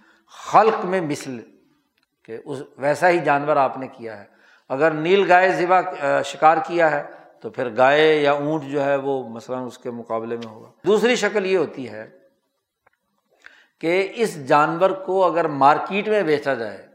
خلق 0.51 0.85
میں 0.85 1.01
مثل 1.01 1.39
کہ 2.23 2.37
اس، 2.45 2.57
ویسا 2.77 3.09
ہی 3.09 3.19
جانور 3.19 3.57
آپ 3.57 3.77
نے 3.77 3.87
کیا 3.87 4.17
ہے۔ 4.17 4.36
اگر 4.69 4.91
نیل 4.91 5.31
گائے 5.31 5.51
ذبح 5.51 5.81
شکار 6.25 6.57
کیا 6.67 6.91
ہے، 6.91 7.03
تو 7.41 7.49
پھر 7.49 7.77
گائے 7.77 8.15
یا 8.15 8.31
اونٹ 8.31 8.63
جو 8.63 8.85
ہے 8.85 8.95
وہ 8.95 9.29
مثلاً 9.29 9.63
اس 9.63 9.77
کے 9.77 9.91
مقابلے 9.91 10.37
میں 10.37 10.47
ہوگا۔ 10.47 10.71
دوسری 10.87 11.15
شکل 11.15 11.45
یہ 11.45 11.57
ہوتی 11.57 11.89
ہے 11.89 12.09
کہ 13.79 14.11
اس 14.15 14.47
جانور 14.47 14.89
کو 14.89 15.25
اگر 15.25 15.47
مارکیٹ 15.47 16.07
میں 16.07 16.23
بیچا 16.23 16.53
جائے، 16.53 16.87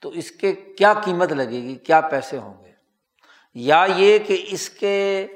تو 0.00 0.08
اس 0.08 0.30
کے 0.30 0.52
کیا 0.52 0.94
قیمت 1.04 1.32
لگے 1.32 1.62
گی، 1.62 1.74
کیا 1.74 2.00
پیسے 2.00 2.38
ہوں 2.38 2.64
گے؟ 2.64 2.70
یا 3.54 3.86
یہ 3.96 4.18
کہ 4.18 4.44
اس 4.48 4.70
کے 4.70 5.26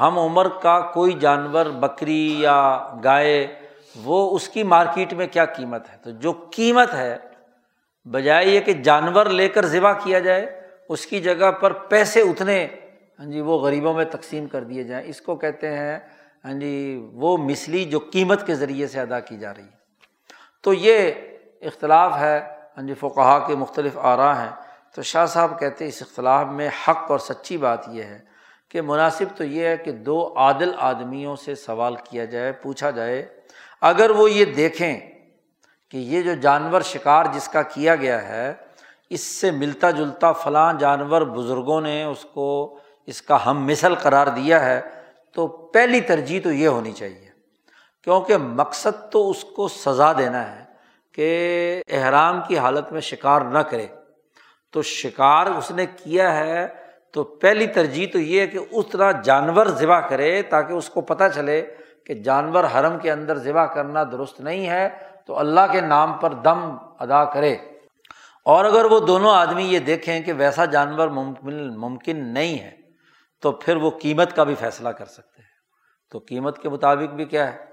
ہم 0.00 0.18
عمر 0.18 0.48
کا 0.48 0.80
کوئی 0.80 1.12
جانور، 1.12 1.66
بکری 1.66 2.40
یا 2.40 2.88
گائے، 3.04 3.60
وہ 4.04 4.36
اس 4.36 4.48
کی 4.48 4.62
مارکیٹ 4.62 5.12
میں 5.12 5.26
کیا 5.26 5.44
قیمت 5.44 5.90
ہے؟ 5.90 5.96
تو 5.96 6.10
جو 6.10 6.32
قیمت 6.32 6.94
ہے، 6.94 7.16
بجائے 8.04 8.46
یہ 8.46 8.60
کہ 8.60 8.72
جانور 8.72 9.26
لے 9.26 9.48
کر 9.48 9.66
ذبح 9.66 9.92
کیا 9.92 10.18
جائے 10.18 10.63
اس 10.88 11.06
کی 11.06 11.20
جگہ 11.20 11.50
پر 11.50 11.72
پیسے 11.72 12.20
اتنے۔ 12.20 12.66
ہاں 13.18 13.26
جی 13.26 13.40
وہ 13.40 13.58
غریبوں 13.58 13.94
میں 13.94 14.04
تقسیم 14.04 14.46
کر 14.46 14.64
دیے 14.64 14.82
جائیں۔ 14.82 15.08
اس 15.08 15.20
کو 15.20 15.36
کہتے 15.36 15.76
ہیں 15.76 15.98
ہاں 16.44 16.52
جی 16.52 17.08
وہ 17.12 17.36
مسلی 17.36 17.84
جو 17.84 17.98
قیمت 17.98 18.46
کے 18.46 18.54
ذریعے 18.54 18.86
سے 18.86 19.00
ادا 19.00 19.20
کی 19.20 19.36
جا 19.38 19.54
رہی 19.54 19.62
ہے۔ 19.62 19.84
تو 20.62 20.72
یہ 20.72 21.10
اختلاف 21.62 22.16
ہے۔ 22.18 22.40
ہاں 22.76 22.86
جی 22.86 22.94
فقہ 22.94 23.44
کے 23.46 23.56
مختلف 23.56 23.92
آرا 23.96 24.42
ہیں۔ 24.42 24.50
تو 24.94 25.02
شاہ 25.02 25.26
صاحب 25.26 25.60
کہتے 25.60 25.84
ہیں، 25.84 25.88
اس 25.88 26.02
اختلاف 26.02 26.46
میں 26.46 26.68
حق 26.68 27.10
اور 27.10 27.18
سچی 27.18 27.56
بات 27.56 27.88
یہ 27.88 28.02
ہے 28.02 28.18
کہ 28.68 28.82
مناسب 28.82 29.24
تو 29.36 29.44
یہ 29.44 29.66
ہے 29.66 29.76
کہ 29.76 29.92
دو 29.92 30.34
عادل 30.36 30.72
آدمیوں 30.78 31.36
سے 31.36 31.54
سوال 31.54 31.96
کیا 32.04 32.24
جائے، 32.24 32.52
پوچھا 32.52 32.90
جائے۔ 32.90 33.26
اگر 33.80 34.10
وہ 34.10 34.30
یہ 34.30 34.44
دیکھیں 34.44 35.00
کہ 35.88 35.96
یہ 35.96 36.22
جو 36.22 36.34
جانور 36.34 36.80
شکار 36.80 37.24
جس 37.32 37.48
کا 37.48 37.62
کیا 37.62 37.96
گیا 37.96 38.28
ہے 38.28 38.52
اس 39.14 39.20
سے 39.20 39.50
ملتا 39.50 39.90
جلتا 39.90 40.32
فلاں 40.32 40.72
جانور 40.72 41.22
بزرگوں 41.22 41.80
نے 41.80 42.04
اس 42.04 42.26
کو 42.34 42.78
اس 43.06 43.22
کا 43.22 43.46
ہم 43.46 43.66
مثل 43.66 43.94
قرار 43.94 44.26
دیا 44.26 44.64
ہے، 44.64 44.80
تو 45.34 45.46
پہلی 45.46 46.00
ترجیح 46.00 46.40
تو 46.44 46.52
یہ 46.52 46.68
ہونی 46.68 46.92
چاہیے۔ 46.92 47.30
کیونکہ 48.04 48.36
مقصد 48.36 49.12
تو 49.12 49.30
اس 49.30 49.44
کو 49.44 49.68
سزا 49.68 50.12
دینا 50.12 50.56
ہے 50.56 50.64
کہ 51.12 51.28
احرام 51.88 52.40
کی 52.48 52.58
حالت 52.58 52.92
میں 52.92 53.00
شکار 53.00 53.40
نہ 53.40 53.58
کرے۔ 53.58 53.86
تو 54.72 54.82
شکار 54.82 55.46
اس 55.46 55.70
نے 55.70 55.86
کیا 55.86 56.36
ہے، 56.36 56.66
تو 57.12 57.24
پہلی 57.24 57.66
ترجیح 57.66 58.06
تو 58.12 58.18
یہ 58.18 58.40
ہے 58.40 58.46
کہ 58.46 58.58
اس 58.70 58.86
طرح 58.86 59.12
جانور 59.12 59.66
ذبح 59.66 60.00
کرے 60.00 60.42
تاکہ 60.42 60.72
اس 60.72 60.90
کو 60.90 61.00
پتہ 61.00 61.24
چلے 61.34 61.74
کہ 62.06 62.14
جانور 62.14 62.64
حرم 62.64 62.98
کے 62.98 63.12
اندر 63.12 63.38
ذبح 63.38 63.64
کرنا 63.64 64.04
درست 64.04 64.40
نہیں 64.40 64.68
ہے، 64.68 64.88
تو 65.26 65.38
اللہ 65.38 65.60
کے 65.72 65.80
نام 65.80 66.12
پر 66.12 66.32
دم 66.32 66.76
ادا 66.98 67.24
کرے۔ 67.24 67.56
اور 68.44 68.64
اگر 68.64 68.84
وہ 68.84 69.00
دونوں 69.00 69.30
آدمی 69.30 69.64
یہ 69.64 69.78
دیکھیں 69.78 70.20
کہ 70.20 70.32
ویسا 70.32 70.64
جانور 70.64 71.08
ممکن 71.08 71.76
ممکن 71.76 72.26
نہیں 72.28 72.58
ہے، 72.58 72.76
تو 73.40 73.52
پھر 73.52 73.76
وہ 73.76 73.90
قیمت 73.90 74.36
کا 74.36 74.44
بھی 74.44 74.54
فیصلہ 74.54 74.88
کر 74.88 75.06
سکتے 75.06 75.42
ہیں۔ 75.42 75.48
تو 76.10 76.18
قیمت 76.18 76.62
کے 76.62 76.68
مطابق 76.68 77.14
بھی 77.14 77.24
کیا 77.24 77.52
ہے؟ 77.52 77.64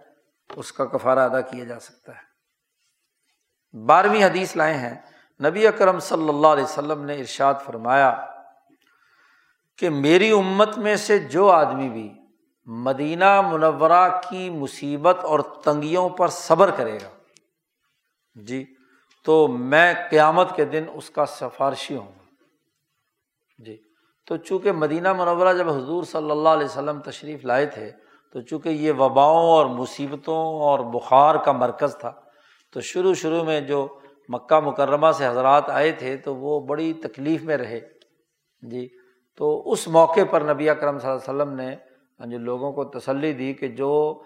اس 0.56 0.72
کا 0.72 0.85
کفارہ 0.85 1.19
ادا 1.19 1.41
کیا 1.41 1.64
جا 1.64 1.80
سکتا 1.80 2.11
ہے۔ 2.11 2.31
بارہویں 3.85 4.23
حدیث 4.23 4.56
لائے 4.56 4.73
ہیں۔ 4.73 4.95
نبی 5.43 5.68
اکرم 5.68 5.99
صلی 5.99 6.30
اللہ 6.30 6.48
علیہ 6.48 6.64
وسلم 6.64 7.03
نے 7.03 7.15
ارشاد 7.15 7.53
فرمایا 7.65 8.26
کہ 9.77 9.89
میری 9.89 10.31
امت 10.31 10.77
میں 10.77 10.95
سے 10.95 11.19
جو 11.19 11.49
آدمی 11.49 11.89
بھی 11.89 12.14
مدینہ 12.65 13.41
منورہ 13.41 14.22
کی 14.30 14.49
مصیبت 14.49 15.18
اور 15.23 15.39
تنگیوں 15.39 16.10
پر 16.10 16.27
صبر 16.27 16.72
کرے 16.72 16.95
گا۔ 16.95 17.10
جی 18.35 18.76
تو 19.23 19.48
میں 19.48 19.93
قیامت 20.10 20.56
کے 20.56 20.65
دن 20.65 20.84
اس 20.93 21.10
کا 21.10 21.26
سفارشی 21.26 21.98
ہوں 21.98 22.07
گا۔ 22.07 22.26
جی۔ 23.64 23.77
تو 24.27 24.38
چونکہ 24.38 24.72
مدینہ 24.72 25.14
منورہ 25.14 25.53
جب 25.53 25.69
حضور 25.69 26.03
صلی 26.03 26.31
اللہ 26.31 26.49
علیہ 26.49 26.65
وسلم 26.65 26.99
تشریف 26.99 27.45
لائے 27.45 27.65
تھے، 27.65 27.91
تو 28.34 28.41
چونکہ 28.41 28.69
یہ 28.69 28.91
وباؤں 28.91 29.48
اور 29.48 29.65
مصیبتوں 29.65 30.38
اور 30.38 30.80
بخار 30.80 31.35
کا 31.35 31.52
مرکز 31.52 31.98
تھا، 31.98 32.11
تو 32.73 32.81
شروع 32.81 33.14
شروع 33.14 33.43
میں 33.43 33.61
جو 33.61 33.88
مکہ 34.30 34.60
مکرمہ 34.60 35.11
سے 35.11 35.27
حضرات 35.27 35.69
آئے 35.69 35.91
تھے، 35.91 36.18
تو 36.18 36.35
وہ 36.35 36.60
بڑی 36.60 36.93
تکلیف 36.93 37.43
میں 37.43 37.57
رہے۔ 37.57 37.80
جی۔ 38.61 38.89
تو 39.38 39.72
اس 39.72 39.88
موقع 39.88 40.19
پر 40.30 40.41
نبی 40.41 40.69
اکرم 40.69 40.99
صلی 40.99 41.10
اللہ 41.10 41.43
علیہ 41.43 41.43
وسلم 41.43 41.53
نے 41.53 41.76
جو 42.31 42.38
لوگوں 42.38 42.72
کو 42.72 42.84
تسلی 42.84 43.34
دی 43.34 43.53
کہ 43.53 43.68
جو 43.68 44.22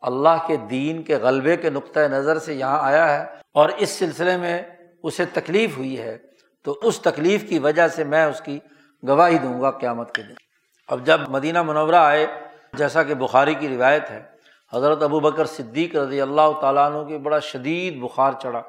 اللہ 0.00 0.46
کے 0.46 0.56
دین 0.56 1.02
کے 1.02 1.16
غلبے 1.16 1.56
کے 1.56 1.70
نقطۂ 1.70 2.00
نظر 2.00 2.38
سے 2.38 2.54
یہاں 2.54 2.78
آیا 2.80 3.18
ہے 3.18 3.26
اور 3.54 3.68
اس 3.68 3.90
سلسلے 3.90 4.36
میں 4.36 4.62
اسے 5.02 5.24
تکلیف 5.24 5.78
ہوئی 5.78 6.00
ہے، 6.00 6.18
تو 6.64 6.78
اس 6.82 7.00
تکلیف 7.00 7.48
کی 7.48 7.58
وجہ 7.58 7.88
سے 7.88 8.04
میں 8.04 8.24
اس 8.24 8.40
کی 8.40 8.58
گواہی 9.08 9.38
دوں 9.38 9.60
گا 9.60 9.70
قیامت 9.70 10.14
کے 10.14 10.22
دن۔ 10.22 10.34
اب 10.88 11.06
جب 11.06 11.20
مدینہ 11.28 11.62
منورہ 11.62 11.94
آئے، 11.94 12.26
جیسا 12.72 13.02
کہ 13.02 13.14
بخاری 13.14 13.54
کی 13.54 13.68
روایت 13.68 14.10
ہے، 14.10 14.22
حضرت 14.72 15.02
ابو 15.02 15.20
بکر 15.20 15.44
صدیق 15.44 15.96
رضی 15.96 16.20
اللہ 16.20 16.60
تعالیٰ 16.60 16.90
عنہ 16.90 17.04
کی 17.04 17.18
بڑا 17.18 17.38
شدید 17.38 18.00
بخار 18.02 18.32
چڑھا۔ 18.32 18.62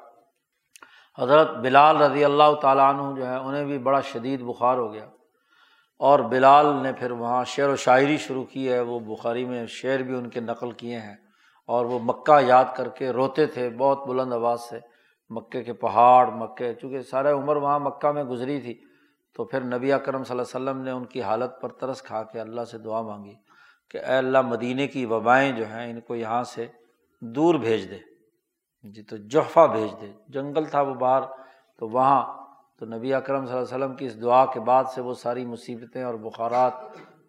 حضرت 1.21 1.49
بلال 1.49 2.01
رضی 2.01 2.25
اللہ 2.25 2.53
تعالیٰ 2.61 2.93
عنہ 2.93 3.19
جو 3.19 3.27
ہے، 3.27 3.35
انہیں 3.35 3.65
بھی 3.65 3.77
بڑا 3.77 4.01
شدید 4.01 4.41
بخار 4.41 4.77
ہو 4.77 4.93
گیا۔ 4.93 5.05
اور 5.99 6.19
بلال 6.19 6.65
نے 6.83 6.93
پھر 6.93 7.11
وہاں 7.11 7.43
شعر 7.45 7.69
و 7.69 7.75
شاعری 7.75 8.17
شروع 8.17 8.43
کی 8.43 8.71
ہے، 8.71 8.79
وہ 8.79 8.99
بخاری 8.99 9.45
میں 9.45 9.65
شعر 9.65 9.99
بھی 9.99 10.15
ان 10.15 10.29
کے 10.29 10.39
نقل 10.39 10.71
کیے 10.71 10.99
ہیں۔ 10.99 11.15
اور 11.65 11.85
وہ 11.85 11.99
مکہ 12.03 12.41
یاد 12.41 12.65
کر 12.75 12.89
کے 12.89 13.09
روتے 13.09 13.45
تھے، 13.45 13.69
بہت 13.69 14.07
بلند 14.07 14.33
آواز 14.33 14.61
سے۔ 14.61 14.79
مکے 15.29 15.63
کے 15.63 15.73
پہاڑ، 15.73 16.27
مکے، 16.27 16.73
چونکہ 16.73 17.01
سارے 17.01 17.31
عمر 17.31 17.55
وہاں 17.55 17.79
مکہ 17.79 18.11
میں 18.11 18.23
گزری 18.23 18.61
تھی۔ 18.61 18.81
تو 19.35 19.45
پھر 19.45 19.63
نبی 19.63 19.93
اکرم 19.93 20.23
صلی 20.23 20.39
اللہ 20.39 20.57
علیہ 20.57 20.69
وسلم 20.69 20.83
نے 20.83 20.91
ان 20.91 21.05
کی 21.05 21.21
حالت 21.21 21.61
پر 21.61 21.69
ترس 21.69 22.01
کھا 22.01 22.23
کے 22.23 22.39
اللہ 22.39 22.63
سے 22.63 22.77
دعا 22.77 23.01
مانگی 23.01 23.33
کہ 23.89 23.97
اے 23.97 24.15
اللہ 24.15 24.41
مدینہ 24.41 24.81
کی 24.93 25.05
وبائیں 25.05 25.51
جو 25.51 25.63
ہیں، 25.67 25.91
ان 25.91 25.99
کو 25.99 26.15
یہاں 26.15 26.43
سے 26.43 26.67
دور 27.21 27.55
بھیج 27.55 27.91
دے۔ 27.91 27.97
جی 28.89 29.03
تو 29.03 29.17
جحفہ 29.17 29.67
بھیج 29.71 30.01
دے۔ 30.01 30.11
جنگل 30.27 30.65
تھا 30.65 30.81
وہ 30.81 30.93
باہر، 30.93 31.21
تو 31.79 31.87
وہاں 31.87 32.48
تو 32.79 32.85
نبی 32.85 33.13
اکرم 33.13 33.45
صلی 33.45 33.57
اللہ 33.57 33.65
علیہ 33.65 33.77
وسلم 33.77 33.95
کی 33.95 34.05
اس 34.05 34.21
دعا 34.21 34.45
کے 34.45 34.59
بعد 34.59 34.83
سے 34.95 35.01
وہ 35.01 35.13
ساری 35.13 35.45
مصیبتیں 35.45 36.03
اور 36.03 36.13
بخارات 36.13 36.73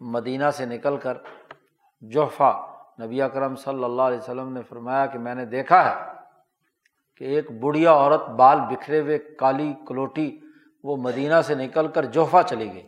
مدینہ 0.01 0.51
سے 0.51 0.66
نکل 0.66 0.97
کر 0.97 1.16
جحفہ 2.01 2.66
نبی 3.02 3.22
اکرم 3.22 3.56
صلی 3.56 3.85
اللہ 3.85 4.02
علیہ 4.02 4.18
وسلم 4.18 4.52
نے 4.52 4.62
فرمایا 4.62 5.06
کہ 5.06 5.18
میں 5.18 5.35
نے 5.35 5.44
دیکھا 5.44 5.90
ہے 5.90 6.12
کہ 7.16 7.24
ایک 7.24 7.51
بڑھیا 7.51 7.93
عورت 7.93 8.28
بال 8.28 8.60
بکھرے 8.60 9.01
ہوئے 9.01 9.18
کالی 9.18 9.74
کلوٹی 9.89 10.39
وہ 10.85 10.97
مدینہ 10.97 11.40
سے 11.44 11.55
نکل 11.55 11.89
کر 11.89 12.05
جوفہ 12.05 12.36
چلی 12.47 12.74
گئی۔ 12.74 12.86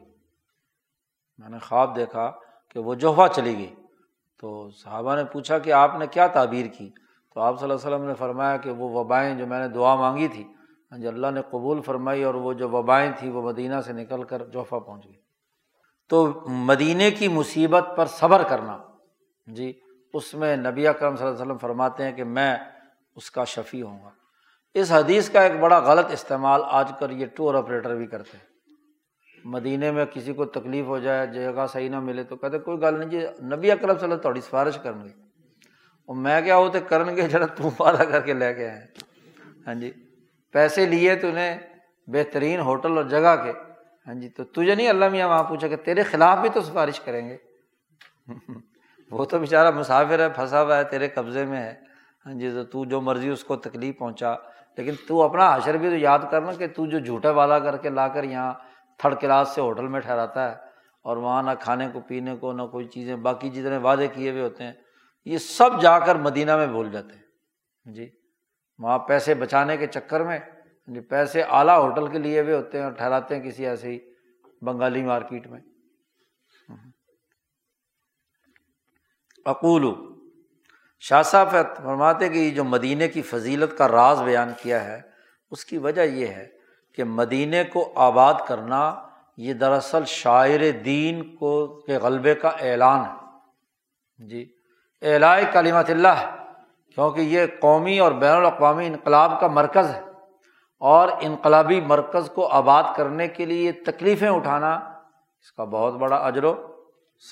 میں 1.39 1.49
نے 1.49 1.59
خواب 1.59 1.97
دیکھا 1.97 2.33
کہ 2.69 2.81
وہ 2.81 2.95
جوفہ 2.95 3.23
چلی 3.33 3.59
گئی۔ 3.59 3.75
تو 4.41 4.71
صحابہ 4.71 5.17
نے 5.17 5.25
پوچھا 5.25 5.59
کہ 5.59 5.73
آپ 5.73 5.91
نے 5.99 6.07
کیا 6.07 6.27
تعبیر 6.27 6.67
کی؟ 6.67 6.91
تو 7.35 7.41
آپ 7.41 7.61
صلی 7.61 7.71
اللہ 7.71 7.87
علیہ 7.87 7.95
وسلم 7.95 8.09
نے 8.09 8.15
فرمایا 8.15 8.57
کہ 8.57 8.71
وہ 8.71 9.01
وبائیں 9.01 9.35
جو 9.35 9.47
میں 9.47 9.61
نے 9.61 9.69
دعا 9.69 9.95
مانگی 9.95 10.29
تھی 10.29 10.45
ہاں 10.93 10.99
جی 10.99 11.07
اللہ 11.09 11.27
نے 11.31 11.41
قبول 11.51 11.81
فرمائی 11.83 12.23
اور 12.23 12.35
وہ 12.35 12.53
جو 12.53 12.69
وبائیں 12.69 13.13
تھیں 13.19 13.31
وہ 13.31 13.43
مدینہ 13.43 13.81
سے 13.87 13.93
نکل 13.93 14.23
کر 14.23 14.45
جوفہ 14.45 14.77
پہنچ 14.77 15.05
گئی 15.07 15.21
تو 16.09 16.41
مدینہ 16.47 17.03
کی 17.19 17.29
مصیبت 17.29 17.85
پر 17.97 18.07
صبر 18.07 18.43
کرنا۔ 18.43 18.79
جی 19.47 19.73
اس 20.13 20.35
میں 20.35 20.57
نبی 20.57 20.85
کرم 20.99 21.17
صلی 21.17 21.27
اللہ 21.27 21.37
علیہ 21.37 21.43
وسلم 21.43 21.59
فرماتے 21.59 22.05
ہیں 22.05 22.13
کہ 22.13 22.25
میں 22.25 22.57
اس 23.17 23.31
کا 23.31 23.45
شفیع 23.45 23.85
ہوں 23.85 23.99
گا۔ 24.05 24.11
اس 24.75 24.93
حدیث 24.93 25.31
کا 25.31 25.43
ایک 25.43 25.53
بڑا 25.61 25.79
غلط 25.79 26.13
استعمال 26.13 26.63
آج 26.65 26.93
کل 26.99 27.13
یہ 27.13 27.27
ٹور 27.27 27.55
آپریٹر 27.55 27.95
بھی 27.95 28.07
کرتے 28.07 28.39
ہیں۔ 28.39 28.47
مدینے 29.45 29.91
میں 29.91 30.05
کسی 30.05 30.33
کو 30.33 30.45
تکلیف 30.45 30.87
ہو 30.87 30.99
جائے، 30.99 31.27
جگہ 31.27 31.67
صحیح 31.73 31.91
نہ 31.91 32.01
ملے 32.01 32.25
تو 32.25 32.37
کہتے 32.37 32.59
کوئی 32.59 32.81
گل 32.83 32.99
نہیں 32.99 33.11
جی 33.11 33.27
نبی 33.47 33.71
اکرم 33.71 33.99
صلی 33.99 34.11
اللہ 34.11 34.23
تھوڑی 34.23 34.41
سفارش 34.41 34.79
کریں 34.83 35.05
گے 35.05 35.11
اور 36.07 36.17
میں 36.17 36.41
کیا 36.41 36.57
ہوتے 36.57 36.81
کرن 36.81 37.17
گے 37.17 37.29
جڑا 37.29 37.47
تم 37.47 37.69
پالا 37.77 38.05
کر 38.05 38.21
کے 38.21 38.33
لے 38.33 38.55
کے 38.55 38.71
آئے۔ 38.71 38.87
ہاں 39.67 39.75
جی 39.75 39.93
پیسے 40.53 40.87
لیے 40.87 41.17
تو 41.17 41.29
انہیں 41.29 41.59
بہترین 42.07 42.61
ہوٹل 42.61 42.97
اور 42.97 43.05
جگہ 43.05 43.37
کے۔ 43.45 43.53
ہاں 44.07 44.15
جی 44.15 44.29
تو 44.29 44.45
تجھے 44.45 44.75
نہیں 44.75 44.89
اللہ 44.89 45.09
میاں 45.09 45.29
وہاں 45.29 45.43
پوچھا 45.43 45.69
کہ 45.69 45.77
تیرے 45.77 46.03
خلاف 46.03 46.39
بھی 46.39 46.49
تو 46.49 46.61
سفارش 46.61 47.01
کریں 47.01 47.29
گے؟ 47.29 47.37
وہ 49.11 49.25
تو 49.25 49.39
بیچارہ 49.39 49.71
مسافر 49.71 50.19
ہے، 50.19 50.29
پھنسا 50.29 50.63
ہوا 50.63 50.77
ہے، 50.77 50.85
تیرے 50.85 51.09
قبضے 51.09 51.45
میں 51.45 51.63
ہے۔ 51.63 51.75
ہاں 52.27 52.35
جی 52.35 52.51
تو 52.51 52.65
تو 52.65 52.85
جو 52.85 53.01
مرضی 53.01 53.29
اس 53.29 53.45
کو 53.45 53.57
تکلیف 53.57 53.99
پہنچا۔ 53.99 54.35
لیکن 54.77 54.93
تو 55.09 55.23
اپنا 55.23 55.57
حشر 55.57 55.77
بھی 55.77 55.89
تو 55.89 55.97
یاد 55.97 56.19
کرنا 56.31 56.53
کہ 56.53 56.67
تو 56.67 56.87
جو 56.87 56.99
جھوٹے 56.99 57.29
والا 57.29 57.59
کر 57.59 57.77
کے 57.77 57.89
لا 57.89 58.09
کر 58.09 58.25
یہاں 58.25 58.55
تھرڈ 58.99 59.21
کلاس 59.21 59.49
سے 59.49 59.61
ہوٹل 59.61 59.89
میں 59.89 60.01
ٹھہراتا 60.01 60.51
ہے 60.51 60.57
اور 61.03 61.17
وہاں 61.17 61.43
نہ 61.43 61.51
کھانے 61.61 61.89
کو، 61.93 62.01
پینے 62.01 62.37
کو، 62.37 62.53
نہ 62.53 62.63
کوئی 62.63 62.87
چیزیں، 62.87 63.17
باقی 63.17 63.51
جتنے 63.51 63.77
وعدے 63.77 64.09
کیے 64.09 64.31
ہوئے 64.31 64.43
ہوتے 64.43 64.65
ہیں، 64.65 64.73
یہ 65.25 65.39
سب 65.39 65.81
جا 65.81 65.99
کر 65.99 66.15
مدینہ 66.15 66.57
میں 66.57 66.67
بھول 66.67 66.91
جاتے 66.91 67.15
ہیں۔ 67.15 67.23
ہاں 67.87 67.95
جی۔ 67.95 68.11
وہاں 68.83 68.99
پیسے 68.99 69.35
بچانے 69.35 69.77
کے 69.77 69.87
چکر 69.87 70.21
میں 70.21 70.39
جی 70.87 71.01
پیسے 71.01 71.43
اعلیٰ 71.43 71.79
ہوٹل 71.79 72.07
کے 72.07 72.19
لیے 72.19 72.41
ہوئے 72.41 72.55
ہوتے 72.55 72.79
ہیں 72.79 72.85
اور 72.85 72.93
ٹھہراتے 72.93 73.37
ہیں 73.37 73.43
کسی 73.43 73.67
ایسے 73.67 73.89
ہی 73.89 73.99
بنگالی 74.63 75.03
مارکیٹ 75.03 75.47
میں۔ 75.47 75.61
اقول 79.47 79.85
شاہ 81.01 81.23
صاحب 81.23 81.51
فرماتے 81.77 82.29
کہ 82.29 82.39
یہ 82.39 82.51
جو 82.51 82.65
مدینے 82.65 83.09
کی 83.09 83.23
فضیلت 83.23 83.79
کا 83.79 83.89
راز 83.89 84.23
بیان 84.23 84.53
کیا 84.63 84.85
ہے، 84.85 85.01
اس 85.51 85.65
کی 85.65 85.79
وجہ 85.79 86.01
یہ 86.01 86.27
ہے 86.27 86.49
کہ 86.93 87.05
مدینے 87.05 87.65
کو 87.65 87.93
آباد 87.97 88.35
کرنا 88.49 88.83
یہ 89.37 89.53
دراصل 89.53 90.05
شاعر 90.05 90.71
دین 90.85 91.37
کو، 91.37 91.81
کے 91.81 91.97
غلبے 91.97 92.35
کا 92.35 92.49
اعلان 92.49 93.01
ہے۔ 93.01 94.27
جی 94.27 94.45
اعلائے 95.03 95.45
کلیمت 95.53 95.91
اللہ 95.91 96.42
کیونکہ 96.95 97.21
یہ 97.21 97.47
قومی 97.61 97.99
اور 97.99 98.13
بین 98.13 98.37
الاقوامی 98.37 98.87
انقلاب 98.87 99.41
کا 99.41 99.47
مرکز 99.47 99.91
ہے 99.91 100.01
اور 100.79 101.09
انقلابی 101.21 101.81
مرکز 101.81 102.31
کو 102.31 102.47
آباد 102.47 102.83
کرنے 102.97 103.29
کے 103.29 103.45
لیے 103.45 103.73
تکلیفیں 103.73 104.29
اٹھانا 104.29 104.75
اس 105.41 105.53
کا 105.53 105.65
بہت 105.65 105.95
بڑا 105.95 106.17
اجر 106.17 106.45
و 106.45 106.55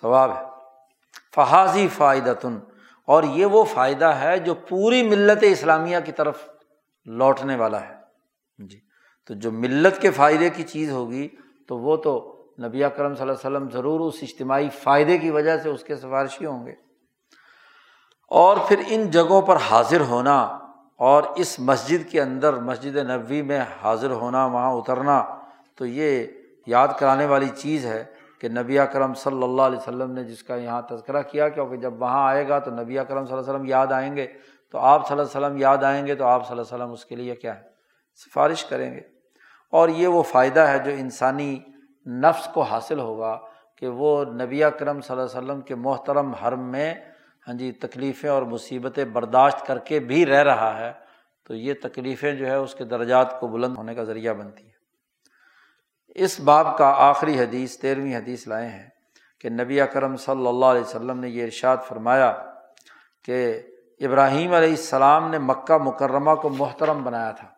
ثواب 0.01 0.31
ہے۔ 0.37 0.43
فحاظی 1.35 1.89
فائدتن 1.89 2.59
اور 3.07 3.23
یہ 3.23 3.47
وہ 3.47 3.65
فائدہ 3.65 4.05
ہے 4.05 4.39
جو 4.39 4.55
پوری 4.55 5.03
ملت 5.03 5.39
اسلامیہ 5.43 5.99
کی 6.05 6.13
طرف 6.13 6.49
لوٹنے 7.05 7.57
والا 7.57 7.81
ہے۔ 7.81 7.95
جی 8.59 8.81
تو 9.27 9.35
جو 9.35 9.53
ملت 9.53 10.03
کے 10.03 10.11
فائدے 10.11 10.51
کی 10.51 10.63
چیز 10.63 10.91
ہوگی 10.91 11.29
تو 11.69 11.79
وہ 11.79 11.97
تو 11.97 12.37
نبی 12.63 12.81
کرم 12.97 13.15
صلی 13.15 13.29
اللہ 13.29 13.47
علیہ 13.47 13.57
وسلم 13.57 13.71
ضرور 13.71 14.01
اس 14.01 14.15
اجتماعی 14.23 14.69
فائدے 14.69 15.19
کی 15.19 15.31
وجہ 15.31 15.59
سے 15.59 15.69
اس 15.69 15.85
کے 15.85 15.97
سفارشی 15.97 16.47
ہوں 16.47 16.67
گے۔ 16.67 16.90
اور 18.31 18.57
پھر 18.69 18.83
ان 18.89 19.11
جگہوں 19.11 19.43
پر 19.43 19.57
حاضر 19.71 20.01
ہونا 20.01 20.59
اور 20.97 21.23
اس 21.37 21.61
مسجد 21.61 22.11
کے 22.11 22.23
اندر 22.23 22.53
مسجد 22.53 22.97
نبوی 22.97 23.43
میں 23.43 23.61
حاضر 23.83 24.11
ہونا، 24.11 24.47
وہاں 24.47 24.73
اترنا، 24.73 25.25
تو 25.79 25.87
یہ 25.87 26.27
یاد 26.67 26.89
کرانے 26.99 27.27
والی 27.27 27.49
چیز 27.49 27.87
ہے 27.87 28.05
کہ 28.41 28.49
نبی 28.49 28.79
اکرم 28.79 29.15
صلی 29.15 29.43
اللہ 29.43 29.63
علیہ 29.63 29.79
وسلم 29.79 30.13
نے 30.13 30.25
جس 30.25 30.43
کا 30.43 30.55
یہاں 30.55 30.83
تذکرہ 30.83 31.23
کیا، 31.23 31.49
کیونکہ 31.49 31.77
جب 31.77 32.03
وہاں 32.03 32.29
آئے 32.29 32.49
گا 32.49 32.59
تو 32.59 32.71
نبی 32.71 32.99
اکرم 32.99 33.25
صلی 33.25 33.33
اللہ 33.33 33.45
علیہ 33.45 33.55
وسلم 33.55 33.67
یاد 33.67 33.87
آئیں 33.93 34.17
گے، 34.17 34.27
تو 34.71 34.79
آپ 34.79 35.09
صلی 35.09 35.19
اللہ 35.19 35.39
علیہ 35.39 35.47
وسلم 35.47 35.59
یاد 35.59 35.85
آئیں 35.85 36.07
گے 36.07 36.15
تو 36.15 36.25
آپ 36.25 36.49
صلی 36.49 36.59
اللہ 36.59 36.63
علیہ 36.63 36.85
وسلم 36.85 36.93
اس 36.93 37.05
کے 37.05 37.17
لیے 37.17 37.35
کیا 37.35 37.57
ہے؟ 37.57 37.63
سفارش 38.17 38.65
کریں 38.65 38.95
گے۔ 38.95 39.01
اور 39.71 39.89
یہ 39.89 40.09
وہ 40.09 40.23
فائدہ 40.23 40.61
ہے 40.61 40.79
جو 40.79 40.91
انسانی 40.91 41.59
نفس 42.07 42.49
کو 42.55 42.61
حاصل 42.61 43.01
ہوگا 43.01 43.39
کہ 43.77 43.89
وہ 43.89 44.25
نبی 44.25 44.65
اکرم 44.65 45.01
صلی 45.01 45.17
اللہ 45.17 45.39
علیہ 45.39 45.51
وسلم 45.51 45.61
کے 45.61 45.75
محترم 45.75 46.33
حرم 46.33 46.61
میں 46.61 46.95
ہاں 47.47 47.55
جی 47.55 47.73
تکلیفیں 47.73 48.31
اور 48.31 48.43
مصیبتیں 48.43 49.05
برداشت 49.05 49.67
کر 49.67 49.79
کے 49.79 50.01
بھی 50.01 50.27
رہ 50.27 50.43
رہا 50.43 50.79
ہے، 50.79 50.93
تو 51.45 51.55
یہ 51.55 51.75
تکلیفیں 51.83 52.33
جو 52.33 52.47
ہے 52.47 52.55
اس 52.55 52.75
کے 52.75 52.85
درجات 52.85 53.41
کو 53.41 53.47
بلند 53.49 53.77
ہونے 53.77 53.95
کا 53.95 54.05
ذریعہ 54.05 54.33
بنتی 54.33 54.65
ہے 54.65 54.71
اس 56.15 56.41
باب 56.41 56.79
کا 56.79 56.95
آخری 56.97 57.39
حدیث، 57.41 57.79
تیرہویں 57.79 58.17
حدیث 58.17 58.49
لائے 58.49 58.69
ہیں 58.69 58.89
کہ 59.41 59.49
نبی 59.49 59.81
اکرم 59.81 60.17
صلی 60.17 60.47
اللہ 60.47 60.67
علیہ 60.67 60.81
وسلم 60.81 61.21
نے 61.21 61.29
یہ 61.29 61.45
ارشاد 61.45 61.77
فرمایا 61.89 62.53
کہ 63.25 63.63
ابراہیم 64.01 64.53
علیہ 64.53 64.71
السلام 64.71 65.31
نے 65.31 65.39
مکہ 65.39 65.79
مکرمہ 65.79 66.35
کو 66.35 66.49
محترم 66.49 67.05
بنایا 67.05 67.31
تھا 67.31 67.49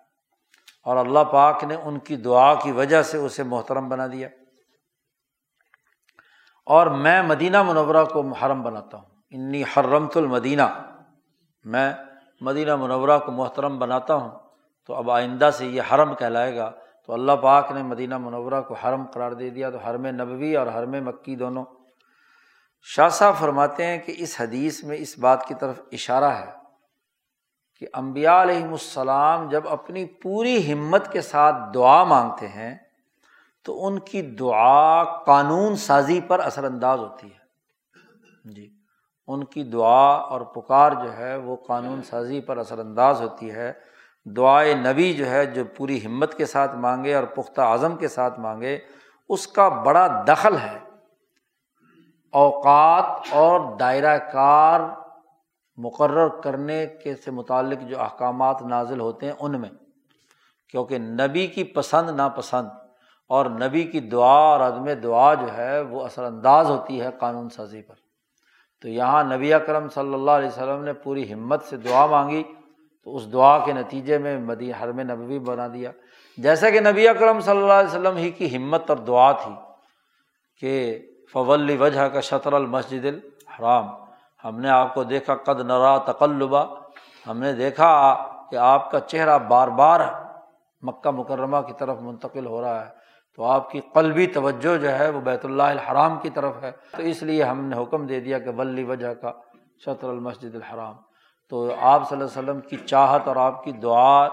اور 0.85 0.97
اللہ 0.97 1.25
پاک 1.25 1.65
نے 1.65 1.75
ان 1.75 1.99
کی 1.99 2.17
دعا 2.17 2.55
کی 2.55 2.73
وجہ 2.73 3.03
سے 3.03 3.19
اسے 3.19 3.43
محترم 3.43 3.89
بنا 3.89 4.07
دیا۔ 4.07 4.29
اور 6.67 6.87
میں 6.87 7.23
مدینہ 7.23 7.63
منورہ 7.63 8.05
کو 8.05 8.23
محرم 8.23 8.63
بناتا 8.63 8.97
ہوں۔ 8.97 9.12
انی 9.33 9.63
حرمت 9.63 10.17
المدینہ، 10.17 10.97
میں 11.65 11.93
مدینہ 12.41 12.77
منورہ 12.77 13.19
کو 13.19 13.33
محترم 13.33 13.79
بناتا 13.79 14.15
ہوں، 14.15 14.39
تو 14.87 14.95
اب 14.95 15.11
آئندہ 15.11 15.51
سے 15.55 15.67
یہ 15.67 15.83
حرم 15.93 16.15
کہلائے 16.15 16.57
گا۔ 16.57 16.73
تو 17.07 17.13
اللہ 17.13 17.33
پاک 17.33 17.73
نے 17.73 17.83
مدینہ 17.83 18.19
منورہ 18.19 18.61
کو 18.61 18.75
حرم 18.75 19.07
قرار 19.07 19.33
دے 19.33 19.51
دیا، 19.51 19.71
تو 19.71 19.79
حرم 19.79 20.07
نبوی 20.07 20.57
اور 20.57 20.67
حرم 20.67 20.91
مکی 20.91 21.37
دونوں۔ 21.37 21.65
شاہ 22.83 23.09
صاحب 23.09 23.35
فرماتے 23.39 23.87
ہیں 23.87 23.99
کہ 23.99 24.15
اس 24.19 24.41
حدیث 24.41 24.85
میں 24.85 24.97
اس 24.97 25.19
بات 25.19 25.47
کی 25.47 25.55
طرف 25.55 25.81
اشارہ 25.93 26.25
ہے 26.25 26.53
کہ 27.79 27.87
امبیا 27.93 28.43
علیہم 28.43 28.73
السلام 28.73 29.49
جب 29.49 29.69
اپنی 29.69 30.05
پوری 30.05 30.73
ہمت 30.73 31.13
کے 31.13 31.21
ساتھ 31.21 31.57
دعا 31.75 32.05
مانگتے 32.05 32.49
ہیں، 32.49 32.79
تو 33.65 33.87
ان 33.87 33.99
کی 33.99 34.23
دعا 34.23 35.05
قانون 35.05 35.77
سازی 35.77 36.21
پر 36.21 36.39
اثر 36.39 36.65
انداز 36.65 36.99
ہوتی 36.99 37.27
ہے۔ 37.27 37.43
جی۔ 38.45 38.72
ان 39.27 39.45
کی 39.45 39.63
دعا 39.63 40.13
اور 40.13 40.41
پکار 40.41 40.93
جو 40.93 41.17
ہے 41.17 41.37
وہ 41.37 41.57
قانون 41.57 42.03
سازی 42.03 42.41
پر 42.41 42.57
اثر 42.57 42.79
انداز 42.79 43.21
ہوتی 43.21 43.51
ہے۔ 43.51 43.73
دعائے 44.25 44.75
نبی 44.75 45.15
جو 45.15 45.27
ہے 45.27 45.47
جو 45.47 45.65
پوری 45.77 46.07
ہمت 46.07 46.35
کے 46.35 46.47
ساتھ 46.47 46.77
مانگے 46.77 47.15
اور 47.15 47.25
پختہ 47.25 47.61
اعظم 47.61 47.97
کے 47.97 48.09
ساتھ 48.09 48.41
مانگے، 48.41 48.79
اس 49.29 49.47
کا 49.47 49.69
بڑا 49.69 50.25
دخل 50.29 50.57
ہے۔ 50.57 50.79
اوقات 52.33 53.05
اور 53.31 53.61
دائرہ 53.81 54.19
کار 54.19 54.81
مقرر 55.77 56.29
کرنے 56.29 56.87
کے 56.87 57.17
سے 57.17 57.31
متعلق 57.31 57.83
جو 57.83 58.01
احکامات 58.01 58.63
نازل 58.63 59.01
ہوتے 59.01 59.27
ہیں 59.27 59.33
ان 59.41 59.61
میں، 59.61 59.71
کیونکہ 60.69 60.99
نبی 60.99 61.47
کی 61.47 61.65
پسند 61.65 62.11
ناپسند 62.11 62.69
اور 63.29 63.47
نبی 63.47 63.85
کی 63.85 64.01
دعا 64.01 64.39
اور 64.39 64.61
عدم 64.61 64.89
دعا 65.03 65.35
جو 65.35 65.57
ہے 65.57 65.81
وہ 65.81 66.05
اثر 66.05 66.25
انداز 66.25 66.71
ہوتی 66.71 67.01
ہے 67.01 67.09
قانون 67.19 67.51
سازی 67.51 67.83
پر۔ 67.83 67.95
تو 68.83 68.89
یہاں 68.89 69.25
نبی 69.25 69.55
اکرم 69.55 69.89
صلی 69.89 70.15
اللہ 70.15 70.31
علیہ 70.31 70.49
وسلم 70.49 70.85
نے 70.85 70.93
پوری 70.93 71.33
ہمت 71.33 71.63
سے 71.63 71.77
دعا 71.77 72.07
مانگی 72.07 72.43
تو 73.05 73.17
اس 73.17 73.33
دعا 73.33 73.59
کے 73.59 73.73
نتیجے 73.73 74.19
میں 74.19 74.39
مدی 74.39 74.73
حرم 74.73 75.01
نبوی 75.01 75.39
بنا 75.39 75.69
دیا۔ 75.69 75.91
جیسا 76.39 76.71
کہ 76.71 76.81
نبی 76.81 77.09
اکرم 77.09 77.41
صلی 77.41 77.61
اللہ 77.61 77.73
علیہ 77.73 77.89
وسلم 77.89 78.17
ہی 78.17 78.31
کی 78.31 78.57
ہمت 78.57 78.91
اور 78.91 78.99
دعا 78.99 79.33
تھی 79.33 79.53
کہ 80.61 80.99
فول 81.33 81.77
وجہ 81.81 82.09
کا 82.09 82.21
شطر 82.21 82.53
المسجد 82.53 83.05
الحرام۔ 83.05 83.89
ہم 84.45 84.61
نے 84.61 84.69
آپ 84.69 84.95
کو 84.95 85.05
دیکھا، 85.05 85.35
قد 85.35 85.61
نرا 85.61 85.99
تقلبہ 85.99 86.65
ہم 87.27 87.39
نے 87.39 87.53
دیکھا 87.53 88.17
کہ 88.51 88.57
آپ 88.57 88.91
کا 88.91 89.01
چہرہ 89.01 89.39
بار 89.39 89.69
بار 89.69 90.01
مکہ 90.83 91.11
مکرمہ 91.11 91.57
کی 91.57 91.73
طرف 91.79 92.01
منتقل 92.01 92.47
ہو 92.47 92.61
رہا 92.61 92.87
ہے۔ 92.87 93.02
تو 93.37 93.45
آپ 93.45 93.71
کی 93.71 93.81
قلبی 93.81 94.27
توجہ 94.27 94.77
جو 94.77 94.99
ہے 94.99 95.11
وہ 95.11 95.21
بیت 95.21 95.45
اللہ 95.45 95.63
الحرام 95.63 96.19
کی 96.23 96.31
طرف 96.31 96.55
ہے۔ 96.63 96.73
تو 96.97 97.03
اس 97.03 97.23
لیے 97.23 97.43
ہم 97.43 97.65
نے 97.65 97.83
حکم 97.83 98.07
دے 98.07 98.21
دیا 98.21 98.39
کہ 98.39 98.51
ولی 98.51 98.85
وجہ 98.85 99.15
کا 99.15 99.33
شطر 99.79 100.09
المسجد 100.09 100.55
الحرام۔ 100.55 100.95
تو 101.49 101.75
آپ 101.81 102.09
صلی 102.09 102.21
اللہ 102.21 102.41
علیہ 102.41 102.51
وسلم 102.51 102.61
کی 102.61 102.77
چاہت 102.77 103.29
اور 103.29 103.37
آپ 103.37 103.65
کی 103.65 103.73
دعا 103.73 104.27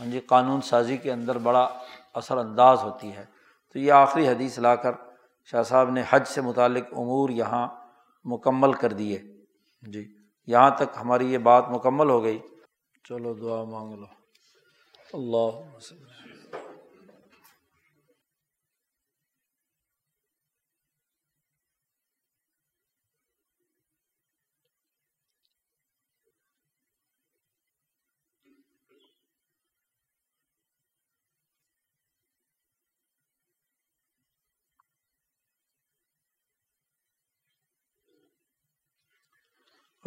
ہاں 0.00 0.06
جی 0.06 0.20
قانون 0.20 0.60
سازی 0.60 0.96
کے 0.96 1.12
اندر 1.12 1.38
بڑا 1.38 1.68
اثر 2.14 2.36
انداز 2.36 2.82
ہوتی 2.82 3.16
ہے۔ 3.16 3.24
تو 3.72 3.78
یہ 3.78 3.92
آخری 3.92 4.28
حدیث 4.28 4.58
لا 4.58 4.76
کر 4.76 4.92
شاہ 5.44 5.62
صاحب 5.62 5.90
نے 5.90 6.02
حج 6.10 6.26
سے 6.26 6.40
متعلق 6.40 6.84
امور 6.92 7.28
یہاں 7.28 7.68
مکمل 8.24 8.72
کر 8.72 8.92
دیے۔ 8.92 9.18
جی 9.82 10.14
یہاں 10.46 10.70
تک 10.70 10.98
ہماری 11.00 11.32
یہ 11.32 11.38
بات 11.38 11.70
مکمل 11.70 12.10
ہو 12.10 12.22
گئی۔ 12.22 12.38
چلو 13.08 13.34
دعا 13.34 13.64
مانگ 13.64 13.94
لو۔ 13.94 14.06
اللہ 15.12 15.78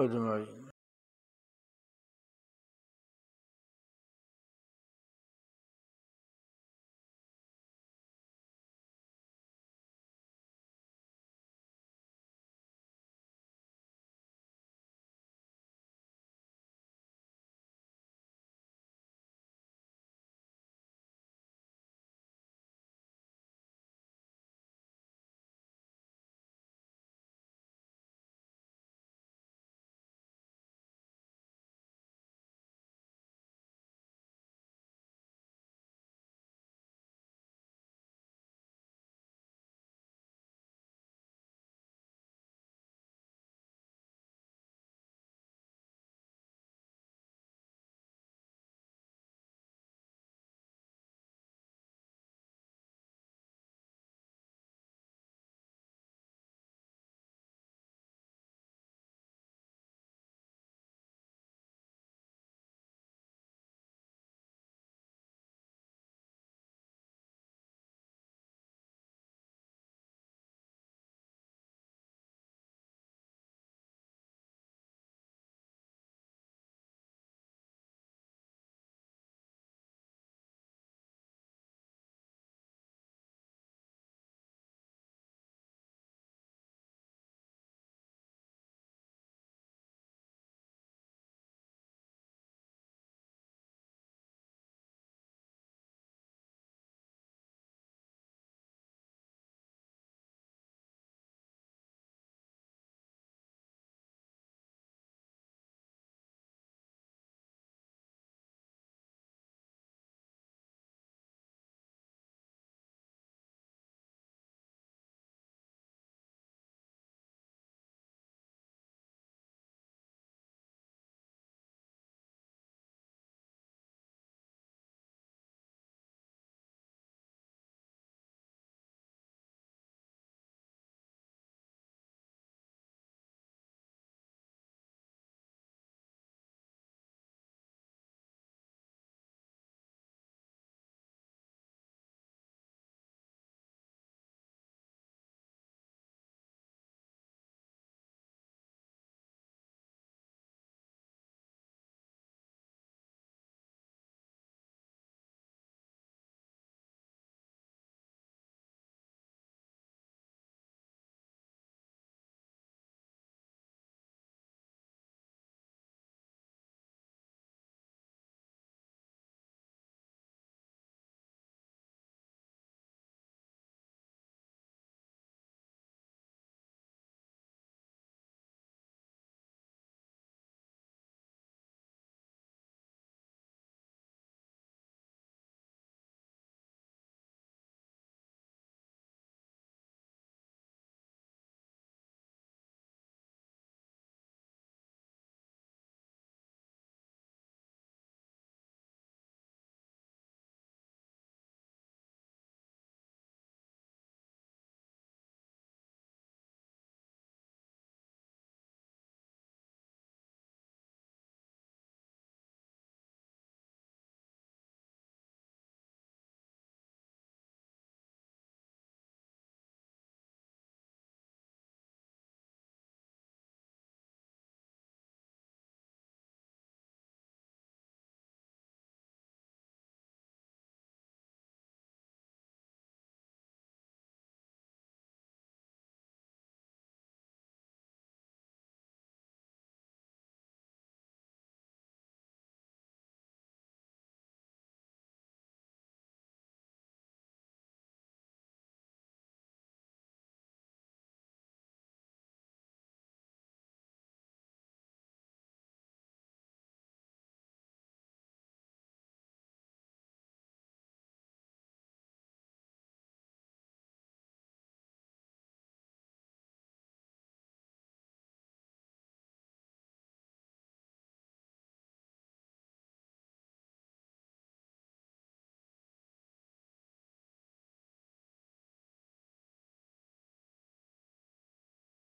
اجمعین 0.04 0.71